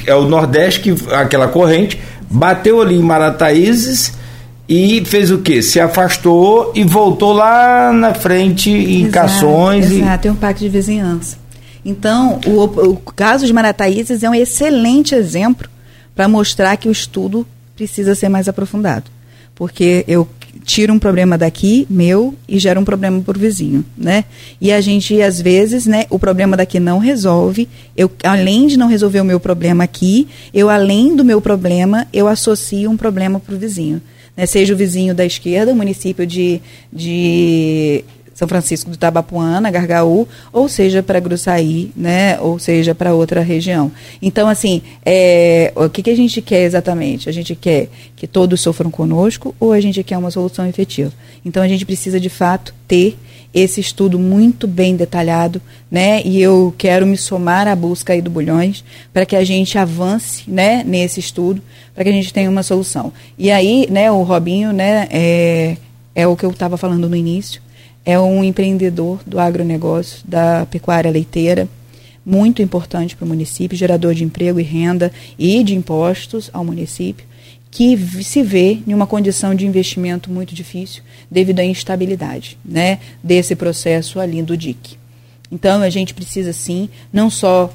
É 0.05 0.13
o 0.13 0.27
Nordeste, 0.27 0.81
que 0.81 1.13
aquela 1.13 1.47
corrente, 1.47 1.97
bateu 2.29 2.81
ali 2.81 2.95
em 2.95 3.01
Marataízes 3.01 4.11
e 4.67 5.03
fez 5.05 5.29
o 5.29 5.39
quê? 5.39 5.61
Se 5.61 5.79
afastou 5.79 6.71
e 6.73 6.83
voltou 6.83 7.33
lá 7.33 7.93
na 7.93 8.13
frente 8.13 8.69
em 8.69 9.03
exato, 9.03 9.11
Cações. 9.11 9.91
Exato, 9.91 10.15
e... 10.15 10.21
tem 10.23 10.31
um 10.31 10.35
pacto 10.35 10.63
de 10.63 10.69
vizinhança. 10.69 11.37
Então, 11.83 12.39
o, 12.47 12.63
o 12.63 12.97
caso 12.97 13.45
de 13.45 13.53
Marataízes 13.53 14.23
é 14.23 14.29
um 14.29 14.33
excelente 14.33 15.13
exemplo 15.13 15.69
para 16.15 16.27
mostrar 16.27 16.75
que 16.77 16.89
o 16.89 16.91
estudo 16.91 17.45
precisa 17.75 18.15
ser 18.15 18.27
mais 18.27 18.47
aprofundado. 18.47 19.05
Porque 19.53 20.03
eu 20.07 20.27
tiro 20.63 20.91
um 20.93 20.97
problema 20.97 21.37
daqui, 21.37 21.85
meu, 21.87 22.33
e 22.47 22.57
gera 22.57 22.79
um 22.79 22.83
problema 22.83 23.21
para 23.21 23.37
o 23.37 23.39
vizinho, 23.39 23.85
né? 23.95 24.25
E 24.59 24.71
a 24.71 24.81
gente, 24.81 25.21
às 25.21 25.39
vezes, 25.39 25.85
né, 25.85 26.05
o 26.09 26.17
problema 26.17 26.57
daqui 26.57 26.79
não 26.79 26.97
resolve. 26.97 27.69
Eu, 27.95 28.11
além 28.23 28.65
de 28.65 28.77
não 28.77 28.87
resolver 28.87 29.21
o 29.21 29.25
meu 29.25 29.39
problema 29.39 29.83
aqui, 29.83 30.27
eu, 30.51 30.69
além 30.69 31.15
do 31.15 31.23
meu 31.23 31.39
problema, 31.39 32.07
eu 32.11 32.27
associo 32.27 32.89
um 32.89 32.97
problema 32.97 33.39
para 33.39 33.53
o 33.53 33.59
vizinho 33.59 34.01
né, 34.35 34.45
seja 34.45 34.73
o 34.73 34.77
vizinho 34.77 35.13
da 35.13 35.25
esquerda, 35.25 35.71
o 35.71 35.75
município 35.75 36.25
de, 36.25 36.61
de 36.91 38.03
São 38.33 38.47
Francisco 38.47 38.89
do 38.89 38.97
Tabapuana, 38.97 39.71
Gargaú, 39.71 40.27
ou 40.51 40.67
seja 40.67 41.01
para 41.01 41.19
Gruçaí, 41.19 41.91
né, 41.95 42.39
ou 42.39 42.59
seja 42.59 42.93
para 42.93 43.13
outra 43.13 43.41
região. 43.41 43.91
Então, 44.21 44.47
assim, 44.47 44.81
é, 45.05 45.71
o 45.75 45.89
que, 45.89 46.03
que 46.03 46.09
a 46.09 46.15
gente 46.15 46.41
quer 46.41 46.63
exatamente? 46.63 47.29
A 47.29 47.31
gente 47.31 47.55
quer 47.55 47.89
que 48.15 48.27
todos 48.27 48.61
sofram 48.61 48.91
conosco 48.91 49.55
ou 49.59 49.71
a 49.71 49.79
gente 49.79 50.03
quer 50.03 50.17
uma 50.17 50.31
solução 50.31 50.67
efetiva? 50.67 51.13
Então, 51.45 51.63
a 51.63 51.67
gente 51.67 51.85
precisa, 51.85 52.19
de 52.19 52.29
fato, 52.29 52.73
ter 52.87 53.17
esse 53.55 53.79
estudo 53.79 54.19
muito 54.19 54.67
bem 54.67 54.97
detalhado, 54.97 55.61
né? 55.89 56.21
E 56.25 56.41
eu 56.41 56.75
quero 56.77 57.07
me 57.07 57.15
somar 57.15 57.69
à 57.69 57.75
busca 57.75 58.11
aí 58.11 58.21
do 58.21 58.29
Bulhões 58.29 58.83
para 59.13 59.25
que 59.25 59.33
a 59.33 59.45
gente 59.45 59.77
avance, 59.77 60.43
né, 60.45 60.83
nesse 60.85 61.21
estudo, 61.21 61.61
para 61.93 62.03
que 62.03 62.09
a 62.09 62.13
gente 62.13 62.33
tenha 62.33 62.49
uma 62.49 62.63
solução. 62.63 63.13
E 63.37 63.49
aí, 63.49 63.87
né, 63.89 64.11
o 64.11 64.23
Robinho, 64.23 64.73
né, 64.73 65.07
é, 65.09 65.77
é 66.13 66.27
o 66.27 66.35
que 66.35 66.45
eu 66.45 66.51
estava 66.51 66.75
falando 66.75 67.07
no 67.07 67.15
início, 67.15 67.61
é 68.05 68.19
um 68.19 68.43
empreendedor 68.43 69.21
do 69.25 69.39
agronegócio, 69.39 70.19
da 70.27 70.65
pecuária 70.69 71.09
leiteira, 71.09 71.69
muito 72.25 72.61
importante 72.61 73.15
para 73.15 73.23
o 73.23 73.27
município, 73.27 73.77
gerador 73.77 74.13
de 74.13 74.25
emprego 74.25 74.59
e 74.59 74.63
renda 74.63 75.13
e 75.39 75.63
de 75.63 75.73
impostos 75.75 76.49
ao 76.51 76.65
município, 76.65 77.25
que 77.75 77.97
se 78.23 78.41
vê 78.41 78.79
em 78.87 78.93
uma 78.93 79.05
condição 79.05 79.53
de 79.53 79.67
investimento 79.67 80.31
muito 80.31 80.55
difícil 80.55 81.03
devido 81.29 81.59
à 81.59 81.65
instabilidade 81.65 82.57
né, 82.63 82.99
desse 83.21 83.53
processo 83.53 84.17
ali 84.17 84.41
do 84.41 84.55
DIC. 84.55 84.97
Então, 85.51 85.81
a 85.81 85.89
gente 85.89 86.13
precisa, 86.13 86.53
sim, 86.53 86.87
não 87.11 87.29
só 87.29 87.69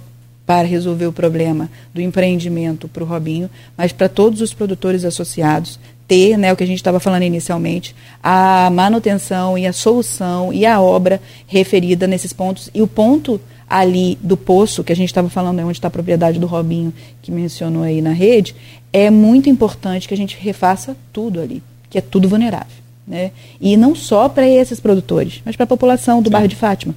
para 0.46 0.66
resolver 0.66 1.04
o 1.04 1.12
problema 1.12 1.70
do 1.92 2.00
empreendimento 2.00 2.88
para 2.88 3.04
o 3.04 3.06
Robinho, 3.06 3.50
mas 3.76 3.92
para 3.92 4.08
todos 4.08 4.40
os 4.40 4.54
produtores 4.54 5.04
associados 5.04 5.78
ter, 6.08 6.38
né, 6.38 6.50
o 6.50 6.56
que 6.56 6.64
a 6.64 6.66
gente 6.66 6.78
estava 6.78 6.98
falando 6.98 7.24
inicialmente, 7.24 7.94
a 8.22 8.70
manutenção 8.70 9.58
e 9.58 9.66
a 9.66 9.72
solução 9.72 10.50
e 10.50 10.64
a 10.64 10.80
obra 10.80 11.20
referida 11.46 12.06
nesses 12.06 12.32
pontos. 12.32 12.70
E 12.72 12.80
o 12.80 12.86
ponto 12.86 13.38
ali 13.70 14.18
do 14.20 14.36
poço, 14.36 14.82
que 14.82 14.92
a 14.92 14.96
gente 14.96 15.08
estava 15.08 15.30
falando, 15.30 15.60
é 15.60 15.64
onde 15.64 15.78
está 15.78 15.88
a 15.88 15.90
propriedade 15.90 16.40
do 16.40 16.46
Robinho, 16.46 16.92
que 17.22 17.30
mencionou 17.30 17.84
aí 17.84 18.02
na 18.02 18.12
rede, 18.12 18.54
é 18.92 19.08
muito 19.08 19.48
importante 19.48 20.08
que 20.08 20.14
a 20.14 20.16
gente 20.16 20.36
refaça 20.38 20.96
tudo 21.12 21.40
ali, 21.40 21.62
que 21.88 21.96
é 21.96 22.00
tudo 22.00 22.28
vulnerável. 22.28 22.80
Né? 23.06 23.30
E 23.60 23.76
não 23.76 23.94
só 23.94 24.28
para 24.28 24.46
esses 24.48 24.80
produtores, 24.80 25.40
mas 25.44 25.54
para 25.54 25.64
a 25.64 25.68
população 25.68 26.20
do 26.20 26.28
Sim. 26.28 26.32
bairro 26.32 26.48
de 26.48 26.56
Fátima 26.56 26.94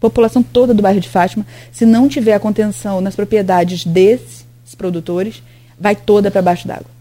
população 0.00 0.42
toda 0.42 0.74
do 0.74 0.82
bairro 0.82 1.00
de 1.00 1.08
Fátima, 1.08 1.46
se 1.72 1.84
não 1.84 2.08
tiver 2.08 2.34
a 2.34 2.40
contenção 2.40 3.00
nas 3.00 3.16
propriedades 3.16 3.84
desses 3.84 4.46
produtores, 4.76 5.42
vai 5.78 5.96
toda 5.96 6.30
para 6.30 6.42
baixo 6.42 6.66
d'água. 6.66 6.95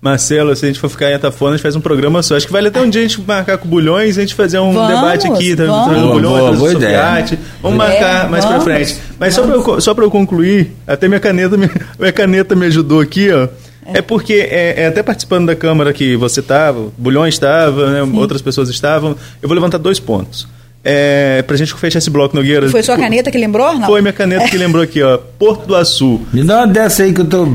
Marcelo, 0.00 0.54
se 0.54 0.64
a 0.64 0.68
gente 0.68 0.78
for 0.78 0.88
ficar 0.88 1.10
em 1.10 1.14
Atafona, 1.14 1.52
a 1.52 1.56
gente 1.56 1.62
faz 1.62 1.74
um 1.74 1.80
programa 1.80 2.22
só. 2.22 2.36
Acho 2.36 2.46
que 2.46 2.52
vale 2.52 2.68
até 2.68 2.80
um 2.80 2.88
dia 2.88 3.00
a 3.00 3.08
gente 3.08 3.20
marcar 3.20 3.58
com 3.58 3.68
bulhões 3.68 4.16
e 4.16 4.20
a 4.20 4.22
gente 4.22 4.34
fazer 4.34 4.60
um 4.60 4.72
vamos, 4.72 4.88
debate 4.94 5.26
aqui, 5.26 5.56
tá, 5.56 5.64
vamos. 5.64 6.12
bulhões, 6.12 6.38
boa, 6.38 6.52
boa 6.52 6.72
ideia. 6.72 7.38
Vamos 7.60 7.78
marcar 7.78 8.26
é, 8.26 8.28
mais 8.28 8.44
para 8.44 8.60
frente. 8.60 8.96
Mas 9.18 9.34
vamos. 9.34 9.64
só 9.64 9.64
para 9.64 9.74
eu, 9.74 9.80
só 9.80 9.94
eu 9.98 10.10
concluir, 10.10 10.72
até 10.86 11.08
minha 11.08 11.18
caneta, 11.18 11.56
minha, 11.56 11.70
minha 11.98 12.12
caneta 12.12 12.54
me 12.54 12.66
ajudou 12.66 13.00
aqui, 13.00 13.28
ó. 13.32 13.48
É, 13.84 13.98
é 13.98 14.02
porque, 14.02 14.34
é, 14.34 14.82
é, 14.82 14.86
até 14.86 15.02
participando 15.02 15.46
da 15.46 15.56
Câmara 15.56 15.92
que 15.92 16.14
você 16.14 16.40
estava, 16.40 16.92
Bulhões 16.96 17.34
estava, 17.34 17.90
né, 17.90 18.02
outras 18.20 18.40
pessoas 18.40 18.68
estavam, 18.68 19.16
eu 19.42 19.48
vou 19.48 19.54
levantar 19.54 19.78
dois 19.78 19.98
pontos. 19.98 20.46
É, 20.90 21.42
pra 21.42 21.54
gente 21.56 21.74
fechar 21.74 21.98
esse 21.98 22.08
bloco, 22.08 22.34
Nogueira. 22.34 22.70
Foi 22.70 22.82
sua 22.82 22.96
caneta 22.96 23.30
que 23.30 23.36
lembrou? 23.36 23.74
Não? 23.74 23.86
Foi 23.86 24.00
minha 24.00 24.12
caneta 24.12 24.48
que 24.48 24.56
lembrou 24.56 24.82
aqui, 24.82 25.02
ó. 25.02 25.18
Porto 25.38 25.66
do 25.66 25.76
Açu. 25.76 26.20
Me 26.32 26.42
dá 26.42 26.58
uma 26.58 26.66
dessa 26.66 27.02
aí 27.02 27.12
que 27.12 27.20
eu 27.20 27.26
tô 27.26 27.46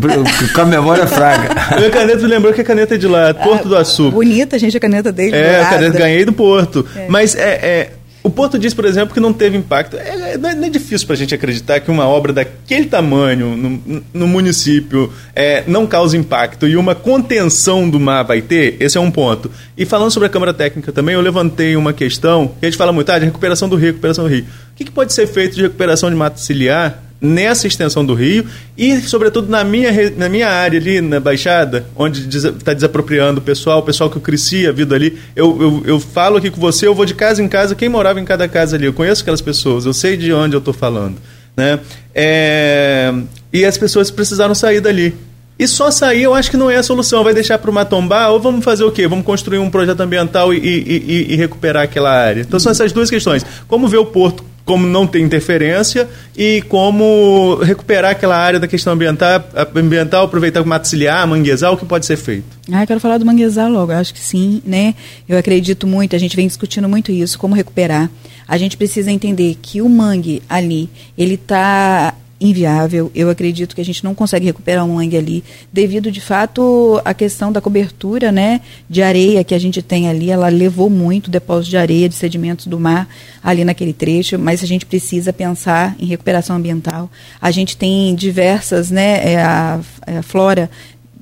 com 0.54 0.62
a 0.62 0.66
memória 0.66 1.08
fraca. 1.08 1.54
minha 1.78 1.90
caneta 1.90 2.22
me 2.22 2.28
lembrou 2.28 2.54
que 2.54 2.62
a 2.62 2.64
caneta 2.64 2.94
é 2.94 2.98
de 2.98 3.08
lá, 3.08 3.34
Porto 3.34 3.66
ah, 3.66 3.70
do 3.70 3.78
Açu. 3.78 4.12
Bonita, 4.12 4.60
gente, 4.60 4.78
a 4.78 4.80
caneta 4.80 5.12
dele. 5.12 5.36
É, 5.36 5.62
a 5.62 5.66
caneta 5.66 5.98
ganhei 5.98 6.24
do 6.26 6.34
Porto. 6.34 6.86
É. 6.96 7.08
Mas 7.10 7.36
é, 7.36 7.50
é 7.50 7.92
o 8.24 8.30
Porto 8.30 8.58
diz, 8.58 8.74
por 8.74 8.86
exemplo, 8.86 9.14
que 9.14 9.20
não 9.20 9.34
teve 9.34 9.58
impacto. 9.58 9.98
É, 9.98 10.34
é, 10.34 10.38
não, 10.38 10.50
é, 10.50 10.56
não 10.56 10.64
é 10.64 10.70
difícil 10.70 11.06
para 11.06 11.14
a 11.14 11.18
gente 11.18 11.36
acreditar 11.36 11.82
que 11.82 11.92
uma 11.92 12.08
obra 12.08 12.32
daquele 12.32 12.86
tamanho 12.86 13.58
no, 13.58 14.04
no 14.14 14.28
município 14.28 15.12
é, 15.36 15.64
não 15.68 15.86
causa 15.86 16.16
impacto 16.16 16.66
e 16.66 16.78
uma 16.78 16.96
contenção 16.96 17.90
do 17.90 18.00
mar 18.00 18.24
vai 18.24 18.42
ter. 18.42 18.78
Esse 18.80 18.98
é 18.98 19.02
um 19.02 19.12
ponto. 19.12 19.52
E 19.78 19.86
falando 19.86 20.10
sobre 20.10 20.28
a 20.28 20.30
Câmara 20.30 20.54
Técnica 20.54 20.94
também, 20.94 21.16
eu 21.16 21.22
levantei 21.22 21.76
uma 21.76 21.92
questão 21.92 22.48
que 22.60 22.66
a 22.66 22.70
gente 22.70 22.78
fala 22.78 22.94
muito 22.94 23.12
ah, 23.12 23.20
de 23.20 23.26
recuperação 23.26 23.68
do 23.68 23.76
rio, 23.76 23.88
recuperação 23.88 24.24
do 24.24 24.30
rio. 24.30 24.46
O 24.72 24.76
que, 24.76 24.86
que 24.86 24.92
pode 24.92 25.12
ser 25.12 25.28
feito 25.28 25.56
de 25.56 25.64
recuperação 25.64 26.10
de 26.10 26.16
mato 26.16 26.40
ciliar 26.40 27.04
nessa 27.24 27.66
extensão 27.66 28.06
do 28.06 28.14
rio 28.14 28.46
e, 28.78 29.00
sobretudo, 29.00 29.48
na 29.48 29.64
minha, 29.64 30.12
na 30.18 30.28
minha 30.28 30.50
área 30.50 30.78
ali, 30.78 31.00
na 31.00 31.22
Baixada, 31.22 31.86
onde 31.96 32.28
está 32.38 32.74
desapropriando 32.74 33.40
o 33.40 33.44
pessoal, 33.44 33.80
o 33.80 33.84
pessoal 33.84 34.10
que 34.10 34.18
eu 34.18 34.22
cresci 34.22 34.68
a 34.68 34.74
vida 34.74 34.94
ali. 34.94 35.18
Eu, 35.34 35.62
eu, 35.62 35.84
eu 35.86 36.00
falo 36.02 36.36
aqui 36.36 36.52
com 36.52 36.60
você, 36.60 36.86
eu 36.86 36.94
vou 36.94 37.06
de 37.06 37.16
casa 37.16 37.42
em 37.42 37.48
casa, 37.48 37.76
quem 37.76 37.88
morava 37.88 38.20
em 38.20 38.26
cada 38.26 38.46
casa 38.50 38.76
ali, 38.76 38.86
eu 38.86 38.94
conheço 38.94 39.22
aquelas 39.22 39.42
pessoas, 39.42 39.86
eu 39.86 39.94
sei 39.94 40.18
de 40.18 40.34
onde 40.34 40.54
eu 40.54 40.60
estou 40.60 40.74
falando. 40.74 41.16
Né? 41.56 41.80
É, 42.14 43.14
e 43.54 43.64
as 43.64 43.78
pessoas 43.78 44.12
precisaram 44.12 44.54
sair 44.54 44.82
dali. 44.82 45.16
E 45.58 45.68
só 45.68 45.92
sair 45.92 46.24
eu 46.24 46.34
acho 46.34 46.50
que 46.50 46.58
não 46.58 46.70
é 46.70 46.78
a 46.78 46.84
solução. 46.84 47.24
Vai 47.24 47.34
deixar 47.34 47.58
para 47.58 47.70
o 47.70 47.74
matombar 47.74 48.32
ou 48.32 48.40
vamos 48.40 48.64
fazer 48.64 48.84
o 48.84 48.92
quê? 48.92 49.08
Vamos 49.08 49.26
construir 49.26 49.60
um 49.60 49.70
projeto 49.70 50.02
ambiental 50.02 50.54
e, 50.54 50.58
e, 50.58 51.34
e, 51.34 51.36
recuperar 51.36 51.84
aquela 51.84 52.12
área. 52.12 52.42
Então 52.42 52.60
são 52.60 52.72
essas 52.72 52.92
duas 52.92 53.10
questões. 53.10 53.46
Como 53.68 53.88
ver 53.88 53.98
o 53.98 54.06
porto 54.06 54.44
como 54.66 54.88
não 54.88 55.06
ter 55.06 55.20
interferência 55.20 56.08
e 56.38 56.62
como 56.64 57.56
recuperar 57.62 58.12
aquela 58.12 58.38
área 58.38 58.60
da 58.60 58.68
questão 58.68 58.94
ambiental, 58.94 59.44
ambiental 59.76 60.26
aproveitar 60.26 60.62
o 60.62 60.66
mato 60.66 60.88
ciliar, 60.88 61.28
manguezal, 61.28 61.74
o 61.74 61.78
que 61.78 61.86
pode 61.86 62.06
ser 62.06 62.16
feito? 62.16 62.46
Ah, 62.72 62.84
eu 62.84 62.88
quero 62.88 63.00
falar 63.00 63.18
do 63.18 63.26
manguezal 63.26 63.70
logo, 63.70 63.92
eu 63.92 63.98
acho 63.98 64.14
que 64.14 64.20
sim, 64.20 64.62
né? 64.66 64.96
Eu 65.28 65.38
acredito 65.38 65.86
muito, 65.86 66.16
a 66.16 66.20
gente 66.20 66.36
vem 66.36 66.48
discutindo 66.48 66.88
muito 66.88 67.12
isso, 67.12 67.38
como 67.38 67.56
recuperar. 67.56 68.10
A 68.48 68.58
gente 68.58 68.78
precisa 68.78 69.12
entender 69.12 69.58
que 69.62 69.82
o 69.82 69.90
mangue 69.90 70.42
ali, 70.50 70.90
ele 71.18 71.36
está 71.36 72.14
inviável. 72.44 73.10
Eu 73.16 73.30
acredito 73.30 73.74
que 73.74 73.82
a 73.82 73.86
gente 73.86 74.04
não 74.04 74.14
consegue 74.14 74.46
recuperar 74.46 74.86
um 74.86 74.96
mangue 74.96 75.18
ali, 75.18 75.44
devido 75.72 76.12
de 76.12 76.20
fato 76.20 77.02
à 77.06 77.14
questão 77.14 77.52
da 77.52 77.62
cobertura 77.62 78.32
né, 78.32 78.62
de 78.90 79.02
areia 79.02 79.44
que 79.44 79.56
a 79.56 79.60
gente 79.60 79.82
tem 79.82 80.10
ali. 80.10 80.30
Ela 80.30 80.50
levou 80.50 80.90
muito 80.90 81.32
depósito 81.32 81.72
de 81.72 81.78
areia, 81.78 82.10
de 82.10 82.16
sedimentos 82.16 82.68
do 82.68 82.80
mar 82.80 83.08
ali 83.42 83.64
naquele 83.64 83.94
trecho, 83.94 84.38
mas 84.38 84.62
a 84.62 84.68
gente 84.68 84.86
precisa 84.86 85.32
pensar 85.32 85.96
em 86.00 86.06
recuperação 86.06 86.58
ambiental. 86.58 87.10
A 87.42 87.50
gente 87.50 87.78
tem 87.78 88.14
diversas, 88.14 88.92
né, 88.92 89.34
é, 89.34 89.42
a, 89.42 89.80
é, 90.06 90.18
a 90.18 90.24
flora 90.24 90.70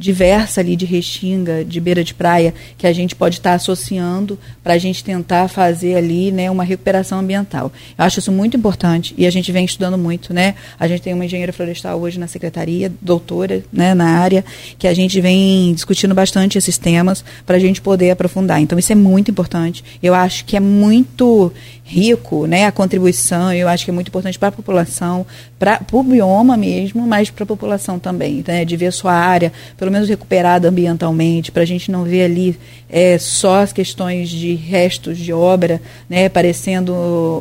diversa 0.02 0.62
ali 0.62 0.76
de 0.76 0.86
restinga, 0.86 1.64
de 1.64 1.80
beira 1.80 2.04
de 2.04 2.14
praia, 2.14 2.54
que 2.76 2.88
a 2.88 2.92
gente 2.92 3.16
pode 3.16 3.38
estar 3.38 3.54
associando 3.54 4.38
para 4.64 4.74
a 4.74 4.78
gente 4.78 5.04
tentar 5.04 5.48
fazer 5.48 5.96
ali 5.96 6.32
né, 6.32 6.50
uma 6.50 6.64
recuperação 6.64 7.20
ambiental. 7.20 7.72
Eu 7.98 8.04
acho 8.04 8.18
isso 8.20 8.32
muito 8.32 8.58
importante 8.58 9.14
e 9.16 9.28
a 9.28 9.30
gente 9.30 9.52
vem 9.52 9.64
estudando 9.64 9.98
muito. 9.98 10.34
Né? 10.34 10.56
A 10.80 10.88
gente 10.88 11.04
tem 11.04 11.14
uma 11.14 11.24
engenheira 11.24 11.54
florestal 11.54 12.00
hoje 12.02 12.20
na 12.20 12.28
secretaria, 12.28 12.92
doutora 13.00 13.64
né, 13.72 13.94
na 13.94 14.18
área, 14.18 14.44
que 14.80 14.88
a 14.88 14.94
gente 14.94 15.22
vem 15.22 15.72
discutindo 15.74 16.16
bastante 16.16 16.58
esses 16.58 16.80
temas 16.80 17.24
para 17.46 17.58
a 17.58 17.60
gente 17.60 17.80
poder 17.80 18.10
aprofundar. 18.10 18.60
Então, 18.60 18.80
isso 18.80 18.92
é 18.92 18.96
muito 18.96 19.30
importante. 19.30 19.84
Eu 20.02 20.16
acho 20.16 20.46
que 20.46 20.58
é 20.58 20.60
muito 20.60 21.54
rico, 21.92 22.48
né, 22.48 22.66
a 22.66 22.72
contribuição, 22.72 23.52
eu 23.52 23.68
acho 23.68 23.84
que 23.84 23.92
é 23.92 23.94
muito 23.94 24.08
importante 24.08 24.40
para 24.40 24.48
a 24.48 24.52
população, 24.52 25.26
para 25.60 25.82
o 25.92 26.02
bioma 26.02 26.56
mesmo, 26.56 27.06
mas 27.06 27.30
para 27.30 27.44
a 27.44 27.46
população 27.46 28.00
também, 28.00 28.42
né, 28.48 28.64
de 28.64 28.78
ver 28.78 28.94
sua 28.94 29.12
área, 29.12 29.52
pelo 29.76 29.92
menos 29.92 30.08
recuperada 30.08 30.70
ambientalmente, 30.70 31.52
para 31.52 31.64
a 31.64 31.66
gente 31.66 31.92
não 31.92 32.06
ver 32.06 32.24
ali 32.24 32.58
é, 32.90 33.18
só 33.18 33.62
as 33.62 33.74
questões 33.74 34.30
de 34.30 34.56
restos 34.56 35.18
de 35.18 35.34
obra, 35.34 35.82
né, 36.10 36.30
parecendo 36.30 36.96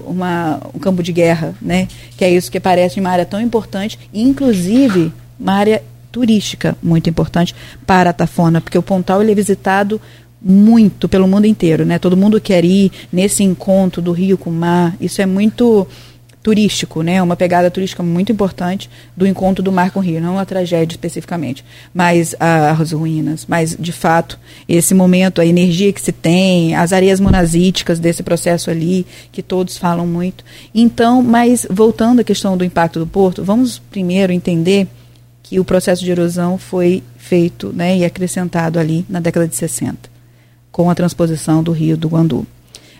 uma, 0.04 0.60
um 0.74 0.80
campo 0.80 1.00
de 1.00 1.12
guerra, 1.12 1.54
né, 1.62 1.86
que 2.16 2.24
é 2.24 2.30
isso 2.30 2.50
que 2.50 2.58
parece 2.58 2.98
uma 2.98 3.10
área 3.10 3.24
tão 3.24 3.40
importante, 3.40 4.00
inclusive 4.12 5.12
uma 5.38 5.52
área 5.52 5.80
turística 6.10 6.76
muito 6.82 7.08
importante 7.08 7.54
para 7.86 8.10
a 8.10 8.12
Tafona, 8.12 8.60
porque 8.60 8.76
o 8.76 8.82
Pontal 8.82 9.22
ele 9.22 9.30
é 9.30 9.34
visitado 9.34 10.00
muito 10.42 11.08
pelo 11.08 11.28
mundo 11.28 11.46
inteiro, 11.46 11.84
né? 11.84 11.98
Todo 11.98 12.16
mundo 12.16 12.40
quer 12.40 12.64
ir 12.64 12.90
nesse 13.12 13.42
encontro 13.42 14.00
do 14.00 14.12
rio 14.12 14.38
com 14.38 14.50
o 14.50 14.52
mar. 14.52 14.96
Isso 15.00 15.20
é 15.20 15.26
muito 15.26 15.86
turístico, 16.42 17.02
né? 17.02 17.22
Uma 17.22 17.36
pegada 17.36 17.70
turística 17.70 18.02
muito 18.02 18.32
importante 18.32 18.88
do 19.14 19.26
encontro 19.26 19.62
do 19.62 19.70
mar 19.70 19.90
com 19.90 20.00
o 20.00 20.02
rio, 20.02 20.20
não 20.20 20.38
a 20.38 20.44
tragédia 20.44 20.94
especificamente, 20.94 21.64
mas 21.92 22.34
as 22.38 22.92
ruínas, 22.92 23.44
mas 23.46 23.76
de 23.78 23.92
fato 23.92 24.38
esse 24.66 24.94
momento, 24.94 25.40
a 25.40 25.46
energia 25.46 25.92
que 25.92 26.00
se 26.00 26.12
tem, 26.12 26.74
as 26.74 26.92
areias 26.92 27.20
monazíticas 27.20 27.98
desse 27.98 28.22
processo 28.22 28.70
ali 28.70 29.06
que 29.30 29.42
todos 29.42 29.76
falam 29.76 30.06
muito. 30.06 30.44
Então, 30.74 31.22
mas 31.22 31.66
voltando 31.68 32.20
à 32.20 32.24
questão 32.24 32.56
do 32.56 32.64
impacto 32.64 32.98
do 32.98 33.06
porto, 33.06 33.44
vamos 33.44 33.78
primeiro 33.78 34.32
entender 34.32 34.88
que 35.42 35.60
o 35.60 35.64
processo 35.64 36.02
de 36.02 36.10
erosão 36.10 36.56
foi 36.56 37.02
feito, 37.18 37.72
né, 37.72 37.98
e 37.98 38.04
acrescentado 38.04 38.78
ali 38.78 39.04
na 39.08 39.20
década 39.20 39.46
de 39.46 39.56
60 39.56 40.09
com 40.70 40.90
a 40.90 40.94
transposição 40.94 41.62
do 41.62 41.72
Rio 41.72 41.96
do 41.96 42.08
Guandu. 42.08 42.46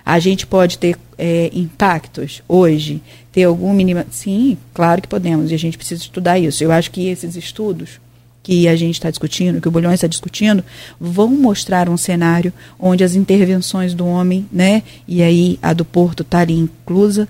A 0.05 0.19
gente 0.19 0.47
pode 0.47 0.79
ter 0.79 0.97
é, 1.17 1.51
impactos 1.53 2.43
hoje, 2.49 3.03
ter 3.31 3.45
algum 3.45 3.73
mínimo. 3.73 4.05
Sim, 4.11 4.57
claro 4.73 5.03
que 5.03 5.09
podemos, 5.09 5.51
e 5.51 5.55
a 5.55 5.59
gente 5.59 5.77
precisa 5.77 6.03
estudar 6.03 6.39
isso. 6.39 6.65
Eu 6.65 6.73
acho 6.73 6.91
que 6.91 7.09
esses 7.09 7.37
estudos 7.37 8.01
que 8.43 8.67
a 8.67 8.75
gente 8.75 8.95
está 8.95 9.11
discutindo, 9.11 9.61
que 9.61 9.69
o 9.69 9.71
Bulhões 9.71 9.95
está 9.95 10.07
discutindo, 10.07 10.65
vão 10.99 11.29
mostrar 11.29 11.89
um 11.89 11.97
cenário 11.97 12.53
onde 12.79 13.05
as 13.05 13.15
intervenções 13.15 13.93
do 13.95 14.07
homem, 14.07 14.47
né, 14.51 14.83
e 15.07 15.23
aí 15.23 15.59
a 15.63 15.73
do 15.73 15.85
Porto 15.85 16.23
está 16.23 16.41
ali 16.41 16.55
inclusa, 16.55 17.29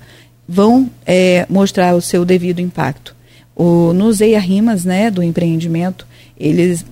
vão 0.48 0.88
é, 1.04 1.46
mostrar 1.48 1.94
o 1.94 2.00
seu 2.00 2.24
devido 2.24 2.60
impacto. 2.60 3.14
O, 3.54 3.92
nos 3.92 4.20
EIA-RIMAS, 4.20 4.84
né, 4.84 5.10
do 5.10 5.22
empreendimento, 5.22 6.06
eles 6.38 6.84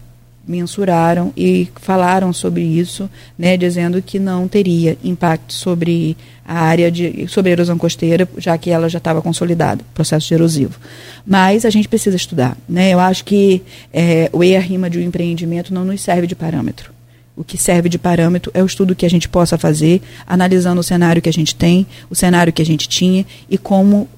mensuraram 0.48 1.32
e 1.36 1.68
falaram 1.76 2.32
sobre 2.32 2.62
isso, 2.62 3.08
né, 3.38 3.56
dizendo 3.56 4.00
que 4.00 4.18
não 4.18 4.48
teria 4.48 4.96
impacto 5.04 5.52
sobre 5.52 6.16
a 6.44 6.60
área 6.60 6.90
de 6.90 7.26
sobre 7.28 7.50
a 7.50 7.52
erosão 7.52 7.76
costeira, 7.76 8.26
já 8.38 8.56
que 8.56 8.70
ela 8.70 8.88
já 8.88 8.96
estava 8.96 9.20
consolidada, 9.20 9.84
processo 9.92 10.32
erosivo. 10.32 10.80
Mas 11.26 11.66
a 11.66 11.70
gente 11.70 11.86
precisa 11.86 12.16
estudar, 12.16 12.56
né? 12.66 12.90
Eu 12.90 12.98
acho 12.98 13.24
que 13.24 13.62
é, 13.92 14.30
o 14.32 14.42
EIA-RIMA 14.42 14.88
de 14.88 14.98
um 14.98 15.02
empreendimento 15.02 15.74
não 15.74 15.84
nos 15.84 16.00
serve 16.00 16.26
de 16.26 16.34
parâmetro. 16.34 16.90
O 17.36 17.44
que 17.44 17.58
serve 17.58 17.88
de 17.88 17.98
parâmetro 17.98 18.50
é 18.54 18.62
o 18.62 18.66
estudo 18.66 18.96
que 18.96 19.06
a 19.06 19.10
gente 19.10 19.28
possa 19.28 19.58
fazer, 19.58 20.02
analisando 20.26 20.80
o 20.80 20.82
cenário 20.82 21.22
que 21.22 21.28
a 21.28 21.32
gente 21.32 21.54
tem, 21.54 21.86
o 22.10 22.14
cenário 22.14 22.52
que 22.52 22.62
a 22.62 22.66
gente 22.66 22.88
tinha 22.88 23.24
e 23.48 23.56
como 23.56 24.08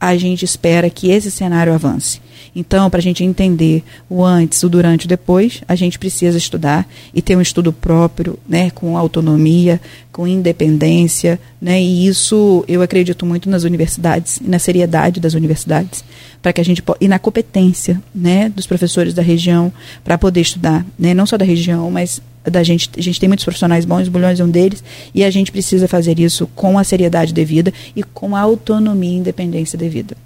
a 0.00 0.16
gente 0.16 0.44
espera 0.44 0.88
que 0.88 1.10
esse 1.10 1.30
cenário 1.30 1.74
avance. 1.74 2.22
Então, 2.54 2.90
para 2.90 2.98
a 2.98 3.02
gente 3.02 3.22
entender 3.22 3.82
o 4.08 4.24
antes, 4.24 4.62
o 4.62 4.68
durante 4.68 5.02
e 5.02 5.06
o 5.06 5.08
depois, 5.08 5.62
a 5.68 5.74
gente 5.74 5.98
precisa 5.98 6.36
estudar 6.36 6.88
e 7.14 7.22
ter 7.22 7.36
um 7.36 7.40
estudo 7.40 7.72
próprio, 7.72 8.38
né, 8.48 8.70
com 8.70 8.96
autonomia, 8.96 9.80
com 10.12 10.26
independência, 10.26 11.40
né, 11.60 11.80
e 11.80 12.06
isso 12.06 12.64
eu 12.66 12.82
acredito 12.82 13.24
muito 13.24 13.48
nas 13.48 13.62
universidades 13.62 14.38
e 14.38 14.48
na 14.48 14.58
seriedade 14.58 15.20
das 15.20 15.34
universidades, 15.34 16.04
para 16.42 16.52
que 16.52 16.60
a 16.60 16.64
gente 16.64 16.82
e 17.00 17.08
na 17.08 17.18
competência, 17.18 18.02
né, 18.14 18.48
dos 18.48 18.66
professores 18.66 19.14
da 19.14 19.22
região 19.22 19.72
para 20.02 20.18
poder 20.18 20.40
estudar, 20.40 20.84
né, 20.98 21.14
não 21.14 21.26
só 21.26 21.36
da 21.36 21.44
região, 21.44 21.90
mas 21.90 22.20
da 22.42 22.62
gente, 22.62 22.90
a 22.96 23.02
gente 23.02 23.20
tem 23.20 23.28
muitos 23.28 23.44
profissionais 23.44 23.84
bons, 23.84 24.08
Bulhões 24.08 24.40
é 24.40 24.44
um 24.44 24.50
deles, 24.50 24.82
e 25.14 25.22
a 25.22 25.30
gente 25.30 25.52
precisa 25.52 25.86
fazer 25.86 26.18
isso 26.18 26.46
com 26.54 26.78
a 26.78 26.84
seriedade 26.84 27.34
devida 27.34 27.72
e 27.94 28.02
com 28.02 28.34
a 28.34 28.40
autonomia 28.40 29.10
e 29.10 29.16
independência 29.16 29.78
devida. 29.78 30.16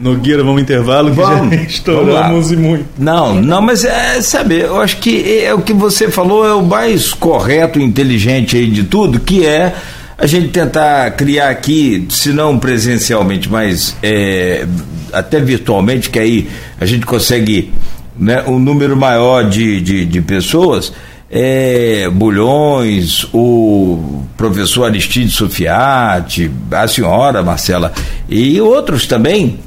Nogueira, 0.00 0.42
vamos 0.42 0.62
intervalo 0.62 1.10
que 1.10 1.16
vamos, 1.16 1.54
já 1.54 1.62
estouramos 1.62 2.50
e 2.50 2.56
muito. 2.56 2.86
Não, 2.98 3.34
não, 3.34 3.62
mas 3.62 3.84
é 3.84 4.20
saber, 4.20 4.64
eu 4.64 4.80
acho 4.80 4.96
que 4.98 5.40
é 5.44 5.54
o 5.54 5.60
que 5.60 5.72
você 5.72 6.10
falou 6.10 6.46
é 6.46 6.54
o 6.54 6.62
mais 6.62 7.12
correto 7.12 7.78
e 7.78 7.82
inteligente 7.82 8.56
aí 8.56 8.66
de 8.68 8.84
tudo, 8.84 9.20
que 9.20 9.46
é 9.46 9.74
a 10.18 10.26
gente 10.26 10.48
tentar 10.48 11.10
criar 11.12 11.50
aqui, 11.50 12.06
se 12.08 12.30
não 12.30 12.58
presencialmente, 12.58 13.48
mas 13.50 13.96
é, 14.02 14.66
até 15.12 15.40
virtualmente, 15.40 16.10
que 16.10 16.18
aí 16.18 16.48
a 16.80 16.86
gente 16.86 17.04
consegue 17.04 17.72
né, 18.16 18.44
um 18.46 18.58
número 18.58 18.96
maior 18.96 19.48
de, 19.48 19.80
de, 19.80 20.04
de 20.04 20.20
pessoas. 20.20 20.92
É, 21.28 22.10
Bulhões, 22.10 23.26
o 23.32 24.22
professor 24.36 24.84
Aristide 24.84 25.30
Sofiati, 25.30 26.50
a 26.70 26.86
senhora 26.86 27.42
Marcela 27.42 27.90
e 28.28 28.60
outros 28.60 29.06
também 29.06 29.58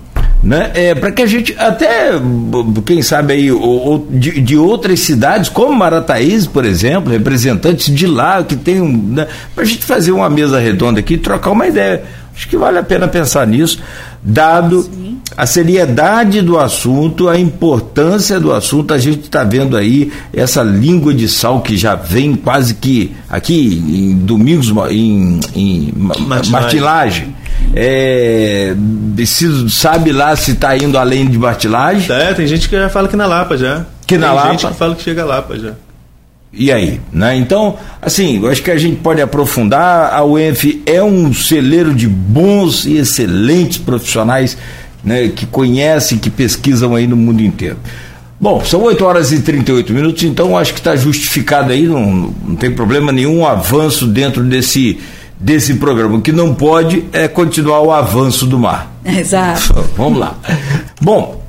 né? 0.45 0.71
É, 0.75 0.93
para 0.93 1.11
que 1.11 1.23
a 1.23 1.25
gente, 1.25 1.55
até, 1.57 2.11
quem 2.85 3.01
sabe 3.01 3.33
aí, 3.33 3.51
ou, 3.51 4.07
de, 4.11 4.39
de, 4.39 4.55
outras 4.55 4.99
cidades, 4.99 5.49
como 5.49 5.73
Marataízes, 5.73 6.45
por 6.45 6.63
exemplo, 6.63 7.11
representantes 7.11 7.93
de 7.93 8.05
lá 8.05 8.43
que 8.43 8.55
tem 8.55 8.79
um. 8.79 8.95
Né? 8.95 9.27
Para 9.55 9.63
a 9.63 9.67
gente 9.67 9.83
fazer 9.83 10.11
uma 10.11 10.29
mesa 10.29 10.59
redonda 10.59 10.99
aqui 10.99 11.15
e 11.15 11.17
trocar 11.17 11.49
uma 11.49 11.65
ideia. 11.65 12.03
Acho 12.35 12.47
que 12.47 12.57
vale 12.57 12.77
a 12.77 12.83
pena 12.83 13.07
pensar 13.07 13.47
nisso, 13.47 13.79
dado 14.21 14.83
Sim. 14.83 15.17
a 15.35 15.45
seriedade 15.47 16.41
do 16.41 16.59
assunto, 16.59 17.27
a 17.27 17.39
importância 17.39 18.39
do 18.39 18.53
assunto. 18.53 18.93
A 18.93 18.99
gente 18.99 19.21
está 19.21 19.43
vendo 19.43 19.75
aí 19.75 20.11
essa 20.31 20.61
língua 20.61 21.13
de 21.13 21.27
sal 21.27 21.61
que 21.61 21.75
já 21.75 21.95
vem 21.95 22.35
quase 22.35 22.75
que 22.75 23.15
aqui 23.27 23.81
em 23.87 24.17
domingos, 24.17 24.71
em, 24.91 25.39
em 25.55 25.93
martilagem. 26.49 27.34
É, 27.77 28.73
se, 29.25 29.69
sabe 29.69 30.13
lá 30.13 30.33
se 30.37 30.51
está 30.51 30.77
indo 30.77 30.97
além 30.97 31.27
de 31.27 31.37
martilagem? 31.37 32.09
É, 32.09 32.33
tem 32.33 32.47
gente 32.47 32.69
que 32.69 32.75
já 32.75 32.87
fala 32.87 33.09
que 33.09 33.17
na 33.17 33.25
Lapa 33.25 33.57
já. 33.57 33.85
Que 34.07 34.17
na 34.17 34.27
tem 34.27 34.35
Lapa? 34.35 34.51
gente 34.51 34.67
que 34.67 34.73
fala 34.73 34.95
que 34.95 35.03
chega 35.03 35.23
a 35.23 35.25
Lapa 35.25 35.59
já. 35.59 35.73
E 36.53 36.71
aí? 36.71 37.01
Né? 37.11 37.35
Então, 37.35 37.77
assim, 38.01 38.41
eu 38.41 38.49
acho 38.49 38.63
que 38.63 38.71
a 38.71 38.77
gente 38.77 38.95
pode 39.01 39.21
aprofundar. 39.21 40.13
A 40.13 40.23
UENF 40.23 40.81
é 40.85 41.03
um 41.03 41.33
celeiro 41.33 41.93
de 41.93 42.07
bons 42.07 42.85
e 42.85 42.95
excelentes 42.95 43.77
profissionais 43.77 44.57
né, 45.03 45.27
que 45.27 45.45
conhecem, 45.45 46.17
que 46.17 46.29
pesquisam 46.29 46.95
aí 46.95 47.05
no 47.05 47.17
mundo 47.17 47.41
inteiro. 47.41 47.77
Bom, 48.39 48.63
são 48.63 48.83
8 48.83 49.03
horas 49.03 49.31
e 49.33 49.41
38 49.41 49.91
minutos, 49.91 50.23
então 50.23 50.57
acho 50.57 50.73
que 50.73 50.79
está 50.79 50.95
justificado 50.95 51.71
aí, 51.71 51.83
não, 51.83 52.33
não 52.45 52.55
tem 52.55 52.71
problema 52.71 53.11
nenhum 53.11 53.45
avanço 53.45 54.05
dentro 54.07 54.43
desse 54.43 54.99
desse 55.39 55.75
programa. 55.75 56.17
O 56.17 56.21
que 56.21 56.31
não 56.31 56.53
pode 56.53 57.05
é 57.11 57.27
continuar 57.27 57.81
o 57.81 57.91
avanço 57.91 58.45
do 58.45 58.57
mar. 58.57 58.91
Exato. 59.05 59.73
Vamos 59.95 60.19
lá. 60.19 60.35
Bom, 61.01 61.43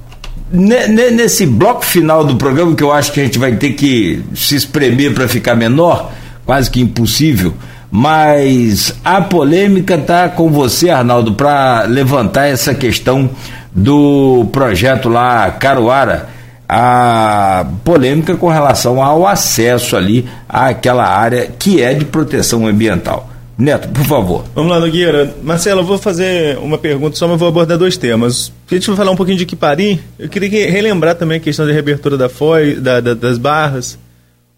nesse 0.52 1.46
bloco 1.46 1.84
final 1.84 2.24
do 2.24 2.36
programa, 2.36 2.74
que 2.74 2.82
eu 2.82 2.92
acho 2.92 3.12
que 3.12 3.20
a 3.20 3.24
gente 3.24 3.38
vai 3.38 3.56
ter 3.56 3.72
que 3.72 4.22
se 4.34 4.56
espremer 4.56 5.14
para 5.14 5.28
ficar 5.28 5.54
menor, 5.54 6.12
quase 6.44 6.70
que 6.70 6.80
impossível, 6.80 7.54
mas 7.90 8.94
a 9.04 9.20
polêmica 9.22 9.94
está 9.94 10.28
com 10.28 10.50
você, 10.50 10.90
Arnaldo, 10.90 11.34
para 11.34 11.82
levantar 11.82 12.46
essa 12.46 12.74
questão 12.74 13.30
do 13.72 14.46
projeto 14.52 15.08
lá 15.08 15.50
Caruara, 15.50 16.28
a 16.68 17.66
polêmica 17.84 18.36
com 18.36 18.48
relação 18.48 19.02
ao 19.02 19.26
acesso 19.26 19.96
ali 19.96 20.28
àquela 20.48 21.06
área 21.06 21.48
que 21.58 21.80
é 21.80 21.94
de 21.94 22.04
proteção 22.04 22.66
ambiental. 22.66 23.30
Neto, 23.58 23.88
por 23.88 24.04
favor. 24.04 24.44
Vamos 24.54 24.70
lá, 24.70 24.78
Nogueira. 24.78 25.34
Marcelo, 25.42 25.80
eu 25.80 25.84
vou 25.84 25.96
fazer 25.96 26.58
uma 26.58 26.76
pergunta 26.76 27.16
só, 27.16 27.26
mas 27.26 27.38
vou 27.38 27.48
abordar 27.48 27.78
dois 27.78 27.96
temas. 27.96 28.52
A 28.70 28.74
gente 28.74 28.86
vai 28.88 28.96
falar 28.96 29.10
um 29.10 29.16
pouquinho 29.16 29.38
de 29.38 29.46
Kipari. 29.46 29.98
Eu 30.18 30.28
queria 30.28 30.70
relembrar 30.70 31.14
também 31.14 31.38
a 31.38 31.40
questão 31.40 31.66
da 31.66 31.72
reabertura 31.72 32.18
da 32.18 32.28
foi, 32.28 32.74
da, 32.74 33.00
da, 33.00 33.14
das 33.14 33.38
barras. 33.38 33.98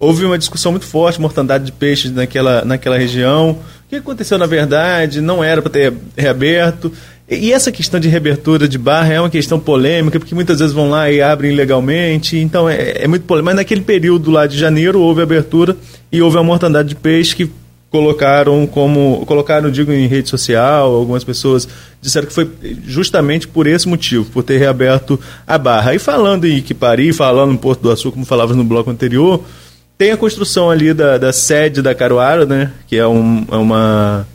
Houve 0.01 0.25
uma 0.25 0.39
discussão 0.39 0.73
muito 0.73 0.87
forte, 0.87 1.21
mortandade 1.21 1.65
de 1.65 1.73
peixes 1.73 2.11
naquela, 2.11 2.65
naquela 2.65 2.99
região. 2.99 3.51
O 3.51 3.89
que 3.89 3.97
aconteceu 3.97 4.37
na 4.37 4.47
verdade? 4.47 5.21
Não 5.21 5.45
era 5.45 5.63
para 5.63 5.71
ter 5.71 5.93
reaberto. 6.17 6.93
E 7.31 7.53
essa 7.53 7.71
questão 7.71 8.01
de 8.01 8.09
reabertura 8.09 8.67
de 8.67 8.79
barra 8.79 9.13
é 9.13 9.21
uma 9.21 9.31
questão 9.31 9.61
polêmica, 9.61 10.19
porque 10.19 10.35
muitas 10.35 10.59
vezes 10.59 10.75
vão 10.75 10.89
lá 10.89 11.11
e 11.11 11.21
abrem 11.21 11.53
ilegalmente, 11.53 12.39
então 12.39 12.69
é, 12.69 13.05
é 13.05 13.07
muito 13.07 13.27
polêmico. 13.27 13.47
Mas 13.47 13.57
naquele 13.57 13.83
período 13.83 14.31
lá 14.31 14.47
de 14.47 14.57
janeiro 14.57 15.01
houve 15.01 15.21
abertura 15.21 15.77
e 16.11 16.23
houve 16.23 16.39
a 16.39 16.43
mortandade 16.43 16.89
de 16.89 16.95
peixe 16.95 17.37
que 17.37 17.51
colocaram 17.91 18.67
como 18.67 19.25
colocaram 19.27 19.71
digo 19.71 19.93
em 19.93 20.07
rede 20.07 20.29
social 20.29 20.95
algumas 20.95 21.25
pessoas 21.25 21.67
disseram 22.03 22.27
que 22.27 22.35
foi 22.35 22.51
justamente 22.85 23.49
por 23.49 23.67
esse 23.67 23.89
motivo 23.89 24.27
por 24.27 24.43
ter 24.43 24.59
reaberto 24.59 25.19
a 25.47 25.57
barra. 25.57 25.95
E 25.95 25.99
falando 25.99 26.47
em 26.47 26.59
Iquipari 26.59 27.13
falando 27.13 27.53
no 27.53 27.59
Porto 27.59 27.81
do 27.81 27.91
Açúcar 27.91 28.15
como 28.15 28.27
falava 28.27 28.55
no 28.55 28.65
bloco 28.65 28.91
anterior 28.91 29.43
tem 29.97 30.13
a 30.13 30.17
construção 30.17 30.71
ali 30.71 30.93
da, 30.93 31.19
da 31.19 31.33
sede 31.33 31.81
da 31.81 31.95
Caruara 31.95 32.45
né? 32.45 32.73
Que 32.87 32.97
é, 32.97 33.07
um, 33.07 33.47
é 33.51 33.57
uma 33.57 34.27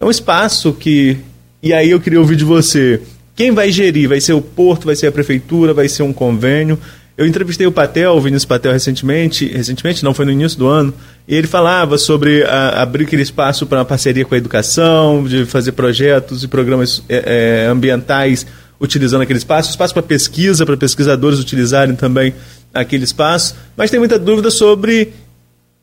é 0.00 0.04
um 0.04 0.10
espaço 0.10 0.72
que 0.72 1.18
e 1.62 1.72
aí 1.72 1.90
eu 1.90 2.00
queria 2.00 2.20
ouvir 2.20 2.36
de 2.36 2.44
você 2.44 3.02
quem 3.34 3.52
vai 3.52 3.70
gerir? 3.70 4.08
Vai 4.08 4.20
ser 4.20 4.32
o 4.32 4.40
porto? 4.40 4.86
Vai 4.86 4.96
ser 4.96 5.08
a 5.08 5.12
prefeitura? 5.12 5.74
Vai 5.74 5.88
ser 5.88 6.02
um 6.02 6.12
convênio 6.12 6.78
eu 7.16 7.26
entrevistei 7.26 7.66
o 7.66 7.72
Patel, 7.72 8.12
o 8.12 8.20
Vinícius 8.20 8.44
Patel, 8.44 8.72
recentemente, 8.72 9.46
recentemente, 9.46 10.04
não, 10.04 10.12
foi 10.12 10.26
no 10.26 10.32
início 10.32 10.58
do 10.58 10.66
ano, 10.66 10.92
e 11.26 11.34
ele 11.34 11.46
falava 11.46 11.96
sobre 11.96 12.44
a, 12.44 12.82
abrir 12.82 13.04
aquele 13.04 13.22
espaço 13.22 13.66
para 13.66 13.78
uma 13.78 13.84
parceria 13.84 14.24
com 14.24 14.34
a 14.34 14.38
educação, 14.38 15.24
de 15.24 15.46
fazer 15.46 15.72
projetos 15.72 16.44
e 16.44 16.48
programas 16.48 17.02
é, 17.08 17.64
é, 17.64 17.66
ambientais 17.68 18.46
utilizando 18.78 19.22
aquele 19.22 19.38
espaço, 19.38 19.70
espaço 19.70 19.94
para 19.94 20.02
pesquisa, 20.02 20.66
para 20.66 20.76
pesquisadores 20.76 21.38
utilizarem 21.38 21.96
também 21.96 22.34
aquele 22.74 23.04
espaço, 23.04 23.56
mas 23.74 23.90
tem 23.90 23.98
muita 23.98 24.18
dúvida 24.18 24.50
sobre 24.50 25.14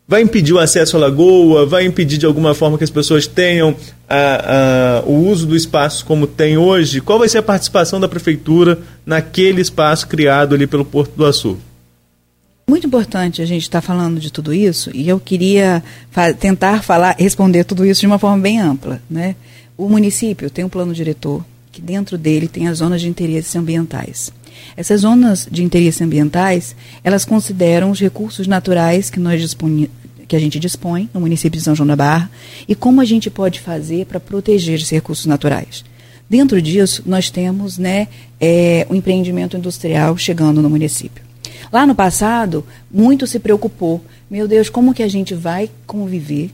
vai 0.08 0.22
impedir 0.22 0.54
o 0.54 0.60
acesso 0.60 0.98
à 0.98 1.00
lagoa, 1.00 1.66
vai 1.66 1.86
impedir 1.86 2.18
de 2.18 2.26
alguma 2.26 2.54
forma 2.54 2.78
que 2.78 2.84
as 2.84 2.90
pessoas 2.90 3.26
tenham 3.26 3.76
a, 4.08 5.00
a, 5.00 5.04
o 5.06 5.28
uso 5.28 5.48
do 5.48 5.56
espaço 5.56 6.06
como 6.06 6.28
tem 6.28 6.58
hoje? 6.58 7.02
Qual 7.02 7.20
vai 7.20 7.30
ser 7.30 7.40
a 7.40 7.44
participação 7.44 8.00
da 8.00 8.08
prefeitura 8.08 8.80
naquele 9.06 9.62
espaço 9.62 10.08
criado 10.08 10.54
ali 10.54 10.68
pelo 10.68 10.86
Porto 10.86 11.16
do 11.16 11.26
Açu? 11.26 11.58
Muito 12.68 12.88
importante 12.88 13.42
a 13.42 13.46
gente 13.46 13.64
estar 13.64 13.82
tá 13.82 13.88
falando 13.88 14.20
de 14.20 14.32
tudo 14.32 14.54
isso 14.54 14.90
e 14.94 15.10
eu 15.10 15.20
queria 15.20 15.84
fa 16.12 16.34
tentar 16.34 16.82
falar, 16.82 17.16
responder 17.20 17.66
tudo 17.66 17.86
isso 17.86 18.02
de 18.02 18.08
uma 18.08 18.20
forma 18.20 18.42
bem 18.42 18.60
ampla. 18.60 19.02
Né? 19.10 19.36
O 19.78 19.90
município 19.90 20.50
tem 20.50 20.64
um 20.64 20.70
plano 20.70 20.94
diretor 20.94 21.44
que 21.72 21.82
dentro 21.82 22.18
dele 22.18 22.48
tem 22.48 22.68
as 22.68 22.78
zonas 22.78 23.02
de 23.02 23.10
interesses 23.10 23.56
ambientais. 23.56 24.32
Essas 24.76 25.02
zonas 25.02 25.48
de 25.50 25.64
interesse 25.64 26.04
ambientais, 26.04 26.76
elas 27.04 27.26
consideram 27.26 27.92
os 27.92 28.00
recursos 28.00 28.48
naturais 28.48 29.10
que 29.10 29.20
nós 29.20 29.42
dispõe, 29.42 29.90
que 30.28 30.36
a 30.36 30.40
gente 30.40 30.60
dispõe 30.60 31.10
no 31.14 31.22
município 31.22 31.58
de 31.58 31.64
São 31.64 31.76
João 31.76 31.88
da 31.88 31.96
Barra 31.96 32.30
e 32.68 32.76
como 32.76 33.02
a 33.02 33.06
gente 33.06 33.30
pode 33.30 33.60
fazer 33.60 34.06
para 34.06 34.20
proteger 34.20 34.76
esses 34.76 34.90
recursos 34.90 35.26
naturais. 35.26 35.84
Dentro 36.30 36.62
disso, 36.62 37.04
nós 37.06 37.30
temos 37.30 37.78
né, 37.78 38.08
é, 38.40 38.88
o 38.90 38.96
empreendimento 38.96 39.56
industrial 39.56 40.18
chegando 40.18 40.62
no 40.62 40.70
município. 40.70 41.24
Lá 41.72 41.86
no 41.86 41.96
passado, 41.96 42.66
muito 42.92 43.28
se 43.28 43.40
preocupou, 43.40 44.04
meu 44.30 44.48
Deus, 44.48 44.70
como 44.70 44.94
que 44.94 45.04
a 45.04 45.08
gente 45.08 45.34
vai 45.34 45.70
conviver 45.86 46.52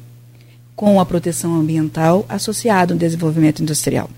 com 0.76 1.00
a 1.00 1.06
proteção 1.06 1.56
ambiental 1.56 2.26
associada 2.28 2.94
ao 2.94 3.00
desenvolvimento 3.00 3.62
industrial? 3.62 4.10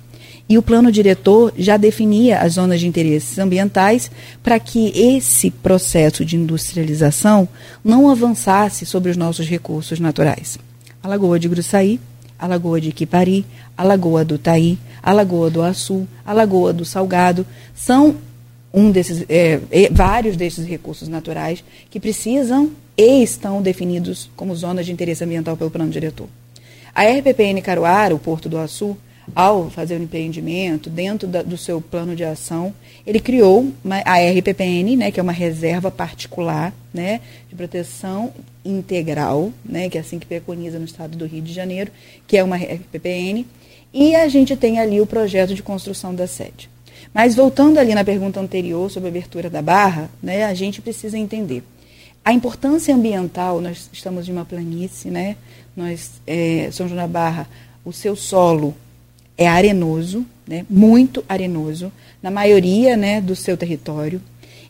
E 0.51 0.57
o 0.57 0.61
plano 0.61 0.91
diretor 0.91 1.53
já 1.57 1.77
definia 1.77 2.39
as 2.39 2.55
zonas 2.55 2.81
de 2.81 2.85
interesses 2.85 3.39
ambientais 3.39 4.11
para 4.43 4.59
que 4.59 4.89
esse 4.89 5.49
processo 5.49 6.25
de 6.25 6.35
industrialização 6.35 7.47
não 7.81 8.09
avançasse 8.09 8.85
sobre 8.85 9.09
os 9.09 9.15
nossos 9.15 9.47
recursos 9.47 9.97
naturais. 9.97 10.59
A 11.01 11.07
Lagoa 11.07 11.39
de 11.39 11.47
Gruçaí, 11.47 12.01
a 12.37 12.47
Lagoa 12.47 12.81
de 12.81 12.89
Iquipari, 12.89 13.45
a 13.77 13.83
Lagoa 13.85 14.25
do 14.25 14.37
Taí, 14.37 14.77
a 15.01 15.13
Lagoa 15.13 15.49
do 15.49 15.61
Açu, 15.61 16.05
a 16.25 16.33
Lagoa 16.33 16.73
do 16.73 16.83
Salgado, 16.83 17.47
são 17.73 18.17
um 18.73 18.91
desses, 18.91 19.23
é, 19.29 19.57
vários 19.89 20.35
desses 20.35 20.67
recursos 20.67 21.07
naturais 21.07 21.63
que 21.89 21.97
precisam 21.97 22.71
e 22.97 23.23
estão 23.23 23.61
definidos 23.61 24.29
como 24.35 24.53
zonas 24.53 24.85
de 24.85 24.91
interesse 24.91 25.23
ambiental 25.23 25.55
pelo 25.55 25.71
plano 25.71 25.89
diretor. 25.89 26.27
A 26.93 27.03
RPPN 27.05 27.61
Caruara, 27.61 28.13
o 28.13 28.19
Porto 28.19 28.49
do 28.49 28.57
Açu, 28.57 28.97
ao 29.35 29.69
fazer 29.69 29.99
o 29.99 30.03
empreendimento, 30.03 30.89
dentro 30.89 31.27
da, 31.27 31.41
do 31.41 31.57
seu 31.57 31.81
plano 31.81 32.15
de 32.15 32.23
ação, 32.23 32.73
ele 33.05 33.19
criou 33.19 33.71
uma, 33.83 33.97
a 34.05 34.17
RPPN, 34.17 34.95
né, 34.97 35.11
que 35.11 35.19
é 35.19 35.23
uma 35.23 35.31
reserva 35.31 35.89
particular 35.89 36.73
né, 36.93 37.21
de 37.49 37.55
proteção 37.55 38.31
integral, 38.63 39.51
né, 39.63 39.89
que 39.89 39.97
é 39.97 40.01
assim 40.01 40.19
que 40.19 40.25
preconiza 40.25 40.77
no 40.77 40.85
estado 40.85 41.17
do 41.17 41.25
Rio 41.25 41.41
de 41.41 41.53
Janeiro, 41.53 41.91
que 42.27 42.37
é 42.37 42.43
uma 42.43 42.57
RPPN, 42.57 43.45
e 43.93 44.15
a 44.15 44.27
gente 44.27 44.55
tem 44.55 44.79
ali 44.79 45.01
o 45.01 45.05
projeto 45.05 45.53
de 45.53 45.63
construção 45.63 46.13
da 46.13 46.27
sede. 46.27 46.69
Mas 47.13 47.35
voltando 47.35 47.77
ali 47.77 47.93
na 47.93 48.03
pergunta 48.03 48.39
anterior 48.39 48.89
sobre 48.89 49.07
a 49.07 49.11
abertura 49.11 49.49
da 49.49 49.61
barra, 49.61 50.09
né, 50.21 50.45
a 50.45 50.53
gente 50.53 50.81
precisa 50.81 51.17
entender. 51.17 51.63
A 52.23 52.31
importância 52.31 52.93
ambiental, 52.93 53.59
nós 53.59 53.89
estamos 53.91 54.29
em 54.29 54.31
uma 54.31 54.45
planície, 54.45 55.09
né? 55.09 55.35
Nós, 55.75 56.21
é, 56.27 56.69
São 56.71 56.87
João 56.87 57.01
da 57.01 57.07
Barra, 57.07 57.49
o 57.83 57.91
seu 57.91 58.15
solo 58.15 58.75
é 59.41 59.47
arenoso, 59.47 60.26
né, 60.47 60.65
muito 60.69 61.23
arenoso, 61.27 61.91
na 62.22 62.30
maioria 62.30 62.95
né, 62.95 63.19
do 63.19 63.35
seu 63.35 63.57
território. 63.57 64.22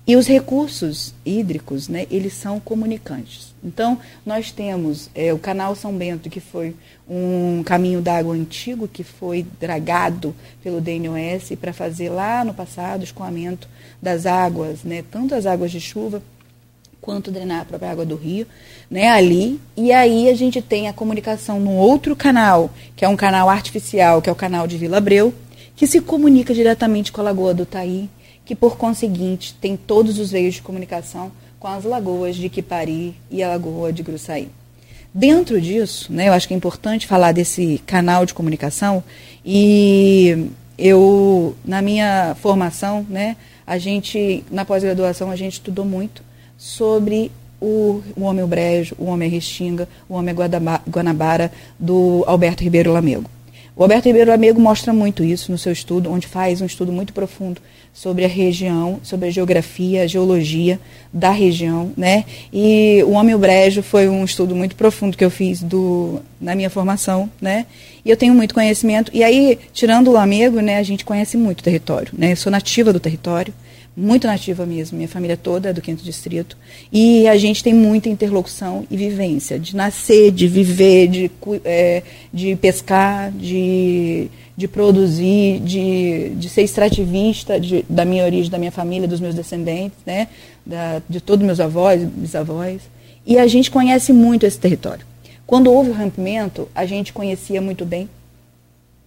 E 0.08 0.16
os 0.16 0.28
recursos 0.28 1.14
hídricos, 1.26 1.88
né, 1.88 2.08
eles 2.10 2.34
são 2.34 2.60
comunicantes. 2.60 3.54
Então, 3.64 4.00
nós 4.26 4.52
temos 4.52 5.10
é, 5.14 5.32
o 5.34 5.38
canal 5.38 5.76
São 5.76 5.94
Bento, 5.94 6.30
que 6.30 6.40
foi 6.40 6.76
um 7.08 7.62
caminho 7.64 8.02
d'água 8.02 8.34
antigo, 8.34 8.88
que 8.88 9.04
foi 9.04 9.46
dragado 9.60 10.34
pelo 10.64 10.82
DNOS 10.82 11.52
para 11.60 11.74
fazer 11.74 12.10
lá 12.10 12.44
no 12.44 12.54
passado 12.54 13.02
o 13.02 13.04
escoamento 13.04 13.68
das 14.02 14.26
águas, 14.26 14.84
né, 14.84 15.04
tanto 15.12 15.36
as 15.36 15.46
águas 15.46 15.72
de 15.72 15.82
chuva 15.82 16.24
quanto 17.02 17.32
drenar 17.32 17.62
a 17.62 17.66
própria 17.66 17.92
água 17.92 18.06
do 18.06 18.16
rio, 18.16 18.46
né, 18.90 19.10
ali. 19.10 19.60
E 19.76 19.92
aí 19.92 20.30
a 20.30 20.36
gente 20.36 20.62
tem 20.62 20.88
a 20.88 20.94
comunicação 20.94 21.60
no 21.60 21.72
outro 21.72 22.16
canal, 22.16 22.70
que 22.96 23.04
é 23.04 23.10
um 23.10 23.18
canal 23.18 23.50
artificial, 23.50 24.22
que 24.22 24.30
é 24.30 24.32
o 24.32 24.36
canal 24.36 24.68
de 24.68 24.78
Vila 24.78 24.98
Abreu, 24.98 25.34
que 25.76 25.88
se 25.88 26.00
comunica 26.00 26.54
diretamente 26.54 27.12
com 27.12 27.22
a 27.22 27.24
Lagoa 27.24 27.54
do 27.54 27.66
Taí, 27.66 28.08
que 28.46 28.56
por 28.56 28.78
conseguinte 28.78 29.56
tem 29.60 29.76
todos 29.76 30.20
os 30.20 30.32
veios 30.32 30.56
de 30.56 30.62
comunicação 30.62 31.32
com 31.60 31.68
as 31.68 31.84
lagoas 31.84 32.36
de 32.36 32.50
Quipari 32.50 33.16
e 33.30 33.42
a 33.42 33.50
Lagoa 33.50 33.92
de 33.92 34.04
Gruçaí. 34.04 34.50
Dentro 35.14 35.60
disso, 35.60 36.12
né, 36.12 36.30
eu 36.30 36.34
acho 36.34 36.48
que 36.48 36.54
é 36.54 36.58
importante 36.58 37.08
falar 37.08 37.32
desse 37.32 37.82
canal 37.86 38.26
de 38.26 38.34
comunicação 38.34 39.04
e 39.46 40.48
eu, 40.78 41.56
na 41.66 41.82
minha 41.82 42.36
formação, 42.40 43.06
né, 43.10 43.36
a 43.66 43.78
gente, 43.78 44.44
na 44.50 44.66
pós-graduação, 44.66 45.30
a 45.30 45.36
gente 45.36 45.54
estudou 45.54 45.86
muito 45.86 46.24
sobre 46.62 47.32
o, 47.60 48.04
o 48.16 48.22
Homem 48.22 48.46
Brejo, 48.46 48.94
o 49.00 49.06
Homem 49.06 49.28
Restinga, 49.28 49.90
o 50.08 50.14
Homem 50.14 50.36
Guanabara, 50.88 51.52
do 51.80 52.24
Alberto 52.28 52.64
Ribeiro 52.64 52.94
Lamego. 52.94 53.28
O 53.76 53.82
Alberto 53.82 54.08
Ribeiro 54.08 54.30
Lamego 54.30 54.62
mostra 54.62 54.94
muito 54.94 55.24
isso 55.24 55.52
no 55.52 55.58
seu 55.58 55.72
estudo, 55.72 56.12
onde 56.12 56.28
faz 56.28 56.62
um 56.62 56.66
estudo 56.68 56.92
muito 56.92 57.14
profundo 57.14 57.60
sobre 57.92 58.26
a 58.26 58.28
região, 58.28 59.00
sobre 59.02 59.30
a 59.30 59.32
geografia, 59.32 60.04
a 60.04 60.08
geologia 60.08 60.80
da 61.12 61.32
região, 61.32 61.92
né? 61.98 62.26
E 62.54 63.04
o 63.08 63.14
Homem 63.14 63.36
Brejo 63.36 63.82
foi 63.82 64.08
um 64.08 64.24
estudo 64.24 64.56
muito 64.56 64.76
profundo 64.76 65.18
que 65.18 65.26
eu 65.26 65.32
fiz 65.32 65.64
do, 65.64 66.22
na 66.40 66.54
minha 66.54 66.70
formação, 66.70 67.28
né? 67.42 67.66
E 68.06 68.10
eu 68.12 68.16
tenho 68.16 68.36
muito 68.36 68.54
conhecimento. 68.54 69.10
E 69.16 69.24
aí, 69.24 69.58
tirando 69.74 70.10
o 70.10 70.12
Lamego, 70.12 70.60
né, 70.60 70.78
a 70.78 70.84
gente 70.84 71.04
conhece 71.04 71.38
muito 71.38 71.62
o 71.62 71.64
território, 71.64 72.14
né? 72.16 72.34
Eu 72.34 72.38
sou 72.38 72.52
nativa 72.52 72.94
do 72.94 73.00
território, 73.00 73.52
muito 73.96 74.26
nativa 74.26 74.66
mesmo, 74.66 74.98
minha 74.98 75.08
família 75.08 75.36
toda 75.36 75.70
é 75.70 75.74
do 75.74 75.82
quinto 75.82 76.04
distrito. 76.04 76.58
E 76.92 77.28
a 77.28 77.36
gente 77.36 77.64
tem 77.64 77.74
muita 77.74 78.08
interlocução 78.08 78.86
e 78.90 78.96
vivência, 78.96 79.60
de 79.60 79.76
nascer, 79.76 80.32
de 80.32 80.48
viver, 80.48 81.08
de, 81.08 81.32
é, 81.66 82.02
de 82.34 82.56
pescar, 82.56 83.32
de, 83.32 84.30
de 84.56 84.68
produzir, 84.68 85.60
de, 85.60 86.30
de 86.36 86.50
ser 86.50 86.62
extrativista 86.62 87.60
de, 87.60 87.86
da 87.90 88.06
minha 88.06 88.24
origem, 88.24 88.50
da 88.50 88.58
minha 88.58 88.72
família, 88.72 89.08
dos 89.08 89.20
meus 89.20 89.36
descendentes, 89.36 89.98
né? 90.06 90.30
Da, 90.66 91.02
de 91.10 91.20
todos 91.20 91.46
meus 91.46 91.60
avós, 91.60 92.02
bisavós. 92.04 92.82
E 93.26 93.38
a 93.38 93.46
gente 93.46 93.70
conhece 93.70 94.14
muito 94.14 94.46
esse 94.46 94.58
território. 94.58 95.06
Quando 95.46 95.72
houve 95.72 95.90
o 95.90 95.94
rompimento, 95.94 96.70
a 96.74 96.86
gente 96.86 97.12
conhecia 97.12 97.62
muito 97.62 97.86
bem 97.86 98.10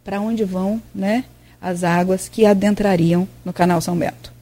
para 0.04 0.20
onde 0.20 0.44
vão 0.44 0.80
né, 0.94 1.24
as 1.60 1.82
águas 1.82 2.28
que 2.28 2.44
adentrariam 2.44 3.26
no 3.42 3.52
Canal 3.52 3.80
São 3.80 3.96
Bento. 3.96 4.33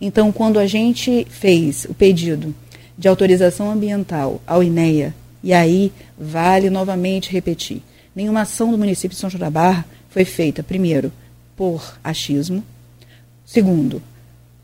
Então, 0.00 0.30
quando 0.32 0.58
a 0.58 0.66
gente 0.66 1.26
fez 1.30 1.86
o 1.88 1.94
pedido 1.94 2.54
de 2.96 3.08
autorização 3.08 3.70
ambiental 3.70 4.40
ao 4.46 4.62
INEA, 4.62 5.14
e 5.42 5.52
aí 5.52 5.92
vale 6.18 6.70
novamente 6.70 7.30
repetir, 7.30 7.82
nenhuma 8.14 8.42
ação 8.42 8.70
do 8.70 8.78
município 8.78 9.14
de 9.14 9.20
São 9.20 9.30
João 9.30 9.40
da 9.40 9.50
Barra 9.50 9.84
foi 10.10 10.24
feita, 10.24 10.62
primeiro, 10.62 11.12
por 11.56 11.96
achismo, 12.02 12.62
segundo, 13.44 14.02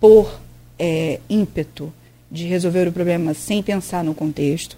por 0.01 0.41
é, 0.79 1.21
ímpeto 1.29 1.93
de 2.31 2.47
resolver 2.47 2.89
o 2.89 2.93
problema 2.93 3.35
sem 3.35 3.63
pensar 3.63 4.03
no 4.03 4.15
contexto 4.15 4.77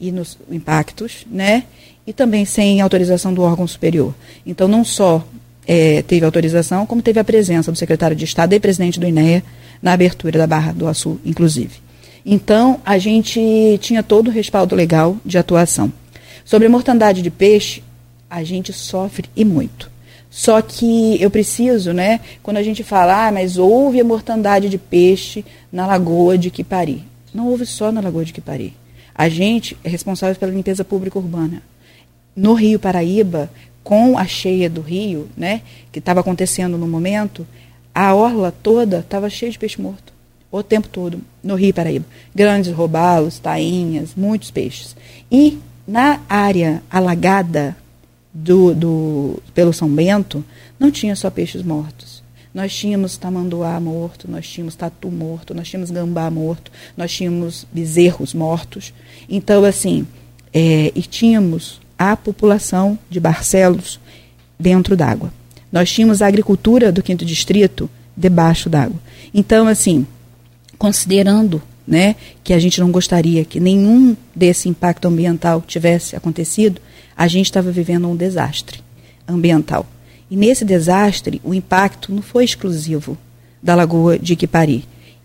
e 0.00 0.10
nos 0.12 0.38
impactos, 0.50 1.26
né? 1.30 1.64
E 2.06 2.12
também 2.12 2.44
sem 2.44 2.80
autorização 2.80 3.34
do 3.34 3.42
órgão 3.42 3.66
superior. 3.66 4.14
Então, 4.46 4.68
não 4.68 4.84
só 4.84 5.26
é, 5.66 6.02
teve 6.02 6.24
autorização, 6.24 6.86
como 6.86 7.02
teve 7.02 7.20
a 7.20 7.24
presença 7.24 7.72
do 7.72 7.78
secretário 7.78 8.16
de 8.16 8.24
Estado 8.24 8.52
e 8.52 8.60
presidente 8.60 9.00
do 9.00 9.06
INEA 9.06 9.42
na 9.82 9.92
abertura 9.92 10.38
da 10.38 10.46
Barra 10.46 10.72
do 10.72 10.86
Açu, 10.86 11.20
inclusive. 11.24 11.82
Então, 12.24 12.80
a 12.84 12.96
gente 12.98 13.78
tinha 13.80 14.02
todo 14.02 14.28
o 14.28 14.30
respaldo 14.30 14.74
legal 14.74 15.16
de 15.24 15.36
atuação. 15.36 15.92
Sobre 16.44 16.66
a 16.66 16.70
mortandade 16.70 17.22
de 17.22 17.30
peixe, 17.30 17.82
a 18.28 18.42
gente 18.42 18.72
sofre 18.72 19.28
e 19.36 19.44
muito. 19.44 19.90
Só 20.30 20.60
que 20.60 21.20
eu 21.22 21.30
preciso, 21.30 21.92
né, 21.92 22.20
quando 22.42 22.56
a 22.56 22.62
gente 22.62 22.82
fala, 22.82 23.28
ah, 23.28 23.32
mas 23.32 23.56
houve 23.56 24.00
a 24.00 24.04
mortandade 24.04 24.68
de 24.68 24.78
peixe 24.78 25.44
na 25.70 25.86
Lagoa 25.86 26.36
de 26.36 26.50
Quipari. 26.50 27.04
Não 27.32 27.48
houve 27.48 27.64
só 27.64 27.92
na 27.92 28.00
Lagoa 28.00 28.24
de 28.24 28.32
Quipari. 28.32 28.74
A 29.14 29.28
gente 29.28 29.76
é 29.84 29.88
responsável 29.88 30.34
pela 30.34 30.50
limpeza 30.50 30.84
pública 30.84 31.18
urbana. 31.18 31.62
No 32.34 32.54
Rio 32.54 32.80
Paraíba, 32.80 33.48
com 33.84 34.18
a 34.18 34.26
cheia 34.26 34.68
do 34.68 34.80
rio, 34.80 35.28
né, 35.36 35.60
que 35.92 35.98
estava 35.98 36.20
acontecendo 36.20 36.78
no 36.78 36.88
momento, 36.88 37.46
a 37.94 38.14
orla 38.14 38.50
toda 38.50 39.00
estava 39.00 39.28
cheia 39.28 39.52
de 39.52 39.58
peixe 39.58 39.80
morto. 39.80 40.12
O 40.50 40.62
tempo 40.62 40.88
todo, 40.88 41.20
no 41.42 41.54
Rio 41.54 41.74
Paraíba. 41.74 42.06
Grandes 42.34 42.72
robalos, 42.72 43.38
tainhas, 43.38 44.14
muitos 44.16 44.50
peixes. 44.50 44.96
E 45.30 45.58
na 45.86 46.20
área 46.28 46.82
alagada 46.90 47.76
do, 48.32 48.74
do, 48.74 49.42
pelo 49.52 49.72
São 49.72 49.88
Bento, 49.88 50.44
não 50.78 50.90
tinha 50.90 51.14
só 51.14 51.28
peixes 51.28 51.62
mortos. 51.62 52.22
Nós 52.54 52.72
tínhamos 52.74 53.16
tamanduá 53.16 53.78
morto, 53.80 54.30
nós 54.30 54.48
tínhamos 54.48 54.76
tatu 54.76 55.10
morto, 55.10 55.52
nós 55.52 55.68
tínhamos 55.68 55.90
gambá 55.90 56.30
morto, 56.30 56.70
nós 56.96 57.12
tínhamos 57.12 57.66
bezerros 57.72 58.32
mortos. 58.32 58.94
Então, 59.28 59.64
assim, 59.64 60.06
é, 60.52 60.92
e 60.94 61.02
tínhamos 61.02 61.80
a 61.98 62.16
população 62.16 62.98
de 63.08 63.20
Barcelos 63.20 64.00
dentro 64.58 64.96
d'água. 64.96 65.32
Nós 65.70 65.90
tínhamos 65.90 66.22
a 66.22 66.26
agricultura 66.26 66.92
do 66.92 67.02
quinto 67.02 67.24
distrito 67.24 67.90
debaixo 68.16 68.68
d'água. 68.68 68.98
Então, 69.32 69.66
assim, 69.66 70.06
considerando 70.78 71.60
né, 71.86 72.16
que 72.42 72.52
a 72.52 72.58
gente 72.58 72.80
não 72.80 72.90
gostaria 72.90 73.44
que 73.44 73.60
nenhum 73.60 74.16
desse 74.34 74.68
impacto 74.68 75.06
ambiental 75.06 75.62
tivesse 75.66 76.16
acontecido, 76.16 76.80
a 77.16 77.26
gente 77.26 77.46
estava 77.46 77.70
vivendo 77.70 78.08
um 78.08 78.16
desastre 78.16 78.80
ambiental. 79.26 79.86
E 80.30 80.36
nesse 80.36 80.64
desastre, 80.64 81.40
o 81.44 81.52
impacto 81.52 82.12
não 82.12 82.22
foi 82.22 82.44
exclusivo 82.44 83.16
da 83.62 83.74
Lagoa 83.74 84.18
de 84.18 84.32
Iquipari. 84.32 84.84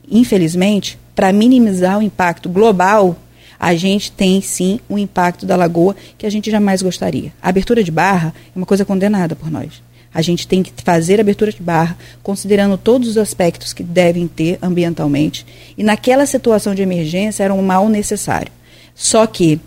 Infelizmente, 0.09 0.97
para 1.15 1.33
minimizar 1.33 1.99
o 1.99 2.01
impacto 2.01 2.49
global, 2.49 3.17
a 3.59 3.75
gente 3.75 4.11
tem 4.11 4.41
sim 4.41 4.79
um 4.89 4.97
impacto 4.97 5.45
da 5.45 5.55
lagoa 5.55 5.95
que 6.17 6.25
a 6.25 6.29
gente 6.29 6.49
jamais 6.49 6.81
gostaria. 6.81 7.33
A 7.41 7.49
abertura 7.49 7.83
de 7.83 7.91
barra 7.91 8.33
é 8.55 8.57
uma 8.57 8.65
coisa 8.65 8.85
condenada 8.85 9.35
por 9.35 9.51
nós. 9.51 9.81
A 10.13 10.21
gente 10.21 10.47
tem 10.47 10.63
que 10.63 10.71
fazer 10.83 11.19
abertura 11.19 11.51
de 11.51 11.61
barra, 11.61 11.97
considerando 12.23 12.77
todos 12.77 13.09
os 13.09 13.17
aspectos 13.17 13.73
que 13.73 13.83
devem 13.83 14.27
ter 14.27 14.57
ambientalmente. 14.61 15.45
E 15.77 15.83
naquela 15.83 16.25
situação 16.25 16.73
de 16.73 16.81
emergência 16.81 17.43
era 17.43 17.53
um 17.53 17.61
mal 17.61 17.89
necessário. 17.89 18.51
Só 18.95 19.27
que 19.27 19.59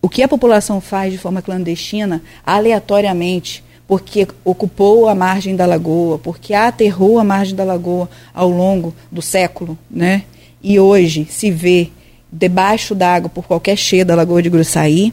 o 0.00 0.08
que 0.08 0.22
a 0.22 0.28
população 0.28 0.80
faz 0.80 1.12
de 1.12 1.18
forma 1.18 1.42
clandestina, 1.42 2.22
aleatoriamente, 2.44 3.62
porque 3.86 4.26
ocupou 4.44 5.08
a 5.08 5.14
margem 5.14 5.54
da 5.54 5.64
lagoa, 5.64 6.18
porque 6.18 6.54
aterrou 6.54 7.18
a 7.18 7.24
margem 7.24 7.54
da 7.54 7.64
lagoa 7.64 8.08
ao 8.34 8.48
longo 8.48 8.94
do 9.10 9.22
século, 9.22 9.78
né? 9.90 10.24
E 10.62 10.78
hoje 10.78 11.26
se 11.30 11.50
vê 11.50 11.90
debaixo 12.30 12.94
d'água 12.94 13.28
por 13.28 13.46
qualquer 13.46 13.76
cheia 13.76 14.04
da 14.04 14.14
lagoa 14.14 14.42
de 14.42 14.50
Gruçaí, 14.50 15.12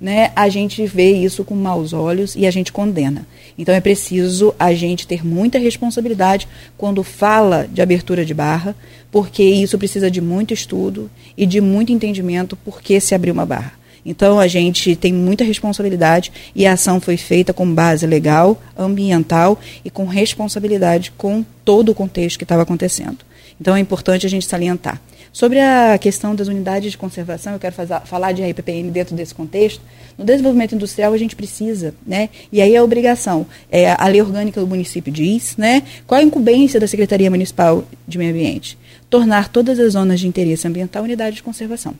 né, 0.00 0.32
a 0.34 0.48
gente 0.48 0.84
vê 0.84 1.12
isso 1.12 1.44
com 1.44 1.54
maus 1.54 1.92
olhos 1.92 2.34
e 2.34 2.44
a 2.44 2.50
gente 2.50 2.72
condena. 2.72 3.24
Então 3.56 3.72
é 3.72 3.80
preciso 3.80 4.52
a 4.58 4.74
gente 4.74 5.06
ter 5.06 5.24
muita 5.24 5.58
responsabilidade 5.58 6.48
quando 6.76 7.04
fala 7.04 7.68
de 7.72 7.80
abertura 7.80 8.24
de 8.24 8.34
barra, 8.34 8.74
porque 9.12 9.44
isso 9.44 9.78
precisa 9.78 10.10
de 10.10 10.20
muito 10.20 10.52
estudo 10.52 11.08
e 11.36 11.46
de 11.46 11.60
muito 11.60 11.92
entendimento 11.92 12.56
por 12.56 12.82
que 12.82 12.98
se 12.98 13.14
abriu 13.14 13.32
uma 13.32 13.46
barra. 13.46 13.74
Então 14.04 14.40
a 14.40 14.48
gente 14.48 14.96
tem 14.96 15.12
muita 15.12 15.44
responsabilidade 15.44 16.32
e 16.52 16.66
a 16.66 16.72
ação 16.72 17.00
foi 17.00 17.16
feita 17.16 17.52
com 17.52 17.72
base 17.72 18.04
legal, 18.04 18.60
ambiental 18.76 19.60
e 19.84 19.90
com 19.90 20.06
responsabilidade 20.06 21.12
com 21.16 21.44
todo 21.64 21.90
o 21.90 21.94
contexto 21.94 22.38
que 22.38 22.44
estava 22.44 22.62
acontecendo. 22.62 23.18
Então 23.60 23.76
é 23.76 23.80
importante 23.80 24.26
a 24.26 24.28
gente 24.28 24.46
salientar. 24.46 25.00
Sobre 25.32 25.58
a 25.60 25.96
questão 25.96 26.34
das 26.34 26.46
unidades 26.46 26.92
de 26.92 26.98
conservação, 26.98 27.54
eu 27.54 27.58
quero 27.58 27.74
fazer, 27.74 28.00
falar 28.04 28.32
de 28.32 28.42
RPPM 28.42 28.90
dentro 28.90 29.16
desse 29.16 29.34
contexto. 29.34 29.80
No 30.18 30.26
desenvolvimento 30.26 30.74
industrial, 30.74 31.12
a 31.14 31.16
gente 31.16 31.34
precisa, 31.34 31.94
né? 32.06 32.28
E 32.52 32.60
aí 32.60 32.76
a 32.76 32.84
obrigação. 32.84 33.46
É, 33.70 33.92
a 33.92 34.06
lei 34.08 34.20
orgânica 34.20 34.60
do 34.60 34.66
município 34.66 35.10
diz, 35.10 35.56
né? 35.56 35.82
Qual 36.06 36.20
a 36.20 36.22
incumbência 36.22 36.78
da 36.78 36.86
Secretaria 36.86 37.30
Municipal 37.30 37.82
de 38.06 38.18
Meio 38.18 38.30
Ambiente? 38.30 38.76
Tornar 39.08 39.48
todas 39.48 39.78
as 39.78 39.94
zonas 39.94 40.20
de 40.20 40.28
interesse 40.28 40.68
ambiental 40.68 41.02
unidades 41.02 41.36
de 41.36 41.42
conservação. 41.42 41.94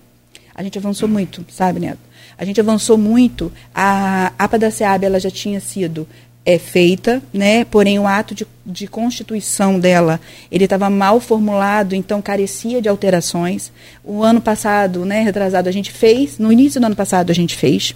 A 0.55 0.63
gente 0.63 0.79
avançou 0.79 1.09
muito, 1.09 1.43
sabe, 1.49 1.81
Neto? 1.81 2.01
A 2.37 2.45
gente 2.45 2.61
avançou 2.61 2.99
muito. 2.99 3.51
A 3.75 4.33
APA 4.39 4.59
da 4.59 4.71
SEAB 4.71 5.05
ela 5.05 5.19
já 5.19 5.31
tinha 5.31 5.59
sido 5.59 6.07
é 6.45 6.59
feita, 6.59 7.23
né? 7.33 7.65
Porém 7.65 7.99
o 7.99 8.07
ato 8.07 8.35
de, 8.35 8.47
de 8.67 8.87
constituição 8.87 9.79
dela 9.79 10.21
ele 10.51 10.65
estava 10.65 10.91
mal 10.91 11.21
formulado, 11.21 11.95
então 11.95 12.21
carecia 12.21 12.83
de 12.83 12.89
alterações. 12.89 13.73
O 14.05 14.23
ano 14.23 14.41
passado, 14.41 15.05
né, 15.05 15.23
retrasado, 15.23 15.69
a 15.69 15.73
gente 15.73 15.93
fez. 15.93 16.39
No 16.39 16.53
início 16.53 16.81
do 16.81 16.87
ano 16.87 16.97
passado 16.97 17.31
a 17.31 17.35
gente 17.35 17.57
fez. 17.57 17.95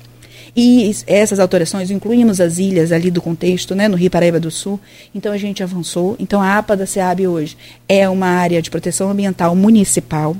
E 0.56 0.90
essas 1.06 1.39
alterações 1.39 1.90
incluímos 1.90 2.40
as 2.40 2.59
ilhas 2.59 2.90
ali 2.90 3.10
do 3.10 3.20
contexto, 3.20 3.74
né, 3.74 3.89
no 3.89 3.97
Rio 3.97 4.10
Paraíba 4.10 4.40
do 4.40 4.51
Sul. 4.51 4.81
Então 5.14 5.32
a 5.32 5.36
gente 5.36 5.62
avançou. 5.62 6.16
Então 6.18 6.40
a 6.40 6.56
APA 6.56 6.77
da 6.77 6.86
SEAB 6.86 7.27
hoje 7.27 7.56
é 7.89 8.09
uma 8.09 8.28
área 8.28 8.62
de 8.62 8.70
proteção 8.70 9.10
ambiental 9.10 9.55
municipal 9.55 10.36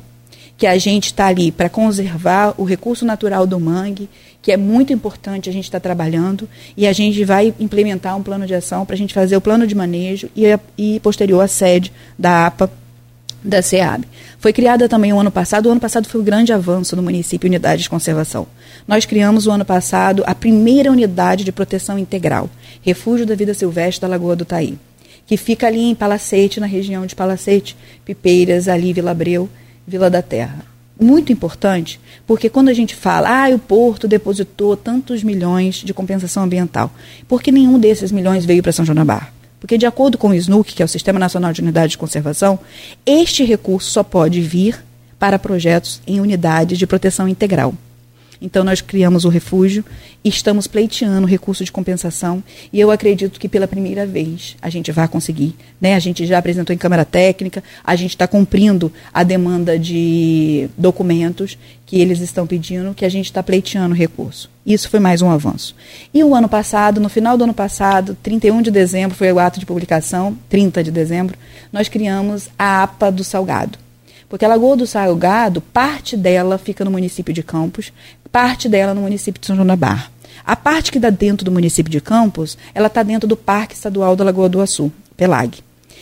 que 0.57 0.67
a 0.67 0.79
gente 0.79 1.07
está 1.07 1.27
ali 1.27 1.53
para 1.53 1.69
conservar 1.69 2.55
o 2.57 2.65
recurso 2.65 3.05
natural 3.05 3.47
do 3.47 3.61
mangue, 3.61 4.09
que 4.47 4.53
é 4.53 4.57
muito 4.57 4.93
importante 4.93 5.51
a 5.51 5.53
gente 5.53 5.65
estar 5.65 5.81
tá 5.81 5.83
trabalhando, 5.83 6.49
e 6.77 6.87
a 6.87 6.93
gente 6.93 7.25
vai 7.25 7.53
implementar 7.59 8.17
um 8.17 8.23
plano 8.23 8.47
de 8.47 8.55
ação 8.55 8.87
para 8.87 8.95
a 8.95 8.97
gente 8.97 9.13
fazer 9.13 9.37
o 9.37 9.41
plano 9.41 9.67
de 9.67 9.75
manejo 9.75 10.31
e, 10.37 10.45
e 10.79 11.01
posterior 11.01 11.41
a 11.41 11.49
sede 11.49 11.93
da 12.17 12.47
APA 12.47 12.71
da 13.43 13.61
SEAB. 13.61 14.05
Foi 14.39 14.53
criada 14.53 14.89
também 14.89 15.13
o 15.13 15.19
ano 15.19 15.33
passado, 15.33 15.67
o 15.67 15.73
ano 15.73 15.81
passado 15.81 16.07
foi 16.07 16.21
um 16.21 16.25
grande 16.25 16.53
avanço 16.53 16.95
no 16.95 17.03
município 17.03 17.49
Unidade 17.49 17.83
de 17.83 17.91
Conservação. 17.91 18.47
Nós 18.87 19.05
criamos 19.05 19.49
o 19.49 19.51
ano 19.51 19.65
passado 19.65 20.23
a 20.25 20.33
primeira 20.33 20.93
unidade 20.93 21.43
de 21.43 21.51
proteção 21.51 21.99
integral, 21.99 22.49
Refúgio 22.83 23.27
da 23.27 23.35
Vida 23.35 23.53
Silvestre 23.53 24.03
da 24.03 24.07
Lagoa 24.07 24.37
do 24.37 24.45
Taí, 24.45 24.79
que 25.27 25.37
fica 25.37 25.67
ali 25.67 25.91
em 25.91 25.95
Palacete, 25.97 26.61
na 26.61 26.67
região 26.67 27.05
de 27.05 27.17
Palacete, 27.17 27.77
Pipeiras, 28.05 28.69
ali 28.69 28.93
Vila 28.93 29.11
Abreu, 29.11 29.49
Vila 29.85 30.09
da 30.09 30.23
Terra. 30.23 30.76
Muito 30.99 31.31
importante, 31.31 32.01
porque 32.27 32.49
quando 32.49 32.71
a 32.71 32.75
gente 32.75 32.97
fala, 32.97 33.45
ah, 33.45 33.55
o 33.55 33.59
Porto 33.59 34.09
depositou 34.09 34.77
tantos 34.77 35.23
milhões 35.23 35.77
de 35.77 35.93
compensação 35.93 36.45
ambiental, 36.45 36.91
porque 37.29 37.53
nenhum 37.53 37.79
desses 37.79 38.11
milhões 38.11 38.47
veio 38.47 38.63
para 38.63 38.73
São 38.73 38.85
João 38.85 38.97
da 38.97 39.05
Barra? 39.05 39.33
Porque, 39.61 39.77
de 39.77 39.87
acordo 39.87 40.17
com 40.17 40.29
o 40.29 40.35
SNUC, 40.35 40.75
que 40.75 40.83
é 40.83 40.85
o 40.85 40.89
Sistema 40.89 41.19
Nacional 41.19 41.53
de 41.53 41.61
Unidade 41.61 41.93
de 41.93 41.99
Conservação, 41.99 42.59
este 43.05 43.45
recurso 43.45 43.91
só 43.91 44.03
pode 44.03 44.41
vir 44.41 44.83
para 45.19 45.39
projetos 45.39 46.01
em 46.07 46.21
unidades 46.21 46.79
de 46.79 46.87
proteção 46.87 47.29
integral. 47.29 47.75
Então, 48.47 48.63
nós 48.63 48.81
criamos 48.81 49.25
o 49.25 49.29
refúgio 49.29 49.85
e 50.23 50.29
estamos 50.29 50.69
pleiteando 50.69 51.27
recurso 51.27 51.65
de 51.65 51.73
compensação. 51.73 52.45
E 52.73 52.79
eu 52.79 52.93
acredito 52.93 53.41
que 53.41 53.49
pela 53.49 53.67
primeira 53.67 54.07
vez 54.07 54.57
a 54.63 54.71
gente 54.71 54.93
vai 54.93 55.09
conseguir. 55.09 55.57
Né? 55.81 55.97
A 55.97 55.99
gente 55.99 56.25
já 56.25 56.39
apresentou 56.39 56.73
em 56.73 56.79
Câmara 56.79 57.05
Técnica, 57.05 57.63
a 57.83 57.97
gente 57.97 58.11
está 58.11 58.29
cumprindo 58.29 58.93
a 59.13 59.25
demanda 59.25 59.77
de 59.77 60.69
documentos 60.79 61.59
que 61.85 62.01
eles 62.01 62.21
estão 62.21 62.47
pedindo, 62.47 62.95
que 62.95 63.05
a 63.05 63.09
gente 63.09 63.25
está 63.27 63.43
pleiteando 63.43 63.97
recurso. 63.97 64.49
Isso 64.65 64.89
foi 64.89 65.01
mais 65.01 65.23
um 65.23 65.31
avanço. 65.31 65.75
E 66.15 66.23
o 66.23 66.33
ano 66.33 66.49
passado, 66.49 67.01
no 67.01 67.09
final 67.09 67.37
do 67.37 67.43
ano 67.43 67.55
passado, 67.55 68.17
31 68.23 68.63
de 68.63 68.71
dezembro, 68.71 69.17
foi 69.17 69.33
o 69.33 69.41
ato 69.41 69.59
de 69.59 69.67
publicação, 69.67 70.39
30 70.49 70.85
de 70.85 70.93
dezembro, 70.93 71.37
nós 71.73 71.89
criamos 71.89 72.49
a 72.57 72.85
APA 72.85 73.11
do 73.11 73.25
Salgado. 73.25 73.86
Porque 74.29 74.45
a 74.45 74.49
Lagoa 74.49 74.77
do 74.77 74.87
Salgado, 74.87 75.61
parte 75.61 76.17
dela 76.17 76.59
fica 76.59 76.85
no 76.85 76.91
município 76.91 77.33
de 77.33 77.43
Campos, 77.43 77.93
parte 78.33 78.69
dela 78.69 78.93
no 78.93 79.03
município 79.03 79.41
de 79.41 79.47
São 79.47 79.57
João 79.57 79.67
da 79.67 79.77
Barra. 79.77 80.11
A 80.45 80.55
parte 80.55 80.93
que 80.93 80.99
dá 80.99 81.11
dentro 81.11 81.45
do 81.45 81.53
município 81.53 81.91
de 81.91 82.01
Campos, 82.01 82.59
ela 82.75 82.89
está 82.89 83.03
dentro 83.03 83.29
do 83.29 83.37
Parque 83.37 83.75
Estadual 83.75 84.15
da 84.15 84.25
Lagoa 84.25 84.49
do 84.49 84.61
Açu, 84.61 84.93
Pelag. 85.17 85.59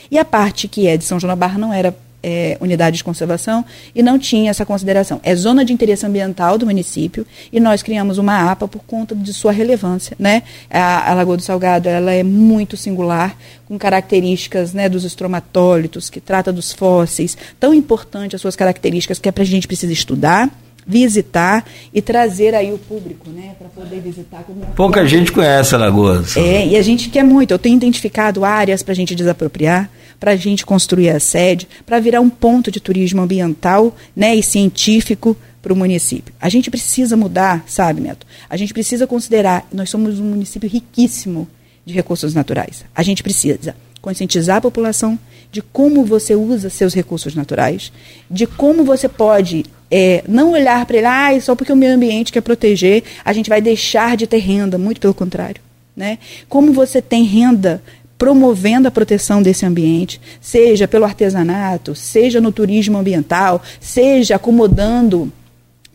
E 0.09 0.19
a 0.19 0.25
parte 0.25 0.67
que 0.67 0.87
é 0.87 0.97
de 0.97 1.03
São 1.03 1.19
João 1.19 1.29
da 1.29 1.35
Barra 1.35 1.57
não 1.57 1.73
era 1.73 1.95
é, 2.27 2.57
unidade 2.59 2.97
de 2.97 3.03
conservação 3.03 3.63
e 3.93 4.01
não 4.01 4.17
tinha 4.17 4.49
essa 4.49 4.65
consideração. 4.65 5.19
É 5.21 5.35
zona 5.35 5.63
de 5.63 5.71
interesse 5.71 6.03
ambiental 6.07 6.57
do 6.57 6.65
município 6.65 7.23
e 7.53 7.59
nós 7.59 7.83
criamos 7.83 8.17
uma 8.17 8.51
APA 8.51 8.67
por 8.67 8.81
conta 8.83 9.13
de 9.13 9.31
sua 9.31 9.51
relevância. 9.51 10.17
Né? 10.17 10.41
A, 10.67 11.11
a 11.11 11.13
Lagoa 11.13 11.37
do 11.37 11.43
Salgado 11.43 11.87
ela 11.87 12.11
é 12.11 12.23
muito 12.23 12.75
singular, 12.75 13.37
com 13.67 13.77
características 13.77 14.73
né, 14.73 14.89
dos 14.89 15.03
estromatólitos, 15.03 16.09
que 16.09 16.19
trata 16.19 16.51
dos 16.51 16.73
fósseis, 16.73 17.37
tão 17.59 17.75
importante 17.75 18.35
as 18.35 18.41
suas 18.41 18.55
características 18.55 19.19
que 19.19 19.29
é 19.29 19.31
para 19.31 19.43
a 19.43 19.45
gente 19.45 19.67
precisa 19.67 19.93
estudar 19.93 20.49
visitar 20.87 21.65
e 21.91 21.99
trazer 21.99 22.53
aí 22.53 22.71
o 22.71 22.77
público, 22.77 23.27
né, 23.31 23.55
para 23.57 23.67
poder 23.69 23.99
visitar. 24.01 24.43
Como... 24.43 24.61
Pouca 24.75 25.03
gente 25.07 25.31
conhece 25.31 25.73
a 25.73 25.79
Lagoa. 25.79 26.23
É, 26.35 26.67
e 26.67 26.77
a 26.77 26.81
gente 26.83 27.09
quer 27.09 27.23
muito. 27.23 27.49
Eu 27.49 27.57
tenho 27.57 27.75
identificado 27.75 28.45
áreas 28.45 28.83
para 28.83 28.91
a 28.91 28.95
gente 28.95 29.15
desapropriar, 29.15 29.89
para 30.19 30.31
a 30.31 30.35
gente 30.35 30.65
construir 30.65 31.09
a 31.09 31.19
sede, 31.19 31.67
para 31.85 31.99
virar 31.99 32.21
um 32.21 32.29
ponto 32.29 32.71
de 32.71 32.79
turismo 32.79 33.21
ambiental, 33.21 33.95
né, 34.15 34.35
e 34.35 34.43
científico 34.43 35.35
para 35.61 35.73
o 35.73 35.75
município. 35.75 36.33
A 36.39 36.47
gente 36.47 36.69
precisa 36.69 37.17
mudar, 37.17 37.63
sabe, 37.67 38.01
Neto? 38.01 38.25
A 38.49 38.55
gente 38.55 38.73
precisa 38.73 39.07
considerar, 39.07 39.67
nós 39.73 39.89
somos 39.89 40.19
um 40.19 40.23
município 40.23 40.69
riquíssimo 40.69 41.47
de 41.85 41.93
recursos 41.93 42.33
naturais. 42.33 42.85
A 42.95 43.01
gente 43.01 43.23
precisa 43.23 43.75
conscientizar 44.01 44.57
a 44.57 44.61
população 44.61 45.17
de 45.51 45.61
como 45.61 46.05
você 46.05 46.35
usa 46.35 46.69
seus 46.69 46.93
recursos 46.93 47.33
naturais, 47.33 47.91
de 48.29 48.45
como 48.45 48.83
você 48.83 49.09
pode 49.09 49.65
é, 49.89 50.23
não 50.27 50.51
olhar 50.51 50.85
para 50.85 50.97
ele, 50.97 51.07
ah, 51.07 51.41
só 51.41 51.55
porque 51.55 51.71
o 51.71 51.75
meio 51.75 51.95
ambiente 51.95 52.31
quer 52.31 52.41
proteger, 52.41 53.03
a 53.23 53.33
gente 53.33 53.49
vai 53.49 53.61
deixar 53.61 54.17
de 54.17 54.27
ter 54.27 54.39
renda, 54.39 54.77
muito 54.77 55.01
pelo 55.01 55.13
contrário. 55.13 55.61
Né? 55.95 56.19
Como 56.49 56.73
você 56.73 57.01
tem 57.01 57.23
renda 57.23 57.81
promovendo 58.17 58.87
a 58.87 58.91
proteção 58.91 59.41
desse 59.41 59.65
ambiente, 59.65 60.21
seja 60.39 60.87
pelo 60.87 61.05
artesanato, 61.05 61.93
seja 61.95 62.39
no 62.39 62.51
turismo 62.51 62.97
ambiental, 62.97 63.61
seja 63.79 64.35
acomodando 64.35 65.31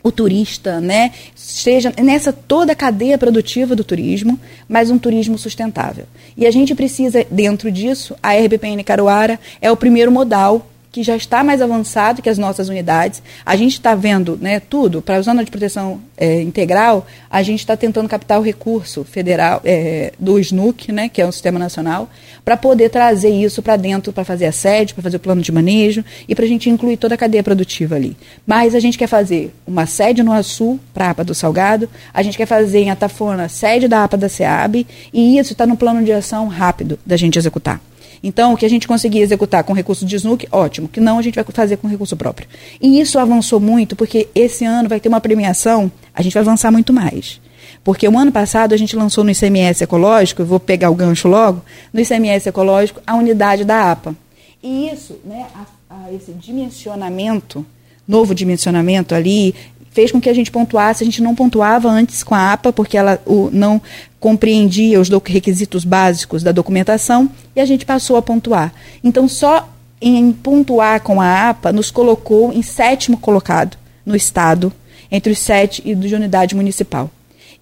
o 0.03 0.11
turista, 0.11 0.81
né? 0.81 1.13
Seja 1.35 1.93
nessa 2.03 2.33
toda 2.33 2.73
a 2.73 2.77
cadeia 2.77 3.19
produtiva 3.19 3.77
do 3.77 3.85
turismo, 3.85 4.39
mas 4.69 4.91
um 4.91 4.99
turismo 4.99 5.37
sustentável. 5.39 6.07
E 6.37 6.47
a 6.47 6.51
gente 6.51 6.75
precisa, 6.75 7.25
dentro 7.31 7.71
disso, 7.71 8.15
a 8.23 8.33
RBPN 8.33 8.83
Caruara 8.83 9.39
é 9.61 9.71
o 9.71 9.77
primeiro 9.77 10.11
modal 10.11 10.67
que 10.93 11.03
já 11.03 11.17
está 11.17 11.45
mais 11.45 11.63
avançado 11.63 12.21
que 12.21 12.29
as 12.29 12.39
nossas 12.39 12.69
unidades. 12.69 13.23
A 13.47 13.55
gente 13.57 13.75
está 13.75 13.95
vendo 13.95 14.37
né, 14.41 14.61
tudo, 14.61 15.01
para 15.01 15.17
a 15.17 15.23
zona 15.23 15.45
de 15.45 15.51
proteção 15.51 16.01
é, 16.17 16.43
integral, 16.43 17.07
a 17.31 17.43
gente 17.43 17.61
está 17.61 17.77
tentando 17.77 18.09
captar 18.09 18.41
o 18.41 18.43
recurso 18.43 19.05
federal 19.05 19.61
é, 19.65 20.13
do 20.19 20.39
SNUC, 20.39 20.91
né, 20.91 21.09
que 21.09 21.23
é 21.23 21.27
o 21.27 21.33
Sistema 21.33 21.59
Nacional, 21.59 22.11
para 22.45 22.57
poder 22.57 22.89
trazer 22.91 23.31
isso 23.31 23.63
para 23.63 23.77
dentro, 23.77 24.13
para 24.13 24.25
fazer 24.25 24.47
a 24.47 24.53
sede, 24.53 24.93
para 24.93 25.03
fazer 25.03 25.17
o 25.17 25.21
plano 25.21 25.41
de 25.41 25.53
manejo 25.53 26.05
e 26.29 26.35
para 26.35 26.45
a 26.45 26.49
gente 26.49 26.69
incluir 26.69 26.97
toda 26.97 27.15
a 27.15 27.19
cadeia 27.19 27.43
produtiva 27.43 27.95
ali. 27.95 28.17
Mas 28.47 28.75
a 28.75 28.81
gente 28.81 28.99
quer 28.99 29.07
fazer 29.07 29.55
uma 29.67 29.87
sede 29.87 30.23
no 30.23 30.33
Açu, 30.33 30.79
para 30.93 31.07
a 31.07 31.11
APA 31.11 31.25
do 31.25 31.35
Salgado, 31.35 31.89
a 32.13 32.23
gente 32.23 32.37
quer 32.37 32.47
fazer 32.47 32.81
em 32.81 32.91
Atafona 32.91 33.49
sede 33.49 33.87
da 33.87 34.05
APA 34.05 34.17
da 34.17 34.29
SEAB, 34.29 34.87
e 35.13 35.39
isso 35.39 35.53
está 35.53 35.67
no 35.67 35.77
plano 35.77 36.05
de 36.05 36.13
ação 36.13 36.49
rápido 36.49 36.99
da 37.07 37.17
gente 37.17 37.39
executar. 37.39 37.81
Então, 38.23 38.53
o 38.53 38.57
que 38.57 38.67
a 38.67 38.69
gente 38.69 38.87
conseguir 38.87 39.21
executar 39.21 39.65
com 39.65 39.73
recurso 39.73 40.05
de 40.05 40.15
SNUC, 40.17 40.47
ótimo. 40.53 40.89
Que 40.89 41.01
não, 41.01 41.19
a 41.19 41.23
gente 41.23 41.35
vai 41.35 41.45
fazer 41.45 41.79
com 41.79 41.89
recurso 41.89 42.17
próprio. 42.17 42.49
E 42.81 43.01
isso 43.01 43.19
avançou 43.19 43.59
muito, 43.59 43.97
porque 43.97 44.29
esse 44.35 44.65
ano 44.65 44.89
vai 44.89 45.01
ter 45.01 45.09
uma 45.09 45.21
premiação, 45.21 45.91
a 46.15 46.23
gente 46.23 46.35
vai 46.35 46.43
avançar 46.43 46.71
muito 46.71 46.93
mais. 46.93 47.41
Porque 47.83 48.07
o 48.07 48.19
ano 48.19 48.31
passado 48.31 48.75
a 48.75 48.77
gente 48.77 48.95
lançou 48.95 49.25
no 49.25 49.31
ICMS 49.31 49.85
ecológico, 49.85 50.45
vou 50.45 50.61
pegar 50.61 50.91
o 50.91 50.95
gancho 50.95 51.29
logo, 51.29 51.63
no 51.93 52.01
ICMS 52.01 52.49
ecológico, 52.49 53.01
a 53.07 53.15
unidade 53.15 53.65
da 53.65 53.91
APA. 53.91 54.15
E 54.63 54.91
isso, 54.91 55.19
né, 55.25 55.47
a, 55.55 55.95
a 55.95 56.13
esse 56.13 56.33
dimensionamento, 56.33 57.65
novo 58.07 58.35
dimensionamento 58.35 59.15
ali, 59.15 59.55
fez 59.91 60.13
com 60.13 60.21
que 60.21 60.29
a 60.29 60.35
gente 60.35 60.51
pontuasse, 60.51 61.03
a 61.03 61.07
gente 61.07 61.23
não 61.23 61.35
pontuava 61.35 61.89
antes 61.89 62.23
com 62.23 62.35
a 62.35 62.53
APA, 62.53 62.73
porque 62.73 62.97
ela 62.97 63.21
o, 63.27 63.51
não 63.53 63.81
compreendia 64.19 65.01
os 65.01 65.09
requisitos 65.27 65.85
básicos 65.85 66.43
da 66.43 66.53
documentação, 66.53 67.31
e 67.55 67.61
a 67.61 67.65
gente 67.65 67.85
passou 67.85 68.17
a 68.17 68.23
pontuar. 68.23 68.73
Então, 69.03 69.29
só 69.29 69.69
em 70.01 70.33
pontuar 70.33 71.03
com 71.03 71.21
a 71.21 71.51
APA, 71.51 71.73
nos 71.73 71.91
colocou 71.91 72.53
em 72.53 72.63
sétimo 72.63 73.19
colocado 73.19 73.77
no 74.05 74.17
Estado, 74.17 74.73
entre 75.11 75.33
os 75.33 75.39
sete 75.39 75.83
e 75.85 75.95
de 75.95 76.15
unidade 76.15 76.55
municipal. 76.55 77.11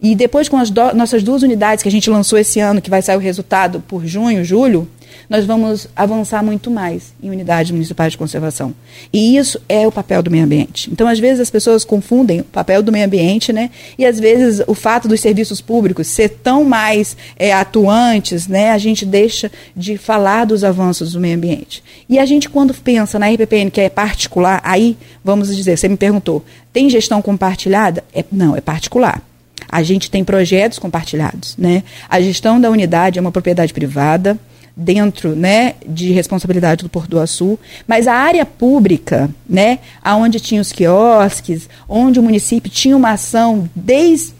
E 0.00 0.14
depois, 0.14 0.48
com 0.48 0.56
as 0.56 0.70
do, 0.70 0.94
nossas 0.94 1.22
duas 1.22 1.42
unidades 1.42 1.82
que 1.82 1.88
a 1.88 1.92
gente 1.92 2.08
lançou 2.08 2.38
esse 2.38 2.60
ano, 2.60 2.80
que 2.80 2.90
vai 2.90 3.02
sair 3.02 3.16
o 3.16 3.20
resultado 3.20 3.82
por 3.88 4.06
junho, 4.06 4.44
julho, 4.44 4.88
nós 5.28 5.44
vamos 5.44 5.88
avançar 5.94 6.42
muito 6.42 6.70
mais 6.70 7.14
em 7.22 7.30
unidades 7.30 7.70
municipais 7.70 8.12
de 8.12 8.18
conservação. 8.18 8.74
E 9.12 9.36
isso 9.36 9.60
é 9.68 9.86
o 9.86 9.92
papel 9.92 10.22
do 10.22 10.30
meio 10.30 10.44
ambiente. 10.44 10.90
Então, 10.90 11.06
às 11.06 11.18
vezes, 11.18 11.40
as 11.40 11.50
pessoas 11.50 11.84
confundem 11.84 12.40
o 12.40 12.44
papel 12.44 12.82
do 12.82 12.92
meio 12.92 13.06
ambiente, 13.06 13.52
né? 13.52 13.70
E 13.98 14.04
às 14.04 14.18
vezes 14.18 14.62
o 14.66 14.74
fato 14.74 15.08
dos 15.08 15.20
serviços 15.20 15.60
públicos 15.60 16.06
ser 16.06 16.28
tão 16.28 16.64
mais 16.64 17.16
é, 17.36 17.52
atuantes, 17.52 18.46
né? 18.46 18.70
A 18.70 18.78
gente 18.78 19.04
deixa 19.04 19.50
de 19.76 19.96
falar 19.96 20.44
dos 20.44 20.64
avanços 20.64 21.12
do 21.12 21.20
meio 21.20 21.36
ambiente. 21.36 21.82
E 22.08 22.18
a 22.18 22.24
gente, 22.24 22.48
quando 22.48 22.74
pensa 22.74 23.18
na 23.18 23.28
RPPN, 23.28 23.70
que 23.70 23.80
é 23.80 23.88
particular, 23.88 24.60
aí, 24.64 24.96
vamos 25.24 25.54
dizer, 25.54 25.76
você 25.76 25.88
me 25.88 25.96
perguntou, 25.96 26.44
tem 26.72 26.88
gestão 26.88 27.20
compartilhada? 27.20 28.04
É, 28.14 28.24
não, 28.30 28.56
é 28.56 28.60
particular. 28.60 29.22
A 29.70 29.82
gente 29.82 30.10
tem 30.10 30.24
projetos 30.24 30.78
compartilhados, 30.78 31.56
né? 31.56 31.82
A 32.08 32.20
gestão 32.20 32.60
da 32.60 32.70
unidade 32.70 33.18
é 33.18 33.20
uma 33.20 33.32
propriedade 33.32 33.74
privada, 33.74 34.38
dentro 34.78 35.34
né, 35.34 35.74
de 35.84 36.12
responsabilidade 36.12 36.84
do 36.84 36.88
Porto 36.88 37.10
do 37.10 37.18
Açu, 37.18 37.58
mas 37.84 38.06
a 38.06 38.14
área 38.14 38.46
pública, 38.46 39.28
né, 39.48 39.80
onde 40.06 40.38
tinha 40.38 40.60
os 40.60 40.70
quiosques, 40.70 41.68
onde 41.88 42.20
o 42.20 42.22
município 42.22 42.70
tinha 42.70 42.96
uma 42.96 43.10
ação 43.10 43.68
desde 43.74 44.38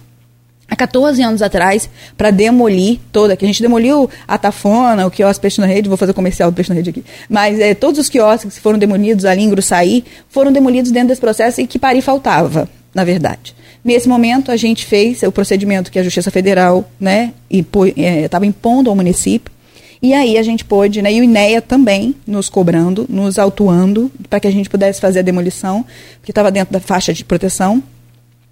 há 0.71 0.77
14 0.77 1.21
anos 1.23 1.43
atrás 1.43 1.91
para 2.17 2.31
demolir 2.31 3.01
toda, 3.11 3.37
que 3.37 3.45
a 3.45 3.49
gente 3.49 3.61
demoliu 3.61 4.09
a 4.29 4.39
Tafona, 4.39 5.07
o 5.07 5.11
quiosque 5.11 5.43
Peixe 5.43 5.61
na 5.61 5.67
Rede, 5.67 5.89
vou 5.89 5.99
fazer 5.99 6.13
comercial 6.13 6.53
do 6.53 6.55
Peixe 6.55 6.71
na 6.71 6.77
Rede 6.77 6.91
aqui, 6.91 7.05
mas 7.29 7.59
é, 7.59 7.75
todos 7.75 7.99
os 7.99 8.09
quiosques 8.09 8.55
que 8.55 8.61
foram 8.61 8.79
demolidos 8.79 9.25
ali 9.25 9.43
em 9.43 9.51
Gruçaí 9.51 10.05
foram 10.29 10.53
demolidos 10.53 10.93
dentro 10.93 11.09
desse 11.09 11.21
processo 11.21 11.61
e 11.61 11.67
que 11.67 11.81
Pari 11.81 12.01
faltava, 12.01 12.69
na 12.95 13.03
verdade. 13.03 13.57
Nesse 13.85 14.09
momento, 14.09 14.53
a 14.53 14.57
gente 14.57 14.85
fez 14.85 15.23
o 15.23 15.33
procedimento 15.33 15.91
que 15.91 15.99
a 15.99 16.03
Justiça 16.03 16.31
Federal 16.31 16.89
né, 17.01 17.33
estava 17.51 18.45
é, 18.45 18.49
impondo 18.49 18.91
ao 18.91 18.95
município, 18.97 19.53
e 20.01 20.15
aí 20.15 20.39
a 20.39 20.43
gente 20.43 20.65
pôde, 20.65 21.03
né, 21.03 21.13
e 21.13 21.21
o 21.21 21.25
INEA 21.25 21.61
também 21.61 22.15
nos 22.27 22.49
cobrando, 22.49 23.05
nos 23.09 23.39
autuando, 23.39 24.11
para 24.31 24.39
que 24.39 24.47
a 24.47 24.51
gente 24.51 24.71
pudesse 24.71 25.01
fazer 25.01 25.21
a 25.21 25.23
demolição, 25.23 25.85
que 26.23 26.31
estava 26.31 26.51
dentro 26.51 26.73
da 26.73 26.81
faixa 26.81 27.13
de 27.13 27.25
proteção. 27.25 27.83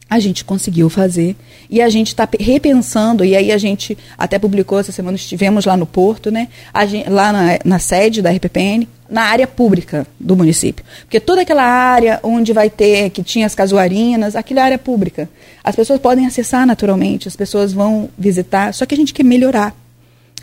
A 0.09 0.21
gente 0.21 0.45
conseguiu 0.45 0.89
fazer 0.89 1.35
e 1.69 1.83
a 1.83 1.89
gente 1.89 2.09
está 2.09 2.29
repensando, 2.39 3.25
e 3.25 3.35
aí 3.35 3.51
a 3.51 3.59
gente 3.59 3.99
até 4.17 4.39
publicou 4.39 4.79
essa 4.79 4.93
semana, 4.93 5.17
estivemos 5.17 5.65
lá 5.65 5.77
no 5.77 5.87
Porto, 5.87 6.31
né, 6.31 6.49
gente, 6.89 7.09
lá 7.09 7.33
na, 7.33 7.59
na 7.65 7.79
sede 7.79 8.23
da 8.23 8.31
RPPN, 8.31 8.87
na 9.09 9.23
área 9.23 9.47
pública 9.47 10.07
do 10.19 10.37
município. 10.37 10.85
Porque 11.03 11.21
toda 11.21 11.43
aquela 11.43 11.65
área 11.65 12.19
onde 12.23 12.53
vai 12.53 12.69
ter, 12.69 13.11
que 13.11 13.23
tinha 13.23 13.47
as 13.47 13.55
casuarinas, 13.55 14.35
aquela 14.35 14.61
é 14.61 14.65
área 14.65 14.79
pública. 14.79 15.29
As 15.63 15.77
pessoas 15.77 16.01
podem 16.01 16.27
acessar 16.27 16.67
naturalmente, 16.67 17.29
as 17.29 17.37
pessoas 17.37 17.73
vão 17.73 18.09
visitar, 18.19 18.75
só 18.75 18.85
que 18.85 18.95
a 18.95 18.99
gente 18.99 19.15
quer 19.15 19.25
melhorar 19.25 19.75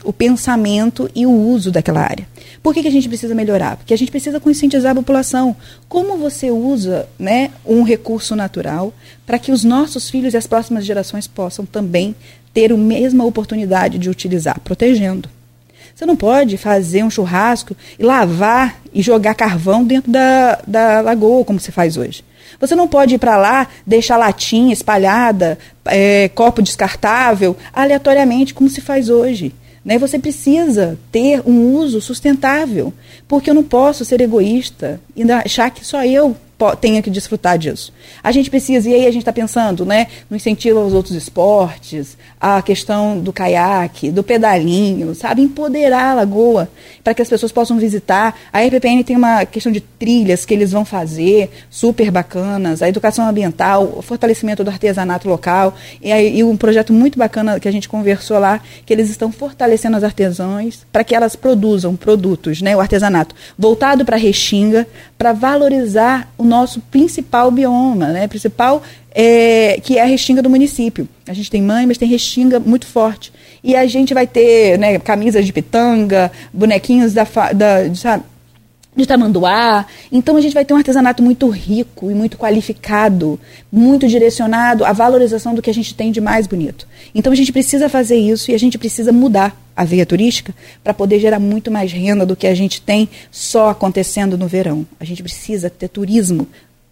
o 0.03 0.13
pensamento 0.13 1.09
e 1.15 1.25
o 1.25 1.31
uso 1.31 1.71
daquela 1.71 2.01
área. 2.01 2.27
Por 2.61 2.73
que, 2.73 2.81
que 2.81 2.87
a 2.87 2.91
gente 2.91 3.07
precisa 3.07 3.35
melhorar? 3.35 3.77
Porque 3.77 3.93
a 3.93 3.97
gente 3.97 4.11
precisa 4.11 4.39
conscientizar 4.39 4.91
a 4.91 4.95
população. 4.95 5.55
Como 5.89 6.17
você 6.17 6.49
usa 6.49 7.07
né, 7.19 7.51
um 7.65 7.83
recurso 7.83 8.35
natural 8.35 8.93
para 9.25 9.39
que 9.39 9.51
os 9.51 9.63
nossos 9.63 10.09
filhos 10.09 10.33
e 10.33 10.37
as 10.37 10.47
próximas 10.47 10.85
gerações 10.85 11.27
possam 11.27 11.65
também 11.65 12.15
ter 12.53 12.71
a 12.71 12.77
mesma 12.77 13.25
oportunidade 13.25 13.97
de 13.97 14.09
utilizar, 14.09 14.59
protegendo. 14.61 15.29
Você 15.93 16.05
não 16.05 16.15
pode 16.15 16.57
fazer 16.57 17.03
um 17.03 17.09
churrasco 17.09 17.75
e 17.99 18.03
lavar 18.03 18.81
e 18.93 19.01
jogar 19.01 19.35
carvão 19.35 19.83
dentro 19.83 20.11
da, 20.11 20.59
da 20.65 21.01
lagoa, 21.01 21.45
como 21.45 21.59
se 21.59 21.71
faz 21.71 21.97
hoje. 21.97 22.23
Você 22.59 22.75
não 22.75 22.87
pode 22.87 23.15
ir 23.15 23.17
para 23.17 23.37
lá, 23.37 23.67
deixar 23.85 24.17
latinha 24.17 24.73
espalhada, 24.73 25.57
é, 25.85 26.29
copo 26.29 26.61
descartável, 26.61 27.57
aleatoriamente, 27.71 28.53
como 28.53 28.69
se 28.69 28.81
faz 28.81 29.09
hoje. 29.09 29.53
Né? 29.83 29.97
Você 29.97 30.17
precisa 30.17 30.97
ter 31.11 31.41
um 31.45 31.73
uso 31.73 31.99
sustentável, 31.99 32.93
porque 33.27 33.49
eu 33.49 33.53
não 33.53 33.63
posso 33.63 34.05
ser 34.05 34.21
egoísta 34.21 34.99
e 35.15 35.29
achar 35.31 35.69
que 35.69 35.85
só 35.85 36.05
eu 36.05 36.35
tenha 36.79 37.01
que 37.01 37.09
desfrutar 37.09 37.57
disso. 37.57 37.93
A 38.23 38.31
gente 38.31 38.49
precisa, 38.49 38.89
e 38.89 38.93
aí 38.93 39.01
a 39.07 39.11
gente 39.11 39.21
está 39.21 39.33
pensando 39.33 39.85
né, 39.85 40.07
no 40.29 40.35
incentivo 40.35 40.79
aos 40.79 40.93
outros 40.93 41.15
esportes, 41.15 42.17
a 42.39 42.61
questão 42.61 43.19
do 43.19 43.31
caiaque, 43.31 44.11
do 44.11 44.23
pedalinho, 44.23 45.15
sabe? 45.15 45.41
Empoderar 45.41 46.11
a 46.11 46.13
lagoa 46.15 46.69
para 47.03 47.13
que 47.13 47.21
as 47.21 47.29
pessoas 47.29 47.51
possam 47.51 47.77
visitar. 47.77 48.37
A 48.51 48.61
RPPN 48.61 49.03
tem 49.03 49.15
uma 49.15 49.45
questão 49.45 49.71
de 49.71 49.81
trilhas 49.81 50.45
que 50.45 50.53
eles 50.53 50.71
vão 50.71 50.85
fazer, 50.85 51.49
super 51.69 52.11
bacanas, 52.11 52.81
a 52.81 52.89
educação 52.89 53.27
ambiental, 53.27 53.93
o 53.97 54.01
fortalecimento 54.01 54.63
do 54.63 54.69
artesanato 54.69 55.27
local, 55.27 55.75
e, 56.01 56.11
aí, 56.11 56.37
e 56.37 56.43
um 56.43 56.57
projeto 56.57 56.93
muito 56.93 57.17
bacana 57.17 57.59
que 57.59 57.67
a 57.67 57.71
gente 57.71 57.89
conversou 57.89 58.39
lá, 58.39 58.61
que 58.85 58.93
eles 58.93 59.09
estão 59.09 59.31
fortalecendo 59.31 59.97
as 59.97 60.03
artesãs 60.03 60.85
para 60.91 61.03
que 61.03 61.15
elas 61.15 61.35
produzam 61.35 61.95
produtos, 61.95 62.61
né, 62.61 62.75
o 62.75 62.79
artesanato, 62.79 63.35
voltado 63.57 64.05
para 64.05 64.15
a 64.15 64.19
Restinga, 64.19 64.87
para 65.23 65.31
valorizar 65.31 66.29
o 66.37 66.43
nosso 66.43 66.81
principal 66.81 67.49
bioma, 67.49 68.07
né? 68.07 68.27
Principal 68.27 68.83
é, 69.15 69.79
que 69.81 69.97
é 69.97 70.01
a 70.01 70.05
restinga 70.05 70.41
do 70.41 70.49
município. 70.49 71.07
A 71.25 71.31
gente 71.31 71.49
tem 71.49 71.61
mãe, 71.61 71.87
mas 71.87 71.97
tem 71.97 72.09
restinga 72.09 72.59
muito 72.59 72.85
forte. 72.85 73.31
E 73.63 73.73
a 73.73 73.87
gente 73.87 74.13
vai 74.13 74.27
ter 74.27 74.77
né, 74.77 74.99
camisas 74.99 75.45
de 75.45 75.53
pitanga, 75.53 76.29
bonequinhos 76.51 77.13
da, 77.13 77.23
da 77.55 77.95
sabe, 77.95 78.25
de 78.95 79.05
tamanduá. 79.05 79.85
Então 80.11 80.37
a 80.37 80.41
gente 80.41 80.53
vai 80.53 80.63
ter 80.63 80.73
um 80.73 80.77
artesanato 80.77 81.23
muito 81.23 81.49
rico 81.49 82.11
e 82.11 82.13
muito 82.13 82.37
qualificado, 82.37 83.39
muito 83.71 84.07
direcionado 84.07 84.85
à 84.85 84.91
valorização 84.91 85.53
do 85.53 85.61
que 85.61 85.69
a 85.69 85.73
gente 85.73 85.93
tem 85.93 86.11
de 86.11 86.21
mais 86.21 86.47
bonito. 86.47 86.87
Então 87.13 87.33
a 87.33 87.35
gente 87.35 87.51
precisa 87.51 87.89
fazer 87.89 88.17
isso 88.17 88.51
e 88.51 88.53
a 88.53 88.59
gente 88.59 88.77
precisa 88.77 89.11
mudar 89.11 89.59
a 89.75 89.83
veia 89.83 90.05
turística 90.05 90.53
para 90.83 90.93
poder 90.93 91.19
gerar 91.19 91.39
muito 91.39 91.71
mais 91.71 91.91
renda 91.91 92.25
do 92.25 92.35
que 92.35 92.45
a 92.45 92.53
gente 92.53 92.81
tem 92.81 93.09
só 93.31 93.69
acontecendo 93.69 94.37
no 94.37 94.47
verão. 94.47 94.85
A 94.99 95.05
gente 95.05 95.23
precisa 95.23 95.69
ter 95.69 95.87
turismo 95.87 96.47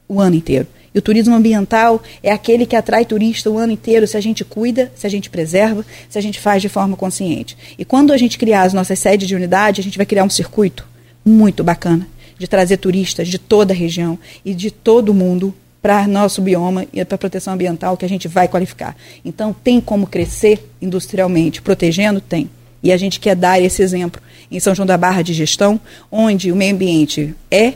o 0.08 0.20
ano 0.20 0.36
inteiro. 0.36 0.68
E 0.94 1.00
o 1.00 1.02
turismo 1.02 1.34
ambiental 1.34 2.04
é 2.22 2.34
aquele 2.34 2.66
que 2.66 2.76
atrai 2.76 3.06
turista 3.06 3.50
o 3.50 3.58
ano 3.58 3.72
inteiro 3.72 4.06
se 4.06 4.18
a 4.18 4.20
gente 4.20 4.44
cuida, 4.44 4.92
se 4.94 5.08
a 5.08 5.10
gente 5.10 5.30
preserva, 5.30 5.86
se 6.10 6.18
a 6.18 6.22
gente 6.22 6.38
faz 6.38 6.62
de 6.62 6.68
forma 6.68 6.98
consciente. 6.98 7.58
E 7.78 7.86
quando 7.86 8.12
a 8.12 8.18
gente 8.18 8.38
criar 8.38 8.64
as 8.64 8.74
nossas 8.74 9.00
sedes 9.00 9.26
de 9.26 9.36
unidade, 9.36 9.80
a 9.80 9.84
gente 9.84 9.96
vai 9.96 10.06
criar 10.06 10.26
um 10.26 10.30
circuito 10.30 10.91
muito 11.24 11.64
bacana 11.64 12.08
de 12.38 12.48
trazer 12.48 12.78
turistas 12.78 13.28
de 13.28 13.38
toda 13.38 13.74
a 13.74 13.76
região 13.76 14.18
e 14.44 14.54
de 14.54 14.72
todo 14.72 15.10
o 15.10 15.14
mundo 15.14 15.54
para 15.82 16.08
nosso 16.08 16.42
bioma 16.42 16.86
e 16.94 17.04
para 17.04 17.16
a 17.16 17.18
proteção 17.18 17.54
ambiental 17.54 17.98
que 17.98 18.06
a 18.06 18.10
gente 18.10 18.28
vai 18.28 18.48
qualificar. 18.48 18.96
Então, 19.26 19.54
tem 19.54 19.82
como 19.82 20.06
crescer 20.08 20.70
industrialmente, 20.82 21.62
protegendo? 21.62 22.22
Tem. 22.22 22.50
E 22.84 22.92
a 22.92 22.98
gente 22.98 23.20
quer 23.20 23.36
dar 23.36 23.60
esse 23.60 23.82
exemplo 23.82 24.22
em 24.50 24.60
São 24.60 24.76
João 24.76 24.86
da 24.86 24.98
Barra 24.98 25.22
de 25.22 25.34
gestão, 25.34 25.80
onde 26.12 26.52
o 26.52 26.56
meio 26.56 26.74
ambiente 26.74 27.36
é 27.50 27.76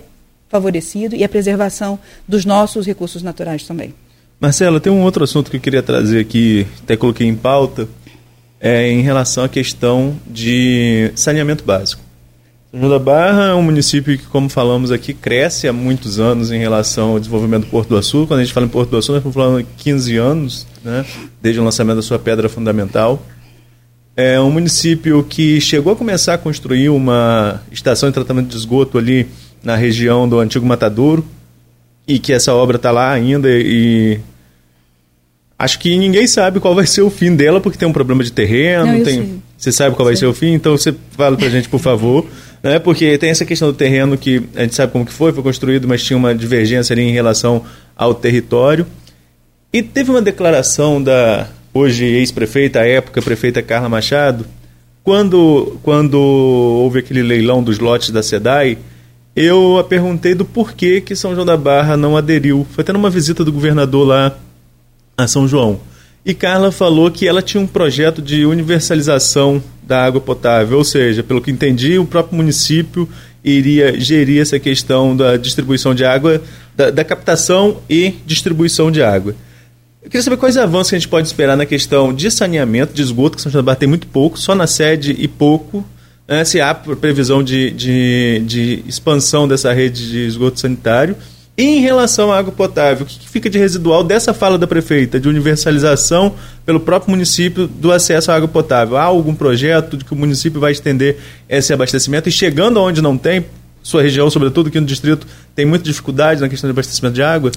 favorecido 0.50 1.16
e 1.16 1.24
a 1.24 1.30
preservação 1.30 2.00
dos 2.28 2.46
nossos 2.46 2.86
recursos 2.86 3.24
naturais 3.24 3.64
também. 3.64 3.94
Marcela, 4.40 4.80
tem 4.80 4.92
um 4.92 5.02
outro 5.02 5.24
assunto 5.24 5.50
que 5.50 5.58
eu 5.58 5.62
queria 5.62 5.82
trazer 5.82 6.20
aqui, 6.20 6.68
até 6.84 6.96
coloquei 6.96 7.28
em 7.28 7.36
pauta, 7.36 7.88
é 8.60 8.90
em 8.90 9.02
relação 9.02 9.44
à 9.44 9.50
questão 9.50 10.16
de 10.28 11.12
saneamento 11.16 11.64
básico. 11.64 12.05
João 12.78 12.90
da 12.90 13.00
Barra 13.00 13.52
é 13.52 13.54
um 13.54 13.62
município 13.62 14.18
que, 14.18 14.26
como 14.26 14.50
falamos 14.50 14.92
aqui, 14.92 15.14
cresce 15.14 15.66
há 15.66 15.72
muitos 15.72 16.20
anos 16.20 16.52
em 16.52 16.60
relação 16.60 17.12
ao 17.12 17.20
desenvolvimento 17.20 17.64
do 17.64 17.70
Porto 17.70 17.88
do 17.88 17.98
Açul. 17.98 18.28
Quando 18.28 18.42
a 18.42 18.44
gente 18.44 18.54
fala 18.54 18.66
em 18.66 18.70
Porto 18.70 18.90
do 18.90 18.98
Açul, 18.98 19.16
nós 19.16 19.22
estamos 19.22 19.34
falando 19.34 19.64
de 19.64 19.70
15 19.78 20.18
anos, 20.18 20.68
né, 20.84 21.06
desde 21.42 21.62
o 21.62 21.64
lançamento 21.64 21.96
da 21.96 22.02
sua 22.02 22.20
pedra 22.20 22.50
fundamental. 22.50 23.26
É 24.14 24.42
um 24.42 24.52
município 24.52 25.24
que 25.24 25.62
chegou 25.62 25.94
a 25.94 25.96
começar 25.96 26.34
a 26.34 26.38
construir 26.38 26.90
uma 26.90 27.62
estação 27.72 28.10
de 28.10 28.14
tratamento 28.14 28.50
de 28.50 28.58
esgoto 28.58 28.98
ali 28.98 29.26
na 29.64 29.78
região 29.78 30.28
do 30.28 30.38
antigo 30.40 30.66
Matadouro 30.66 31.26
e 32.06 32.20
que 32.20 32.34
essa 32.34 32.54
obra 32.54 32.76
está 32.76 32.92
lá 32.92 33.10
ainda 33.10 33.48
e 33.50 34.20
acho 35.58 35.80
que 35.80 35.98
ninguém 35.98 36.28
sabe 36.28 36.60
qual 36.60 36.76
vai 36.76 36.86
ser 36.86 37.02
o 37.02 37.10
fim 37.10 37.36
dela 37.36 37.62
porque 37.62 37.78
tem 37.78 37.88
um 37.88 37.94
problema 37.94 38.24
de 38.24 38.32
terreno, 38.32 38.86
Não, 38.86 39.04
tem 39.04 39.42
você 39.58 39.72
sabe 39.72 39.96
qual 39.96 40.06
vai 40.06 40.16
ser 40.16 40.26
o 40.26 40.34
fim, 40.34 40.54
então 40.54 40.78
você 40.78 40.94
fala 41.12 41.38
pra 41.38 41.50
gente, 41.50 41.70
por 41.70 41.80
favor, 41.80 42.26
né? 42.66 42.80
Porque 42.80 43.16
tem 43.20 43.30
essa 43.30 43.46
questão 43.46 43.68
do 43.68 43.78
terreno 43.78 44.18
que 44.18 44.42
a 44.56 44.62
gente 44.62 44.74
sabe 44.74 44.92
como 44.92 45.06
que 45.06 45.14
foi, 45.14 45.32
foi 45.32 45.44
construído, 45.44 45.88
mas 45.88 46.04
tinha 46.04 46.18
uma 46.18 46.34
divergência 46.34 46.96
ali 46.96 47.04
em 47.04 47.12
relação 47.12 47.64
ao 47.96 48.16
território. 48.16 48.88
E 49.72 49.84
teve 49.84 50.10
uma 50.10 50.22
declaração 50.22 51.02
da 51.02 51.48
hoje 51.72 52.06
ex-prefeita, 52.06 52.80
à 52.80 52.88
época 52.88 53.22
prefeita 53.22 53.62
Carla 53.62 53.88
Machado, 53.88 54.48
quando 55.04 55.78
quando 55.84 56.16
houve 56.16 57.00
aquele 57.00 57.22
leilão 57.22 57.62
dos 57.62 57.78
lotes 57.78 58.10
da 58.10 58.24
SEDAI, 58.24 58.80
eu 59.36 59.78
a 59.78 59.84
perguntei 59.84 60.34
do 60.34 60.44
porquê 60.44 61.02
que 61.02 61.16
São 61.16 61.36
João 61.36 61.46
da 61.46 61.56
Barra 61.56 61.96
não 61.96 62.18
aderiu. 62.18 62.66
Foi 62.72 62.82
até 62.82 62.92
numa 62.92 63.12
visita 63.12 63.44
do 63.44 63.54
governador 63.54 64.08
lá 64.08 64.36
a 65.16 65.28
São 65.28 65.48
João. 65.48 65.80
E 66.26 66.34
Carla 66.34 66.72
falou 66.72 67.12
que 67.12 67.28
ela 67.28 67.42
tinha 67.42 67.62
um 67.62 67.68
projeto 67.68 68.20
de 68.20 68.46
universalização 68.46 69.62
da 69.84 70.04
água 70.04 70.20
potável, 70.20 70.80
ou 70.80 70.84
seja, 70.84 71.22
pelo 71.22 71.40
que 71.40 71.52
entendi, 71.52 72.00
o 72.00 72.06
próprio 72.06 72.36
município 72.36 73.08
iria 73.44 74.00
gerir 74.00 74.42
essa 74.42 74.58
questão 74.58 75.16
da 75.16 75.38
distribuição 75.38 75.94
de 75.94 76.04
água, 76.04 76.42
da, 76.76 76.90
da 76.90 77.04
captação 77.04 77.78
e 77.88 78.16
distribuição 78.26 78.92
de 78.92 79.04
água. 79.04 79.36
Eu 80.02 80.10
queria 80.10 80.24
saber 80.24 80.38
quais 80.38 80.58
avanços 80.58 80.90
que 80.90 80.96
a 80.96 81.00
gente 81.00 81.08
pode 81.08 81.28
esperar 81.28 81.56
na 81.56 81.66
questão 81.66 82.12
de 82.12 82.32
saneamento, 82.32 82.94
de 82.94 83.04
esgoto, 83.04 83.36
que 83.36 83.42
São 83.44 83.52
João 83.52 83.76
tem 83.76 83.88
muito 83.88 84.08
pouco, 84.08 84.40
só 84.40 84.56
na 84.56 84.66
sede 84.66 85.16
e 85.18 85.28
pouco, 85.28 85.86
né, 86.28 86.44
se 86.44 86.60
há 86.60 86.74
previsão 86.74 87.44
de, 87.44 87.70
de, 87.70 88.42
de, 88.46 88.84
expansão 88.88 89.48
dessa 89.48 89.72
rede 89.74 90.10
de 90.10 90.26
esgoto 90.26 90.60
sanitário. 90.60 91.16
Em 91.58 91.80
relação 91.80 92.34
à 92.34 92.38
água 92.38 92.52
potável, 92.52 93.06
o 93.06 93.08
que 93.08 93.30
fica 93.30 93.50
de 93.50 93.58
residual 93.58 94.04
dessa 94.04 94.34
fala 94.34 94.58
da 94.58 94.68
prefeita, 94.68 95.18
de 95.18 95.30
universalização 95.30 96.36
pelo 96.66 96.82
próprio 96.82 97.12
município 97.12 97.66
do 97.66 97.94
acesso 97.94 98.30
à 98.30 98.36
água 98.36 98.48
potável? 98.48 98.98
Há 98.98 99.04
algum 99.04 99.34
projeto 99.34 99.96
de 99.96 100.04
que 100.04 100.12
o 100.12 100.18
município 100.18 100.60
vai 100.60 100.74
estender 100.74 101.18
esse 101.48 101.72
abastecimento? 101.72 102.28
E 102.28 102.32
chegando 102.32 102.78
aonde 102.78 103.02
não 103.02 103.18
tem, 103.18 103.46
sua 103.82 104.02
região, 104.02 104.30
sobretudo 104.30 104.68
aqui 104.68 104.82
no 104.82 104.86
distrito, 104.86 105.26
tem 105.56 105.66
muita 105.66 105.86
dificuldade 105.86 106.42
na 106.42 106.50
questão 106.50 106.68
de 106.68 106.72
abastecimento 106.72 107.16
de 107.16 107.24
água? 107.24 107.50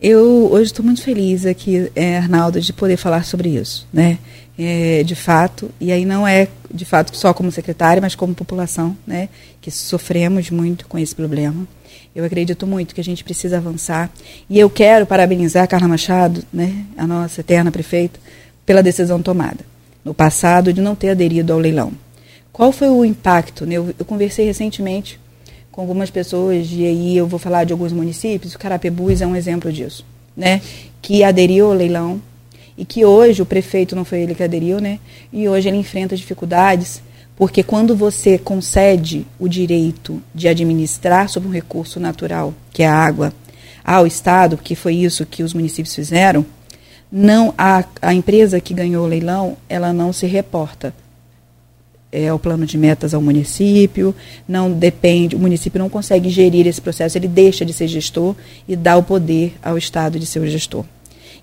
Eu 0.00 0.50
hoje 0.52 0.64
estou 0.64 0.84
muito 0.84 1.02
feliz 1.02 1.46
aqui, 1.46 1.90
é, 1.96 2.18
Arnaldo, 2.18 2.60
de 2.60 2.72
poder 2.74 2.98
falar 2.98 3.24
sobre 3.24 3.48
isso, 3.48 3.88
né? 3.90 4.18
É, 4.58 5.02
de 5.04 5.14
fato, 5.14 5.70
e 5.80 5.90
aí 5.90 6.04
não 6.04 6.28
é 6.28 6.48
de 6.72 6.84
fato 6.84 7.16
só 7.16 7.32
como 7.32 7.50
secretária, 7.50 8.00
mas 8.00 8.14
como 8.14 8.34
população, 8.34 8.94
né? 9.06 9.30
Que 9.60 9.70
sofremos 9.70 10.50
muito 10.50 10.86
com 10.86 10.98
esse 10.98 11.14
problema. 11.14 11.66
Eu 12.18 12.24
acredito 12.24 12.66
muito 12.66 12.96
que 12.96 13.00
a 13.00 13.04
gente 13.04 13.22
precisa 13.22 13.58
avançar 13.58 14.10
e 14.50 14.58
eu 14.58 14.68
quero 14.68 15.06
parabenizar 15.06 15.62
a 15.62 15.66
Carla 15.68 15.86
Machado, 15.86 16.42
né? 16.52 16.84
A 16.96 17.06
nossa 17.06 17.42
eterna 17.42 17.70
prefeita, 17.70 18.18
pela 18.66 18.82
decisão 18.82 19.22
tomada 19.22 19.64
no 20.04 20.12
passado 20.12 20.72
de 20.72 20.80
não 20.80 20.96
ter 20.96 21.10
aderido 21.10 21.52
ao 21.52 21.60
leilão. 21.60 21.92
Qual 22.52 22.72
foi 22.72 22.88
o 22.88 23.04
impacto? 23.04 23.64
Né? 23.64 23.76
Eu, 23.76 23.94
eu 23.96 24.04
conversei 24.04 24.46
recentemente 24.46 25.20
com 25.70 25.80
algumas 25.80 26.10
pessoas, 26.10 26.66
e 26.72 26.84
aí 26.84 27.16
eu 27.16 27.28
vou 27.28 27.38
falar 27.38 27.62
de 27.62 27.72
alguns 27.72 27.92
municípios, 27.92 28.52
o 28.52 28.58
Carapebus 28.58 29.22
é 29.22 29.26
um 29.26 29.36
exemplo 29.36 29.72
disso, 29.72 30.04
né? 30.36 30.60
Que 31.00 31.22
aderiu 31.22 31.66
ao 31.66 31.72
leilão 31.72 32.20
e 32.76 32.84
que 32.84 33.04
hoje 33.04 33.42
o 33.42 33.46
prefeito 33.46 33.94
não 33.94 34.04
foi 34.04 34.22
ele 34.22 34.34
que 34.34 34.42
aderiu, 34.42 34.80
né? 34.80 34.98
E 35.32 35.48
hoje 35.48 35.68
ele 35.68 35.76
enfrenta 35.76 36.16
dificuldades, 36.16 37.00
porque 37.38 37.62
quando 37.62 37.94
você 37.94 38.36
concede 38.36 39.24
o 39.38 39.46
direito 39.46 40.20
de 40.34 40.48
administrar 40.48 41.28
sobre 41.28 41.48
um 41.48 41.52
recurso 41.52 42.00
natural, 42.00 42.52
que 42.72 42.82
é 42.82 42.88
a 42.88 42.92
água, 42.92 43.32
ao 43.84 44.08
Estado, 44.08 44.58
que 44.58 44.74
foi 44.74 44.96
isso 44.96 45.24
que 45.24 45.44
os 45.44 45.54
municípios 45.54 45.94
fizeram, 45.94 46.44
não 47.10 47.54
a, 47.56 47.84
a 48.02 48.12
empresa 48.12 48.60
que 48.60 48.74
ganhou 48.74 49.04
o 49.04 49.08
leilão, 49.08 49.56
ela 49.68 49.92
não 49.92 50.12
se 50.12 50.26
reporta 50.26 50.92
é, 52.10 52.32
o 52.32 52.40
plano 52.40 52.66
de 52.66 52.76
metas 52.76 53.14
ao 53.14 53.22
município, 53.22 54.12
não 54.48 54.72
depende, 54.72 55.36
o 55.36 55.38
município 55.38 55.78
não 55.78 55.88
consegue 55.88 56.28
gerir 56.30 56.66
esse 56.66 56.80
processo, 56.80 57.16
ele 57.16 57.28
deixa 57.28 57.64
de 57.64 57.72
ser 57.72 57.86
gestor 57.86 58.34
e 58.66 58.74
dá 58.74 58.96
o 58.96 59.02
poder 59.04 59.54
ao 59.62 59.78
Estado 59.78 60.18
de 60.18 60.26
ser 60.26 60.40
o 60.40 60.46
gestor. 60.48 60.84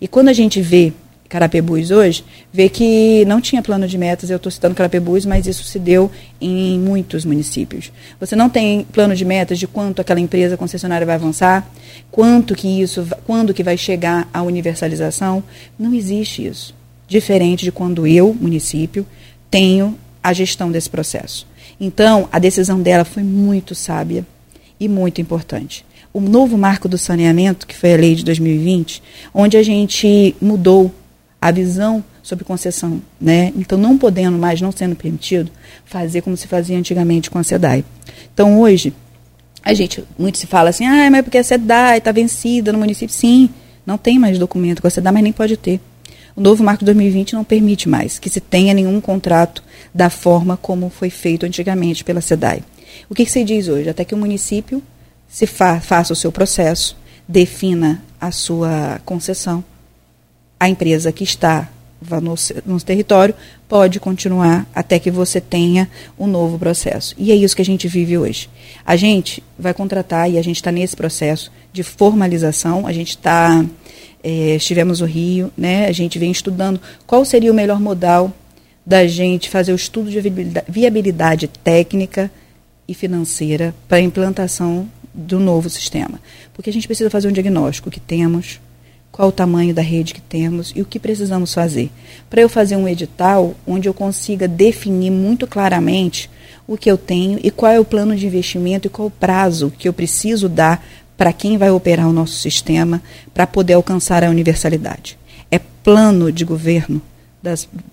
E 0.02 0.10
quando 0.10 0.28
a 0.28 0.34
gente 0.34 0.62
vê 0.62 0.92
Carapebus 1.28 1.92
hoje, 1.92 2.24
vê 2.54 2.70
que 2.70 3.26
não 3.26 3.42
tinha 3.42 3.62
plano 3.62 3.88
de 3.88 3.98
metas, 3.98 4.30
eu 4.30 4.38
estou 4.38 4.52
citando 4.52 4.76
Carapebus, 4.76 5.26
mas 5.26 5.48
isso 5.48 5.64
se 5.64 5.80
deu 5.80 6.10
em 6.40 6.80
muitos 6.80 7.26
municípios. 7.26 7.92
Você 8.20 8.36
não 8.36 8.50
tem 8.50 8.86
plano 8.92 9.16
de 9.16 9.26
metas 9.26 9.58
de 9.58 9.68
quanto 9.68 10.02
aquela 10.02 10.20
empresa 10.20 10.56
concessionária 10.56 11.06
vai 11.06 11.16
avançar, 11.16 11.68
quanto 12.12 12.56
que 12.56 12.82
isso, 12.82 13.08
quando 13.26 13.54
que 13.54 13.64
vai 13.64 13.78
chegar 13.78 14.30
a 14.34 14.42
universalização, 14.44 15.44
não 15.80 15.94
existe 15.94 16.46
isso. 16.46 16.76
Diferente 17.08 17.64
de 17.64 17.72
quando 17.72 18.06
eu, 18.06 18.34
município, 18.34 19.06
tenho 19.50 19.98
a 20.24 20.32
gestão 20.32 20.72
desse 20.72 20.90
processo. 20.90 21.48
Então, 21.80 22.30
a 22.32 22.40
decisão 22.40 22.82
dela 22.82 23.04
foi 23.04 23.24
muito 23.24 23.76
sábia 23.76 24.26
e 24.80 24.88
muito 24.88 25.22
importante. 25.22 25.86
O 26.14 26.22
novo 26.22 26.58
marco 26.58 26.88
do 26.88 26.98
saneamento, 26.98 27.68
que 27.68 27.76
foi 27.76 27.94
a 27.94 27.98
lei 27.98 28.16
de 28.16 28.24
2020, 28.24 29.04
onde 29.34 29.58
a 29.58 29.64
gente 29.64 30.36
mudou 30.42 30.94
a 31.42 31.52
visão 31.52 32.04
sobre 32.24 32.44
concessão, 32.44 33.02
né? 33.22 33.54
Então, 33.56 33.78
não 33.78 33.98
podendo 33.98 34.38
mais, 34.38 34.60
não 34.62 34.72
sendo 34.72 34.96
permitido, 34.96 35.52
fazer 35.86 36.22
como 36.22 36.36
se 36.36 36.48
fazia 36.48 36.78
antigamente 36.78 37.30
com 37.30 37.38
a 37.38 37.44
SEDAI. 37.44 37.86
Então, 38.34 38.60
hoje, 38.60 38.94
a 39.64 39.74
gente, 39.74 40.04
muito 40.18 40.38
se 40.38 40.48
fala 40.48 40.70
assim, 40.70 40.86
ah, 40.86 41.10
mas 41.12 41.20
é 41.20 41.22
porque 41.22 41.38
a 41.38 41.44
SEDAI 41.44 42.00
está 42.00 42.12
vencida 42.12 42.72
no 42.72 42.80
município. 42.80 43.14
Sim, 43.14 43.50
não 43.86 43.98
tem 43.98 44.18
mais 44.18 44.40
documento 44.40 44.82
com 44.82 44.88
a 44.88 44.92
SEDAI, 44.92 45.14
mas 45.14 45.24
nem 45.24 45.34
pode 45.34 45.58
ter. 45.58 45.80
O 46.36 46.42
novo 46.42 46.64
marco 46.64 46.84
2020 46.84 47.34
não 47.34 47.44
permite 47.44 47.88
mais 47.88 48.20
que 48.20 48.30
se 48.30 48.42
tenha 48.42 48.74
nenhum 48.74 49.00
contrato 49.00 49.64
da 49.94 50.10
forma 50.10 50.58
como 50.58 50.90
foi 50.90 51.10
feito 51.10 51.46
antigamente 51.46 52.04
pela 52.04 52.22
SEDAI. 52.22 52.62
O 53.10 53.16
que, 53.16 53.24
que 53.24 53.32
se 53.32 53.44
diz 53.44 53.68
hoje? 53.68 53.90
Até 53.90 54.04
que 54.04 54.14
o 54.14 54.18
município 54.18 54.84
se 55.28 55.46
fa 55.46 55.80
faça 55.80 56.14
o 56.14 56.16
seu 56.16 56.32
processo, 56.32 56.98
defina 57.28 58.04
a 58.20 58.32
sua 58.32 59.00
concessão, 59.06 59.64
a 60.60 60.70
empresa 60.70 61.12
que 61.12 61.24
está 61.24 61.70
no, 62.22 62.36
no 62.66 62.80
território, 62.82 63.34
pode 63.68 64.00
continuar 64.00 64.68
até 64.76 65.00
que 65.00 65.10
você 65.10 65.42
tenha 65.42 65.90
um 66.18 66.28
novo 66.28 66.58
processo. 66.60 67.16
E 67.18 67.32
é 67.32 67.36
isso 67.36 67.56
que 67.56 67.62
a 67.62 67.66
gente 67.66 67.88
vive 67.88 68.18
hoje. 68.18 68.50
A 68.86 68.96
gente 68.96 69.44
vai 69.58 69.74
contratar, 69.74 70.30
e 70.30 70.38
a 70.38 70.44
gente 70.44 70.58
está 70.58 70.72
nesse 70.72 70.96
processo 70.96 71.52
de 71.74 71.84
formalização, 71.84 72.86
a 72.86 72.94
gente 72.94 73.10
está. 73.10 73.66
É, 74.24 74.56
estivemos 74.56 75.02
no 75.02 75.06
Rio, 75.06 75.52
né, 75.56 75.86
a 75.86 75.92
gente 75.92 76.18
vem 76.18 76.32
estudando 76.32 76.82
qual 77.06 77.24
seria 77.24 77.52
o 77.52 77.56
melhor 77.56 77.80
modal 77.80 78.34
da 78.84 79.06
gente 79.06 79.52
fazer 79.52 79.72
o 79.72 79.76
estudo 79.76 80.10
de 80.10 80.20
viabilidade, 80.68 81.48
técnica 81.48 82.32
e 82.88 82.94
financeira 82.96 83.74
para 83.88 83.98
a 83.98 84.02
implantação 84.02 84.90
do 85.14 85.40
novo 85.40 85.70
sistema. 85.70 86.20
Porque 86.54 86.72
a 86.72 86.74
gente 86.74 86.88
precisa 86.88 87.10
fazer 87.10 87.28
um 87.28 87.32
diagnóstico 87.32 87.92
que 87.92 88.00
temos, 88.00 88.60
qual 89.16 89.30
o 89.30 89.32
tamanho 89.32 89.74
da 89.74 89.82
rede 89.82 90.14
que 90.14 90.20
temos 90.20 90.74
e 90.76 90.82
o 90.82 90.86
que 90.86 91.00
precisamos 91.00 91.54
fazer. 91.54 91.90
Para 92.30 92.42
eu 92.42 92.50
fazer 92.50 92.76
um 92.76 92.86
edital 92.86 93.56
onde 93.66 93.88
eu 93.88 93.94
consiga 93.94 94.46
definir 94.46 95.10
muito 95.10 95.48
claramente 95.48 96.30
o 96.68 96.76
que 96.76 96.92
eu 96.92 96.98
tenho 96.98 97.40
e 97.42 97.50
qual 97.50 97.72
é 97.72 97.80
o 97.80 97.86
plano 97.86 98.14
de 98.14 98.26
investimento 98.28 98.88
e 98.88 98.90
qual 98.90 99.08
o 99.08 99.12
prazo 99.12 99.72
que 99.80 99.88
eu 99.88 99.94
preciso 99.94 100.50
dar 100.50 100.86
para 101.16 101.32
quem 101.32 101.58
vai 101.58 101.72
operar 101.72 102.10
o 102.10 102.12
nosso 102.12 102.34
sistema 102.34 103.02
para 103.34 103.48
poder 103.48 103.76
alcançar 103.76 104.22
a 104.22 104.30
universalidade. 104.30 105.18
É 105.50 105.60
plano 105.60 106.30
de 106.30 106.44
governo 106.44 107.02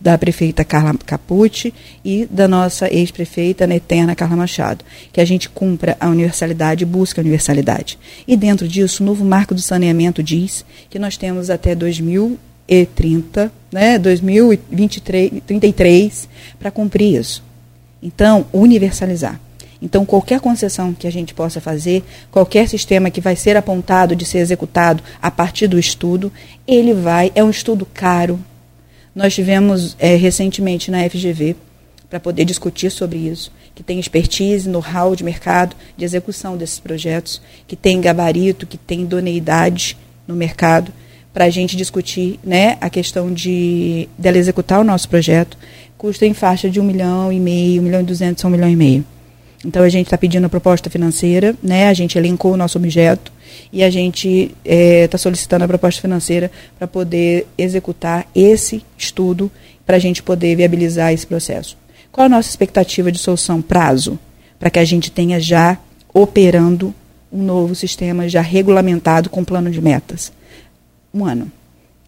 da 0.00 0.16
prefeita 0.16 0.64
Carla 0.64 0.94
Capucci 1.04 1.74
e 2.04 2.26
da 2.30 2.48
nossa 2.48 2.92
ex-prefeita, 2.92 3.66
na 3.66 3.76
eterna 3.76 4.14
Carla 4.14 4.36
Machado, 4.36 4.84
que 5.12 5.20
a 5.20 5.24
gente 5.24 5.48
cumpra 5.48 5.96
a 6.00 6.08
universalidade 6.08 6.82
e 6.82 6.86
busca 6.86 7.20
a 7.20 7.22
universalidade. 7.22 7.98
E 8.26 8.36
dentro 8.36 8.66
disso, 8.66 9.02
o 9.02 9.06
novo 9.06 9.24
marco 9.24 9.54
do 9.54 9.60
saneamento 9.60 10.22
diz 10.22 10.64
que 10.88 10.98
nós 10.98 11.16
temos 11.16 11.50
até 11.50 11.74
2030, 11.74 13.52
né, 13.70 13.98
2033, 13.98 16.28
para 16.58 16.70
cumprir 16.70 17.20
isso. 17.20 17.42
Então, 18.02 18.46
universalizar. 18.52 19.38
Então, 19.82 20.06
qualquer 20.06 20.40
concessão 20.40 20.94
que 20.94 21.08
a 21.08 21.12
gente 21.12 21.34
possa 21.34 21.60
fazer, 21.60 22.04
qualquer 22.30 22.68
sistema 22.68 23.10
que 23.10 23.20
vai 23.20 23.34
ser 23.34 23.56
apontado 23.56 24.14
de 24.14 24.24
ser 24.24 24.38
executado 24.38 25.02
a 25.20 25.28
partir 25.28 25.66
do 25.66 25.76
estudo, 25.76 26.32
ele 26.68 26.94
vai, 26.94 27.32
é 27.34 27.42
um 27.42 27.50
estudo 27.50 27.84
caro, 27.92 28.38
nós 29.14 29.34
tivemos 29.34 29.96
é, 29.98 30.16
recentemente 30.16 30.90
na 30.90 31.08
FGV 31.08 31.56
para 32.08 32.20
poder 32.20 32.44
discutir 32.44 32.90
sobre 32.90 33.18
isso, 33.18 33.50
que 33.74 33.82
tem 33.82 33.98
expertise, 33.98 34.68
know-how 34.68 35.16
de 35.16 35.24
mercado, 35.24 35.74
de 35.96 36.04
execução 36.04 36.56
desses 36.56 36.78
projetos, 36.78 37.40
que 37.66 37.74
tem 37.74 38.00
gabarito, 38.00 38.66
que 38.66 38.76
tem 38.76 39.02
idoneidade 39.02 39.96
no 40.26 40.34
mercado, 40.34 40.92
para 41.32 41.46
a 41.46 41.50
gente 41.50 41.76
discutir 41.76 42.38
né, 42.44 42.76
a 42.80 42.90
questão 42.90 43.32
de 43.32 44.08
dela 44.18 44.36
executar 44.36 44.80
o 44.80 44.84
nosso 44.84 45.08
projeto, 45.08 45.56
custa 45.96 46.26
em 46.26 46.34
faixa 46.34 46.68
de 46.68 46.78
um 46.78 46.84
milhão 46.84 47.32
e 47.32 47.40
meio, 47.40 47.80
um 47.80 47.84
milhão 47.84 48.00
e 48.02 48.04
duzentos 48.04 48.44
a 48.44 48.48
um 48.48 48.50
milhão 48.50 48.68
e 48.68 48.76
meio. 48.76 49.04
Então 49.64 49.82
a 49.82 49.88
gente 49.88 50.06
está 50.06 50.18
pedindo 50.18 50.44
a 50.44 50.50
proposta 50.50 50.90
financeira, 50.90 51.54
né? 51.62 51.88
A 51.88 51.94
gente 51.94 52.18
elencou 52.18 52.52
o 52.52 52.56
nosso 52.56 52.76
objeto 52.76 53.32
e 53.72 53.82
a 53.82 53.90
gente 53.90 54.54
está 54.64 54.74
é, 54.74 55.08
tá 55.08 55.18
solicitando 55.18 55.64
a 55.64 55.68
proposta 55.68 56.00
financeira 56.00 56.50
para 56.78 56.86
poder 56.86 57.46
executar 57.56 58.26
esse 58.34 58.84
estudo 58.96 59.50
para 59.84 59.96
a 59.96 59.98
gente 59.98 60.22
poder 60.22 60.56
viabilizar 60.56 61.12
esse 61.12 61.26
processo. 61.26 61.76
Qual 62.10 62.26
a 62.26 62.28
nossa 62.28 62.48
expectativa 62.48 63.10
de 63.10 63.18
solução 63.18 63.62
prazo 63.62 64.18
para 64.58 64.70
que 64.70 64.78
a 64.78 64.84
gente 64.84 65.10
tenha 65.10 65.40
já 65.40 65.78
operando 66.12 66.94
um 67.32 67.42
novo 67.42 67.74
sistema 67.74 68.28
já 68.28 68.40
regulamentado 68.40 69.30
com 69.30 69.44
plano 69.44 69.70
de 69.70 69.80
metas? 69.80 70.32
Um 71.12 71.24
ano. 71.24 71.50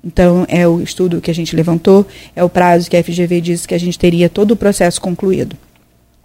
Então, 0.05 0.45
é 0.49 0.69
o 0.69 0.83
estudo 0.83 1.21
que 1.21 1.31
a 1.31 1.35
gente 1.35 1.57
levantou, 1.57 2.07
é 2.37 2.45
o 2.45 2.49
prazo 2.49 2.91
que 2.91 2.97
a 2.97 3.03
FGV 3.03 3.41
disse 3.41 3.67
que 3.67 3.75
a 3.75 3.81
gente 3.81 3.99
teria 3.99 4.29
todo 4.29 4.51
o 4.51 4.57
processo 4.57 5.01
concluído. 5.01 5.57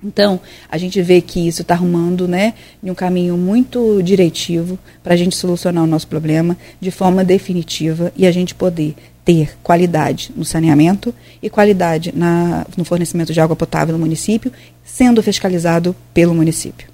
Então, 0.03 0.39
a 0.69 0.77
gente 0.77 1.01
vê 1.01 1.19
que 1.19 1.45
isso 1.47 1.61
está 1.61 1.73
arrumando 1.73 2.27
né, 2.27 2.53
em 2.81 2.89
um 2.89 2.95
caminho 2.95 3.37
muito 3.37 4.01
diretivo 4.01 4.79
para 5.03 5.13
a 5.13 5.17
gente 5.17 5.35
solucionar 5.35 5.83
o 5.83 5.87
nosso 5.87 6.07
problema 6.07 6.57
de 6.79 6.89
forma 6.89 7.23
definitiva 7.23 8.11
e 8.15 8.25
a 8.25 8.31
gente 8.31 8.55
poder 8.55 8.95
ter 9.25 9.57
qualidade 9.61 10.31
no 10.35 10.45
saneamento 10.45 11.13
e 11.43 11.49
qualidade 11.49 12.13
na, 12.15 12.65
no 12.77 12.85
fornecimento 12.85 13.33
de 13.33 13.41
água 13.41 13.55
potável 13.55 13.93
no 13.93 13.99
município, 13.99 14.51
sendo 14.83 15.21
fiscalizado 15.21 15.95
pelo 16.13 16.33
município. 16.33 16.87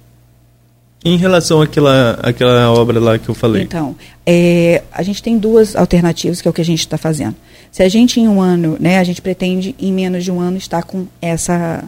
Em 1.04 1.16
relação 1.16 1.62
àquela, 1.62 2.18
àquela 2.20 2.72
obra 2.72 2.98
lá 2.98 3.16
que 3.16 3.28
eu 3.28 3.34
falei. 3.34 3.62
Então, 3.62 3.94
é, 4.26 4.82
a 4.90 5.04
gente 5.04 5.22
tem 5.22 5.38
duas 5.38 5.76
alternativas, 5.76 6.42
que 6.42 6.48
é 6.48 6.50
o 6.50 6.54
que 6.54 6.60
a 6.60 6.64
gente 6.64 6.80
está 6.80 6.98
fazendo. 6.98 7.36
Se 7.70 7.82
a 7.84 7.88
gente, 7.88 8.18
em 8.18 8.26
um 8.26 8.40
ano, 8.40 8.76
né, 8.80 8.98
a 8.98 9.04
gente 9.04 9.22
pretende, 9.22 9.74
em 9.78 9.92
menos 9.92 10.24
de 10.24 10.32
um 10.32 10.40
ano, 10.40 10.56
estar 10.56 10.82
com 10.82 11.06
essa 11.22 11.84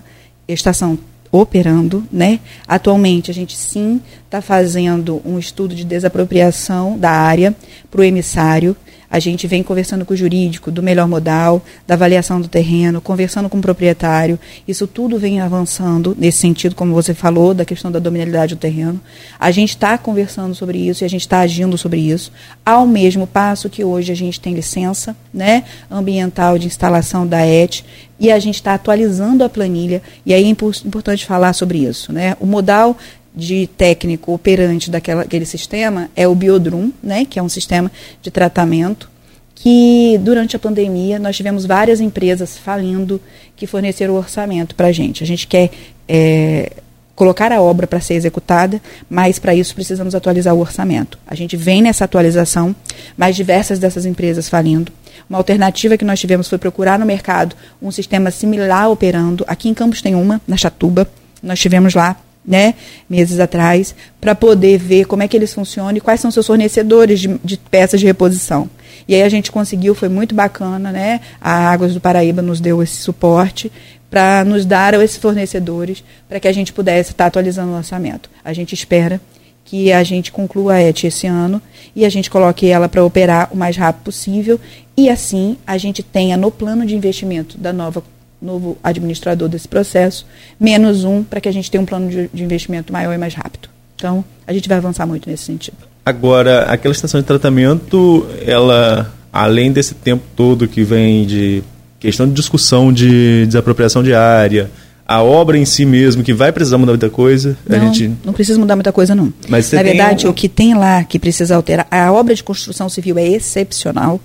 estação 0.49 0.99
operando, 1.31 2.05
né? 2.11 2.41
Atualmente 2.67 3.31
a 3.31 3.35
gente 3.35 3.57
sim 3.57 4.01
está 4.25 4.41
fazendo 4.41 5.21
um 5.25 5.39
estudo 5.39 5.75
de 5.75 5.85
desapropriação 5.85 6.99
da 6.99 7.11
área 7.11 7.55
para 7.91 8.01
o 8.01 8.05
emissário. 8.05 8.77
A 9.11 9.19
gente 9.19 9.47
vem 9.47 9.63
conversando 9.63 10.05
com 10.05 10.13
o 10.13 10.17
jurídico 10.17 10.71
do 10.71 10.83
melhor 10.83 11.09
modal, 11.09 11.63
da 11.87 11.95
avaliação 11.95 12.41
do 12.41 12.49
terreno, 12.49 13.01
conversando 13.01 13.49
com 13.49 13.59
o 13.59 13.63
proprietário. 13.63 14.39
Isso 14.67 14.87
tudo 14.87 15.19
vem 15.19 15.41
avançando 15.41 16.15
nesse 16.19 16.39
sentido, 16.39 16.75
como 16.75 16.93
você 16.93 17.15
falou, 17.15 17.55
da 17.55 17.65
questão 17.65 17.91
da 17.91 17.99
dominalidade 17.99 18.55
do 18.55 18.59
terreno. 18.59 19.01
A 19.41 19.51
gente 19.51 19.71
está 19.71 19.97
conversando 19.97 20.55
sobre 20.55 20.79
isso 20.79 21.03
e 21.03 21.07
a 21.07 21.09
gente 21.09 21.23
está 21.23 21.41
agindo 21.41 21.79
sobre 21.79 22.01
isso, 22.01 22.31
ao 22.65 22.87
mesmo 22.87 23.27
passo 23.27 23.71
que 23.71 23.83
hoje 23.83 24.13
a 24.13 24.17
gente 24.17 24.39
tem 24.41 24.55
licença 24.55 25.17
né, 25.33 25.65
ambiental 25.91 26.59
de 26.59 26.67
instalação 26.67 27.27
da 27.27 27.47
ET 27.47 27.83
e 28.21 28.33
a 28.33 28.39
gente 28.39 28.57
está 28.57 28.75
atualizando 28.75 29.45
a 29.45 29.49
planilha, 29.49 30.03
e 30.27 30.35
aí 30.35 30.45
é 30.45 30.49
importante 30.49 31.25
falar 31.25 31.53
sobre 31.53 31.79
isso. 31.79 32.13
Né? 32.13 32.37
O 32.41 32.47
modal 32.47 32.97
de 33.39 33.69
técnico 33.69 34.33
operante 34.33 34.91
daquela, 34.91 35.23
daquele 35.23 35.47
sistema 35.47 36.11
é 36.17 36.27
o 36.27 36.35
Biodrum, 36.35 36.93
né, 37.01 37.25
que 37.25 37.39
é 37.39 37.43
um 37.43 37.49
sistema 37.49 37.91
de 38.21 38.33
tratamento 38.33 39.09
que 39.55 40.19
durante 40.23 40.57
a 40.57 40.59
pandemia 40.59 41.19
nós 41.19 41.37
tivemos 41.37 41.65
várias 41.65 42.01
empresas 42.01 42.59
falindo 42.59 43.21
que 43.57 43.67
forneceram 43.67 44.15
orçamento 44.15 44.75
para 44.75 44.89
a 44.89 44.93
gente. 44.93 45.23
A 45.23 45.27
gente 45.27 45.47
quer 45.47 45.71
é, 46.09 46.73
colocar 47.15 47.53
a 47.53 47.61
obra 47.61 47.87
para 47.87 48.01
ser 48.01 48.15
executada, 48.15 48.81
mas 49.09 49.39
para 49.39 49.55
isso 49.55 49.75
precisamos 49.75 50.15
atualizar 50.15 50.55
o 50.55 50.61
orçamento. 50.61 51.19
A 51.27 51.35
gente 51.35 51.57
vem 51.57 51.83
nessa 51.83 52.05
atualização, 52.05 52.75
mas 53.17 53.37
diversas 53.37 53.79
dessas 53.79 54.05
empresas 54.05 54.49
falindo. 54.49 54.93
Uma 55.29 55.39
alternativa 55.39 55.97
que 55.97 56.05
nós 56.05 56.19
tivemos 56.19 56.49
foi 56.49 56.59
procurar 56.59 56.99
no 56.99 57.07
mercado 57.07 57.55
um 57.81 57.91
sistema 57.91 58.31
similar 58.31 58.91
operando. 58.91 59.45
Aqui 59.47 59.69
em 59.69 59.75
Campos 59.75 60.03
tem 60.03 60.15
uma, 60.15 60.41
na 60.47 60.57
Chatuba. 60.57 61.09
Nós 61.43 61.59
tivemos 61.59 61.95
lá 61.95 62.17
né, 62.49 62.75
meses 63.09 63.39
atrás, 63.39 63.95
para 64.19 64.35
poder 64.35 64.79
ver 64.79 65.05
como 65.05 65.23
é 65.23 65.29
que 65.29 65.37
eles 65.37 65.53
funcionam 65.53 65.95
e 65.95 66.01
quais 66.01 66.19
são 66.19 66.31
seus 66.31 66.47
fornecedores 66.47 67.21
de, 67.21 67.39
de, 67.45 67.59
peças 67.59 68.01
de 68.01 68.07
reposição. 68.07 68.71
E 69.07 69.15
aí 69.15 69.23
a 69.23 69.29
gente 69.29 69.53
conseguiu, 69.53 69.95
foi 69.95 70.09
muito 70.09 70.35
bacana, 70.35 70.91
né? 70.91 71.21
A 71.41 71.71
Águas 71.71 71.93
do 71.93 72.01
Paraíba 72.01 72.41
nos 72.41 72.59
deu 72.59 72.83
esse 72.83 72.97
suporte 72.97 73.71
para 74.11 74.45
nos 74.45 74.65
dar 74.65 74.95
esses 74.95 75.19
fornecedores 75.19 76.03
para 76.27 76.41
que 76.41 76.49
a 76.49 76.53
gente 76.53 76.73
pudesse 76.73 77.11
estar 77.11 77.25
tá 77.25 77.29
atualizando 77.29 77.71
o 77.71 77.75
lançamento. 77.75 78.31
A 78.43 78.55
gente 78.55 78.73
espera 78.73 79.21
que 79.65 79.93
a 79.93 80.03
gente 80.03 80.33
conclua 80.33 80.75
a 80.75 80.83
ET 80.83 81.05
esse 81.05 81.27
ano 81.27 81.61
e 81.95 82.07
a 82.07 82.09
gente 82.09 82.31
coloque 82.31 82.67
ela 82.67 82.89
para 82.89 83.05
operar 83.05 83.51
o 83.53 83.57
mais 83.57 83.77
rápido 83.77 84.05
possível 84.05 84.59
e 84.97 85.11
assim 85.11 85.59
a 85.67 85.77
gente 85.77 86.03
tenha 86.03 86.39
no 86.39 86.51
plano 86.51 86.87
de 86.87 86.97
investimento 86.97 87.59
da 87.59 87.71
nova 87.71 88.03
novo 88.41 88.79
administrador 88.83 89.49
desse 89.49 89.69
processo, 89.69 90.27
menos 90.59 91.05
um 91.05 91.23
para 91.23 91.41
que 91.41 91.49
a 91.49 91.53
gente 91.53 91.71
tenha 91.71 91.83
um 91.83 91.87
plano 91.87 92.09
de, 92.09 92.29
de, 92.33 92.45
investimento 92.45 92.93
maior 92.93 93.13
e 93.13 93.19
mais 93.19 93.35
rápido. 93.35 93.69
Então, 93.97 94.25
a 94.47 94.53
gente 94.53 94.69
vai 94.69 94.79
avançar 94.79 95.07
muito 95.07 95.29
nesse 95.29 95.45
sentido. 95.45 95.77
Agora, 96.07 96.63
aquela 96.63 96.93
estação 96.93 97.21
de 97.21 97.27
tratamento, 97.27 98.27
ela, 98.47 99.13
além 99.33 99.73
desse 99.73 99.95
tempo 99.95 100.25
todo 100.37 100.69
que 100.69 100.83
vem 100.83 101.27
de 101.27 101.63
questão 101.99 102.29
de 102.29 102.33
discussão 102.33 102.93
de 102.93 103.45
desapropriação 103.47 104.03
de 104.03 104.15
área, 104.15 104.71
a 105.09 105.23
obra 105.23 105.57
em 105.57 105.65
si 105.65 105.87
mesmo, 105.87 106.23
que 106.23 106.35
vai 106.35 106.53
precisar 106.53 106.77
mudar 106.77 106.93
muita 106.93 107.09
coisa. 107.09 107.57
Não, 107.67 107.77
a 107.77 107.81
gente... 107.81 108.13
não 108.23 108.33
precisa 108.35 108.59
mudar 108.59 108.77
muita 108.77 108.93
coisa, 108.93 109.15
não. 109.15 109.33
Mas 109.49 109.73
Na 109.73 109.83
verdade, 109.83 110.27
um... 110.27 110.31
o 110.31 110.35
que 110.35 110.51
tem 110.51 110.75
lá 110.75 111.03
que 111.03 111.19
precisa 111.19 111.57
alterar, 111.57 111.87
a 111.91 112.13
obra 112.13 112.35
de 112.35 112.45
construção 112.45 112.91
civil 112.91 113.19
é 113.19 113.27
excepcional. 113.27 114.21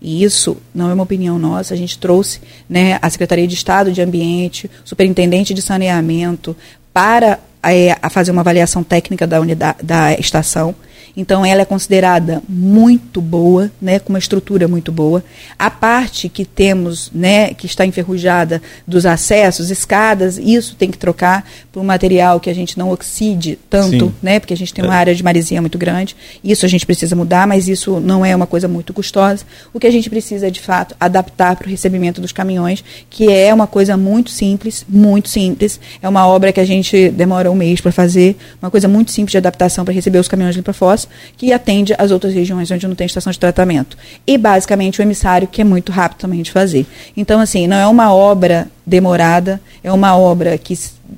E 0.00 0.22
isso 0.24 0.56
não 0.74 0.88
é 0.90 0.94
uma 0.94 1.02
opinião 1.02 1.38
nossa, 1.38 1.74
a 1.74 1.76
gente 1.76 1.98
trouxe 1.98 2.40
né, 2.68 2.98
a 3.02 3.10
Secretaria 3.10 3.46
de 3.46 3.54
Estado 3.54 3.92
de 3.92 4.00
Ambiente, 4.00 4.70
Superintendente 4.84 5.52
de 5.52 5.60
Saneamento, 5.60 6.56
para 6.92 7.38
é, 7.62 7.96
a 8.00 8.08
fazer 8.08 8.30
uma 8.30 8.40
avaliação 8.40 8.82
técnica 8.82 9.26
da 9.26 9.40
unidade 9.40 9.78
da 9.82 10.14
estação. 10.14 10.74
Então 11.16 11.44
ela 11.44 11.62
é 11.62 11.64
considerada 11.64 12.42
muito 12.48 13.20
boa, 13.20 13.70
né, 13.80 13.98
com 13.98 14.10
uma 14.10 14.18
estrutura 14.18 14.68
muito 14.68 14.92
boa. 14.92 15.22
A 15.58 15.70
parte 15.70 16.28
que 16.28 16.44
temos, 16.44 17.10
né, 17.14 17.52
que 17.54 17.66
está 17.66 17.84
enferrujada 17.84 18.62
dos 18.86 19.06
acessos, 19.06 19.70
escadas, 19.70 20.38
isso 20.38 20.74
tem 20.76 20.90
que 20.90 20.98
trocar 20.98 21.44
por 21.72 21.80
um 21.80 21.84
material 21.84 22.40
que 22.40 22.50
a 22.50 22.54
gente 22.54 22.78
não 22.78 22.90
oxide 22.90 23.58
tanto, 23.68 24.06
Sim. 24.06 24.14
né, 24.22 24.40
porque 24.40 24.54
a 24.54 24.56
gente 24.56 24.72
tem 24.72 24.84
uma 24.84 24.94
é. 24.94 24.98
área 24.98 25.14
de 25.14 25.22
maresia 25.22 25.60
muito 25.60 25.78
grande. 25.78 26.16
Isso 26.42 26.64
a 26.64 26.68
gente 26.68 26.86
precisa 26.86 27.14
mudar, 27.14 27.46
mas 27.46 27.68
isso 27.68 28.00
não 28.00 28.24
é 28.24 28.34
uma 28.34 28.46
coisa 28.46 28.68
muito 28.68 28.92
custosa. 28.92 29.44
O 29.72 29.80
que 29.80 29.86
a 29.86 29.90
gente 29.90 30.08
precisa 30.10 30.48
é 30.48 30.50
de 30.50 30.60
fato 30.60 30.94
adaptar 30.98 31.56
para 31.56 31.66
o 31.66 31.70
recebimento 31.70 32.20
dos 32.20 32.32
caminhões, 32.32 32.84
que 33.08 33.30
é 33.30 33.52
uma 33.52 33.66
coisa 33.66 33.96
muito 33.96 34.30
simples, 34.30 34.84
muito 34.88 35.28
simples. 35.28 35.80
É 36.02 36.08
uma 36.08 36.26
obra 36.26 36.52
que 36.52 36.60
a 36.60 36.64
gente 36.64 37.10
demora 37.10 37.50
um 37.50 37.54
mês 37.54 37.80
para 37.80 37.92
fazer, 37.92 38.36
uma 38.60 38.70
coisa 38.70 38.88
muito 38.88 39.10
simples 39.10 39.32
de 39.32 39.38
adaptação 39.38 39.84
para 39.84 39.94
receber 39.94 40.18
os 40.18 40.28
caminhões 40.28 40.54
de 40.54 40.60
limpa-fossa, 40.90 41.08
que 41.36 41.52
atende 41.52 41.94
as 41.96 42.10
outras 42.10 42.34
regiões 42.34 42.70
onde 42.70 42.86
não 42.86 42.94
tem 42.94 43.06
estação 43.06 43.32
de 43.32 43.38
tratamento. 43.38 43.96
E, 44.26 44.36
basicamente, 44.36 45.00
o 45.00 45.02
emissário, 45.02 45.48
que 45.48 45.60
é 45.60 45.64
muito 45.64 45.92
rápido 45.92 46.18
também 46.18 46.42
de 46.42 46.50
fazer. 46.50 46.86
Então, 47.16 47.40
assim, 47.40 47.66
não 47.66 47.76
é 47.76 47.86
uma 47.86 48.12
obra 48.12 48.68
demorada, 48.86 49.60
é 49.82 49.92
uma 49.92 50.16
obra 50.16 50.58
que, 50.58 50.76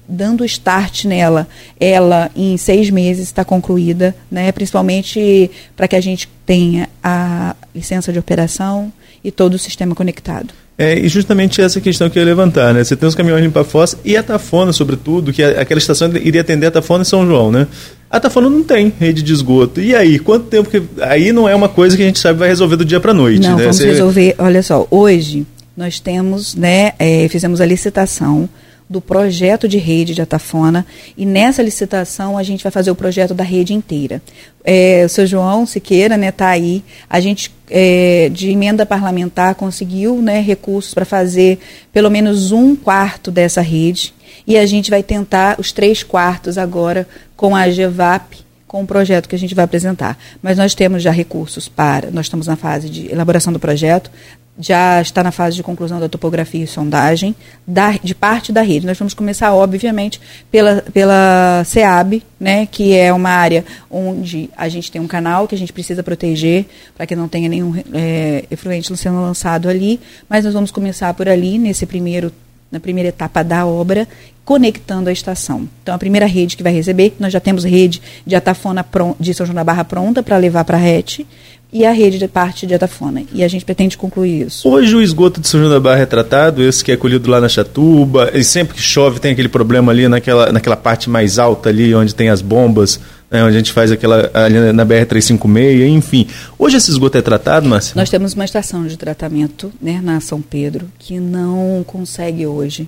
dando 0.08 0.44
start 0.44 1.04
nela, 1.04 1.48
ela 1.80 2.30
em 2.36 2.56
seis 2.56 2.90
meses 2.90 3.24
está 3.24 3.44
concluída, 3.44 4.14
né, 4.30 4.52
principalmente 4.52 5.50
para 5.74 5.88
que 5.88 5.96
a 5.96 6.00
gente 6.00 6.28
tenha 6.44 6.88
a 7.02 7.56
licença 7.74 8.12
de 8.12 8.18
operação 8.18 8.92
e 9.24 9.30
todo 9.30 9.54
o 9.54 9.58
sistema 9.58 9.94
conectado. 9.94 10.52
É, 10.76 10.98
e 10.98 11.06
justamente 11.06 11.60
essa 11.60 11.80
questão 11.80 12.08
que 12.08 12.18
eu 12.18 12.22
ia 12.22 12.26
levantar, 12.26 12.72
né? 12.72 12.82
Você 12.82 12.96
tem 12.96 13.06
os 13.06 13.14
caminhões 13.14 13.42
limpa-fossa 13.42 13.98
e 14.04 14.16
a 14.16 14.22
Tafona, 14.22 14.72
sobretudo, 14.72 15.32
que 15.32 15.42
é 15.42 15.60
aquela 15.60 15.78
estação 15.78 16.10
iria 16.16 16.40
atender 16.40 16.66
a 16.66 16.70
Tafona 16.70 17.02
e 17.02 17.06
São 17.06 17.26
João, 17.26 17.52
né? 17.52 17.66
A 18.12 18.20
Tafona 18.20 18.50
não 18.50 18.62
tem 18.62 18.92
rede 19.00 19.22
de 19.22 19.32
esgoto. 19.32 19.80
E 19.80 19.96
aí, 19.96 20.18
quanto 20.18 20.44
tempo 20.44 20.68
que. 20.68 20.82
Aí 21.00 21.32
não 21.32 21.48
é 21.48 21.54
uma 21.54 21.70
coisa 21.70 21.96
que 21.96 22.02
a 22.02 22.06
gente 22.06 22.18
sabe 22.18 22.38
vai 22.38 22.48
resolver 22.48 22.76
do 22.76 22.84
dia 22.84 23.00
para 23.00 23.14
noite, 23.14 23.40
não, 23.40 23.56
né? 23.56 23.62
Vamos 23.62 23.78
Você... 23.78 23.86
resolver, 23.86 24.34
olha 24.38 24.62
só, 24.62 24.86
hoje 24.90 25.46
nós 25.74 25.98
temos, 25.98 26.54
né, 26.54 26.92
é, 26.98 27.26
fizemos 27.30 27.58
a 27.62 27.64
licitação 27.64 28.46
do 28.90 29.00
projeto 29.00 29.66
de 29.66 29.78
rede 29.78 30.14
de 30.14 30.20
Atafona 30.20 30.84
e 31.16 31.24
nessa 31.24 31.62
licitação 31.62 32.36
a 32.36 32.42
gente 32.42 32.62
vai 32.62 32.70
fazer 32.70 32.90
o 32.90 32.94
projeto 32.94 33.32
da 33.32 33.42
rede 33.42 33.72
inteira. 33.72 34.20
É, 34.62 35.04
o 35.06 35.08
seu 35.08 35.26
João 35.26 35.64
Siqueira 35.64 36.18
né, 36.18 36.30
tá 36.30 36.48
aí, 36.48 36.84
a 37.08 37.18
gente 37.18 37.50
é, 37.70 38.28
de 38.30 38.50
emenda 38.50 38.84
parlamentar 38.84 39.54
conseguiu 39.54 40.20
né, 40.20 40.42
recursos 40.42 40.92
para 40.92 41.06
fazer 41.06 41.58
pelo 41.90 42.10
menos 42.10 42.52
um 42.52 42.76
quarto 42.76 43.30
dessa 43.30 43.62
rede 43.62 44.12
e 44.46 44.58
a 44.58 44.66
gente 44.66 44.90
vai 44.90 45.02
tentar 45.02 45.58
os 45.58 45.72
três 45.72 46.02
quartos 46.02 46.58
agora 46.58 47.08
com 47.42 47.56
a 47.56 47.68
GEVAP 47.68 48.44
com 48.68 48.84
o 48.84 48.86
projeto 48.86 49.28
que 49.28 49.34
a 49.34 49.38
gente 49.38 49.52
vai 49.52 49.64
apresentar. 49.64 50.16
Mas 50.40 50.56
nós 50.56 50.76
temos 50.76 51.02
já 51.02 51.10
recursos 51.10 51.68
para, 51.68 52.08
nós 52.12 52.26
estamos 52.26 52.46
na 52.46 52.54
fase 52.54 52.88
de 52.88 53.10
elaboração 53.10 53.52
do 53.52 53.58
projeto, 53.58 54.08
já 54.56 55.02
está 55.02 55.24
na 55.24 55.32
fase 55.32 55.56
de 55.56 55.62
conclusão 55.62 55.98
da 55.98 56.08
topografia 56.08 56.62
e 56.62 56.68
sondagem 56.68 57.34
da, 57.66 57.98
de 58.00 58.14
parte 58.14 58.52
da 58.52 58.62
rede. 58.62 58.86
Nós 58.86 58.96
vamos 58.96 59.12
começar, 59.12 59.52
obviamente, 59.52 60.20
pela, 60.52 60.82
pela 60.92 61.64
SEAB, 61.66 62.22
né, 62.38 62.64
que 62.64 62.94
é 62.94 63.12
uma 63.12 63.30
área 63.30 63.64
onde 63.90 64.48
a 64.56 64.68
gente 64.68 64.90
tem 64.90 65.00
um 65.00 65.08
canal 65.08 65.48
que 65.48 65.56
a 65.56 65.58
gente 65.58 65.72
precisa 65.72 66.02
proteger 66.02 66.66
para 66.96 67.06
que 67.06 67.16
não 67.16 67.26
tenha 67.26 67.48
nenhum 67.48 67.74
é, 67.92 68.44
efluente 68.52 68.96
sendo 68.96 69.20
lançado 69.20 69.68
ali, 69.68 69.98
mas 70.28 70.44
nós 70.44 70.54
vamos 70.54 70.70
começar 70.70 71.12
por 71.12 71.28
ali, 71.28 71.58
nesse 71.58 71.86
primeiro 71.86 72.32
na 72.72 72.80
primeira 72.80 73.10
etapa 73.10 73.44
da 73.44 73.66
obra, 73.66 74.08
conectando 74.44 75.08
a 75.08 75.12
estação. 75.12 75.68
Então, 75.82 75.94
a 75.94 75.98
primeira 75.98 76.26
rede 76.26 76.56
que 76.56 76.62
vai 76.62 76.72
receber, 76.72 77.14
nós 77.18 77.32
já 77.32 77.40
temos 77.40 77.64
rede 77.64 78.02
de 78.26 78.34
Atafona 78.34 78.84
de 79.18 79.34
São 79.34 79.46
João 79.46 79.54
da 79.54 79.64
Barra 79.64 79.84
pronta 79.84 80.22
para 80.22 80.36
levar 80.36 80.64
para 80.64 80.76
a 80.76 80.80
RET, 80.80 81.24
e 81.72 81.86
a 81.86 81.92
rede 81.92 82.18
de 82.18 82.28
parte 82.28 82.66
de 82.66 82.74
Atafona. 82.74 83.22
E 83.32 83.42
a 83.42 83.48
gente 83.48 83.64
pretende 83.64 83.96
concluir 83.96 84.46
isso. 84.46 84.68
Hoje 84.68 84.94
o 84.94 85.00
esgoto 85.00 85.40
de 85.40 85.48
São 85.48 85.58
João 85.58 85.72
da 85.72 85.80
Barra 85.80 86.00
é 86.00 86.06
tratado, 86.06 86.62
esse 86.62 86.84
que 86.84 86.92
é 86.92 86.96
colhido 86.96 87.30
lá 87.30 87.40
na 87.40 87.48
Chatuba, 87.48 88.30
e 88.34 88.44
sempre 88.44 88.74
que 88.74 88.82
chove 88.82 89.18
tem 89.18 89.32
aquele 89.32 89.48
problema 89.48 89.90
ali 89.90 90.06
naquela, 90.06 90.52
naquela 90.52 90.76
parte 90.76 91.08
mais 91.08 91.38
alta 91.38 91.70
ali, 91.70 91.94
onde 91.94 92.14
tem 92.14 92.28
as 92.28 92.42
bombas, 92.42 93.00
né, 93.30 93.42
onde 93.42 93.54
a 93.54 93.58
gente 93.58 93.72
faz 93.72 93.90
aquela 93.90 94.30
ali 94.34 94.72
na 94.72 94.84
BR-356, 94.84 95.88
enfim. 95.88 96.26
Hoje 96.58 96.76
esse 96.76 96.90
esgoto 96.90 97.16
é 97.16 97.22
tratado, 97.22 97.66
Márcia? 97.66 97.94
Nós 97.96 98.10
temos 98.10 98.34
uma 98.34 98.44
estação 98.44 98.86
de 98.86 98.98
tratamento 98.98 99.72
né, 99.80 99.98
na 100.02 100.20
São 100.20 100.42
Pedro 100.42 100.86
que 100.98 101.18
não 101.18 101.82
consegue 101.86 102.46
hoje 102.46 102.86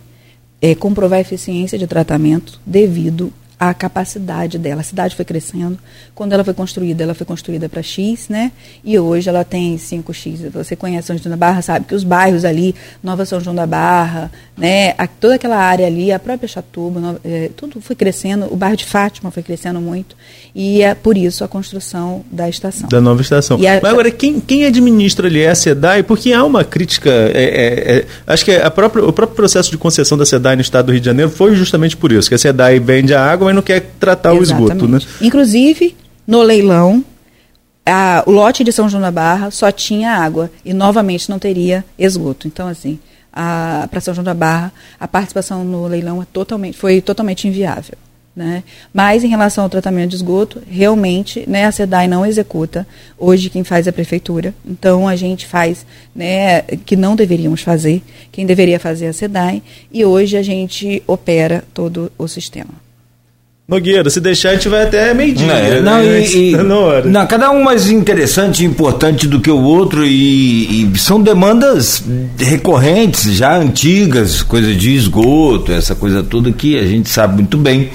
é, 0.65 0.75
comprovar 0.75 1.19
a 1.19 1.21
eficiência 1.21 1.79
de 1.79 1.87
tratamento 1.87 2.59
devido 2.65 3.31
a 3.59 3.73
capacidade 3.73 4.59
dela. 4.59 4.81
A 4.81 4.85
cidade 4.85 5.15
foi 5.15 5.25
crescendo. 5.25 5.79
Quando 6.15 6.33
ela 6.33 6.45
foi 6.45 6.55
construída, 6.55 7.03
ela 7.03 7.15
foi 7.15 7.27
construída 7.27 7.69
para 7.69 7.83
X, 7.83 8.29
né? 8.29 8.53
E 8.85 8.99
hoje 8.99 9.29
ela 9.29 9.45
tem 9.45 9.77
5X. 9.77 10.51
Você 10.51 10.77
conhece 10.77 11.09
São 11.09 11.17
João 11.17 11.31
da 11.31 11.37
Barra, 11.37 11.63
sabe 11.63 11.87
que 11.87 11.95
os 11.95 12.05
bairros 12.05 12.45
ali, 12.45 12.75
Nova 13.03 13.25
São 13.25 13.41
João 13.41 13.55
da 13.55 13.67
Barra, 13.67 14.31
né? 14.57 14.95
A, 14.99 15.07
toda 15.07 15.37
aquela 15.37 15.57
área 15.57 15.87
ali, 15.87 16.13
a 16.13 16.19
própria 16.19 16.49
Chatuba, 16.49 17.21
é, 17.25 17.51
tudo 17.57 17.81
foi 17.81 17.97
crescendo. 17.97 18.47
O 18.53 18.57
bairro 18.57 18.77
de 18.77 18.85
Fátima 18.85 19.31
foi 19.31 19.43
crescendo 19.43 19.81
muito. 19.81 20.17
E 20.55 20.83
é 20.83 20.95
por 20.95 21.17
isso 21.17 21.43
a 21.43 21.49
construção 21.49 22.25
da 22.31 22.49
estação. 22.49 22.89
Da 22.89 23.01
nova 23.01 23.23
estação. 23.23 23.57
A, 23.57 23.81
Mas 23.83 23.85
agora, 23.85 24.11
quem, 24.11 24.41
quem 24.41 24.65
administra 24.65 25.27
ali 25.27 25.41
é 25.41 25.51
a 25.51 25.55
SEDAI? 25.55 26.03
Porque 26.03 26.33
há 26.33 26.45
uma 26.45 26.65
crítica. 26.65 27.11
É, 27.11 27.33
é, 27.33 27.97
é, 27.97 28.07
acho 28.27 28.45
que 28.45 28.53
a 28.53 28.71
própria, 28.71 29.05
o 29.05 29.13
próprio 29.13 29.37
processo 29.37 29.71
de 29.71 29.79
concessão 29.79 30.17
da 30.17 30.25
SEDAI 30.25 30.57
no 30.57 30.63
estado 30.63 30.87
do 30.87 30.93
Rio 30.93 31.01
de 31.01 31.07
Janeiro 31.07 31.31
foi 31.31 31.55
justamente 31.55 31.97
por 31.97 32.13
isso, 32.13 32.29
que 32.29 32.35
a 32.35 32.39
SEDAI 32.39 32.79
vende 32.79 33.15
a 33.15 33.25
água, 33.25 33.44
mas 33.45 33.55
não 33.55 33.63
quer 33.63 33.93
tratar 33.99 34.35
Exatamente. 34.35 34.73
o 34.73 34.75
esgoto. 34.75 34.89
Né? 34.89 34.99
Inclusive, 35.21 35.97
no 36.27 36.43
leilão, 36.43 37.05
a, 37.85 38.23
o 38.27 38.31
lote 38.31 38.65
de 38.65 38.73
São 38.73 38.89
João 38.89 39.03
da 39.03 39.11
Barra 39.11 39.51
só 39.51 39.71
tinha 39.71 40.13
água 40.13 40.51
e 40.65 40.73
novamente 40.73 41.29
não 41.29 41.39
teria 41.39 41.85
esgoto. 41.99 42.49
Então, 42.49 42.67
assim, 42.67 42.99
para 43.91 44.01
São 44.01 44.15
João 44.15 44.25
da 44.25 44.35
Barra, 44.35 44.73
a 44.99 45.07
participação 45.07 45.65
no 45.65 45.87
leilão 45.87 46.23
é 46.23 46.27
totalmente, 46.33 46.79
foi 46.79 47.01
totalmente 47.01 47.47
inviável. 47.49 47.97
Né? 48.35 48.65
Mas 48.93 49.23
em 49.23 49.29
relação 49.29 49.63
ao 49.63 49.71
tratamento 49.71 50.11
de 50.11 50.17
esgoto, 50.17 50.61
realmente 50.69 51.49
né, 51.49 51.67
a 51.67 51.73
SEDAI 51.73 52.09
não 52.09 52.27
executa. 52.27 52.85
Hoje 53.17 53.49
quem 53.49 53.63
faz 53.63 53.87
é 53.87 53.91
a 53.91 53.93
prefeitura. 53.93 54.53
Então 54.67 55.07
a 55.07 55.15
gente 55.15 55.47
faz 55.47 55.87
né, 56.15 56.63
que 56.63 56.97
não 56.97 57.15
deveríamos 57.15 57.61
fazer. 57.61 58.03
Quem 58.33 58.45
deveria 58.45 58.81
fazer 58.81 59.05
é 59.05 59.09
a 59.09 59.13
SEDAI. 59.13 59.63
E 59.93 60.05
hoje 60.05 60.37
a 60.37 60.43
gente 60.43 61.01
opera 61.07 61.63
todo 61.73 62.11
o 62.19 62.27
sistema. 62.27 62.84
Nogueira, 63.67 64.11
se 64.11 64.21
deixar 64.21 64.51
a 64.51 64.55
gente 64.55 64.69
vai 64.69 64.83
até 64.83 65.15
meio-dia. 65.15 65.51
É, 65.51 65.71
né? 65.71 65.81
não, 65.81 66.05
e, 66.05 66.53
e, 66.53 66.57
não, 67.09 67.27
cada 67.27 67.51
um 67.51 67.63
mais 67.63 67.89
interessante 67.89 68.63
e 68.63 68.67
importante 68.67 69.27
do 69.27 69.41
que 69.41 69.51
o 69.51 69.59
outro 69.59 70.05
e, 70.05 70.83
e, 70.83 70.99
são 70.99 71.19
demandas 71.19 72.05
recorrentes, 72.39 73.33
já 73.33 73.57
antigas, 73.57 74.43
coisa 74.43 74.75
de 74.75 74.95
esgoto, 74.95 75.73
essa 75.73 75.95
coisa 75.95 76.23
toda 76.23 76.53
que 76.53 76.79
a 76.79 76.85
gente 76.85 77.09
sabe 77.09 77.37
muito 77.37 77.57
bem 77.57 77.91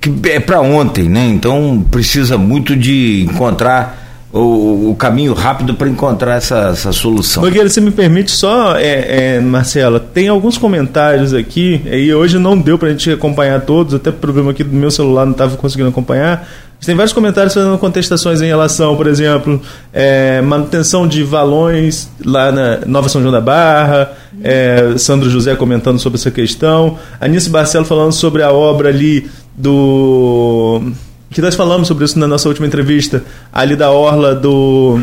que 0.00 0.12
é 0.30 0.38
para 0.38 0.60
ontem, 0.60 1.08
né? 1.08 1.26
Então 1.26 1.84
precisa 1.90 2.38
muito 2.38 2.76
de 2.76 3.22
encontrar 3.22 3.97
o, 4.32 4.90
o 4.90 4.96
caminho 4.96 5.32
rápido 5.32 5.74
para 5.74 5.88
encontrar 5.88 6.36
essa, 6.36 6.68
essa 6.68 6.92
solução. 6.92 7.42
Nogueira, 7.42 7.68
você 7.68 7.80
me 7.80 7.90
permite 7.90 8.30
só, 8.30 8.76
é, 8.76 9.36
é, 9.36 9.40
Marcela, 9.40 9.98
tem 9.98 10.28
alguns 10.28 10.58
comentários 10.58 11.32
aqui, 11.32 11.80
e 11.86 12.12
hoje 12.12 12.38
não 12.38 12.58
deu 12.58 12.78
para 12.78 12.88
a 12.88 12.90
gente 12.90 13.10
acompanhar 13.10 13.62
todos, 13.62 13.94
até 13.94 14.10
o 14.10 14.12
problema 14.12 14.50
aqui 14.50 14.62
do 14.62 14.74
meu 14.74 14.90
celular 14.90 15.24
não 15.24 15.32
estava 15.32 15.56
conseguindo 15.56 15.88
acompanhar. 15.88 16.46
Tem 16.84 16.94
vários 16.94 17.12
comentários 17.12 17.54
fazendo 17.54 17.76
contestações 17.76 18.40
em 18.40 18.46
relação, 18.46 18.96
por 18.96 19.08
exemplo, 19.08 19.60
é, 19.92 20.40
manutenção 20.40 21.08
de 21.08 21.24
valões 21.24 22.08
lá 22.24 22.52
na 22.52 22.78
Nova 22.86 23.08
São 23.08 23.20
João 23.20 23.32
da 23.32 23.40
Barra, 23.40 24.12
é, 24.44 24.94
Sandro 24.96 25.28
José 25.28 25.56
comentando 25.56 25.98
sobre 25.98 26.20
essa 26.20 26.30
questão, 26.30 26.96
Anísio 27.20 27.50
Barcelo 27.50 27.84
falando 27.84 28.12
sobre 28.12 28.44
a 28.44 28.52
obra 28.52 28.90
ali 28.90 29.28
do 29.56 30.92
que 31.30 31.40
nós 31.40 31.54
falamos 31.54 31.88
sobre 31.88 32.04
isso 32.04 32.18
na 32.18 32.26
nossa 32.26 32.48
última 32.48 32.66
entrevista, 32.66 33.22
ali 33.52 33.76
da 33.76 33.90
orla 33.90 34.34
do 34.34 35.00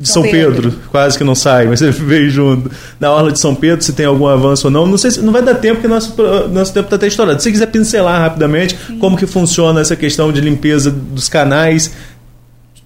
de 0.00 0.08
São, 0.08 0.22
São 0.22 0.30
Pedro. 0.30 0.70
Pedro. 0.70 0.78
quase 0.90 1.18
que 1.18 1.24
não 1.24 1.34
sai, 1.34 1.66
mas 1.66 1.82
ele 1.82 1.90
veio 1.90 2.30
junto. 2.30 2.70
Na 3.00 3.12
orla 3.12 3.32
de 3.32 3.38
São 3.40 3.54
Pedro, 3.54 3.84
se 3.84 3.92
tem 3.92 4.06
algum 4.06 4.28
avanço 4.28 4.68
ou 4.68 4.70
não. 4.70 4.86
Não 4.86 4.96
sei 4.96 5.10
se 5.10 5.20
não 5.20 5.32
vai 5.32 5.42
dar 5.42 5.54
tempo, 5.56 5.76
porque 5.76 5.88
nosso, 5.88 6.14
nosso 6.52 6.72
tempo 6.72 6.86
está 6.86 6.96
até 6.96 7.08
estourado. 7.08 7.40
Se 7.40 7.44
você 7.44 7.52
quiser 7.52 7.66
pincelar 7.66 8.20
rapidamente 8.20 8.78
Sim. 8.86 8.98
como 8.98 9.16
que 9.16 9.26
funciona 9.26 9.80
essa 9.80 9.96
questão 9.96 10.30
de 10.30 10.40
limpeza 10.40 10.90
dos 10.90 11.28
canais, 11.28 11.90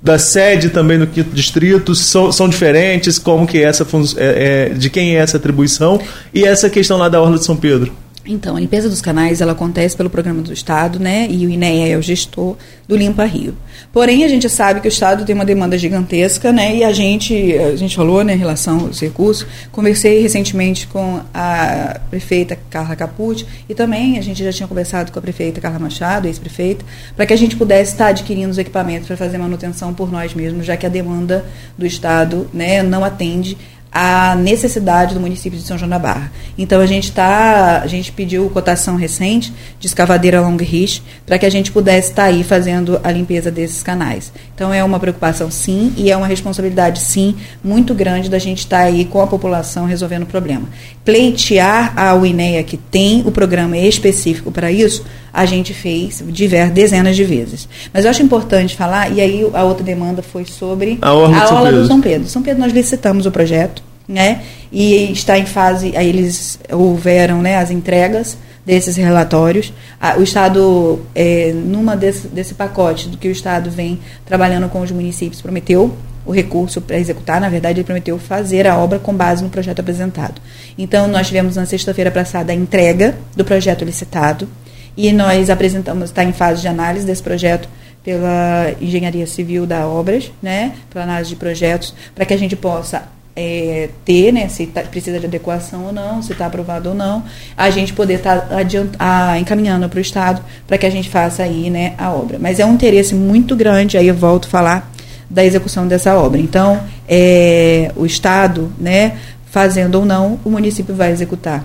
da 0.03 0.19
sede 0.19 0.71
também 0.71 0.97
no 0.97 1.07
quinto 1.07 1.35
distrito, 1.35 1.95
são, 1.95 2.33
são 2.33 2.49
diferentes, 2.49 3.19
como 3.19 3.47
que 3.47 3.63
essa 3.63 3.87
é, 4.17 4.71
é, 4.71 4.75
de 4.75 4.89
quem 4.89 5.17
é 5.17 5.19
essa 5.21 5.37
atribuição, 5.37 6.01
e 6.33 6.45
essa 6.45 6.71
questão 6.71 6.97
lá 6.97 7.09
da 7.09 7.21
orla 7.21 7.39
de 7.39 7.45
São 7.45 7.57
Pedro. 7.57 7.93
Então, 8.25 8.57
a 8.57 8.61
limpeza 8.61 8.89
dos 8.89 9.01
canais 9.01 9.41
ela 9.41 9.53
acontece 9.53 9.97
pelo 9.97 10.09
programa 10.09 10.43
do 10.43 10.53
Estado, 10.53 11.01
né? 11.01 11.27
E 11.29 11.45
o 11.45 11.51
INEA 11.51 11.95
é 11.95 11.97
o 11.97 12.03
gestor 12.03 12.57
do 12.87 12.97
Limpa 12.97 13.25
Rio. 13.25 13.57
Porém, 13.93 14.25
a 14.25 14.29
gente 14.29 14.49
sabe 14.49 14.81
que 14.81 14.87
o 14.87 14.91
Estado 14.91 15.25
tem 15.25 15.35
uma 15.35 15.45
demanda 15.45 15.77
gigantesca, 15.77 16.53
né? 16.53 16.77
E 16.77 16.85
a 16.85 16.93
gente, 16.93 17.35
a 17.59 17.75
gente 17.75 17.97
falou, 17.97 18.23
né, 18.23 18.35
em 18.35 18.39
relação 18.39 18.81
aos 18.81 19.01
recursos. 19.01 19.47
Conversei 19.73 20.21
recentemente 20.23 20.87
com 20.87 21.21
a 21.35 22.01
prefeita 22.11 22.57
Carla 22.71 22.95
Capucci 22.95 23.45
e 23.69 23.75
também 23.75 24.19
a 24.19 24.23
gente 24.23 24.43
já 24.45 24.53
tinha 24.53 24.69
conversado 24.69 25.11
com 25.11 25.19
a 25.19 25.23
prefeita 25.23 25.61
Carla 25.61 25.81
Machado, 25.81 26.27
ex-prefeita, 26.29 26.85
para 27.17 27.27
que 27.27 27.33
a 27.33 27.37
gente 27.37 27.57
pudesse 27.57 27.93
estar 27.93 28.09
adquirindo 28.09 28.51
os 28.51 28.59
equipamentos 28.59 29.09
para 29.09 29.17
fazer 29.17 29.37
manutenção 29.37 29.93
por 29.93 30.13
nós 30.13 30.33
mesmos, 30.33 30.65
já 30.65 30.77
que 30.77 30.87
a 30.87 30.89
demanda 30.89 31.45
do 31.77 31.85
Estado, 31.85 32.49
né, 32.53 32.83
não 32.83 33.05
atende 33.05 33.57
a 33.93 34.35
necessidade 34.35 35.13
do 35.13 35.21
município 35.21 35.59
de 35.59 35.65
São 35.65 35.77
João 35.77 35.91
da 35.91 35.99
Barra. 35.99 36.33
Então 36.57 36.81
a 36.81 36.87
gente 36.87 37.13
tá, 37.13 37.83
a 37.83 37.87
gente 37.87 38.11
pediu 38.11 38.49
cotação 38.49 38.97
recente 38.97 39.53
de 39.79 39.87
escavadeira 39.87 40.41
Long 40.41 40.57
Reach 40.57 41.03
para 41.27 41.39
que 41.39 41.45
a 41.45 41.51
gente 41.51 41.71
pudesse 41.71 42.11
estar 42.11 42.23
tá 42.23 42.29
aí 42.29 42.43
fazendo 42.43 42.99
a 43.05 43.11
limpeza 43.11 43.51
desses 43.51 43.83
canais. 43.83 44.33
Então 44.55 44.73
é 44.73 44.83
uma 44.83 44.99
preocupação 44.99 45.51
sim 45.51 45.93
e 45.97 46.11
é 46.11 46.17
uma 46.17 46.27
responsabilidade 46.27 47.01
sim 47.01 47.37
muito 47.63 47.93
grande 47.93 48.31
da 48.31 48.39
gente 48.39 48.61
estar 48.61 48.79
tá 48.79 48.85
aí 48.85 49.05
com 49.05 49.21
a 49.21 49.27
população 49.27 49.85
resolvendo 49.85 50.23
o 50.23 50.27
problema. 50.27 50.69
Pleitear 51.05 51.93
a 51.95 52.15
UINEA 52.15 52.63
que 52.63 52.79
tem 52.79 53.23
o 53.27 53.31
programa 53.31 53.77
específico 53.77 54.51
para 54.51 54.73
isso, 54.73 55.05
a 55.33 55.47
gente 55.47 55.73
fez 55.73 56.23
diversas 56.29 56.75
dezenas 56.75 57.17
de 57.17 57.25
vezes. 57.25 57.69
Mas 57.93 58.05
eu 58.05 58.11
acho 58.11 58.23
importante 58.23 58.77
falar, 58.77 59.11
e 59.11 59.21
aí 59.21 59.49
a 59.55 59.65
outra 59.65 59.83
demanda 59.83 60.23
foi 60.23 60.45
sobre 60.45 60.99
a 61.01 61.13
Orla, 61.13 61.39
a 61.39 61.55
Orla 61.55 61.73
do 61.73 61.87
São 61.87 62.01
Pedro. 62.01 62.29
São 62.29 62.43
Pedro 62.43 62.61
nós 62.61 62.73
licitamos 62.73 63.25
o 63.25 63.31
projeto, 63.31 63.82
né? 64.13 64.43
E 64.71 65.11
está 65.13 65.39
em 65.39 65.47
fase, 65.47 65.97
aí 65.97 66.09
eles 66.09 66.59
houveram 66.71 67.43
né, 67.43 67.57
as 67.57 67.71
entregas 67.71 68.37
desses 68.65 68.97
relatórios. 68.97 69.73
o 70.17 70.23
Estado, 70.23 71.01
é, 71.15 71.53
numa 71.53 71.97
desse, 71.97 72.29
desse 72.29 72.55
pacote 72.55 73.09
do 73.09 73.17
que 73.17 73.29
o 73.29 73.33
Estado 73.33 73.71
vem 73.71 73.99
trabalhando 74.25 74.69
com 74.69 74.81
os 74.81 74.91
municípios, 74.91 75.43
prometeu 75.43 75.97
o 76.25 76.31
recurso 76.31 76.81
para 76.81 76.99
executar, 76.99 77.41
na 77.41 77.49
verdade, 77.49 77.81
ele 77.81 77.85
prometeu 77.85 78.17
fazer 78.19 78.67
a 78.67 78.79
obra 78.79 78.99
com 78.99 79.13
base 79.13 79.43
no 79.43 79.51
projeto 79.51 79.81
apresentado. 79.81 80.41
Então, 80.79 81.09
nós 81.09 81.27
tivemos 81.27 81.57
na 81.57 81.67
sexta-feira 81.67 82.13
passada 82.13 82.53
a 82.53 82.55
entrega 82.55 83.17
do 83.35 83.45
projeto 83.45 83.85
licitado, 83.85 84.49
e 84.97 85.11
nós 85.11 85.51
apresentamos, 85.51 86.11
está 86.11 86.23
em 86.23 86.33
fase 86.33 86.61
de 86.61 86.69
análise 86.69 87.07
desse 87.07 87.23
projeto 87.23 87.69
pela 88.05 88.73
Engenharia 88.81 89.27
Civil 89.27 89.67
da 89.67 89.87
Obras, 89.87 90.31
né, 90.43 90.75
pela 90.93 91.05
análise 91.05 91.31
de 91.31 91.37
projetos, 91.37 91.95
para 92.15 92.25
que 92.25 92.35
a 92.35 92.37
gente 92.37 92.55
possa 92.55 93.05
é, 93.35 93.89
ter, 94.05 94.33
né, 94.33 94.49
se 94.49 94.67
tá, 94.67 94.83
precisa 94.83 95.19
de 95.19 95.27
adequação 95.27 95.87
ou 95.87 95.93
não, 95.93 96.23
se 96.23 96.33
está 96.33 96.47
aprovado 96.47 96.91
ou 96.91 96.95
não, 96.95 97.25
a 97.57 97.71
gente 97.71 97.93
poder 97.93 98.15
estar 98.15 98.41
tá 98.41 99.39
encaminhando 99.39 99.89
para 99.89 99.99
o 99.99 100.01
Estado 100.01 100.43
para 100.67 100.77
que 100.77 100.87
a 100.87 100.91
gente 100.91 101.09
faça 101.09 101.43
aí, 101.43 101.71
né, 101.71 101.95
a 101.97 102.13
obra. 102.13 102.39
Mas 102.39 102.61
é 102.61 102.67
um 102.67 102.75
interesse 102.75 103.15
muito 103.15 103.57
grande, 103.57 103.97
aí 103.97 104.09
eu 104.09 104.15
volto 104.15 104.47
a 104.47 104.51
falar 104.51 104.93
da 105.29 105.45
execução 105.45 105.89
dessa 105.89 106.15
obra. 106.17 106.39
Então, 106.39 106.81
é, 107.09 107.91
o 107.97 108.05
Estado, 108.05 108.71
né, 108.79 109.17
fazendo 109.47 109.97
ou 109.97 110.05
não, 110.05 110.39
o 110.45 110.51
município 110.51 110.95
vai 110.95 111.11
executar 111.11 111.65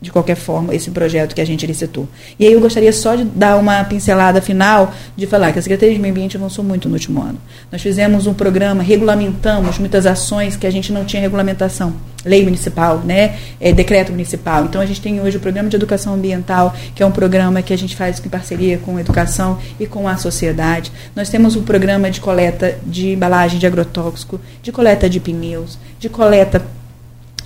de 0.00 0.10
qualquer 0.10 0.36
forma, 0.36 0.74
esse 0.74 0.90
projeto 0.90 1.34
que 1.34 1.40
a 1.40 1.44
gente 1.44 1.66
licitou. 1.66 2.08
E 2.38 2.46
aí 2.46 2.52
eu 2.52 2.60
gostaria 2.60 2.92
só 2.92 3.14
de 3.14 3.24
dar 3.24 3.56
uma 3.56 3.84
pincelada 3.84 4.40
final, 4.40 4.94
de 5.14 5.26
falar 5.26 5.52
que 5.52 5.58
a 5.58 5.62
Secretaria 5.62 5.94
de 5.94 6.00
Meio 6.00 6.12
Ambiente 6.12 6.36
avançou 6.36 6.64
muito 6.64 6.88
no 6.88 6.94
último 6.94 7.20
ano. 7.22 7.38
Nós 7.70 7.82
fizemos 7.82 8.26
um 8.26 8.32
programa, 8.32 8.82
regulamentamos 8.82 9.78
muitas 9.78 10.06
ações 10.06 10.56
que 10.56 10.66
a 10.66 10.70
gente 10.70 10.90
não 10.92 11.04
tinha 11.04 11.20
regulamentação. 11.20 11.94
Lei 12.24 12.44
municipal, 12.44 12.98
né? 12.98 13.36
É, 13.58 13.72
decreto 13.72 14.10
municipal. 14.10 14.64
Então 14.64 14.80
a 14.80 14.86
gente 14.86 15.00
tem 15.00 15.20
hoje 15.20 15.38
o 15.38 15.40
programa 15.40 15.70
de 15.70 15.76
educação 15.76 16.14
ambiental, 16.14 16.74
que 16.94 17.02
é 17.02 17.06
um 17.06 17.10
programa 17.10 17.62
que 17.62 17.72
a 17.72 17.78
gente 17.78 17.96
faz 17.96 18.22
em 18.24 18.28
parceria 18.28 18.78
com 18.78 18.96
a 18.96 19.00
educação 19.00 19.58
e 19.78 19.86
com 19.86 20.06
a 20.06 20.16
sociedade. 20.16 20.92
Nós 21.16 21.30
temos 21.30 21.56
um 21.56 21.62
programa 21.62 22.10
de 22.10 22.20
coleta 22.20 22.78
de 22.86 23.12
embalagem 23.12 23.58
de 23.58 23.66
agrotóxico, 23.66 24.38
de 24.62 24.70
coleta 24.70 25.08
de 25.08 25.18
pneus, 25.18 25.78
de 25.98 26.10
coleta 26.10 26.62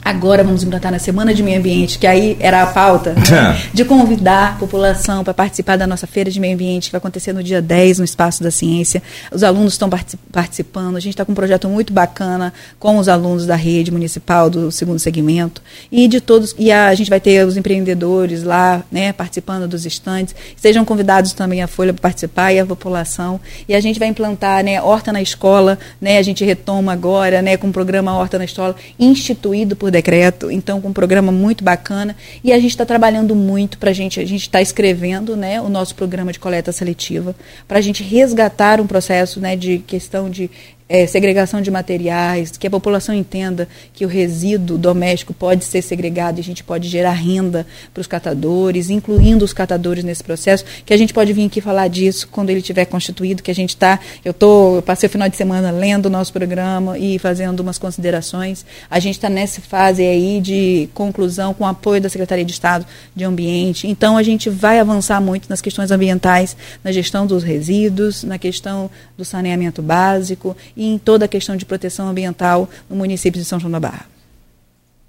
Agora 0.04 0.44
vamos 0.44 0.62
implantar 0.62 0.92
na 0.92 0.98
Semana 0.98 1.32
de 1.32 1.42
Meio 1.42 1.58
Ambiente, 1.58 1.98
que 1.98 2.06
aí 2.06 2.36
era 2.38 2.62
a 2.62 2.66
pauta, 2.66 3.14
né? 3.16 3.58
de 3.72 3.86
convidar 3.86 4.52
a 4.52 4.52
população 4.56 5.24
para 5.24 5.32
participar 5.32 5.78
da 5.78 5.86
nossa 5.86 6.06
Feira 6.06 6.30
de 6.30 6.38
Meio 6.38 6.52
Ambiente, 6.52 6.86
que 6.86 6.92
vai 6.92 6.98
acontecer 6.98 7.32
no 7.32 7.42
dia 7.42 7.62
10, 7.62 8.00
no 8.00 8.04
Espaço 8.04 8.42
da 8.42 8.50
Ciência. 8.50 9.02
Os 9.32 9.42
alunos 9.42 9.72
estão 9.72 9.88
participando, 10.30 10.96
a 10.96 11.00
gente 11.00 11.14
está 11.14 11.24
com 11.24 11.32
um 11.32 11.34
projeto 11.34 11.70
muito 11.70 11.90
bacana 11.90 12.52
com 12.78 12.98
os 12.98 13.08
alunos 13.08 13.46
da 13.46 13.56
rede 13.56 13.90
municipal 13.90 14.50
do 14.50 14.70
segundo 14.70 14.98
segmento 14.98 15.62
e 15.90 16.06
de 16.06 16.20
todos. 16.20 16.54
E 16.58 16.70
a, 16.70 16.88
a 16.88 16.94
gente 16.94 17.08
vai 17.08 17.18
ter 17.18 17.46
os 17.46 17.56
empreendedores 17.56 18.42
lá, 18.42 18.82
né, 18.92 19.10
participando 19.10 19.66
dos 19.66 19.86
estandes. 19.86 20.34
Sejam 20.54 20.84
convidados 20.84 21.32
também 21.32 21.62
a 21.62 21.66
Folha 21.66 21.94
para 21.94 22.02
participar 22.02 22.52
e 22.52 22.58
a 22.58 22.66
população. 22.66 23.40
E 23.66 23.74
a 23.74 23.80
gente 23.80 23.98
vai 23.98 24.08
implantar, 24.08 24.62
né, 24.62 24.82
Horta 24.82 25.10
na 25.10 25.22
Escola, 25.22 25.78
né, 25.98 26.18
a 26.18 26.22
gente 26.22 26.44
retoma 26.44 26.92
agora, 26.92 27.40
né, 27.40 27.56
com 27.56 27.68
o 27.68 27.72
programa 27.72 28.14
Horta 28.14 28.36
na 28.36 28.44
Escola, 28.44 28.76
instituído 28.98 29.74
por 29.74 29.93
decreto, 29.94 30.50
então 30.50 30.80
com 30.80 30.88
um 30.88 30.92
programa 30.92 31.32
muito 31.32 31.64
bacana. 31.64 32.14
E 32.42 32.52
a 32.52 32.56
gente 32.56 32.70
está 32.70 32.84
trabalhando 32.84 33.34
muito 33.34 33.78
para 33.78 33.90
a 33.90 33.92
gente, 33.92 34.20
a 34.20 34.26
gente 34.26 34.42
está 34.42 34.60
escrevendo 34.60 35.36
né, 35.36 35.60
o 35.60 35.68
nosso 35.68 35.94
programa 35.94 36.32
de 36.32 36.38
coleta 36.38 36.72
seletiva, 36.72 37.34
para 37.66 37.78
a 37.78 37.80
gente 37.80 38.02
resgatar 38.02 38.80
um 38.80 38.86
processo 38.86 39.40
né, 39.40 39.56
de 39.56 39.78
questão 39.78 40.28
de 40.28 40.50
é, 40.88 41.06
segregação 41.06 41.62
de 41.62 41.70
materiais, 41.70 42.50
que 42.56 42.66
a 42.66 42.70
população 42.70 43.14
entenda 43.14 43.66
que 43.92 44.04
o 44.04 44.08
resíduo 44.08 44.76
doméstico 44.76 45.32
pode 45.32 45.64
ser 45.64 45.80
segregado 45.82 46.38
e 46.38 46.42
a 46.42 46.44
gente 46.44 46.62
pode 46.62 46.88
gerar 46.88 47.12
renda 47.12 47.66
para 47.92 48.00
os 48.00 48.06
catadores, 48.06 48.90
incluindo 48.90 49.44
os 49.44 49.52
catadores 49.52 50.04
nesse 50.04 50.22
processo, 50.22 50.64
que 50.84 50.92
a 50.92 50.96
gente 50.96 51.14
pode 51.14 51.32
vir 51.32 51.46
aqui 51.46 51.60
falar 51.60 51.88
disso 51.88 52.28
quando 52.30 52.50
ele 52.50 52.60
tiver 52.60 52.84
constituído, 52.84 53.42
que 53.42 53.50
a 53.50 53.54
gente 53.54 53.70
está, 53.70 53.98
eu 54.24 54.34
tô, 54.34 54.76
eu 54.76 54.82
passei 54.82 55.06
o 55.06 55.10
final 55.10 55.28
de 55.28 55.36
semana 55.36 55.70
lendo 55.70 56.06
o 56.06 56.10
nosso 56.10 56.32
programa 56.32 56.98
e 56.98 57.18
fazendo 57.18 57.60
umas 57.60 57.78
considerações. 57.78 58.64
A 58.90 58.98
gente 58.98 59.14
está 59.14 59.30
nessa 59.30 59.62
fase 59.62 60.02
aí 60.02 60.40
de 60.40 60.88
conclusão 60.92 61.54
com 61.54 61.64
o 61.64 61.66
apoio 61.66 62.00
da 62.00 62.08
Secretaria 62.10 62.44
de 62.44 62.52
Estado 62.52 62.84
de 63.16 63.24
Ambiente. 63.24 63.88
Então 63.88 64.18
a 64.18 64.22
gente 64.22 64.50
vai 64.50 64.78
avançar 64.78 65.20
muito 65.20 65.48
nas 65.48 65.62
questões 65.62 65.90
ambientais, 65.90 66.54
na 66.82 66.92
gestão 66.92 67.26
dos 67.26 67.42
resíduos, 67.42 68.22
na 68.22 68.38
questão 68.38 68.90
do 69.16 69.24
saneamento 69.24 69.80
básico 69.80 70.54
e 70.76 70.86
em 70.86 70.98
toda 70.98 71.24
a 71.24 71.28
questão 71.28 71.56
de 71.56 71.64
proteção 71.64 72.08
ambiental 72.08 72.68
no 72.88 72.96
município 72.96 73.40
de 73.40 73.46
São 73.46 73.60
João 73.60 73.70
da 73.70 73.80
Barra. 73.80 74.06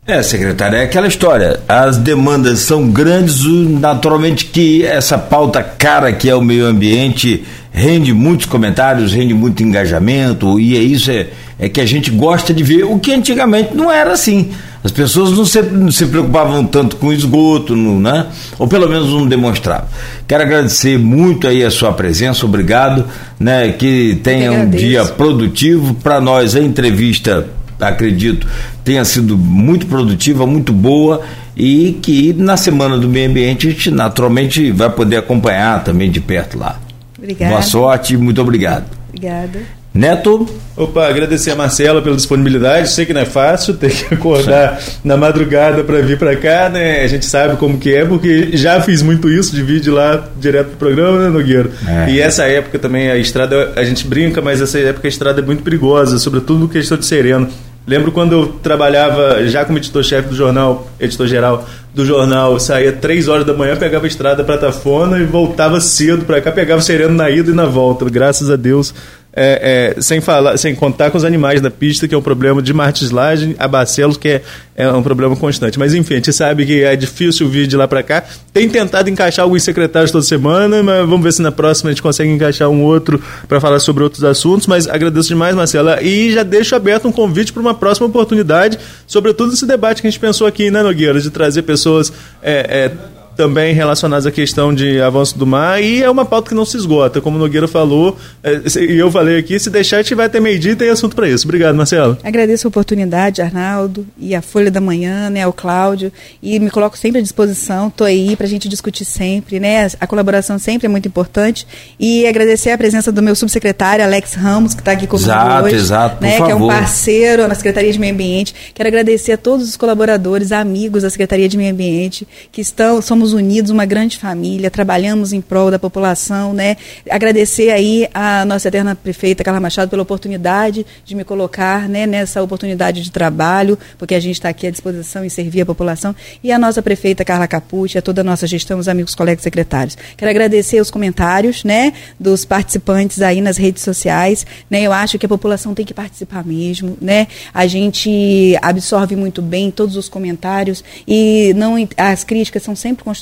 É, 0.07 0.21
secretária, 0.21 0.77
é 0.77 0.83
aquela 0.83 1.07
história. 1.07 1.61
As 1.67 1.97
demandas 1.97 2.59
são 2.59 2.91
grandes, 2.91 3.43
naturalmente 3.43 4.45
que 4.45 4.85
essa 4.85 5.17
pauta 5.17 5.63
cara 5.63 6.13
que 6.13 6.29
é 6.29 6.35
o 6.35 6.41
meio 6.41 6.67
ambiente 6.67 7.43
rende 7.71 8.13
muitos 8.13 8.45
comentários, 8.45 9.13
rende 9.13 9.33
muito 9.33 9.63
engajamento, 9.63 10.59
e 10.59 10.77
é 10.77 10.79
isso 10.79 11.09
é, 11.09 11.27
é 11.57 11.67
que 11.67 11.81
a 11.81 11.85
gente 11.87 12.11
gosta 12.11 12.53
de 12.53 12.63
ver, 12.63 12.83
o 12.83 12.99
que 12.99 13.11
antigamente 13.11 13.73
não 13.73 13.91
era 13.91 14.11
assim. 14.11 14.51
As 14.85 14.91
pessoas 14.91 15.31
não 15.31 15.43
se, 15.43 15.63
não 15.63 15.91
se 15.91 16.05
preocupavam 16.05 16.63
tanto 16.63 16.97
com 16.97 17.11
esgoto, 17.11 17.75
no, 17.75 17.99
né? 17.99 18.27
ou 18.59 18.67
pelo 18.67 18.87
menos 18.87 19.09
não 19.09 19.25
demonstravam. 19.25 19.87
Quero 20.27 20.43
agradecer 20.43 20.99
muito 20.99 21.47
aí 21.47 21.63
a 21.63 21.71
sua 21.71 21.91
presença, 21.91 22.45
obrigado, 22.45 23.03
né? 23.39 23.71
que 23.71 24.19
tenha 24.21 24.51
um 24.51 24.69
dia 24.69 25.03
produtivo. 25.03 25.95
Para 25.95 26.21
nós, 26.21 26.55
a 26.55 26.59
entrevista, 26.59 27.47
acredito, 27.79 28.47
tenha 28.83 29.03
sido 29.03 29.35
muito 29.35 29.87
produtiva, 29.87 30.45
muito 30.45 30.71
boa 30.71 31.23
e 31.57 31.97
que 31.99 32.31
na 32.33 32.55
Semana 32.55 32.95
do 32.95 33.09
Meio 33.09 33.27
Ambiente 33.27 33.67
a 33.67 33.71
gente 33.71 33.89
naturalmente 33.89 34.71
vai 34.71 34.91
poder 34.91 35.17
acompanhar 35.17 35.83
também 35.83 36.11
de 36.11 36.19
perto 36.19 36.59
lá. 36.59 36.79
Obrigada. 37.17 37.53
Boa 37.53 37.63
sorte, 37.63 38.15
muito 38.15 38.39
obrigado. 38.39 38.85
Obrigada. 39.09 39.61
Neto. 39.95 40.45
Opa, 40.75 41.07
agradecer 41.07 41.51
a 41.51 41.55
Marcela 41.55 42.01
pela 42.01 42.17
disponibilidade. 42.17 42.89
Sei 42.89 43.05
que 43.05 43.13
não 43.13 43.21
é 43.21 43.25
fácil 43.25 43.75
ter 43.75 43.91
que 43.91 44.13
acordar 44.13 44.77
na 45.01 45.15
madrugada 45.15 45.85
para 45.85 46.01
vir 46.01 46.19
para 46.19 46.35
cá, 46.35 46.67
né? 46.67 47.01
A 47.01 47.07
gente 47.07 47.25
sabe 47.25 47.55
como 47.55 47.77
que 47.77 47.95
é, 47.95 48.03
porque 48.03 48.49
já 48.57 48.81
fiz 48.81 49.01
muito 49.01 49.29
isso, 49.29 49.55
de 49.55 49.63
vídeo 49.63 49.93
lá 49.93 50.27
direto 50.37 50.67
pro 50.71 50.89
programa, 50.89 51.19
né, 51.19 51.29
Nogueira? 51.29 51.69
É. 51.87 52.11
E 52.11 52.19
essa 52.19 52.43
época 52.43 52.77
também, 52.77 53.09
a 53.09 53.15
estrada, 53.15 53.71
a 53.73 53.85
gente 53.85 54.05
brinca, 54.05 54.41
mas 54.41 54.61
essa 54.61 54.77
época 54.77 55.07
a 55.07 55.09
estrada 55.09 55.39
é 55.39 55.45
muito 55.45 55.63
perigosa, 55.63 56.19
sobretudo 56.19 56.59
no 56.59 56.67
questão 56.67 56.97
de 56.97 57.05
sereno. 57.05 57.47
Lembro 57.87 58.11
quando 58.11 58.33
eu 58.33 58.47
trabalhava 58.47 59.47
já 59.47 59.63
como 59.63 59.77
editor-chefe 59.77 60.29
do 60.29 60.35
jornal, 60.35 60.89
editor-geral 60.99 61.65
do 61.93 62.03
jornal, 62.03 62.59
saía 62.59 62.91
três 62.91 63.27
horas 63.27 63.45
da 63.45 63.53
manhã, 63.53 63.77
pegava 63.77 64.05
a 64.05 64.07
estrada 64.07 64.43
para 64.43 64.57
Tafona 64.57 65.19
e 65.19 65.23
voltava 65.23 65.79
cedo 65.79 66.25
para 66.25 66.41
cá, 66.41 66.51
pegava 66.51 66.81
sereno 66.81 67.13
na 67.13 67.29
ida 67.29 67.51
e 67.51 67.53
na 67.53 67.65
volta. 67.65 68.03
Graças 68.09 68.49
a 68.49 68.55
Deus 68.55 68.93
é, 69.35 69.93
é, 69.97 70.01
sem, 70.01 70.21
falar, 70.21 70.57
sem 70.57 70.73
contar 70.73 71.11
com 71.11 71.17
os 71.17 71.25
animais 71.25 71.59
da 71.59 71.69
pista, 71.69 72.07
que 72.07 72.15
é 72.15 72.17
um 72.17 72.21
problema 72.21 72.61
de 72.61 72.73
martislagem, 72.73 73.55
a 73.59 73.67
Barcelos, 73.67 74.15
que 74.15 74.29
é, 74.29 74.41
é 74.77 74.89
um 74.89 75.03
problema 75.03 75.35
constante. 75.35 75.77
Mas 75.77 75.93
enfim, 75.93 76.13
a 76.13 76.17
gente 76.17 76.31
sabe 76.31 76.65
que 76.65 76.83
é 76.83 76.95
difícil 76.95 77.49
vir 77.49 77.67
de 77.67 77.75
lá 77.75 77.87
para 77.87 78.01
cá. 78.01 78.23
Tem 78.53 78.69
tentado 78.69 79.09
encaixar 79.09 79.43
alguns 79.43 79.63
secretários 79.63 80.11
toda 80.11 80.23
semana, 80.23 80.81
mas 80.81 80.99
vamos 81.01 81.21
ver 81.21 81.33
se 81.33 81.41
na 81.41 81.51
próxima 81.51 81.89
a 81.89 81.93
gente 81.93 82.01
consegue 82.01 82.29
encaixar 82.29 82.69
um 82.69 82.81
outro 82.83 83.21
para 83.47 83.59
falar 83.59 83.79
sobre 83.79 84.03
outros 84.03 84.23
assuntos. 84.23 84.67
Mas 84.67 84.87
agradeço 84.87 85.27
demais, 85.27 85.53
Marcela, 85.53 86.01
e 86.01 86.31
já 86.31 86.43
deixo 86.43 86.73
aberto 86.73 87.07
um 87.07 87.11
convite 87.11 87.51
para 87.51 87.61
uma 87.61 87.73
próxima 87.73 88.07
oportunidade, 88.07 88.79
sobretudo 89.05 89.53
esse 89.53 89.65
debate 89.65 90.01
que 90.01 90.07
a 90.07 90.11
gente 90.11 90.19
pensou 90.19 90.47
aqui, 90.47 90.71
né, 90.71 90.81
Nogueira, 90.81 91.19
de 91.19 91.29
trazer 91.29 91.63
pessoas. 91.63 92.11
É, 92.41 92.91
é, 92.91 93.15
também 93.35 93.73
relacionadas 93.73 94.25
à 94.25 94.31
questão 94.31 94.73
de 94.73 95.01
avanço 95.01 95.37
do 95.37 95.45
mar 95.45 95.81
e 95.81 96.01
é 96.01 96.09
uma 96.09 96.25
pauta 96.25 96.49
que 96.49 96.55
não 96.55 96.65
se 96.65 96.77
esgota, 96.77 97.21
como 97.21 97.37
o 97.37 97.39
Nogueira 97.39 97.67
falou, 97.67 98.17
é, 98.43 98.61
e 98.79 98.97
eu 98.97 99.11
falei 99.11 99.37
aqui, 99.37 99.59
se 99.59 99.69
deixar 99.69 99.97
a 99.97 100.01
gente 100.01 100.15
vai 100.15 100.29
ter 100.29 100.39
meio-dia 100.39 100.71
e 100.71 100.75
tem 100.75 100.89
assunto 100.89 101.15
para 101.15 101.27
isso. 101.27 101.45
Obrigado, 101.45 101.75
Marcelo. 101.75 102.17
Agradeço 102.23 102.67
a 102.67 102.69
oportunidade, 102.69 103.41
Arnaldo, 103.41 104.05
e 104.17 104.33
a 104.33 104.41
Folha 104.41 104.71
da 104.71 104.81
Manhã, 104.81 105.29
né, 105.29 105.45
o 105.45 105.53
Cláudio, 105.53 106.11
e 106.41 106.59
me 106.59 106.69
coloco 106.69 106.97
sempre 106.97 107.19
à 107.19 107.21
disposição, 107.21 107.87
estou 107.87 108.07
aí 108.07 108.35
para 108.35 108.45
a 108.45 108.49
gente 108.49 108.69
discutir 108.69 109.05
sempre, 109.05 109.59
né, 109.59 109.87
a 109.99 110.07
colaboração 110.07 110.57
sempre 110.57 110.87
é 110.87 110.89
muito 110.89 111.07
importante, 111.07 111.67
e 111.99 112.25
agradecer 112.25 112.71
a 112.71 112.77
presença 112.77 113.11
do 113.11 113.21
meu 113.21 113.35
subsecretário, 113.35 114.03
Alex 114.03 114.33
Ramos, 114.33 114.73
que 114.73 114.81
está 114.81 114.91
aqui 114.91 115.07
comigo 115.07 115.29
exato, 115.29 115.65
hoje, 115.65 115.75
exato, 115.75 116.23
né, 116.23 116.37
que 116.37 116.51
é 116.51 116.55
um 116.55 116.67
parceiro 116.67 117.47
na 117.47 117.55
Secretaria 117.55 117.91
de 117.91 117.99
Meio 117.99 118.13
Ambiente, 118.13 118.55
quero 118.73 118.87
agradecer 118.87 119.33
a 119.33 119.37
todos 119.37 119.67
os 119.67 119.77
colaboradores, 119.77 120.51
amigos 120.51 121.03
da 121.03 121.09
Secretaria 121.09 121.49
de 121.49 121.57
Meio 121.57 121.71
Ambiente, 121.71 122.27
que 122.51 122.61
estão, 122.61 123.01
somos 123.01 123.24
unidos, 123.33 123.71
uma 123.71 123.85
grande 123.85 124.17
família, 124.17 124.69
trabalhamos 124.71 125.33
em 125.33 125.41
prol 125.41 125.71
da 125.71 125.79
população, 125.79 126.53
né? 126.53 126.77
Agradecer 127.09 127.71
aí 127.71 128.07
a 128.13 128.45
nossa 128.45 128.67
eterna 128.67 128.95
prefeita 128.95 129.43
Carla 129.43 129.59
Machado 129.59 129.89
pela 129.89 130.03
oportunidade 130.03 130.85
de 131.03 131.15
me 131.15 131.23
colocar, 131.23 131.89
né, 131.89 132.05
nessa 132.05 132.41
oportunidade 132.41 133.01
de 133.01 133.11
trabalho, 133.11 133.77
porque 133.97 134.15
a 134.15 134.19
gente 134.19 134.35
está 134.35 134.49
aqui 134.49 134.67
à 134.67 134.71
disposição 134.71 135.25
em 135.25 135.29
servir 135.29 135.61
a 135.61 135.65
população, 135.65 136.15
e 136.43 136.51
a 136.51 136.59
nossa 136.59 136.81
prefeita 136.81 137.25
Carla 137.25 137.47
Capucci, 137.47 137.97
a 137.97 138.01
toda 138.01 138.21
a 138.21 138.23
nossa 138.23 138.45
gestão, 138.45 138.79
os 138.79 138.87
amigos, 138.87 139.15
colegas 139.15 139.43
secretários. 139.43 139.97
Quero 140.17 140.29
agradecer 140.29 140.79
os 140.79 140.91
comentários, 140.91 141.63
né, 141.63 141.93
dos 142.19 142.45
participantes 142.45 143.21
aí 143.21 143.41
nas 143.41 143.57
redes 143.57 143.83
sociais, 143.83 144.45
né? 144.69 144.81
Eu 144.81 144.91
acho 144.91 145.17
que 145.17 145.25
a 145.25 145.29
população 145.29 145.73
tem 145.73 145.85
que 145.85 145.93
participar 145.93 146.45
mesmo, 146.45 146.97
né? 147.01 147.27
A 147.53 147.65
gente 147.67 148.57
absorve 148.61 149.15
muito 149.15 149.41
bem 149.41 149.71
todos 149.71 149.95
os 149.95 150.09
comentários 150.09 150.83
e 151.07 151.53
não 151.55 151.75
as 151.97 152.23
críticas 152.23 152.63
são 152.63 152.75
sempre 152.75 153.03
construtivas 153.03 153.14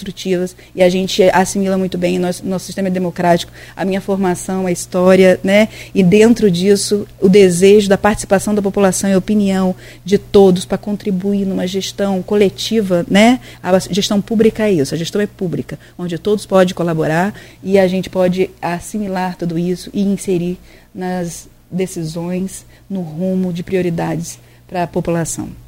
e 0.75 0.81
a 0.81 0.89
gente 0.89 1.23
assimila 1.23 1.77
muito 1.77 1.97
bem 1.97 2.17
nosso, 2.17 2.45
nosso 2.45 2.65
sistema 2.65 2.89
democrático, 2.89 3.51
a 3.75 3.85
minha 3.85 4.01
formação, 4.01 4.65
a 4.65 4.71
história, 4.71 5.39
né? 5.43 5.69
E 5.93 6.01
dentro 6.01 6.49
disso, 6.49 7.07
o 7.19 7.29
desejo 7.29 7.89
da 7.89 7.97
participação 7.97 8.55
da 8.55 8.61
população 8.61 9.09
e 9.09 9.13
a 9.13 9.17
opinião 9.17 9.75
de 10.03 10.17
todos 10.17 10.65
para 10.65 10.77
contribuir 10.77 11.45
numa 11.45 11.67
gestão 11.67 12.21
coletiva, 12.21 13.05
né? 13.09 13.39
A 13.61 13.77
gestão 13.79 14.21
pública 14.21 14.67
é 14.67 14.73
isso, 14.73 14.93
a 14.93 14.97
gestão 14.97 15.21
é 15.21 15.27
pública, 15.27 15.77
onde 15.97 16.17
todos 16.17 16.45
podem 16.45 16.73
colaborar 16.73 17.33
e 17.61 17.77
a 17.77 17.87
gente 17.87 18.09
pode 18.09 18.49
assimilar 18.61 19.35
tudo 19.35 19.57
isso 19.57 19.89
e 19.93 20.01
inserir 20.01 20.57
nas 20.93 21.47
decisões, 21.71 22.65
no 22.89 23.01
rumo 23.01 23.51
de 23.51 23.63
prioridades 23.63 24.39
para 24.67 24.83
a 24.83 24.87
população. 24.87 25.62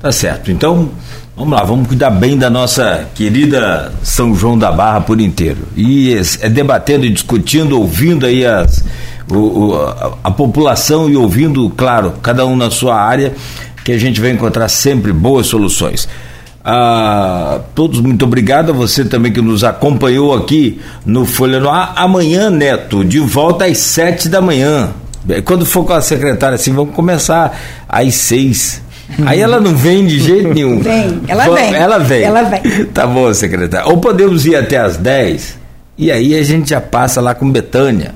Tá 0.00 0.12
certo. 0.12 0.50
Então, 0.50 0.90
vamos 1.36 1.52
lá, 1.58 1.64
vamos 1.64 1.88
cuidar 1.88 2.10
bem 2.10 2.36
da 2.36 2.50
nossa 2.50 3.06
querida 3.14 3.92
São 4.02 4.34
João 4.34 4.58
da 4.58 4.70
Barra 4.70 5.00
por 5.00 5.20
inteiro. 5.20 5.68
E 5.76 6.14
é 6.40 6.48
debatendo 6.48 7.06
e 7.06 7.10
discutindo, 7.10 7.80
ouvindo 7.80 8.26
aí 8.26 8.44
as, 8.44 8.84
o, 9.30 9.36
o, 9.36 9.76
a, 9.76 10.18
a, 10.24 10.30
população 10.30 11.08
e 11.08 11.16
ouvindo, 11.16 11.68
claro, 11.70 12.14
cada 12.22 12.44
um 12.44 12.54
na 12.54 12.70
sua 12.70 13.00
área, 13.00 13.34
que 13.84 13.92
a 13.92 13.98
gente 13.98 14.20
vai 14.20 14.30
encontrar 14.30 14.68
sempre 14.68 15.12
boas 15.12 15.46
soluções. 15.46 16.08
A 16.62 17.60
todos, 17.76 18.00
muito 18.00 18.24
obrigado 18.24 18.70
a 18.70 18.72
você 18.72 19.04
também 19.04 19.32
que 19.32 19.40
nos 19.40 19.62
acompanhou 19.62 20.34
aqui 20.34 20.80
no 21.04 21.24
Folha 21.24 21.60
no. 21.60 21.70
Amanhã, 21.70 22.50
Neto, 22.50 23.04
de 23.04 23.20
volta 23.20 23.66
às 23.66 23.78
sete 23.78 24.28
da 24.28 24.40
manhã. 24.40 24.90
Quando 25.44 25.64
for 25.64 25.84
com 25.84 25.92
a 25.92 26.00
secretária 26.00 26.56
assim, 26.56 26.72
vamos 26.72 26.94
começar 26.94 27.56
às 27.88 28.14
seis 28.16 28.82
Aí 29.24 29.40
ela 29.40 29.60
não 29.60 29.76
vem 29.76 30.06
de 30.06 30.18
jeito 30.18 30.52
nenhum. 30.52 30.80
Vem, 30.80 31.20
ela 31.28 31.48
vem. 31.48 31.74
Ela 31.74 31.98
vem. 31.98 32.22
Ela 32.22 32.42
vem. 32.42 32.84
Tá 32.86 33.06
bom, 33.06 33.32
secretário. 33.32 33.88
Ou 33.88 33.98
podemos 33.98 34.46
ir 34.46 34.56
até 34.56 34.78
as 34.78 34.96
10 34.96 35.58
e 35.98 36.10
aí 36.10 36.38
a 36.38 36.42
gente 36.42 36.70
já 36.70 36.80
passa 36.80 37.20
lá 37.20 37.34
com 37.34 37.50
Betânia. 37.50 38.14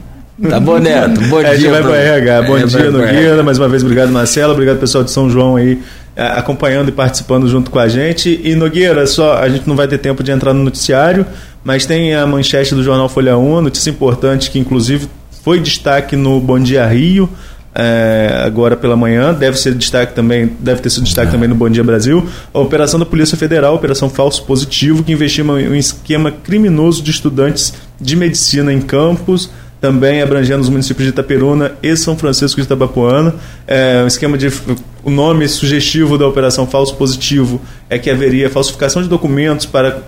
Tá 0.49 0.59
bom, 0.59 0.79
Neto? 0.79 1.21
Bom 1.29 1.41
dia. 1.41 1.51
A 1.53 1.57
gente 1.57 1.69
vai 1.69 1.83
pro 1.83 1.95
RH. 1.95 2.43
Bom 2.43 2.57
é, 2.57 2.65
dia, 2.65 2.91
Nogueira. 2.91 3.43
Mais 3.43 3.59
uma 3.59 3.69
vez, 3.69 3.83
obrigado, 3.83 4.11
Marcelo. 4.11 4.53
Obrigado, 4.53 4.79
pessoal 4.79 5.05
de 5.05 5.11
São 5.11 5.29
João 5.29 5.57
aí 5.57 5.79
é, 6.17 6.27
acompanhando 6.27 6.89
e 6.89 6.93
participando 6.93 7.49
junto 7.49 7.71
com 7.71 7.79
a 7.79 7.89
gente. 7.89 8.41
E 8.43 8.55
Nogueira, 8.55 9.07
só 9.07 9.39
a 9.39 9.49
gente 9.49 9.69
não 9.69 9.77
vai 9.77 9.87
ter 9.87 9.99
tempo 9.99 10.23
de 10.23 10.31
entrar 10.31 10.53
no 10.53 10.63
noticiário, 10.63 11.27
mas 11.63 11.87
tem 11.87 12.15
a 12.15 12.27
manchete 12.27 12.75
do 12.75 12.83
jornal 12.83 13.09
Folha 13.09 13.37
1, 13.37 13.63
notícia 13.63 13.91
importante 13.91 14.51
que 14.51 14.59
inclusive 14.59 15.09
foi 15.43 15.61
destaque 15.61 16.17
no 16.17 16.41
Bom 16.41 16.59
Dia 16.59 16.87
Rio 16.87 17.29
é, 17.75 18.43
agora 18.45 18.77
pela 18.77 18.97
manhã, 18.97 19.33
deve 19.33 19.59
ser 19.59 19.75
destaque 19.75 20.15
também, 20.15 20.51
deve 20.59 20.81
ter 20.81 20.91
sido 20.91 21.05
destaque 21.05 21.31
também 21.31 21.49
no 21.49 21.55
Bom 21.55 21.69
Dia 21.69 21.85
Brasil, 21.85 22.27
a 22.53 22.59
operação 22.59 22.99
da 22.99 23.07
Polícia 23.07 23.37
Federal, 23.37 23.75
operação 23.75 24.11
falso 24.11 24.45
positivo, 24.45 25.05
que 25.05 25.13
investiu 25.13 25.45
um 25.45 25.75
esquema 25.75 26.33
criminoso 26.33 27.03
de 27.03 27.11
estudantes 27.11 27.73
de 28.01 28.17
medicina 28.17 28.73
em 28.73 28.81
campos, 28.81 29.51
também 29.81 30.21
abrangendo 30.21 30.61
os 30.61 30.69
municípios 30.69 31.05
de 31.05 31.11
Itaperuna 31.11 31.73
e 31.83 31.97
São 31.97 32.17
Francisco 32.17 32.61
de 32.61 32.67
Itabapuana. 32.67 33.35
É, 33.67 34.03
um 34.05 34.07
esquema 34.07 34.37
de 34.37 34.53
o 35.03 35.11
nome 35.11 35.49
sugestivo 35.49 36.19
da 36.19 36.27
operação 36.27 36.67
falso 36.67 36.95
positivo 36.97 37.61
é 37.89 37.99
que 37.99 38.11
haveria 38.11 38.51
falsificação 38.51 39.03
de 39.03 39.09
documentos 39.09 39.65
para 39.65 40.03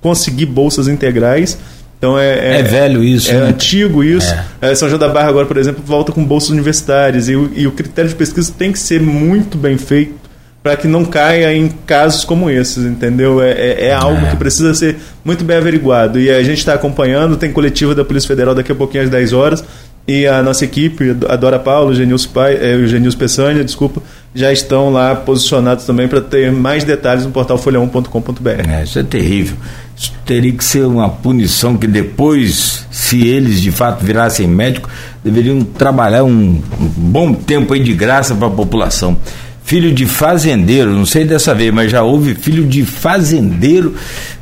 conseguir 0.00 0.46
bolsas 0.46 0.86
integrais. 0.86 1.58
Então 1.98 2.18
é, 2.18 2.56
é, 2.56 2.60
é 2.60 2.62
velho 2.62 3.02
isso. 3.02 3.30
É 3.30 3.34
né? 3.34 3.48
antigo 3.48 4.04
isso. 4.04 4.34
É. 4.60 4.74
São 4.74 4.88
João 4.88 4.98
da 4.98 5.08
Barra 5.08 5.28
agora, 5.28 5.46
por 5.46 5.56
exemplo, 5.56 5.82
volta 5.84 6.12
com 6.12 6.24
bolsas 6.24 6.50
universitárias 6.50 7.28
e 7.28 7.36
o, 7.36 7.50
e 7.54 7.66
o 7.66 7.72
critério 7.72 8.08
de 8.08 8.16
pesquisa 8.16 8.52
tem 8.56 8.70
que 8.70 8.78
ser 8.78 9.00
muito 9.00 9.56
bem 9.56 9.78
feito 9.78 10.26
para 10.66 10.76
que 10.76 10.88
não 10.88 11.04
caia 11.04 11.54
em 11.54 11.68
casos 11.68 12.24
como 12.24 12.50
esses, 12.50 12.84
entendeu? 12.84 13.40
É, 13.40 13.52
é, 13.52 13.86
é 13.86 13.92
algo 13.92 14.26
é. 14.26 14.30
que 14.30 14.36
precisa 14.36 14.74
ser 14.74 14.96
muito 15.24 15.44
bem 15.44 15.56
averiguado. 15.56 16.18
E 16.18 16.28
a 16.28 16.42
gente 16.42 16.58
está 16.58 16.74
acompanhando, 16.74 17.36
tem 17.36 17.52
coletiva 17.52 17.94
da 17.94 18.04
Polícia 18.04 18.26
Federal 18.26 18.52
daqui 18.52 18.72
a 18.72 18.74
pouquinho 18.74 19.04
às 19.04 19.08
10 19.08 19.32
horas. 19.32 19.64
E 20.08 20.26
a 20.26 20.42
nossa 20.42 20.64
equipe, 20.64 21.16
a 21.28 21.36
Dora 21.36 21.60
Paulo, 21.60 21.90
o 21.90 21.94
Genilson, 21.94 22.30
Pai, 22.30 22.58
é, 22.60 22.74
o 22.74 22.86
Genilson 22.86 23.16
Peçanha, 23.16 23.62
desculpa, 23.62 24.02
já 24.36 24.52
estão 24.52 24.92
lá 24.92 25.14
posicionados 25.16 25.84
também 25.86 26.06
para 26.06 26.20
ter 26.20 26.52
mais 26.52 26.84
detalhes 26.84 27.24
no 27.24 27.32
portal 27.32 27.58
folha1.com.br. 27.58 28.70
É, 28.70 28.84
isso 28.84 28.98
é 28.98 29.02
terrível. 29.02 29.56
Isso 29.96 30.12
teria 30.26 30.52
que 30.52 30.62
ser 30.62 30.84
uma 30.84 31.08
punição 31.08 31.76
que 31.76 31.86
depois, 31.86 32.86
se 32.90 33.26
eles 33.26 33.62
de 33.62 33.70
fato 33.72 34.04
virassem 34.04 34.46
médico, 34.46 34.90
deveriam 35.24 35.62
trabalhar 35.62 36.22
um, 36.22 36.60
bom 36.78 37.32
tempo 37.32 37.72
aí 37.72 37.80
de 37.80 37.94
graça 37.94 38.34
para 38.34 38.48
a 38.48 38.50
população. 38.50 39.16
Filho 39.64 39.92
de 39.92 40.06
fazendeiro, 40.06 40.92
não 40.92 41.06
sei 41.06 41.24
dessa 41.24 41.54
vez, 41.54 41.72
mas 41.72 41.90
já 41.90 42.02
houve 42.02 42.34
filho 42.34 42.64
de 42.66 42.84
fazendeiro 42.84 43.96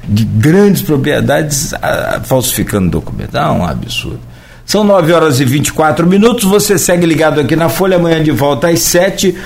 de 0.07 0.25
grandes 0.25 0.83
propriedades 0.83 1.73
a, 1.75 2.17
a, 2.17 2.21
falsificando 2.21 2.91
documento. 2.91 3.37
Ah, 3.37 3.53
um 3.53 3.65
absurdo. 3.65 4.21
São 4.67 4.83
9 4.83 5.13
horas 5.13 5.41
e 5.41 5.45
24 5.45 6.07
minutos. 6.07 6.45
Você 6.45 6.79
segue 6.79 7.07
ligado 7.07 7.41
aqui 7.41 7.55
na 7.55 7.69
Folha, 7.69 7.97
amanhã 7.97 8.23
de 8.23 8.31
volta 8.31 8.69
às 8.69 8.81
7. 8.81 9.37